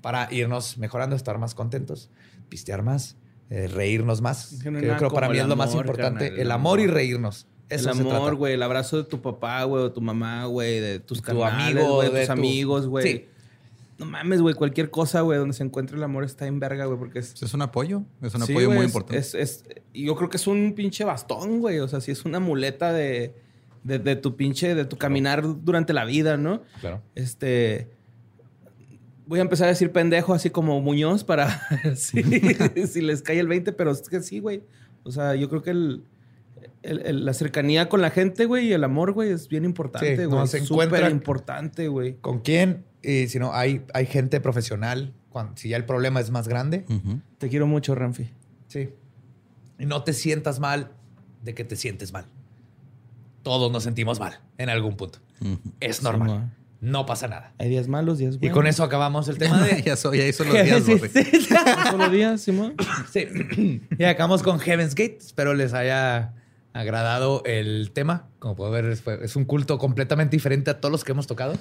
para 0.01 0.27
irnos 0.33 0.77
mejorando, 0.77 1.15
estar 1.15 1.37
más 1.37 1.55
contentos, 1.55 2.09
pistear 2.49 2.83
más, 2.83 3.15
eh, 3.49 3.67
reírnos 3.67 4.21
más. 4.21 4.59
Que 4.61 4.69
no 4.71 4.79
yo 4.81 4.97
creo 4.97 5.09
para 5.11 5.29
mí 5.29 5.37
es 5.37 5.45
lo 5.47 5.55
más 5.55 5.73
importante. 5.73 6.25
carnal, 6.25 6.39
el 6.41 6.51
amor 6.51 6.79
y 6.79 6.83
amor. 6.83 6.95
reírnos. 6.95 7.47
Eso 7.69 7.89
el 7.91 7.99
amor, 7.99 8.35
güey, 8.35 8.53
el 8.53 8.63
abrazo 8.63 8.97
de 8.97 9.03
tu 9.05 9.21
papá, 9.21 9.63
güey, 9.63 9.83
o 9.83 9.91
tu 9.91 10.01
mamá, 10.01 10.45
güey, 10.45 10.79
de 10.79 10.99
tus 10.99 11.19
Tu 11.19 11.23
carnales, 11.23 11.75
amigo, 11.77 11.95
güey, 11.95 12.11
de 12.11 12.19
tus 12.19 12.25
tu- 12.27 12.31
amigos, 12.33 12.87
güey. 12.87 13.03
Sí. 13.11 13.25
No 13.97 14.05
mames, 14.05 14.41
güey, 14.41 14.53
cualquier 14.55 14.91
cosa, 14.91 15.21
güey, 15.21 15.39
donde 15.39 15.53
se 15.55 15.63
encuentre 15.63 15.95
el 15.97 16.03
amor 16.03 16.25
está 16.25 16.45
en 16.47 16.59
verga, 16.59 16.85
güey, 16.85 16.99
porque 16.99 17.19
es... 17.19 17.41
Es 17.41 17.53
un 17.53 17.61
apoyo, 17.61 18.03
es 18.21 18.35
un 18.35 18.45
Sí, 18.45 18.51
apoyo 18.51 18.69
muy 18.69 18.79
es- 18.79 18.85
importante. 18.85 19.17
Es, 19.41 19.63
yo 19.93 20.15
creo 20.15 20.29
que 20.29 20.37
es 20.37 20.47
un 20.47 20.73
pinche 20.75 21.05
bastón, 21.05 21.59
güey. 21.61 21.79
O 21.79 21.87
sea, 21.87 22.01
sí 22.01 22.11
es 22.11 22.25
una 22.25 22.39
muleta 22.41 22.91
de, 22.91 23.33
de, 23.83 23.97
de 23.99 24.15
tu 24.17 24.35
pinche, 24.35 24.75
de 24.75 24.83
tu 24.85 24.97
caminar 24.97 25.43
durante 25.63 25.93
la 25.93 26.03
vida, 26.05 26.35
¿no? 26.37 26.61
Claro. 26.81 27.01
Este. 27.15 27.89
Voy 29.27 29.39
a 29.39 29.41
empezar 29.43 29.65
a 29.67 29.69
decir 29.69 29.91
pendejo 29.91 30.33
así 30.35 30.49
como 30.51 30.79
Muñoz 30.81 31.23
para 31.23 31.61
sí, 31.95 32.21
si 32.87 33.01
les 33.01 33.21
cae 33.23 33.39
el 33.39 33.47
20, 33.47 33.71
pero 33.71 33.91
es 33.91 34.01
que 34.07 34.21
sí, 34.21 34.39
güey. 34.39 34.61
O 35.03 35.11
sea, 35.11 35.35
yo 35.35 35.49
creo 35.49 35.63
que 35.63 35.71
el, 35.71 36.03
el- 36.85 37.01
el- 37.05 37.25
la 37.25 37.33
cercanía 37.33 37.89
con 37.89 38.01
la 38.01 38.09
gente, 38.09 38.45
güey, 38.45 38.67
y 38.67 38.73
el 38.73 38.83
amor, 38.83 39.11
güey, 39.13 39.31
es 39.31 39.47
bien 39.47 39.63
Sí, 39.63 39.67
importante, 39.67 40.17
no, 40.23 40.29
güey. 40.37 40.47
se 40.47 40.57
Es 40.59 40.63
encuentra- 40.69 40.97
súper 40.99 41.11
importante, 41.11 41.87
güey. 41.87 42.15
¿Con 42.21 42.39
quién? 42.39 42.85
Y 43.03 43.27
si 43.27 43.39
no, 43.39 43.53
hay, 43.53 43.83
hay 43.93 44.05
gente 44.05 44.39
profesional. 44.41 45.13
Cuando, 45.29 45.57
si 45.57 45.69
ya 45.69 45.77
el 45.77 45.85
problema 45.85 46.19
es 46.21 46.31
más 46.31 46.47
grande. 46.47 46.85
Te 47.39 47.49
quiero 47.49 47.67
mucho, 47.67 47.93
Ramfi. 47.95 48.29
Sí. 48.67 48.89
Y 49.77 49.85
no 49.85 50.03
te 50.03 50.13
sientas 50.13 50.59
mal 50.59 50.91
de 51.43 51.53
que 51.53 51.63
te 51.65 51.75
sientes 51.75 52.13
mal. 52.13 52.25
Todos 53.43 53.71
nos 53.71 53.83
sentimos 53.83 54.19
mal 54.19 54.39
en 54.57 54.69
algún 54.69 54.95
punto. 54.97 55.19
Es 55.79 56.01
normal. 56.01 56.51
Sí, 56.51 56.65
no 56.81 57.05
pasa 57.05 57.27
nada. 57.27 57.53
Hay 57.59 57.69
días 57.69 57.87
malos, 57.87 58.17
días 58.17 58.35
Y 58.35 58.37
buenos. 58.39 58.55
con 58.55 58.67
eso 58.67 58.83
acabamos 58.83 59.27
el 59.27 59.37
tema 59.37 59.61
de... 59.61 59.81
ya, 59.85 59.95
soy, 59.95 60.17
ya 60.19 60.27
hizo 60.27 60.43
los 60.43 60.53
días, 60.53 60.83
Sí, 60.83 60.97
sí, 60.97 61.23
sí. 61.41 61.55
Solo 61.91 62.09
días, 62.09 62.41
Simón. 62.41 62.75
Sí. 63.11 63.81
Y 63.99 64.03
acabamos 64.05 64.41
con 64.41 64.59
Heaven's 64.59 64.95
Gate. 64.95 65.17
Espero 65.19 65.53
les 65.53 65.73
haya 65.73 66.33
agradado 66.75 67.41
el 67.45 67.91
tema. 67.93 68.27
Como 68.39 68.55
puedo 68.55 68.69
ver, 68.69 68.97
es 69.23 69.35
un 69.37 69.45
culto 69.45 69.77
completamente 69.77 70.35
diferente 70.35 70.69
a 70.69 70.81
todos 70.81 70.91
los 70.91 71.05
que 71.05 71.13
hemos 71.13 71.25
tocado. 71.25 71.53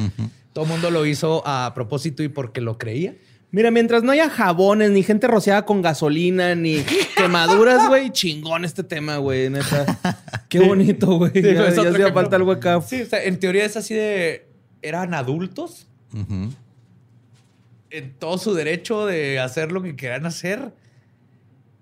Todo 0.53 0.65
el 0.65 0.71
mundo 0.71 0.91
lo 0.91 1.07
hizo 1.07 1.43
a 1.47 1.73
propósito 1.73 2.25
y 2.25 2.29
porque 2.29 2.61
lo 2.61 2.79
creía. 2.79 3.15
Mira, 3.53 3.71
mientras 3.71 4.03
no 4.03 4.11
haya 4.11 4.29
jabones, 4.29 4.91
ni 4.91 5.05
gente 5.05 5.29
rociada 5.29 5.65
con 5.65 5.83
gasolina, 5.83 6.57
ni 6.57 6.85
quemaduras, 7.17 7.87
güey, 7.87 8.11
chingón 8.11 8.65
este 8.65 8.83
tema, 8.83 9.19
güey, 9.19 9.49
neta. 9.51 9.87
Qué 10.49 10.59
bonito, 10.59 11.17
güey. 11.17 11.31
Sí, 11.33 11.43
ya 11.43 11.69
hacía 11.69 12.13
falta 12.13 12.35
algo 12.35 12.51
acá. 12.51 12.81
Sí, 12.83 13.03
o 13.03 13.07
sea, 13.07 13.23
en 13.23 13.39
teoría 13.39 13.65
es 13.65 13.77
así 13.77 13.95
de... 13.95 14.49
Eran 14.83 15.15
adultos 15.15 15.87
en 17.91 18.13
todo 18.19 18.37
su 18.39 18.53
derecho 18.55 19.07
de 19.07 19.39
hacer 19.39 19.71
lo 19.71 19.81
que 19.81 19.95
quieran 19.95 20.27
hacer. 20.27 20.73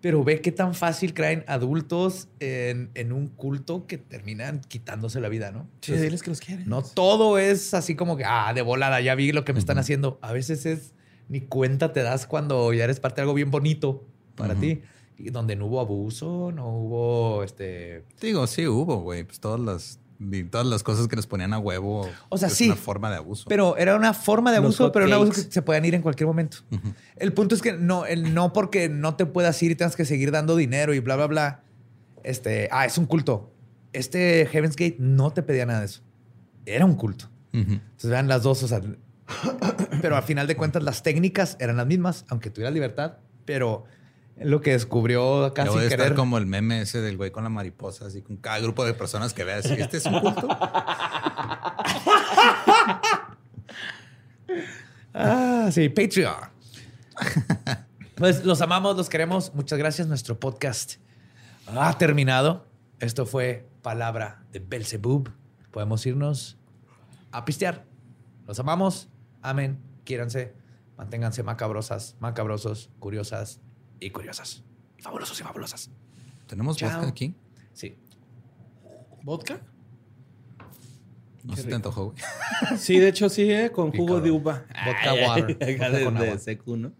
Pero 0.02 0.24
ve 0.24 0.42
qué 0.42 0.52
tan 0.52 0.74
fácil 0.74 1.14
caen 1.14 1.44
adultos 1.46 2.28
en, 2.40 2.90
en 2.94 3.12
un 3.12 3.28
culto 3.28 3.86
que 3.86 3.96
terminan 3.96 4.60
quitándose 4.60 5.20
la 5.20 5.30
vida, 5.30 5.52
¿no? 5.52 5.60
Sí, 5.80 5.92
Entonces, 5.92 6.02
diles 6.02 6.22
que 6.22 6.30
los 6.30 6.40
quieren. 6.40 6.68
no 6.68 6.82
todo 6.82 7.38
es 7.38 7.72
así 7.72 7.94
como 7.94 8.16
que, 8.18 8.24
ah, 8.26 8.52
de 8.52 8.62
volada, 8.62 9.00
ya 9.00 9.14
vi 9.14 9.32
lo 9.32 9.44
que 9.44 9.52
me 9.54 9.60
están 9.60 9.78
haciendo. 9.78 10.18
A 10.20 10.32
veces 10.32 10.66
es 10.66 10.92
ni 11.28 11.40
cuenta 11.40 11.92
te 11.94 12.02
das 12.02 12.26
cuando 12.26 12.72
ya 12.74 12.84
eres 12.84 13.00
parte 13.00 13.16
de 13.16 13.22
algo 13.22 13.34
bien 13.34 13.50
bonito 13.50 14.04
para 14.34 14.54
ti. 14.54 14.82
Y 15.18 15.30
donde 15.30 15.54
no 15.54 15.66
hubo 15.66 15.78
abuso, 15.80 16.50
no 16.52 16.68
hubo 16.68 17.44
este. 17.44 18.04
Digo, 18.20 18.46
sí 18.48 18.66
hubo, 18.66 19.02
güey. 19.02 19.22
Pues 19.22 19.38
todas 19.38 19.60
las, 19.60 20.00
y 20.30 20.44
todas 20.44 20.66
las 20.66 20.82
cosas 20.82 21.08
que 21.08 21.16
les 21.16 21.26
ponían 21.26 21.52
a 21.52 21.58
huevo. 21.58 22.08
O 22.28 22.38
sea, 22.38 22.48
es 22.48 22.54
sí. 22.54 22.66
una 22.66 22.76
forma 22.76 23.10
de 23.10 23.16
abuso. 23.16 23.46
Pero 23.48 23.76
era 23.76 23.96
una 23.96 24.14
forma 24.14 24.50
de 24.50 24.58
abuso, 24.58 24.92
pero 24.92 25.06
un 25.06 25.12
abuso 25.12 25.32
que 25.32 25.40
se 25.40 25.62
podían 25.62 25.84
ir 25.84 25.94
en 25.94 26.02
cualquier 26.02 26.26
momento. 26.26 26.58
El 27.16 27.32
punto 27.32 27.54
es 27.54 27.62
que 27.62 27.72
no, 27.72 28.06
el 28.06 28.34
no 28.34 28.52
porque 28.52 28.88
no 28.88 29.16
te 29.16 29.26
puedas 29.26 29.62
ir 29.62 29.72
y 29.72 29.74
tengas 29.74 29.96
que 29.96 30.04
seguir 30.04 30.30
dando 30.30 30.56
dinero 30.56 30.94
y 30.94 31.00
bla, 31.00 31.16
bla, 31.16 31.26
bla. 31.26 31.60
Este, 32.22 32.68
ah, 32.70 32.86
es 32.86 32.98
un 32.98 33.06
culto. 33.06 33.52
Este 33.92 34.46
Heaven's 34.46 34.76
Gate 34.76 34.96
no 34.98 35.32
te 35.32 35.42
pedía 35.42 35.66
nada 35.66 35.80
de 35.80 35.86
eso. 35.86 36.02
Era 36.64 36.84
un 36.84 36.94
culto. 36.94 37.28
Ujú. 37.52 37.72
Entonces 37.72 38.10
vean 38.10 38.28
las 38.28 38.42
dos, 38.42 38.62
o 38.62 38.68
sea, 38.68 38.80
pero 40.00 40.16
al 40.16 40.22
final 40.22 40.46
de 40.46 40.56
cuentas 40.56 40.82
las 40.82 41.02
técnicas 41.02 41.56
eran 41.60 41.76
las 41.76 41.86
mismas, 41.86 42.24
aunque 42.28 42.50
tuvieras 42.50 42.74
libertad, 42.74 43.18
pero 43.44 43.84
lo 44.36 44.60
que 44.60 44.72
descubrió 44.72 45.44
a 45.44 45.48
estar 45.48 45.88
querer. 45.88 46.14
como 46.14 46.38
el 46.38 46.46
meme 46.46 46.82
ese 46.82 47.00
del 47.00 47.16
güey 47.16 47.30
con 47.30 47.44
la 47.44 47.50
mariposa, 47.50 48.06
así 48.06 48.22
con 48.22 48.36
cada 48.36 48.58
grupo 48.60 48.84
de 48.84 48.94
personas 48.94 49.34
que 49.34 49.44
veas. 49.44 49.66
Este 49.66 49.98
es 49.98 50.06
un 50.06 50.20
culto. 50.20 50.48
Ah, 55.14 55.68
sí, 55.70 55.90
Patreon. 55.90 56.34
pues 58.14 58.46
los 58.46 58.62
amamos, 58.62 58.96
los 58.96 59.10
queremos. 59.10 59.54
Muchas 59.54 59.78
gracias. 59.78 60.08
Nuestro 60.08 60.40
podcast 60.40 60.94
ha 61.66 61.98
terminado. 61.98 62.66
Esto 62.98 63.26
fue 63.26 63.68
Palabra 63.82 64.42
de 64.52 64.60
Belzebub. 64.60 65.30
Podemos 65.70 66.06
irnos 66.06 66.56
a 67.30 67.44
pistear. 67.44 67.84
Los 68.46 68.58
amamos. 68.58 69.10
amen, 69.42 69.82
quiéranse, 70.04 70.54
manténganse 70.96 71.42
macabrosas, 71.42 72.16
macabrosos, 72.18 72.88
curiosas 72.98 73.60
y 74.06 74.10
curiosas. 74.10 74.62
Y 74.98 75.02
fabulosos 75.02 75.38
y 75.40 75.42
fabulosas. 75.42 75.90
¿Tenemos 76.46 76.76
Chao. 76.76 76.90
vodka 76.90 77.08
aquí? 77.08 77.34
Sí. 77.72 77.96
¿Vodka? 79.22 79.60
No 81.44 81.56
se 81.56 81.64
te 81.64 81.74
antojó, 81.74 82.12
güey. 82.12 82.16
Sí, 82.78 82.98
de 82.98 83.08
hecho 83.08 83.28
sí, 83.28 83.50
¿eh? 83.50 83.70
Con 83.72 83.90
jugo 83.92 84.20
de 84.20 84.30
uva. 84.30 84.64
Vodka 84.86 85.10
Ay, 85.10 85.24
water. 85.26 85.58
ay, 85.60 85.72
Vodka 85.76 85.90
de, 85.90 86.04
con 86.04 86.14
de 86.14 86.26
agua. 86.28 86.38
secu, 86.38 86.76
¿no? 86.76 86.92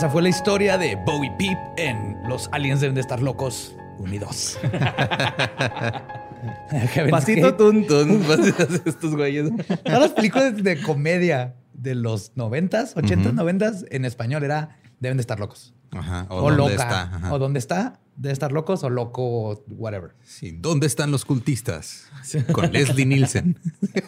Esa 0.00 0.08
fue 0.08 0.22
la 0.22 0.30
historia 0.30 0.78
de 0.78 0.96
Bowie 0.96 1.30
Peep 1.38 1.58
en 1.76 2.16
Los 2.26 2.48
Aliens 2.52 2.80
deben 2.80 2.94
de 2.94 3.02
estar 3.02 3.20
locos 3.20 3.76
unidos. 3.98 4.58
Pasito 7.10 7.48
Gate. 7.48 7.58
tun 7.58 7.86
tun. 7.86 8.22
pasitos 8.22 8.80
Estos 8.86 9.14
güeyes. 9.14 9.50
Todas 9.84 10.00
las 10.00 10.12
películas 10.12 10.56
de 10.64 10.80
comedia 10.80 11.54
de 11.74 11.94
los 11.96 12.32
noventas, 12.34 12.96
ochentas, 12.96 13.34
noventas, 13.34 13.84
en 13.90 14.06
español 14.06 14.42
era 14.42 14.78
deben 15.00 15.18
de 15.18 15.20
estar 15.20 15.38
locos. 15.38 15.74
Ajá. 15.90 16.24
O, 16.30 16.36
O, 16.36 16.40
dónde 16.50 16.56
loca. 16.56 16.72
está. 16.82 17.02
Ajá. 17.02 17.34
O 17.34 17.38
dónde 17.38 17.58
está, 17.58 18.00
debe 18.16 18.32
estar 18.32 18.52
locos 18.52 18.82
o 18.82 18.88
loco, 18.88 19.62
whatever. 19.68 20.12
Sí. 20.22 20.56
¿Dónde 20.58 20.86
están 20.86 21.10
los 21.10 21.26
cultistas? 21.26 22.06
Con 22.52 22.72
Leslie 22.72 23.04
Nielsen. 23.04 23.58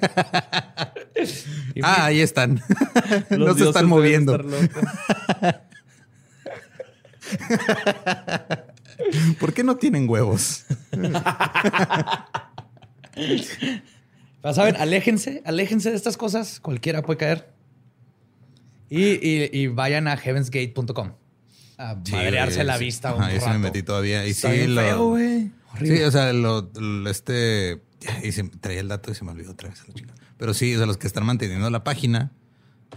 ah, 1.83 2.07
ahí 2.07 2.23
están. 2.23 2.55
no 3.29 3.37
Los 3.37 3.59
se 3.59 3.65
dioses 3.65 3.67
están 3.67 3.85
deben 3.85 3.89
moviendo. 3.91 4.39
¿Por 9.41 9.53
qué 9.53 9.65
no 9.65 9.77
tienen 9.77 10.09
huevos? 10.09 10.65
Pero 14.43 14.55
saben, 14.55 14.77
aléjense, 14.77 15.43
aléjense 15.45 15.91
de 15.91 15.97
estas 15.97 16.17
cosas. 16.17 16.61
Cualquiera 16.61 17.03
puede 17.03 17.19
caer. 17.19 17.53
Y, 18.89 19.05
y- 19.27 19.51
y 19.53 19.67
vayan 19.69 20.09
a 20.09 20.17
heavensgate.com 20.17 21.13
a 21.79 21.97
Sí, 22.05 22.13
madrearse 22.13 22.57
güey, 22.57 22.67
la 22.67 22.79
sí. 22.79 22.85
vista 22.85 23.15
un 23.15 23.23
Ajá, 23.23 23.31
ahí 23.31 23.39
sí 23.39 23.47
me 23.47 23.53
rato. 23.53 23.59
metí 23.61 23.83
todavía. 23.83 24.27
Y 24.27 24.31
Está 24.31 24.51
sí, 24.51 24.57
bien 24.59 24.75
lo. 24.75 24.81
feo, 24.83 25.09
güey. 25.11 25.51
Sí, 25.81 26.03
o 26.03 26.11
sea, 26.11 26.33
lo, 26.33 26.71
lo- 26.75 27.09
este. 27.11 27.83
Y 28.23 28.33
se, 28.33 28.43
traía 28.45 28.81
el 28.81 28.89
dato 28.89 29.13
y 29.13 29.15
se 29.15 29.25
me 29.25 29.31
olvidó 29.31 29.53
otra 29.53 29.69
vez 29.71 29.81
a 29.83 29.87
la 29.89 29.95
chica. 29.95 30.13
Pero 30.37 30.55
sí, 30.55 30.75
o 30.75 30.79
sea, 30.79 30.87
los 30.87 30.99
que 30.99 31.07
están 31.07 31.25
manteniendo 31.25 31.71
la 31.71 31.85
página 31.85 32.33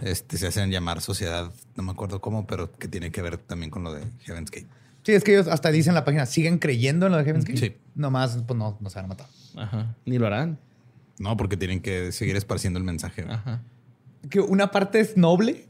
este, 0.02 0.36
se 0.38 0.46
hacen 0.46 0.70
llamar 0.70 1.00
sociedad, 1.00 1.52
no 1.74 1.82
me 1.82 1.92
acuerdo 1.92 2.20
cómo, 2.20 2.46
pero 2.46 2.70
que 2.72 2.88
tiene 2.88 3.10
que 3.10 3.22
ver 3.22 3.38
también 3.38 3.70
con 3.70 3.82
lo 3.84 3.92
de 3.92 4.04
Heaven's 4.24 4.50
Gate. 4.50 4.66
Sí, 5.02 5.12
es 5.12 5.22
que 5.22 5.32
ellos 5.34 5.46
hasta 5.48 5.70
dicen 5.70 5.92
en 5.92 5.94
la 5.96 6.04
página, 6.04 6.26
¿siguen 6.26 6.58
creyendo 6.58 7.06
en 7.06 7.12
lo 7.12 7.18
de 7.18 7.24
Heaven's 7.24 7.44
Gate? 7.44 7.58
Sí. 7.58 7.76
Nomás, 7.94 8.38
pues 8.46 8.58
no, 8.58 8.76
no 8.80 8.90
se 8.90 8.96
van 8.96 9.04
a 9.04 9.08
matar. 9.08 9.26
Ajá. 9.56 9.94
Ni 10.04 10.18
lo 10.18 10.26
harán. 10.26 10.58
No, 11.18 11.36
porque 11.36 11.56
tienen 11.56 11.80
que 11.80 12.12
seguir 12.12 12.36
esparciendo 12.36 12.78
el 12.78 12.84
mensaje. 12.84 13.24
Ajá. 13.28 13.62
Que 14.28 14.40
una 14.40 14.70
parte 14.70 14.98
es 15.00 15.16
noble, 15.16 15.68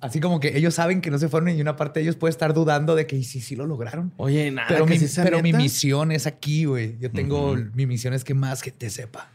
así 0.00 0.20
como 0.20 0.38
que 0.40 0.56
ellos 0.56 0.74
saben 0.74 1.00
que 1.00 1.10
no 1.10 1.18
se 1.18 1.28
fueron 1.28 1.48
y 1.50 1.60
una 1.60 1.74
parte 1.76 1.98
de 2.00 2.04
ellos 2.04 2.16
puede 2.16 2.30
estar 2.30 2.54
dudando 2.54 2.94
de 2.94 3.06
que 3.06 3.16
"¿Y 3.16 3.24
si 3.24 3.40
sí 3.40 3.56
lo 3.56 3.66
lograron. 3.66 4.12
Oye, 4.16 4.50
nada. 4.52 4.68
pero 4.68 4.86
que 4.86 4.98
mi, 4.98 5.06
sí 5.06 5.20
pero 5.22 5.42
misión 5.42 6.12
es 6.12 6.26
aquí, 6.26 6.64
güey. 6.64 6.96
Yo 7.00 7.10
tengo, 7.10 7.56
mi 7.74 7.86
misión 7.86 8.14
es 8.14 8.22
que 8.24 8.34
más 8.34 8.62
gente 8.62 8.88
sepa. 8.90 9.28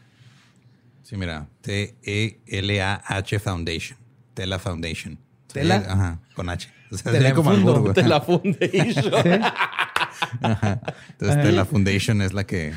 Sí, 1.03 1.17
mira, 1.17 1.47
T-E-L-A-H 1.61 3.39
Foundation. 3.39 3.97
Tela 4.33 4.59
Foundation. 4.59 5.19
¿Tela? 5.51 5.75
Ajá, 5.87 6.19
con 6.35 6.49
H. 6.49 6.69
O 6.93 6.97
sea, 6.97 7.11
Tela 7.11 7.17
sería 7.23 7.33
como 7.33 7.51
fundo. 7.51 7.71
albur, 7.75 7.81
güey. 7.91 7.93
De 7.95 8.07
la 8.07 8.21
Foundation. 9.13 9.43
Ajá. 10.41 10.81
Entonces, 11.11 11.41
Tela 11.43 11.65
Foundation 11.65 12.21
es 12.21 12.33
la 12.33 12.43
que. 12.45 12.73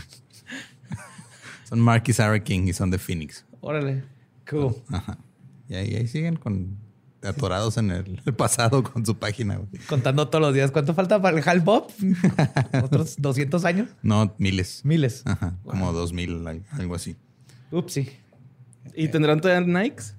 Son 1.69 1.81
Marky 1.81 2.13
Sarah 2.13 2.43
King 2.43 2.67
y 2.69 2.73
son 2.73 2.91
de 2.91 2.99
Phoenix. 2.99 3.45
Órale. 3.61 4.05
Cool. 4.49 4.75
Ajá. 4.91 5.19
Y 5.69 5.75
ahí, 5.75 5.97
ahí 5.97 6.07
siguen 6.07 6.37
con 6.37 6.79
atorados 7.23 7.77
en 7.77 7.91
el, 7.91 8.23
el 8.25 8.35
pasado 8.35 8.85
con 8.85 9.05
su 9.05 9.19
página. 9.19 9.57
güey. 9.57 9.69
Contando 9.89 10.29
todos 10.29 10.41
los 10.43 10.55
días. 10.55 10.71
¿Cuánto 10.71 10.95
falta 10.95 11.21
para 11.21 11.37
el 11.39 11.47
Hal 11.49 11.61
Bob? 11.61 11.89
¿Otros 12.85 13.17
200 13.19 13.65
años? 13.65 13.89
No, 14.03 14.33
miles. 14.39 14.83
Miles. 14.85 15.23
Ajá, 15.27 15.59
como 15.65 15.93
dos 15.93 16.13
mil, 16.13 16.47
al- 16.47 16.65
algo 16.71 16.95
así. 16.95 17.17
Upsi. 17.73 18.09
¿Y 18.95 19.09
tendrán 19.09 19.41
todavía 19.41 19.67
Nikes? 19.67 20.15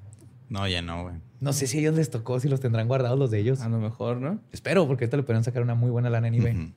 No, 0.50 0.68
ya 0.68 0.82
no, 0.82 1.04
güey. 1.04 1.16
No 1.40 1.54
sé 1.54 1.68
si 1.68 1.78
a 1.78 1.82
ellos 1.82 1.96
les 1.96 2.10
tocó, 2.10 2.40
si 2.40 2.50
los 2.50 2.60
tendrán 2.60 2.88
guardados 2.88 3.18
los 3.20 3.30
de 3.30 3.40
ellos. 3.40 3.62
A 3.62 3.70
lo 3.70 3.78
mejor, 3.80 4.18
¿no? 4.18 4.40
Espero, 4.52 4.88
porque 4.88 5.06
ahorita 5.06 5.18
le 5.18 5.24
podrían 5.24 5.44
sacar 5.44 5.62
una 5.62 5.76
muy 5.76 5.92
buena 5.92 6.10
lana 6.10 6.28
en 6.28 6.36
eBay. 6.36 6.56
Ujú. 6.56 6.72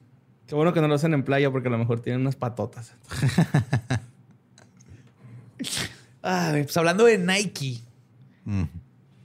Qué 0.46 0.54
bueno 0.54 0.72
que 0.72 0.80
no 0.80 0.88
lo 0.88 0.94
hacen 0.94 1.14
en 1.14 1.22
playa 1.22 1.50
porque 1.50 1.68
a 1.68 1.70
lo 1.70 1.78
mejor 1.78 2.00
tienen 2.00 2.20
unas 2.22 2.36
patotas. 2.36 2.94
Ah, 6.22 6.50
pues 6.52 6.76
hablando 6.76 7.06
de 7.06 7.16
Nike, 7.16 7.80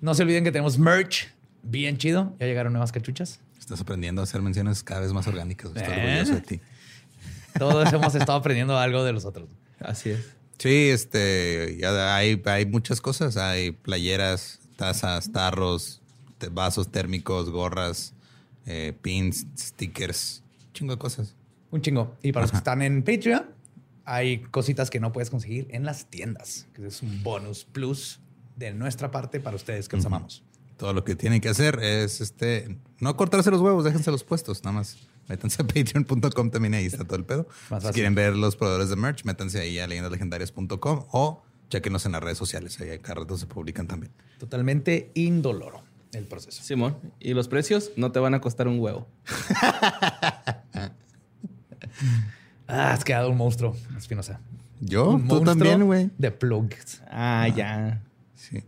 no 0.02 0.14
se 0.14 0.24
olviden 0.24 0.44
que 0.44 0.52
tenemos 0.52 0.78
merch 0.78 1.30
bien 1.64 1.98
chido. 1.98 2.34
Ya 2.40 2.46
llegaron 2.46 2.74
nuevas 2.74 2.92
cachuchas. 2.92 3.40
Estás 3.60 3.82
aprendiendo 3.82 4.22
a 4.22 4.24
hacer 4.24 4.42
menciones 4.42 4.84
cada 4.84 5.02
vez 5.02 5.12
más 5.12 5.28
orgánicas. 5.28 5.72
Estoy 5.76 5.94
¿Eh? 5.94 6.06
orgulloso 6.06 6.36
de 6.36 6.42
ti. 6.42 6.62
Todos 7.60 7.92
hemos 7.92 8.16
estado 8.16 8.38
aprendiendo 8.38 8.78
algo 8.78 9.04
de 9.04 9.12
los 9.12 9.26
otros. 9.26 9.50
Así 9.80 10.12
es. 10.12 10.26
Sí, 10.58 10.90
este, 10.90 11.78
ya 11.82 12.16
hay, 12.16 12.42
hay 12.46 12.66
muchas 12.66 13.02
cosas. 13.02 13.36
Hay 13.38 13.72
playeras, 13.72 14.60
tazas, 14.76 15.32
tarros, 15.32 16.02
vasos 16.52 16.92
térmicos, 16.92 17.50
gorras, 17.50 18.14
eh, 18.66 18.94
pins, 19.02 19.46
stickers, 19.58 20.44
chingo 20.74 20.94
de 20.94 21.00
cosas. 21.00 21.36
Un 21.72 21.82
chingo. 21.82 22.16
Y 22.22 22.32
para 22.32 22.44
los 22.46 22.52
que 22.52 22.58
están 22.58 22.82
en 22.82 23.04
Patreon, 23.04 23.46
hay 24.06 24.40
cositas 24.40 24.90
que 24.90 25.00
no 25.00 25.12
puedes 25.12 25.30
conseguir 25.30 25.68
en 25.72 25.84
las 25.84 26.06
tiendas, 26.06 26.68
que 26.74 26.88
es 26.88 27.02
un 27.02 27.24
bonus 27.24 27.66
plus 27.66 28.20
de 28.56 28.74
nuestra 28.74 29.12
parte 29.12 29.40
para 29.40 29.56
ustedes 29.56 29.90
que 29.90 29.98
los 29.98 30.06
amamos. 30.06 30.44
Todo 30.78 30.94
lo 30.94 31.04
que 31.04 31.16
tienen 31.16 31.42
que 31.42 31.50
hacer 31.50 31.80
es 31.82 32.22
este, 32.22 32.78
no 33.00 33.16
cortarse 33.16 33.50
los 33.50 33.62
huevos, 33.62 33.84
déjense 33.84 34.12
los 34.12 34.24
puestos, 34.24 34.64
nada 34.64 34.78
más. 34.78 34.98
Métanse 35.28 35.62
a 35.62 35.68
patreon.com 35.68 36.52
también 36.52 36.74
ahí 36.76 36.86
está 36.86 37.04
todo 37.04 37.18
el 37.18 37.26
pedo. 37.26 37.48
Si 37.82 37.88
quieren 37.90 38.14
ver 38.14 38.36
los 38.36 38.56
proveedores 38.56 38.90
de 38.90 38.96
merch, 38.96 39.24
métanse 39.24 39.60
ahí 39.60 39.80
a 39.80 39.88
leyendaslegendarias.com 39.88 41.06
o 41.12 41.44
chequenos 41.70 42.06
en 42.06 42.14
las 42.14 42.24
redes 42.24 42.38
sociales, 42.38 42.80
ahí 42.80 42.98
cada 43.00 43.22
rato 43.22 43.38
se 43.38 43.48
publican 43.48 43.88
también. 43.88 44.12
Totalmente 44.40 45.12
indoloro 45.16 45.84
el 46.14 46.26
proceso. 46.26 46.64
Simón. 46.64 46.98
Y 47.20 47.34
los 47.34 47.48
precios 47.48 47.92
no 47.98 48.12
te 48.12 48.20
van 48.20 48.34
a 48.34 48.42
costar 48.42 48.68
un 48.68 48.80
huevo. 48.80 49.08
Ah, 52.68 52.94
has 52.94 53.04
quedado 53.04 53.30
un 53.30 53.38
monstruo, 53.38 53.76
Espinosa. 53.96 54.40
Yo, 54.82 55.12
Un 55.12 55.28
tú 55.28 55.36
monstruo 55.36 55.54
también, 55.56 55.86
güey. 55.86 56.10
De 56.18 56.32
plugs. 56.32 57.02
Ah, 57.10 57.48
ya. 57.48 58.02
Sí. 58.34 58.64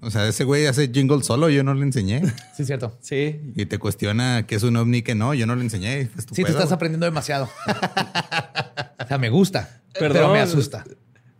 O 0.00 0.10
sea, 0.10 0.26
ese 0.26 0.44
güey 0.44 0.66
hace 0.66 0.88
jingle 0.88 1.22
solo, 1.22 1.48
yo 1.48 1.62
no 1.62 1.74
le 1.74 1.82
enseñé. 1.82 2.22
Sí, 2.56 2.62
es 2.62 2.66
cierto. 2.66 2.96
Sí. 3.00 3.52
Y 3.54 3.66
te 3.66 3.78
cuestiona 3.78 4.46
que 4.46 4.54
es 4.56 4.62
un 4.62 4.76
ovni 4.76 5.02
que 5.02 5.14
no, 5.14 5.34
yo 5.34 5.46
no 5.46 5.54
le 5.56 5.62
enseñé. 5.62 6.00
Es 6.00 6.10
Sí, 6.16 6.26
tú 6.26 6.34
pedo, 6.36 6.48
estás 6.48 6.72
aprendiendo 6.72 7.04
demasiado. 7.06 7.44
o 8.98 9.06
sea, 9.06 9.18
me 9.18 9.28
gusta, 9.30 9.82
pero 9.92 10.14
Perdón. 10.14 10.32
me 10.32 10.40
asusta. 10.40 10.84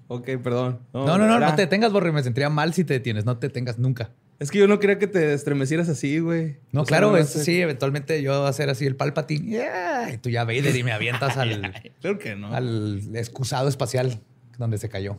Ok, 0.09 0.29
perdón. 0.43 0.81
No, 0.93 1.07
no, 1.07 1.19
no, 1.19 1.39
no 1.39 1.55
te 1.55 1.63
detengas, 1.63 1.93
Borre. 1.93 2.13
Me 2.13 2.23
sentiría 2.23 2.49
mal 2.51 2.73
si 2.75 2.85
te 2.85 2.95
detienes. 2.95 3.25
No 3.25 3.39
te 3.39 3.49
detengas 3.49 3.79
nunca. 3.79 4.11
Es 4.39 4.51
que 4.51 4.59
yo 4.59 4.69
no 4.69 4.79
quería 4.79 4.99
que 4.99 5.07
te 5.09 5.33
estremecieras 5.35 5.89
así, 5.89 6.21
güey. 6.21 6.59
No, 6.73 6.83
O 6.83 6.85
sea, 6.85 6.99
claro, 6.99 7.11
no 7.11 7.17
es, 7.17 7.29
sí, 7.29 7.61
eventualmente 7.61 8.23
yo 8.23 8.37
voy 8.39 8.47
a 8.47 8.49
hacer 8.51 8.71
así 8.71 8.87
el 8.87 8.95
Palpatine. 8.95 9.45
Yeah, 9.51 10.13
y 10.15 10.19
tú 10.19 10.31
ya 10.31 10.45
Vader 10.45 10.75
y 10.77 10.85
me 10.85 10.93
avientas 10.93 11.37
al, 11.37 11.73
Claro 12.01 12.19
que 12.19 12.37
no. 12.37 12.55
al 12.55 13.03
excusado 13.15 13.69
espacial 13.69 14.21
donde 14.57 14.79
se 14.79 14.89
cayó. 14.89 15.19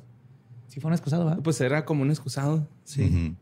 Sí, 0.68 0.80
fue 0.80 0.88
un 0.88 0.94
excusado, 0.94 1.26
¿verdad? 1.26 1.41
Pues 1.44 1.60
era 1.60 1.84
como 1.84 2.02
un 2.03 2.11
excusado. 2.11 2.66
Sí. 2.86 3.03
Ujú. 3.03 3.36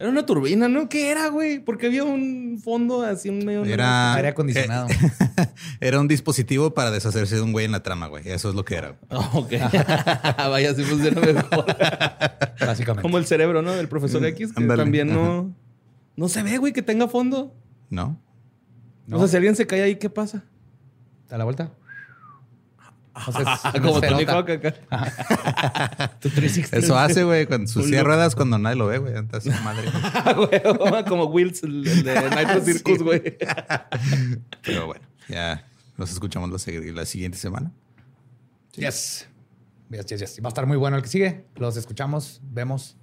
Era 0.00 0.08
una 0.08 0.24
turbina, 0.24 0.66
¿no? 0.66 0.88
¿Qué 0.88 1.10
era, 1.10 1.28
güey? 1.28 1.58
Porque 1.58 1.88
había 1.88 2.04
un 2.04 2.58
fondo 2.64 3.02
así, 3.02 3.28
un 3.28 3.44
medio. 3.44 3.66
Era, 3.66 4.14
Aire 4.14 4.28
acondicionado. 4.28 4.88
era 5.80 6.00
un 6.00 6.08
dispositivo 6.08 6.72
para 6.72 6.90
deshacerse 6.90 7.36
de 7.36 7.42
un 7.42 7.52
güey 7.52 7.66
en 7.66 7.72
la 7.72 7.82
trama, 7.82 8.06
güey. 8.06 8.26
Eso 8.26 8.48
es 8.48 8.54
lo 8.54 8.64
que 8.64 8.76
era. 8.76 8.96
Ok. 9.34 9.52
Vaya, 10.38 10.74
sí 10.74 10.84
funciona 10.84 11.20
mejor. 11.20 11.66
Básicamente. 12.58 13.02
como 13.02 13.18
el 13.18 13.26
cerebro, 13.26 13.60
¿no? 13.60 13.72
Del 13.72 13.88
profesor 13.88 14.24
X, 14.24 14.54
que 14.54 14.64
también 14.64 15.12
no. 15.12 15.54
No 16.16 16.28
se 16.30 16.42
ve, 16.42 16.56
güey, 16.56 16.72
que 16.72 16.80
tenga 16.80 17.06
fondo. 17.06 17.54
¿No? 17.90 18.18
No. 19.06 19.18
O 19.18 19.20
sea, 19.20 19.28
si 19.28 19.36
alguien 19.36 19.54
se 19.54 19.66
cae 19.66 19.82
ahí, 19.82 19.96
¿qué 19.96 20.08
pasa? 20.08 20.44
¿Da 21.28 21.36
la 21.36 21.44
vuelta? 21.44 21.74
O 23.26 23.32
sea, 23.32 23.54
es 23.54 23.64
una 23.64 23.80
como 23.82 24.00
Tony. 24.00 24.24
Hawk 24.24 24.50
acá. 24.50 26.16
Tu 26.20 26.28
360. 26.30 26.78
Eso 26.78 26.98
hace, 26.98 27.24
güey, 27.24 27.46
con 27.46 27.66
sus 27.66 27.86
silla 27.86 28.02
ruedas 28.02 28.34
cuando 28.34 28.56
nadie 28.58 28.76
lo 28.76 28.86
ve, 28.86 28.98
güey. 28.98 29.16
Entonces, 29.16 29.60
madre. 29.62 29.88
Ah, 29.92 30.32
güey, 30.34 31.04
como 31.08 31.24
Wills, 31.24 31.62
el 31.64 31.82
de 31.82 32.30
Nitro 32.30 32.64
Circus, 32.64 33.02
güey. 33.02 33.36
Pero 34.62 34.86
bueno, 34.86 35.04
ya 35.28 35.66
nos 35.96 36.12
escuchamos 36.12 36.50
la, 36.50 36.92
la 36.92 37.04
siguiente 37.04 37.36
semana. 37.36 37.72
Yes. 38.74 39.26
Yes, 39.90 40.06
yes, 40.06 40.20
yes. 40.20 40.40
Va 40.42 40.46
a 40.46 40.48
estar 40.48 40.66
muy 40.66 40.76
bueno 40.76 40.96
el 40.96 41.02
que 41.02 41.08
sigue. 41.08 41.44
Los 41.56 41.76
escuchamos, 41.76 42.40
vemos 42.44 42.96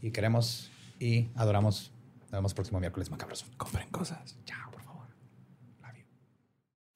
y 0.00 0.10
queremos 0.10 0.70
Y 0.98 1.28
adoramos. 1.34 1.92
Nos 2.22 2.30
vemos 2.32 2.54
próximo 2.54 2.80
miércoles 2.80 3.10
macabroso. 3.10 3.46
Compren 3.56 3.88
cosas. 3.90 4.36
Chao, 4.44 4.70
por 4.70 4.82
favor. 4.82 5.06
Love 5.82 5.96
you. 5.98 6.04